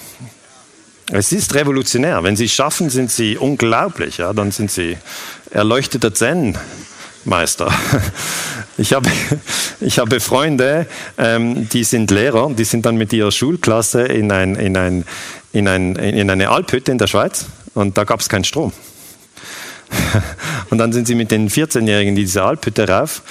Es 1.15 1.31
ist 1.31 1.53
revolutionär. 1.53 2.23
Wenn 2.23 2.35
Sie 2.35 2.45
es 2.45 2.53
schaffen, 2.53 2.89
sind 2.89 3.11
Sie 3.11 3.37
unglaublich. 3.37 4.17
Ja? 4.17 4.33
Dann 4.33 4.49
sind 4.49 4.71
Sie 4.71 4.97
erleuchteter 5.51 6.13
Zen-Meister. 6.13 7.71
Ich 8.75 8.91
habe, 8.91 9.07
ich 9.81 9.99
habe 9.99 10.19
Freunde, 10.19 10.87
ähm, 11.19 11.69
die 11.69 11.83
sind 11.83 12.09
Lehrer, 12.09 12.49
die 12.57 12.63
sind 12.63 12.87
dann 12.87 12.95
mit 12.95 13.13
ihrer 13.13 13.31
Schulklasse 13.31 14.01
in, 14.01 14.31
ein, 14.31 14.55
in, 14.55 14.75
ein, 14.75 15.05
in, 15.51 15.67
ein, 15.67 15.95
in 15.95 16.27
eine 16.31 16.49
Alphütte 16.49 16.91
in 16.91 16.97
der 16.97 17.05
Schweiz 17.05 17.45
und 17.75 17.99
da 17.99 18.03
gab 18.03 18.21
es 18.21 18.29
keinen 18.29 18.45
Strom. 18.45 18.73
Und 20.71 20.79
dann 20.79 20.91
sind 20.91 21.05
sie 21.05 21.13
mit 21.13 21.29
den 21.29 21.51
14-Jährigen 21.51 22.09
in 22.09 22.15
diese 22.15 22.41
Alphütte 22.41 22.89
rauf 22.89 23.21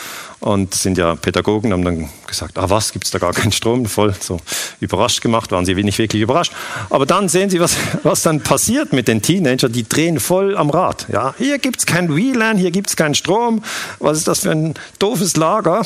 und 0.42 0.74
sind 0.74 0.98
ja 0.98 1.14
Pädagogen, 1.14 1.72
haben 1.72 1.84
dann 1.84 2.10
gesagt, 2.26 2.58
ah 2.58 2.68
was, 2.68 2.92
gibt 2.92 3.04
es 3.04 3.12
da 3.12 3.18
gar 3.18 3.32
keinen 3.32 3.52
Strom? 3.52 3.86
Voll 3.86 4.12
so 4.18 4.38
überrascht 4.80 5.20
gemacht, 5.20 5.52
waren 5.52 5.64
sie 5.64 5.74
nicht 5.74 5.98
wirklich 5.98 6.20
überrascht. 6.20 6.52
Aber 6.90 7.06
dann 7.06 7.28
sehen 7.28 7.48
sie, 7.48 7.60
was, 7.60 7.76
was 8.02 8.22
dann 8.22 8.40
passiert 8.40 8.92
mit 8.92 9.06
den 9.06 9.22
Teenagern, 9.22 9.72
die 9.72 9.88
drehen 9.88 10.18
voll 10.18 10.56
am 10.56 10.70
Rad. 10.70 11.06
Ja, 11.12 11.34
hier 11.38 11.58
gibt 11.58 11.78
es 11.78 11.86
kein 11.86 12.14
WLAN, 12.14 12.58
hier 12.58 12.72
gibt 12.72 12.88
es 12.88 12.96
keinen 12.96 13.14
Strom, 13.14 13.62
was 14.00 14.18
ist 14.18 14.28
das 14.28 14.40
für 14.40 14.50
ein 14.50 14.74
doofes 14.98 15.36
Lager? 15.36 15.82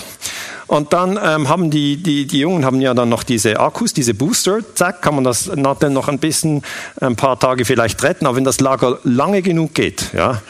Und 0.66 0.92
dann 0.92 1.18
ähm, 1.22 1.48
haben 1.48 1.70
die, 1.70 1.96
die, 1.96 2.26
die 2.26 2.40
Jungen 2.40 2.64
haben 2.64 2.80
ja 2.80 2.92
dann 2.92 3.08
noch 3.08 3.22
diese 3.22 3.60
Akkus, 3.60 3.92
diese 3.92 4.14
Booster, 4.14 4.58
zack, 4.74 5.00
kann 5.00 5.14
man 5.14 5.22
das 5.22 5.44
dann 5.44 5.92
noch 5.92 6.08
ein 6.08 6.18
bisschen, 6.18 6.62
ein 7.00 7.14
paar 7.14 7.38
Tage 7.38 7.64
vielleicht 7.64 8.02
retten, 8.02 8.26
aber 8.26 8.36
wenn 8.36 8.44
das 8.44 8.58
Lager 8.58 8.98
lange 9.04 9.42
genug 9.42 9.74
geht, 9.74 10.12
ja, 10.12 10.42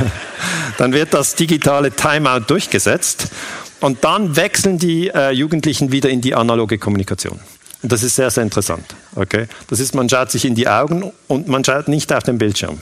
dann 0.78 0.92
wird 0.92 1.14
das 1.14 1.36
digitale 1.36 1.92
Timeout 1.92 2.46
durchgesetzt 2.48 3.28
und 3.80 4.02
dann 4.02 4.34
wechseln 4.34 4.78
die 4.78 5.08
äh, 5.08 5.30
Jugendlichen 5.30 5.92
wieder 5.92 6.10
in 6.10 6.20
die 6.20 6.34
analoge 6.34 6.78
Kommunikation. 6.78 7.38
Und 7.82 7.92
das 7.92 8.02
ist 8.02 8.16
sehr, 8.16 8.30
sehr 8.30 8.42
interessant. 8.42 8.94
Okay? 9.14 9.46
Das 9.68 9.78
ist, 9.78 9.94
man 9.94 10.08
schaut 10.08 10.30
sich 10.30 10.46
in 10.46 10.54
die 10.54 10.66
Augen 10.66 11.12
und 11.28 11.48
man 11.48 11.62
schaut 11.64 11.86
nicht 11.86 12.12
auf 12.12 12.22
den 12.22 12.38
Bildschirm. 12.38 12.80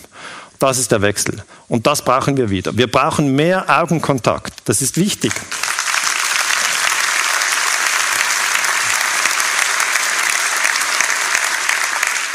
Das 0.61 0.79
ist 0.79 0.93
der 0.93 1.03
Wechsel. 1.03 1.43
Und 1.67 1.89
das 1.89 2.03
brauchen 2.03 2.37
wir 2.37 2.51
wieder. 2.51 2.79
Wir 2.79 2.87
brauchen 2.87 3.35
mehr 3.35 3.81
Augenkontakt. 3.81 4.55
Das 4.65 4.81
ist 4.81 4.97
wichtig. 4.97 5.33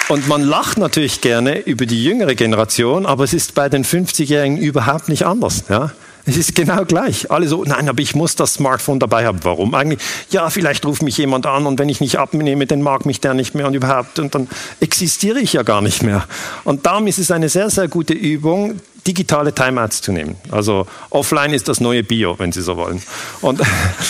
Und 0.09 0.27
man 0.27 0.41
lacht 0.41 0.77
natürlich 0.77 1.19
gerne 1.19 1.59
über 1.59 1.85
die 1.85 2.01
jüngere 2.01 2.33
Generation, 2.33 3.05
aber 3.05 3.25
es 3.25 3.33
ist 3.33 3.55
bei 3.55 3.67
den 3.67 3.83
50-Jährigen 3.83 4.57
überhaupt 4.57 5.09
nicht 5.09 5.25
anders. 5.25 5.65
Ja? 5.69 5.91
Es 6.25 6.37
ist 6.37 6.55
genau 6.55 6.85
gleich. 6.85 7.29
Alle 7.29 7.47
so, 7.47 7.63
nein, 7.63 7.89
aber 7.89 8.01
ich 8.01 8.15
muss 8.15 8.35
das 8.35 8.53
Smartphone 8.53 8.99
dabei 8.99 9.25
haben. 9.25 9.39
Warum 9.43 9.75
eigentlich? 9.75 9.99
Ja, 10.29 10.49
vielleicht 10.49 10.85
ruft 10.85 11.01
mich 11.01 11.17
jemand 11.17 11.45
an 11.45 11.65
und 11.65 11.77
wenn 11.79 11.89
ich 11.89 11.99
nicht 11.99 12.19
abnehme, 12.19 12.65
dann 12.65 12.81
mag 12.81 13.05
mich 13.05 13.19
der 13.19 13.33
nicht 13.33 13.53
mehr 13.53 13.67
und 13.67 13.73
überhaupt. 13.73 14.19
Und 14.19 14.33
dann 14.33 14.47
existiere 14.79 15.39
ich 15.39 15.53
ja 15.53 15.63
gar 15.63 15.81
nicht 15.81 16.03
mehr. 16.03 16.25
Und 16.63 16.85
darum 16.85 17.07
ist 17.07 17.17
es 17.17 17.31
eine 17.31 17.49
sehr, 17.49 17.69
sehr 17.69 17.89
gute 17.89 18.13
Übung, 18.13 18.79
digitale 19.05 19.53
Timeouts 19.53 20.01
zu 20.01 20.11
nehmen. 20.11 20.35
Also 20.51 20.87
offline 21.09 21.53
ist 21.53 21.67
das 21.67 21.79
neue 21.81 22.03
Bio, 22.03 22.37
wenn 22.39 22.51
Sie 22.51 22.61
so 22.61 22.77
wollen. 22.77 23.01
Und, 23.41 23.61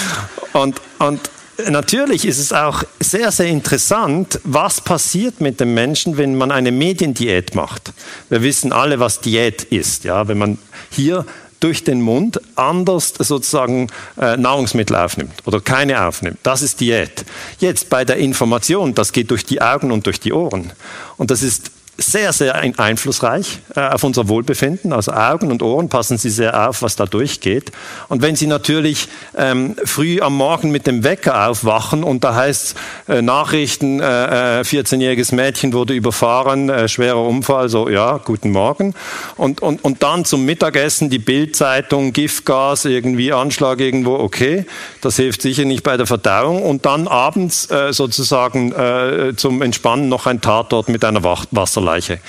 und, 0.54 0.82
und 1.00 1.22
Natürlich 1.70 2.26
ist 2.26 2.38
es 2.38 2.54
auch 2.54 2.84
sehr, 3.00 3.32
sehr 3.32 3.48
interessant, 3.48 4.40
was 4.44 4.82
passiert 4.82 5.42
mit 5.42 5.60
dem 5.60 5.74
Menschen, 5.74 6.18
wenn 6.18 6.36
man 6.36 6.52
eine 6.52 6.72
Mediendiät 6.72 7.56
macht. 7.56 7.94
Wir 8.30 8.44
wissen 8.44 8.72
alle, 8.72 9.00
was 9.00 9.22
Diät 9.22 9.64
ist. 9.64 10.04
Ja? 10.04 10.28
Wenn 10.28 10.38
man 10.38 10.58
hier 10.92 11.26
durch 11.60 11.84
den 11.84 12.02
Mund 12.02 12.40
anders 12.56 13.14
sozusagen 13.18 13.88
äh, 14.20 14.38
Nahrungsmittel 14.38 14.96
aufnimmt 14.96 15.34
oder 15.46 15.60
keine 15.60 16.06
aufnimmt. 16.06 16.38
Das 16.44 16.62
ist 16.62 16.80
Diät. 16.80 17.26
Jetzt 17.60 17.90
bei 17.90 18.06
der 18.06 18.18
Information, 18.18 18.94
das 18.94 19.12
geht 19.12 19.32
durch 19.32 19.44
die 19.44 19.62
Augen 19.62 19.92
und 19.92 20.06
durch 20.06 20.20
die 20.20 20.34
Ohren. 20.34 20.72
Und 21.18 21.32
das 21.32 21.42
ist 21.42 21.72
sehr, 21.98 22.32
sehr 22.32 22.56
einflussreich 22.56 23.60
äh, 23.76 23.80
auf 23.80 24.04
unser 24.04 24.28
Wohlbefinden. 24.28 24.94
Also 24.94 25.14
Augen 25.14 25.52
und 25.52 25.64
Ohren 25.64 25.90
passen 25.90 26.18
Sie 26.18 26.30
sehr 26.30 26.70
auf, 26.70 26.84
was 26.84 26.96
da 26.96 27.06
durchgeht. 27.06 27.72
Und 28.08 28.22
wenn 28.22 28.36
Sie 28.36 28.46
natürlich 28.46 29.08
ähm, 29.36 29.76
früh 29.84 30.22
am 30.22 30.36
Morgen 30.36 30.70
mit 30.72 30.86
dem 30.86 31.04
Wecker 31.04 31.48
aufwachen 31.48 32.04
und 32.04 32.24
da 32.24 32.36
heißt 32.36 32.76
äh, 33.08 33.22
Nachrichten, 33.24 34.00
äh, 34.00 34.62
14-jähriges 34.64 35.32
äh, 35.32 35.36
Mädchen 35.36 35.74
wurde 35.74 35.94
überfahren, 35.94 36.70
äh, 36.70 36.88
schwerer 36.88 37.24
Unfall, 37.24 37.68
so 37.70 37.90
ja, 37.90 38.18
guten 38.18 38.52
Morgen. 38.52 38.94
Und, 39.36 39.62
und, 39.64 39.84
und 39.84 40.04
dann 40.04 40.24
zum 40.24 40.46
Mittagessen 40.46 41.10
die 41.10 41.20
Bildzeitung, 41.20 42.14
Giftgas, 42.14 42.86
irgendwie 42.86 43.34
Anschlag 43.34 43.80
irgendwo, 43.80 44.14
okay, 44.16 44.68
das 45.02 45.16
hilft 45.16 45.42
sicher 45.42 45.66
nicht 45.66 45.82
bei 45.82 45.98
der 45.98 46.06
Verdauung. 46.06 46.62
Und 46.62 46.86
dann 46.86 47.08
abends 47.08 47.72
äh, 47.72 47.92
sozusagen 47.92 48.72
äh, 48.72 49.34
zum 49.36 49.64
Entspannen 49.64 50.10
noch 50.10 50.28
ein 50.28 50.42
Tatort 50.42 50.90
mit 50.90 51.04
einer 51.04 51.24
Wasserleitung. 51.24 51.87
Leiche. 51.88 52.20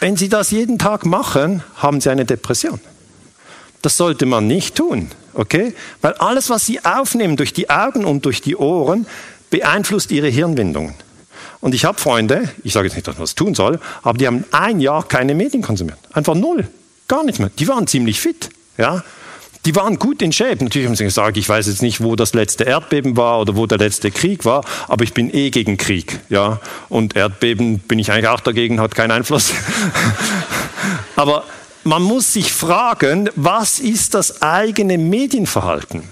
Wenn 0.00 0.16
Sie 0.16 0.28
das 0.28 0.50
jeden 0.50 0.78
Tag 0.78 1.06
machen, 1.06 1.62
haben 1.76 2.00
Sie 2.00 2.10
eine 2.10 2.24
Depression. 2.24 2.80
Das 3.82 3.96
sollte 3.96 4.26
man 4.26 4.46
nicht 4.46 4.74
tun, 4.74 5.10
okay? 5.34 5.74
Weil 6.02 6.14
alles, 6.14 6.50
was 6.50 6.66
Sie 6.66 6.84
aufnehmen 6.84 7.36
durch 7.36 7.52
die 7.52 7.70
Augen 7.70 8.04
und 8.04 8.24
durch 8.24 8.40
die 8.40 8.56
Ohren, 8.56 9.06
beeinflusst 9.50 10.10
Ihre 10.10 10.28
Hirnwindungen. 10.28 10.94
Und 11.60 11.74
ich 11.74 11.84
habe 11.84 11.98
Freunde, 11.98 12.50
ich 12.64 12.72
sage 12.72 12.88
jetzt 12.88 12.96
nicht, 12.96 13.06
dass 13.06 13.14
man 13.14 13.22
das 13.22 13.34
tun 13.34 13.54
soll, 13.54 13.80
aber 14.02 14.18
die 14.18 14.26
haben 14.26 14.44
ein 14.50 14.80
Jahr 14.80 15.06
keine 15.06 15.34
Medien 15.34 15.62
konsumiert. 15.62 15.98
Einfach 16.12 16.34
null. 16.34 16.66
Gar 17.06 17.24
nicht 17.24 17.38
mehr. 17.38 17.50
Die 17.58 17.68
waren 17.68 17.86
ziemlich 17.86 18.20
fit. 18.20 18.50
Ja? 18.76 19.04
Die 19.64 19.74
waren 19.74 19.98
gut 19.98 20.20
in 20.20 20.32
Shape. 20.32 20.62
Natürlich 20.62 20.86
haben 20.86 20.96
sie 20.96 21.04
gesagt, 21.04 21.36
ich 21.36 21.48
weiß 21.48 21.66
jetzt 21.66 21.82
nicht, 21.82 22.02
wo 22.02 22.16
das 22.16 22.34
letzte 22.34 22.64
Erdbeben 22.64 23.16
war 23.16 23.40
oder 23.40 23.56
wo 23.56 23.66
der 23.66 23.78
letzte 23.78 24.10
Krieg 24.10 24.44
war, 24.44 24.64
aber 24.88 25.04
ich 25.04 25.14
bin 25.14 25.34
eh 25.34 25.50
gegen 25.50 25.76
Krieg. 25.76 26.20
Ja? 26.28 26.60
Und 26.88 27.16
Erdbeben 27.16 27.78
bin 27.78 27.98
ich 27.98 28.12
eigentlich 28.12 28.28
auch 28.28 28.40
dagegen, 28.40 28.80
hat 28.80 28.94
keinen 28.94 29.10
Einfluss. 29.10 29.52
aber 31.16 31.44
man 31.84 32.02
muss 32.02 32.32
sich 32.32 32.52
fragen, 32.52 33.30
was 33.36 33.78
ist 33.78 34.14
das 34.14 34.42
eigene 34.42 34.98
Medienverhalten? 34.98 36.02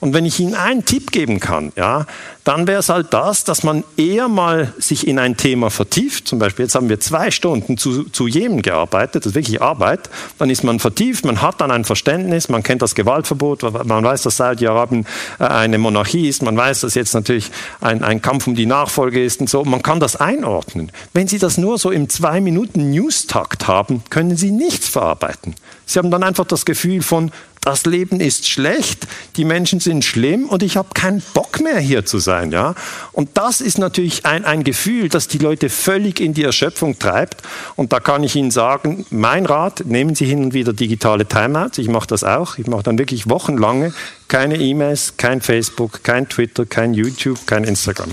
Und 0.00 0.14
wenn 0.14 0.24
ich 0.24 0.38
Ihnen 0.38 0.54
einen 0.54 0.84
Tipp 0.84 1.10
geben 1.10 1.40
kann, 1.40 1.72
ja, 1.76 2.06
dann 2.48 2.66
wäre 2.66 2.80
es 2.80 2.88
halt 2.88 3.12
das, 3.12 3.44
dass 3.44 3.62
man 3.62 3.84
eher 3.98 4.26
mal 4.26 4.72
sich 4.78 5.06
in 5.06 5.18
ein 5.18 5.36
Thema 5.36 5.68
vertieft. 5.68 6.26
Zum 6.26 6.38
Beispiel, 6.38 6.64
jetzt 6.64 6.74
haben 6.74 6.88
wir 6.88 6.98
zwei 6.98 7.30
Stunden 7.30 7.76
zu, 7.76 8.04
zu 8.04 8.26
Jemen 8.26 8.62
gearbeitet, 8.62 9.26
das 9.26 9.32
ist 9.32 9.34
wirklich 9.34 9.60
Arbeit. 9.60 10.08
Dann 10.38 10.48
ist 10.48 10.64
man 10.64 10.78
vertieft, 10.78 11.26
man 11.26 11.42
hat 11.42 11.60
dann 11.60 11.70
ein 11.70 11.84
Verständnis, 11.84 12.48
man 12.48 12.62
kennt 12.62 12.80
das 12.80 12.94
Gewaltverbot, 12.94 13.84
man 13.84 14.02
weiß, 14.02 14.22
dass 14.22 14.38
Saudi-Arabien 14.38 15.04
äh, 15.38 15.44
eine 15.44 15.76
Monarchie 15.76 16.26
ist, 16.26 16.42
man 16.42 16.56
weiß, 16.56 16.80
dass 16.80 16.94
jetzt 16.94 17.12
natürlich 17.12 17.50
ein, 17.82 18.02
ein 18.02 18.22
Kampf 18.22 18.46
um 18.46 18.54
die 18.54 18.64
Nachfolge 18.64 19.22
ist 19.22 19.42
und 19.42 19.50
so. 19.50 19.66
Man 19.66 19.82
kann 19.82 20.00
das 20.00 20.16
einordnen. 20.16 20.90
Wenn 21.12 21.28
Sie 21.28 21.38
das 21.38 21.58
nur 21.58 21.76
so 21.76 21.90
im 21.90 22.08
zwei 22.08 22.40
Minuten 22.40 22.88
News-Takt 22.88 23.68
haben, 23.68 24.02
können 24.08 24.38
Sie 24.38 24.52
nichts 24.52 24.88
verarbeiten. 24.88 25.54
Sie 25.84 25.98
haben 25.98 26.10
dann 26.10 26.22
einfach 26.22 26.46
das 26.46 26.64
Gefühl 26.64 27.02
von, 27.02 27.30
das 27.68 27.84
Leben 27.84 28.20
ist 28.20 28.48
schlecht, 28.48 29.06
die 29.36 29.44
Menschen 29.44 29.80
sind 29.80 30.04
schlimm 30.04 30.46
und 30.46 30.62
ich 30.62 30.78
habe 30.78 30.88
keinen 30.94 31.22
Bock 31.34 31.60
mehr 31.60 31.78
hier 31.78 32.06
zu 32.06 32.18
sein. 32.18 32.37
Ja? 32.46 32.74
Und 33.12 33.30
das 33.34 33.60
ist 33.60 33.78
natürlich 33.78 34.24
ein, 34.26 34.44
ein 34.44 34.64
Gefühl, 34.64 35.08
das 35.08 35.28
die 35.28 35.38
Leute 35.38 35.68
völlig 35.68 36.20
in 36.20 36.34
die 36.34 36.44
Erschöpfung 36.44 36.98
treibt. 36.98 37.42
Und 37.76 37.92
da 37.92 38.00
kann 38.00 38.22
ich 38.22 38.36
Ihnen 38.36 38.50
sagen, 38.50 39.06
mein 39.10 39.46
Rat, 39.46 39.82
nehmen 39.84 40.14
Sie 40.14 40.26
hin 40.26 40.42
und 40.42 40.54
wieder 40.54 40.72
digitale 40.72 41.26
Timeouts. 41.26 41.78
Ich 41.78 41.88
mache 41.88 42.06
das 42.06 42.24
auch. 42.24 42.58
Ich 42.58 42.66
mache 42.66 42.82
dann 42.82 42.98
wirklich 42.98 43.28
wochenlange 43.28 43.92
keine 44.28 44.56
E-Mails, 44.56 45.14
kein 45.16 45.40
Facebook, 45.40 46.04
kein 46.04 46.28
Twitter, 46.28 46.66
kein 46.66 46.92
YouTube, 46.92 47.46
kein 47.46 47.64
Instagram. 47.64 48.10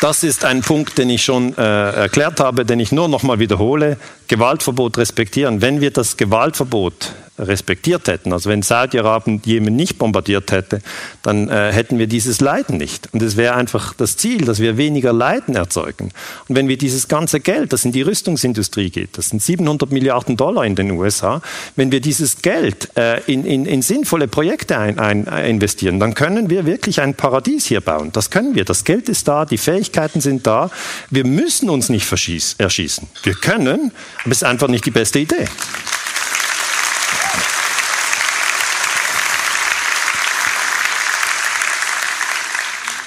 das 0.00 0.22
ist 0.22 0.44
ein 0.44 0.62
Punkt, 0.62 0.98
den 0.98 1.10
ich 1.10 1.24
schon 1.24 1.56
äh, 1.56 1.90
erklärt 1.90 2.40
habe, 2.40 2.64
den 2.64 2.80
ich 2.80 2.92
nur 2.92 3.08
noch 3.08 3.22
mal 3.22 3.38
wiederhole. 3.38 3.96
Gewaltverbot 4.28 4.98
respektieren. 4.98 5.60
Wenn 5.62 5.80
wir 5.80 5.90
das 5.90 6.16
Gewaltverbot 6.16 7.14
respektiert 7.38 8.08
hätten, 8.08 8.32
also 8.32 8.50
wenn 8.50 8.62
Saudi-Arabien 8.62 9.40
Jemen 9.44 9.76
nicht 9.76 9.98
bombardiert 9.98 10.50
hätte, 10.50 10.80
dann 11.22 11.48
äh, 11.48 11.72
hätten 11.72 11.98
wir 11.98 12.06
dieses 12.06 12.40
Leiden 12.40 12.76
nicht. 12.76 13.08
Und 13.12 13.22
es 13.22 13.36
wäre 13.36 13.54
einfach 13.54 13.94
das 13.94 14.16
Ziel, 14.16 14.44
dass 14.44 14.60
wir 14.60 14.76
weniger 14.76 15.12
Leiden 15.12 15.54
erzeugen. 15.54 16.10
Und 16.48 16.56
wenn 16.56 16.68
wir 16.68 16.78
dieses 16.78 17.08
ganze 17.08 17.40
Geld, 17.40 17.72
das 17.72 17.84
in 17.84 17.92
die 17.92 18.02
Rüstungsindustrie 18.02 18.90
geht, 18.90 19.16
das 19.18 19.30
sind 19.30 19.42
700 19.42 19.92
Milliarden 19.92 20.36
Dollar 20.36 20.64
in 20.64 20.74
den 20.74 20.90
USA, 20.92 21.40
wenn 21.76 21.92
wir 21.92 22.00
dieses 22.00 22.42
Geld 22.42 22.96
äh, 22.96 23.20
in, 23.26 23.44
in, 23.44 23.66
in, 23.66 23.82
sinnvolle 23.82 24.28
Projekte 24.28 24.78
ein, 24.78 24.98
ein, 24.98 25.26
investieren, 25.44 26.00
dann 26.00 26.14
können 26.14 26.50
wir 26.50 26.66
wirklich 26.66 27.00
ein 27.00 27.14
Paradies 27.14 27.66
hier 27.66 27.80
bauen. 27.80 28.10
Das 28.12 28.30
können 28.30 28.54
wir. 28.54 28.64
Das 28.64 28.84
Geld 28.84 29.08
ist 29.08 29.28
da, 29.28 29.44
die 29.44 29.58
Fähigkeiten 29.58 30.20
sind 30.20 30.46
da. 30.46 30.70
Wir 31.10 31.26
müssen 31.26 31.70
uns 31.70 31.88
nicht 31.88 32.08
erschießen. 32.58 33.08
Wir 33.22 33.34
können, 33.34 33.92
aber 34.22 34.32
es 34.32 34.38
ist 34.38 34.44
einfach 34.44 34.68
nicht 34.68 34.86
die 34.86 34.90
beste 34.90 35.18
Idee. 35.18 35.46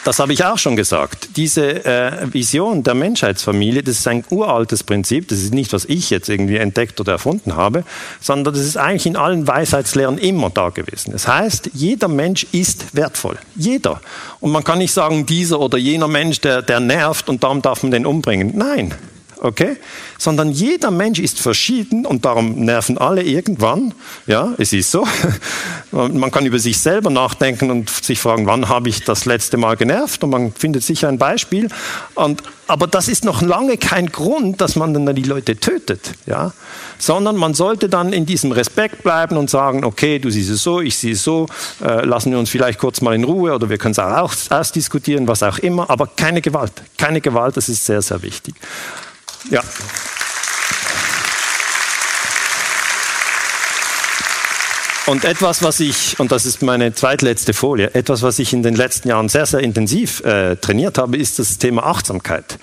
Das 0.04 0.18
habe 0.18 0.34
ich 0.34 0.44
auch 0.44 0.58
schon 0.58 0.76
gesagt. 0.76 1.30
Diese 1.36 1.86
äh, 1.86 2.34
Vision 2.34 2.84
der 2.84 2.96
Menschheitsfamilie, 2.96 3.84
das 3.84 4.00
ist 4.00 4.08
ein 4.08 4.24
uraltes 4.32 4.84
Prinzip. 4.84 5.28
Das 5.28 5.40
ist 5.40 5.54
nicht, 5.54 5.74
was 5.74 5.86
ich 5.86 6.10
jetzt 6.10 6.28
irgendwie 6.28 6.58
entdeckt 6.58 7.00
oder 7.00 7.14
erfunden 7.14 7.56
habe, 7.56 7.84
sondern 8.20 8.56
das 8.56 8.64
ist 8.64 8.78
eigentlich 8.78 9.06
in 9.06 9.16
allen 9.16 9.48
Weisheitslehren 9.48 10.18
immer 10.18 10.50
da 10.50 10.70
gewesen. 10.70 11.12
Das 11.12 11.28
heißt, 11.28 11.72
jeder 11.74 12.08
Mensch 12.08 12.48
ist 12.52 12.96
wertvoll. 12.96 13.38
Jeder. 13.56 14.02
Und 14.40 14.52
man 14.52 14.64
kann 14.64 14.80
nicht 14.80 14.94
sagen, 14.94 15.28
dieser 15.28 15.60
oder 15.60 15.78
jener 15.78 16.08
Mensch, 16.08 16.42
der, 16.42 16.64
der 16.64 16.80
nervt 16.80 17.30
und 17.30 17.44
darum 17.44 17.62
darf 17.62 17.84
man 17.84 17.92
den 17.92 18.06
umbringen. 18.08 18.54
Nein 18.56 18.96
okay? 19.42 19.78
Sondern 20.18 20.52
jeder 20.52 20.92
Mensch 20.92 21.20
ist 21.20 21.40
verschieden 21.40 22.06
und 22.06 22.26
darum 22.26 22.60
nerven 22.64 22.98
alle 22.98 23.24
irgendwann. 23.24 23.94
Ja, 24.28 24.54
es 24.58 24.72
ist 24.72 24.92
so. 24.92 25.06
Man 25.92 26.32
kann 26.32 26.46
über 26.46 26.60
sich 26.60 26.80
selber 26.80 27.10
nachdenken 27.10 27.70
und 27.70 27.90
sich 27.90 28.20
fragen, 28.20 28.46
wann 28.46 28.70
habe 28.70 28.88
ich 28.88 29.04
das 29.04 29.26
letzte 29.26 29.58
Mal 29.58 29.76
genervt? 29.76 30.24
Und 30.24 30.30
man 30.30 30.54
findet 30.54 30.84
sicher 30.84 31.10
ein 31.10 31.18
Beispiel. 31.18 31.68
Und, 32.16 32.44
aber 32.68 32.88
das 32.88 33.10
ist 33.10 33.26
noch 33.26 33.42
lange 33.42 33.76
kein 33.76 34.06
Grund, 34.06 34.62
dass 34.62 34.78
man 34.78 34.94
dann 34.94 35.14
die 35.14 35.24
Leute 35.24 35.58
tötet, 35.58 36.14
ja? 36.26 36.54
Sondern 36.98 37.36
man 37.36 37.54
sollte 37.56 37.90
dann 37.90 38.14
in 38.14 38.26
diesem 38.26 38.54
Respekt 38.54 39.04
bleiben 39.04 39.36
und 39.36 39.50
sagen, 39.50 39.84
okay, 39.84 40.20
du 40.20 40.30
siehst 40.30 40.50
es 40.50 40.64
so, 40.64 40.80
ich 40.80 40.96
sehe 40.96 41.12
es 41.12 41.24
so, 41.24 41.48
äh, 41.84 42.06
lassen 42.06 42.32
wir 42.32 42.40
uns 42.40 42.50
vielleicht 42.50 42.80
kurz 42.80 43.02
mal 43.02 43.14
in 43.14 43.26
Ruhe 43.26 43.54
oder 43.54 43.70
wir 43.70 43.78
können 43.78 43.92
es 43.92 44.00
auch 44.00 44.32
ausdiskutieren, 44.50 45.28
was 45.28 45.44
auch 45.44 45.58
immer, 45.58 45.90
aber 45.90 46.08
keine 46.08 46.42
Gewalt. 46.42 46.72
Keine 46.98 47.20
Gewalt, 47.20 47.58
das 47.58 47.68
ist 47.68 47.86
sehr, 47.86 48.02
sehr 48.02 48.22
wichtig. 48.22 48.56
Ja. 49.50 49.64
Und 55.08 55.26
etwas, 55.26 55.64
was 55.64 55.80
ich, 55.80 56.20
und 56.20 56.32
das 56.32 56.46
ist 56.46 56.62
meine 56.62 56.94
zweitletzte 56.94 57.54
Folie, 57.54 57.96
etwas, 57.96 58.22
was 58.22 58.38
ich 58.38 58.54
in 58.54 58.62
den 58.62 58.76
letzten 58.76 59.10
Jahren 59.10 59.30
sehr, 59.30 59.48
sehr 59.48 59.62
intensiv 59.62 60.24
äh, 60.24 60.58
trainiert 60.58 61.00
habe, 61.00 61.18
ist 61.18 61.40
das 61.40 61.58
Thema 61.58 61.88
Achtsamkeit. 61.88 62.60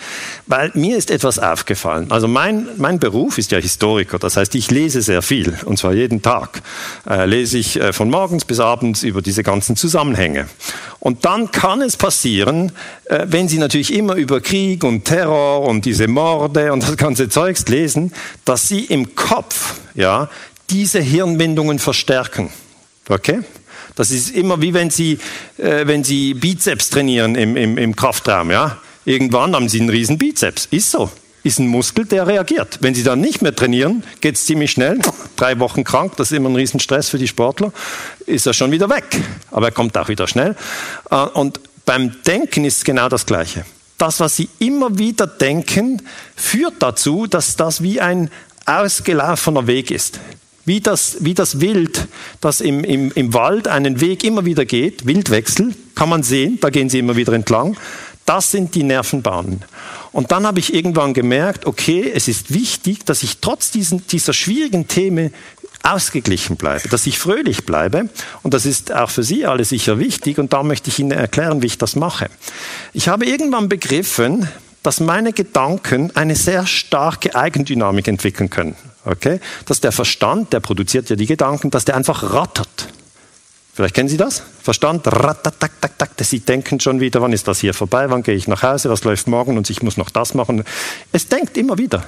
Weil 0.47 0.71
mir 0.75 0.97
ist 0.97 1.11
etwas 1.11 1.41
aufgefallen. 1.41 2.07
Also 2.11 2.29
mein, 2.29 2.69
mein 2.77 3.01
Beruf 3.01 3.39
ist 3.39 3.51
ja 3.51 3.59
Historiker, 3.59 4.21
das 4.21 4.37
heißt, 4.37 4.55
ich 4.55 4.71
lese 4.71 5.03
sehr 5.03 5.21
viel, 5.21 5.59
und 5.65 5.79
zwar 5.79 5.95
jeden 5.95 6.23
Tag. 6.23 6.63
Äh, 7.11 7.27
lese 7.27 7.59
ich 7.59 7.81
äh, 7.81 7.93
von 7.93 8.09
morgens 8.09 8.45
bis 8.45 8.61
abends 8.61 9.03
über 9.03 9.21
diese 9.21 9.43
ganzen 9.43 9.75
Zusammenhänge. 9.75 10.47
Und 11.01 11.25
dann 11.25 11.51
kann 11.51 11.83
es 11.83 11.97
passieren, 11.97 12.71
äh, 13.07 13.27
wenn 13.29 13.49
Sie 13.49 13.59
natürlich 13.59 13.93
immer 13.93 14.15
über 14.15 14.41
Krieg 14.41 14.85
und 14.85 15.05
Terror 15.05 15.63
und 15.63 15.85
diese 15.85 16.07
Morde 16.07 16.73
und 16.73 16.85
das 16.85 16.97
ganze 16.97 17.29
Zeugs 17.29 17.67
lesen, 17.67 18.13
dass 18.45 18.69
Sie 18.69 18.85
im 18.85 19.17
Kopf, 19.17 19.75
ja, 19.95 20.29
diese 20.71 21.01
Hirnwindungen 21.01 21.79
verstärken. 21.79 22.51
Okay? 23.09 23.41
Das 23.95 24.11
ist 24.11 24.31
immer 24.31 24.61
wie 24.63 24.75
wenn 24.75 24.91
Sie, 24.91 25.19
äh, 25.57 25.87
wenn 25.87 26.05
Sie 26.05 26.35
Bizeps 26.35 26.91
trainieren 26.91 27.35
im, 27.35 27.57
im, 27.57 27.79
im 27.79 27.97
Kraftraum. 27.97 28.51
Ja? 28.51 28.79
Irgendwann 29.05 29.55
haben 29.55 29.69
Sie 29.69 29.81
einen 29.81 29.89
riesen 29.89 30.19
Bizeps. 30.19 30.69
Ist 30.71 30.91
so. 30.91 31.11
Ist 31.43 31.59
ein 31.59 31.67
Muskel, 31.67 32.05
der 32.05 32.27
reagiert. 32.27 32.79
Wenn 32.81 32.95
Sie 32.95 33.03
dann 33.03 33.21
nicht 33.21 33.43
mehr 33.43 33.55
trainieren, 33.55 34.03
geht 34.21 34.35
es 34.35 34.45
ziemlich 34.45 34.71
schnell. 34.71 35.01
Drei 35.37 35.59
Wochen 35.59 35.83
krank, 35.85 36.17
das 36.17 36.31
ist 36.31 36.37
immer 36.37 36.49
ein 36.49 36.57
Riesenstress 36.57 37.09
für 37.09 37.19
die 37.19 37.29
Sportler. 37.29 37.73
Ist 38.27 38.47
er 38.47 38.53
schon 38.53 38.71
wieder 38.71 38.91
weg. 38.91 39.05
Aber 39.51 39.67
er 39.67 39.73
kommt 39.73 39.97
auch 39.97 40.09
wieder 40.09 40.29
schnell. 40.29 40.55
Äh, 41.11 41.17
und 41.17 41.61
beim 41.85 42.23
Denken 42.23 42.65
ist 42.65 42.79
es 42.79 42.85
genau 42.85 43.09
das 43.09 43.25
Gleiche. 43.25 43.65
Das, 43.97 44.21
was 44.21 44.37
Sie 44.37 44.49
immer 44.61 44.99
wieder 44.99 45.27
denken, 45.27 46.03
führt 46.37 46.75
dazu, 46.81 47.27
dass 47.27 47.57
das 47.57 47.83
wie 47.83 48.01
ein 48.01 48.31
ausgelaufener 48.67 49.67
Weg 49.67 49.91
ist 49.91 50.21
wie 50.69 50.81
das, 50.81 51.17
wie 51.21 51.35
das 51.35 51.61
Wild, 51.61 52.07
das 52.41 52.61
im, 52.61 52.85
im, 52.85 53.11
im 53.13 53.35
Wald 53.35 53.67
einen 53.67 54.01
Weg 54.01 54.23
immer 54.23 54.45
wieder 54.45 54.65
geht, 54.65 55.07
Wildwechsel, 55.07 55.75
kann 55.97 56.09
man 56.09 56.23
sehen, 56.23 56.59
da 56.61 56.71
gehen 56.71 56.89
sie 56.89 57.01
immer 57.01 57.17
wieder 57.17 57.33
entlang. 57.33 57.77
Das 58.25 58.51
sind 58.51 58.75
die 58.75 58.83
Nervenbahnen. 58.83 59.65
Und 60.13 60.31
dann 60.31 60.47
habe 60.47 60.61
ich 60.61 60.75
irgendwann 60.75 61.15
gemerkt, 61.15 61.67
okay, 61.67 62.13
es 62.15 62.29
ist 62.29 62.53
wichtig, 62.53 63.05
dass 63.07 63.23
ich 63.23 63.39
trotz 63.39 63.71
diesen, 63.71 64.07
dieser 64.07 64.35
schwierigen 64.35 64.87
Themen 64.87 65.33
ausgeglichen 65.83 66.57
bleibe, 66.57 66.89
dass 66.89 67.07
ich 67.07 67.19
fröhlich 67.19 67.65
bleibe. 67.65 68.11
Und 68.43 68.53
das 68.53 68.67
ist 68.67 68.93
auch 68.93 69.11
für 69.11 69.23
Sie 69.23 69.47
alle 69.47 69.65
sicher 69.65 69.99
wichtig. 69.99 70.39
Und 70.39 70.53
da 70.53 70.63
möchte 70.63 70.91
ich 70.91 70.99
Ihnen 70.99 71.13
erklären, 71.13 71.63
wie 71.63 71.67
ich 71.67 71.79
das 71.79 71.97
mache. 71.97 72.29
Ich 72.93 73.09
habe 73.09 73.25
irgendwann 73.25 73.69
begriffen, 73.71 74.49
dass 74.83 75.01
meine 75.01 75.33
Gedanken 75.33 76.15
eine 76.15 76.37
sehr 76.37 76.67
starke 76.67 77.35
Eigendynamik 77.35 78.09
entwickeln 78.09 78.51
können. 78.51 78.77
Okay? 79.09 79.41
Dass 79.65 79.81
der 79.81 79.91
Verstand, 79.91 80.53
der 80.53 80.61
produziert 80.61 81.09
ja 81.09 81.17
die 81.17 81.27
Gedanken, 81.27 81.71
dass 81.71 81.87
der 81.87 81.97
einfach 81.97 82.35
rattert. 82.35 82.89
Vielleicht 83.75 83.95
kennen 83.95 84.09
Sie 84.09 84.17
das? 84.17 84.43
Verstand, 84.63 85.07
rattatak, 85.07 85.81
tak, 85.81 85.97
tak, 85.97 86.11
Sie 86.21 86.41
denken 86.41 86.79
schon 86.81 87.01
wieder, 87.01 87.23
wann 87.23 87.33
ist 87.33 87.49
das 87.49 87.61
hier 87.61 87.73
vorbei, 87.73 88.11
wann 88.11 88.23
gehe 88.23 88.35
ich 88.35 88.49
nach 88.49 88.63
Hause, 88.63 88.91
was 88.91 89.05
läuft 89.05 89.29
morgen 89.29 89.57
und 89.57 89.71
ich 89.71 89.83
muss 89.83 89.97
noch 89.97 90.11
das 90.11 90.35
machen. 90.35 90.65
Es 91.13 91.29
denkt 91.29 91.57
immer 91.57 91.79
wieder. 91.79 92.05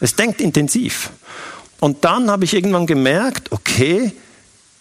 Es 0.00 0.14
denkt 0.14 0.40
intensiv. 0.40 1.10
Und 1.80 2.04
dann 2.04 2.30
habe 2.30 2.44
ich 2.44 2.54
irgendwann 2.54 2.86
gemerkt, 2.86 3.52
okay, 3.52 4.12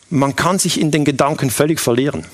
man 0.10 0.36
kann 0.36 0.60
sich 0.60 0.82
in 0.82 0.92
den 0.92 1.06
Gedanken 1.06 1.52
völlig 1.52 1.80
verlieren. 1.80 2.26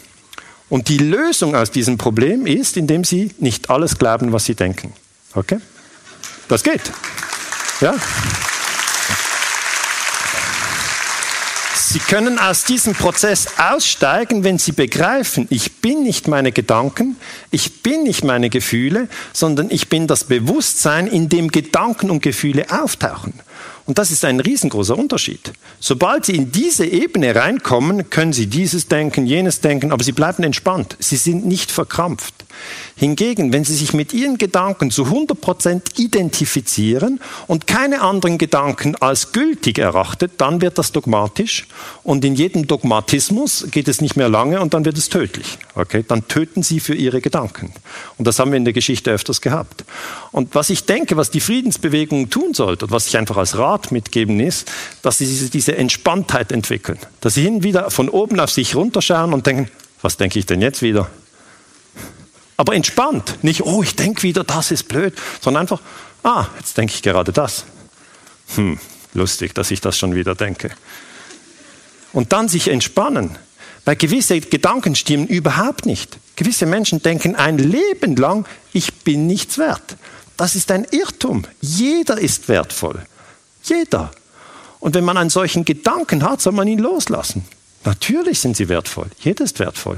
Und 0.69 0.89
die 0.89 0.97
Lösung 0.97 1.55
aus 1.55 1.69
diesem 1.69 1.97
Problem 1.97 2.47
ist, 2.47 2.75
indem 2.75 3.03
Sie 3.03 3.31
nicht 3.39 3.69
alles 3.69 3.97
glauben, 3.99 4.31
was 4.31 4.45
Sie 4.45 4.55
denken. 4.55 4.93
Okay? 5.35 5.59
Das 6.47 6.63
geht. 6.63 6.81
Ja? 7.81 7.93
Sie 11.89 11.99
können 11.99 12.37
aus 12.37 12.65
diesem 12.65 12.95
Prozess 12.95 13.47
aussteigen, 13.57 14.43
wenn 14.43 14.57
Sie 14.57 14.73
begreifen, 14.73 15.47
ich 15.49 15.77
bin 15.77 16.03
nicht 16.03 16.27
meine 16.27 16.51
Gedanken, 16.51 17.15
ich 17.49 17.81
bin 17.81 18.03
nicht 18.03 18.25
meine 18.25 18.49
Gefühle, 18.49 19.07
sondern 19.31 19.71
ich 19.71 19.87
bin 19.87 20.05
das 20.05 20.25
Bewusstsein, 20.25 21.07
in 21.07 21.29
dem 21.29 21.47
Gedanken 21.47 22.09
und 22.09 22.21
Gefühle 22.21 22.65
auftauchen. 22.69 23.35
Und 23.85 23.99
das 23.99 24.11
ist 24.11 24.25
ein 24.25 24.41
riesengroßer 24.41 24.97
Unterschied. 24.97 25.53
Sobald 25.79 26.25
Sie 26.25 26.35
in 26.35 26.51
diese 26.51 26.85
Ebene 26.85 27.33
reinkommen, 27.33 28.09
können 28.09 28.33
Sie 28.33 28.47
dieses 28.47 28.89
denken, 28.89 29.25
jenes 29.25 29.61
denken, 29.61 29.93
aber 29.93 30.03
Sie 30.03 30.11
bleiben 30.11 30.43
entspannt. 30.43 30.97
Sie 30.99 31.15
sind 31.15 31.45
nicht 31.45 31.71
verkrampft. 31.71 32.33
Hingegen, 32.95 33.53
wenn 33.53 33.63
Sie 33.63 33.75
sich 33.75 33.93
mit 33.93 34.13
Ihren 34.13 34.37
Gedanken 34.37 34.91
zu 34.91 35.05
100% 35.05 35.99
identifizieren 35.99 37.19
und 37.47 37.67
keine 37.67 38.01
anderen 38.01 38.37
Gedanken 38.37 38.95
als 38.95 39.31
gültig 39.31 39.77
erachtet, 39.77 40.33
dann 40.37 40.61
wird 40.61 40.77
das 40.77 40.91
dogmatisch 40.91 41.67
und 42.03 42.25
in 42.25 42.35
jedem 42.35 42.67
Dogmatismus 42.67 43.67
geht 43.71 43.87
es 43.87 44.01
nicht 44.01 44.15
mehr 44.15 44.29
lange 44.29 44.61
und 44.61 44.73
dann 44.73 44.85
wird 44.85 44.97
es 44.97 45.09
tödlich. 45.09 45.57
Okay? 45.75 46.03
Dann 46.07 46.27
töten 46.27 46.63
Sie 46.63 46.79
für 46.79 46.95
Ihre 46.95 47.21
Gedanken. 47.21 47.71
Und 48.17 48.25
das 48.25 48.39
haben 48.39 48.51
wir 48.51 48.57
in 48.57 48.65
der 48.65 48.73
Geschichte 48.73 49.11
öfters 49.11 49.41
gehabt. 49.41 49.85
Und 50.31 50.55
was 50.55 50.69
ich 50.69 50.85
denke, 50.85 51.17
was 51.17 51.31
die 51.31 51.39
Friedensbewegung 51.39 52.29
tun 52.29 52.53
sollte 52.53 52.85
und 52.85 52.91
was 52.91 53.07
ich 53.07 53.17
einfach 53.17 53.37
als 53.37 53.57
Rat 53.57 53.91
mitgeben 53.91 54.39
ist, 54.39 54.71
dass 55.01 55.19
sie 55.19 55.49
diese 55.49 55.77
Entspanntheit 55.77 56.51
entwickeln. 56.51 56.97
Dass 57.21 57.35
sie 57.35 57.43
hin 57.43 57.55
und 57.55 57.63
wieder 57.63 57.91
von 57.91 58.09
oben 58.09 58.39
auf 58.39 58.51
sich 58.51 58.75
runterschauen 58.75 59.33
und 59.33 59.45
denken, 59.45 59.69
was 60.01 60.17
denke 60.17 60.39
ich 60.39 60.45
denn 60.45 60.61
jetzt 60.61 60.81
wieder? 60.81 61.09
Aber 62.57 62.73
entspannt. 62.73 63.43
Nicht, 63.43 63.61
oh, 63.61 63.83
ich 63.83 63.95
denke 63.95 64.23
wieder, 64.23 64.43
das 64.43 64.71
ist 64.71 64.87
blöd, 64.87 65.13
sondern 65.41 65.61
einfach, 65.61 65.79
ah, 66.23 66.47
jetzt 66.57 66.75
denke 66.77 66.93
ich 66.95 67.03
gerade 67.03 67.31
das. 67.31 67.65
Hm, 68.55 68.79
lustig, 69.13 69.53
dass 69.53 69.71
ich 69.71 69.79
das 69.79 69.97
schon 69.97 70.15
wieder 70.15 70.35
denke. 70.35 70.71
Und 72.13 72.33
dann 72.33 72.49
sich 72.49 72.67
entspannen. 72.67 73.37
Weil 73.85 73.95
gewisse 73.95 74.41
Gedanken 74.41 74.95
stimmen 74.95 75.27
überhaupt 75.27 75.85
nicht. 75.85 76.17
Gewisse 76.35 76.65
Menschen 76.65 77.01
denken 77.01 77.35
ein 77.35 77.57
Leben 77.57 78.15
lang, 78.15 78.45
ich 78.73 78.93
bin 78.95 79.27
nichts 79.27 79.57
wert. 79.57 79.95
Das 80.35 80.55
ist 80.55 80.71
ein 80.71 80.85
Irrtum. 80.91 81.45
Jeder 81.61 82.17
ist 82.17 82.47
wertvoll. 82.49 83.01
Jeder. 83.63 84.11
Und 84.79 84.95
wenn 84.95 85.05
man 85.05 85.17
einen 85.17 85.29
solchen 85.29 85.63
Gedanken 85.63 86.23
hat, 86.23 86.41
soll 86.41 86.53
man 86.53 86.67
ihn 86.67 86.79
loslassen. 86.79 87.45
Natürlich 87.85 88.39
sind 88.39 88.57
sie 88.57 88.67
wertvoll. 88.69 89.07
Jeder 89.19 89.45
ist 89.45 89.59
wertvoll. 89.59 89.97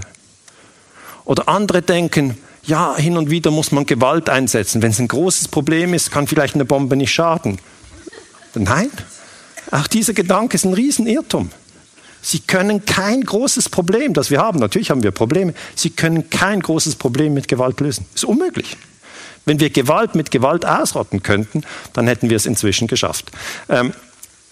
Oder 1.25 1.49
andere 1.49 1.81
denken, 1.81 2.37
Ja, 2.63 2.95
hin 2.97 3.17
und 3.17 3.29
wieder 3.29 3.51
muss 3.51 3.71
man 3.71 3.85
Gewalt 3.85 4.29
einsetzen. 4.29 4.81
Wenn 4.81 4.91
es 4.91 4.99
ein 4.99 5.07
großes 5.07 5.47
Problem 5.47 5.93
ist, 5.93 6.11
kann 6.11 6.27
vielleicht 6.27 6.55
eine 6.55 6.65
Bombe 6.65 6.95
nicht 6.95 7.11
schaden. 7.11 7.59
Nein, 8.55 8.89
auch 9.71 9.87
dieser 9.87 10.13
Gedanke 10.13 10.55
ist 10.55 10.65
ein 10.65 10.73
Riesenirrtum. 10.73 11.49
Sie 12.21 12.39
können 12.39 12.85
kein 12.85 13.21
großes 13.21 13.69
Problem, 13.69 14.13
das 14.13 14.29
wir 14.29 14.39
haben, 14.39 14.59
natürlich 14.59 14.91
haben 14.91 15.03
wir 15.03 15.11
Probleme, 15.11 15.53
Sie 15.75 15.89
können 15.89 16.29
kein 16.29 16.59
großes 16.59 16.95
Problem 16.95 17.33
mit 17.33 17.47
Gewalt 17.47 17.79
lösen. 17.79 18.05
Ist 18.13 18.25
unmöglich. 18.25 18.75
Wenn 19.45 19.59
wir 19.59 19.69
Gewalt 19.69 20.15
mit 20.15 20.29
Gewalt 20.29 20.65
ausrotten 20.65 21.23
könnten, 21.23 21.63
dann 21.93 22.07
hätten 22.07 22.29
wir 22.29 22.35
es 22.35 22.45
inzwischen 22.45 22.87
geschafft. 22.87 23.31
Ähm, 23.69 23.93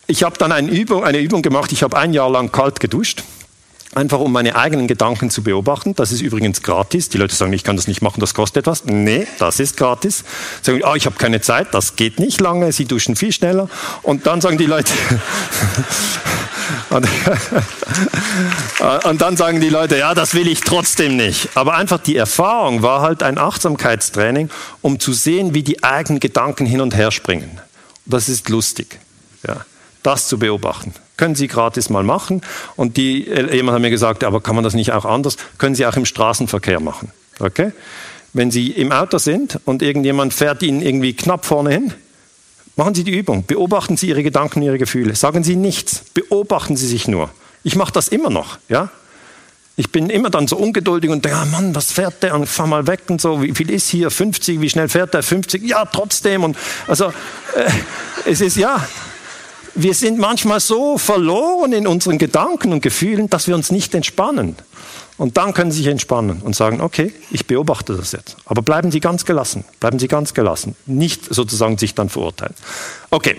ich 0.07 0.23
habe 0.23 0.37
dann 0.37 0.53
eine 0.53 0.71
Übung, 0.71 1.03
eine 1.03 1.19
Übung 1.19 1.41
gemacht, 1.41 1.73
ich 1.73 1.83
habe 1.83 1.97
ein 1.97 2.13
Jahr 2.13 2.29
lang 2.29 2.51
kalt 2.51 2.79
geduscht 2.79 3.23
einfach 3.97 4.19
um 4.19 4.31
meine 4.31 4.55
eigenen 4.55 4.87
Gedanken 4.87 5.29
zu 5.29 5.43
beobachten. 5.43 5.95
Das 5.95 6.11
ist 6.11 6.21
übrigens 6.21 6.61
gratis. 6.61 7.09
Die 7.09 7.17
Leute 7.17 7.35
sagen, 7.35 7.51
ich 7.51 7.63
kann 7.63 7.75
das 7.75 7.87
nicht 7.87 8.01
machen, 8.01 8.19
das 8.19 8.33
kostet 8.33 8.63
etwas. 8.63 8.85
Nee, 8.85 9.27
das 9.39 9.59
ist 9.59 9.75
gratis. 9.75 10.23
Sagen, 10.61 10.81
oh, 10.83 10.95
ich 10.95 11.05
habe 11.05 11.17
keine 11.17 11.41
Zeit, 11.41 11.73
das 11.73 11.95
geht 11.95 12.19
nicht 12.19 12.39
lange, 12.39 12.71
sie 12.71 12.85
duschen 12.85 13.15
viel 13.15 13.33
schneller. 13.33 13.67
Und 14.03 14.27
dann 14.27 14.39
sagen 14.39 14.57
die 14.57 14.67
Leute, 14.67 14.93
und, 19.05 19.21
dann 19.21 19.37
sagen 19.37 19.61
die 19.61 19.69
Leute, 19.69 19.97
ja, 19.97 20.13
das 20.13 20.33
will 20.33 20.47
ich 20.47 20.61
trotzdem 20.61 21.15
nicht. 21.15 21.49
Aber 21.55 21.75
einfach 21.75 21.99
die 21.99 22.15
Erfahrung 22.15 22.81
war 22.81 23.01
halt 23.01 23.23
ein 23.23 23.37
Achtsamkeitstraining, 23.37 24.49
um 24.81 24.99
zu 24.99 25.13
sehen, 25.13 25.53
wie 25.53 25.63
die 25.63 25.83
eigenen 25.83 26.19
Gedanken 26.19 26.65
hin 26.65 26.81
und 26.81 26.95
her 26.95 27.11
springen. 27.11 27.61
Das 28.05 28.29
ist 28.29 28.49
lustig, 28.49 28.99
ja, 29.45 29.65
das 30.03 30.27
zu 30.27 30.39
beobachten. 30.39 30.93
Können 31.17 31.35
Sie 31.35 31.47
gratis 31.47 31.89
mal 31.89 32.03
machen. 32.03 32.41
Und 32.75 32.95
die, 32.95 33.27
äh, 33.27 33.55
jemand 33.55 33.75
hat 33.75 33.81
mir 33.81 33.89
gesagt, 33.89 34.23
aber 34.23 34.39
kann 34.39 34.55
man 34.55 34.63
das 34.63 34.75
nicht 34.75 34.91
auch 34.93 35.05
anders? 35.05 35.37
Können 35.57 35.75
Sie 35.75 35.85
auch 35.85 35.95
im 35.95 36.05
Straßenverkehr 36.05 36.79
machen. 36.79 37.11
Okay? 37.39 37.71
Wenn 38.33 38.51
Sie 38.51 38.71
im 38.71 38.91
Auto 38.91 39.17
sind 39.17 39.59
und 39.65 39.81
irgendjemand 39.81 40.33
fährt 40.33 40.61
Ihnen 40.61 40.81
irgendwie 40.81 41.13
knapp 41.13 41.45
vorne 41.45 41.71
hin, 41.71 41.93
machen 42.75 42.93
Sie 42.93 43.03
die 43.03 43.17
Übung. 43.17 43.45
Beobachten 43.45 43.97
Sie 43.97 44.09
Ihre 44.09 44.21
Gedanken, 44.21 44.61
Ihre 44.61 44.77
Gefühle. 44.77 45.15
Sagen 45.15 45.43
Sie 45.43 45.55
nichts. 45.55 46.03
Beobachten 46.13 46.77
Sie 46.77 46.87
sich 46.87 47.07
nur. 47.07 47.31
Ich 47.63 47.75
mache 47.75 47.91
das 47.91 48.07
immer 48.07 48.29
noch. 48.29 48.59
Ja? 48.69 48.91
Ich 49.75 49.91
bin 49.91 50.09
immer 50.09 50.29
dann 50.29 50.47
so 50.47 50.57
ungeduldig 50.57 51.09
und 51.09 51.25
denke, 51.25 51.37
ah 51.37 51.45
Mann, 51.45 51.75
was 51.75 51.91
fährt 51.91 52.23
der? 52.23 52.35
Und 52.35 52.47
fahr 52.47 52.67
mal 52.67 52.87
weg 52.87 53.01
und 53.07 53.21
so. 53.21 53.41
Wie 53.41 53.53
viel 53.53 53.69
ist 53.69 53.89
hier? 53.89 54.09
50? 54.09 54.61
Wie 54.61 54.69
schnell 54.69 54.89
fährt 54.89 55.13
der? 55.13 55.23
50? 55.23 55.63
Ja, 55.63 55.85
trotzdem. 55.85 56.43
Und 56.43 56.57
also, 56.87 57.05
äh, 57.55 57.69
es 58.25 58.41
ist 58.41 58.57
ja, 58.57 58.87
wir 59.77 59.93
sind 59.93 60.17
manchmal 60.17 60.59
so 60.59 60.97
verloren 60.97 61.71
in 61.71 61.87
unseren 61.87 62.17
Gedanken 62.17 62.73
und 62.73 62.81
Gefühlen, 62.81 63.29
dass 63.29 63.47
wir 63.47 63.55
uns 63.55 63.71
nicht 63.71 63.93
entspannen. 63.93 64.55
Und 65.17 65.37
dann 65.37 65.53
können 65.53 65.71
Sie 65.71 65.79
sich 65.79 65.87
entspannen 65.87 66.41
und 66.41 66.55
sagen, 66.55 66.81
okay, 66.81 67.13
ich 67.31 67.47
beobachte 67.47 67.95
das 67.95 68.11
jetzt. 68.11 68.37
Aber 68.45 68.61
bleiben 68.61 68.91
Sie 68.91 68.99
ganz 68.99 69.25
gelassen, 69.25 69.65
bleiben 69.79 69.99
Sie 69.99 70.07
ganz 70.07 70.33
gelassen. 70.33 70.75
Nicht 70.85 71.33
sozusagen 71.33 71.77
sich 71.77 71.95
dann 71.95 72.09
verurteilen. 72.09 72.53
Okay, 73.09 73.37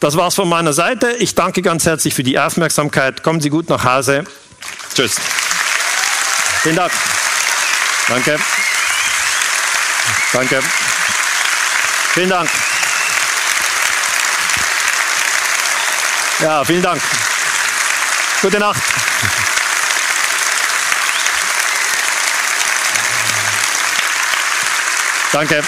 das 0.00 0.16
war's 0.16 0.34
von 0.34 0.48
meiner 0.48 0.72
Seite. 0.72 1.10
Ich 1.18 1.34
danke 1.34 1.62
ganz 1.62 1.86
herzlich 1.86 2.14
für 2.14 2.22
die 2.22 2.38
Aufmerksamkeit. 2.38 3.22
Kommen 3.22 3.40
Sie 3.40 3.50
gut 3.50 3.68
nach 3.68 3.84
Hause. 3.84 4.24
Tschüss. 4.94 5.16
Vielen 6.62 6.76
Dank. 6.76 6.92
Danke. 8.08 8.38
Danke. 10.32 10.62
Vielen 12.14 12.30
Dank. 12.30 12.48
Ja, 16.40 16.64
vielen 16.64 16.82
Dank. 16.82 17.00
Gute 18.42 18.58
Nacht. 18.58 18.82
Danke. 25.32 25.62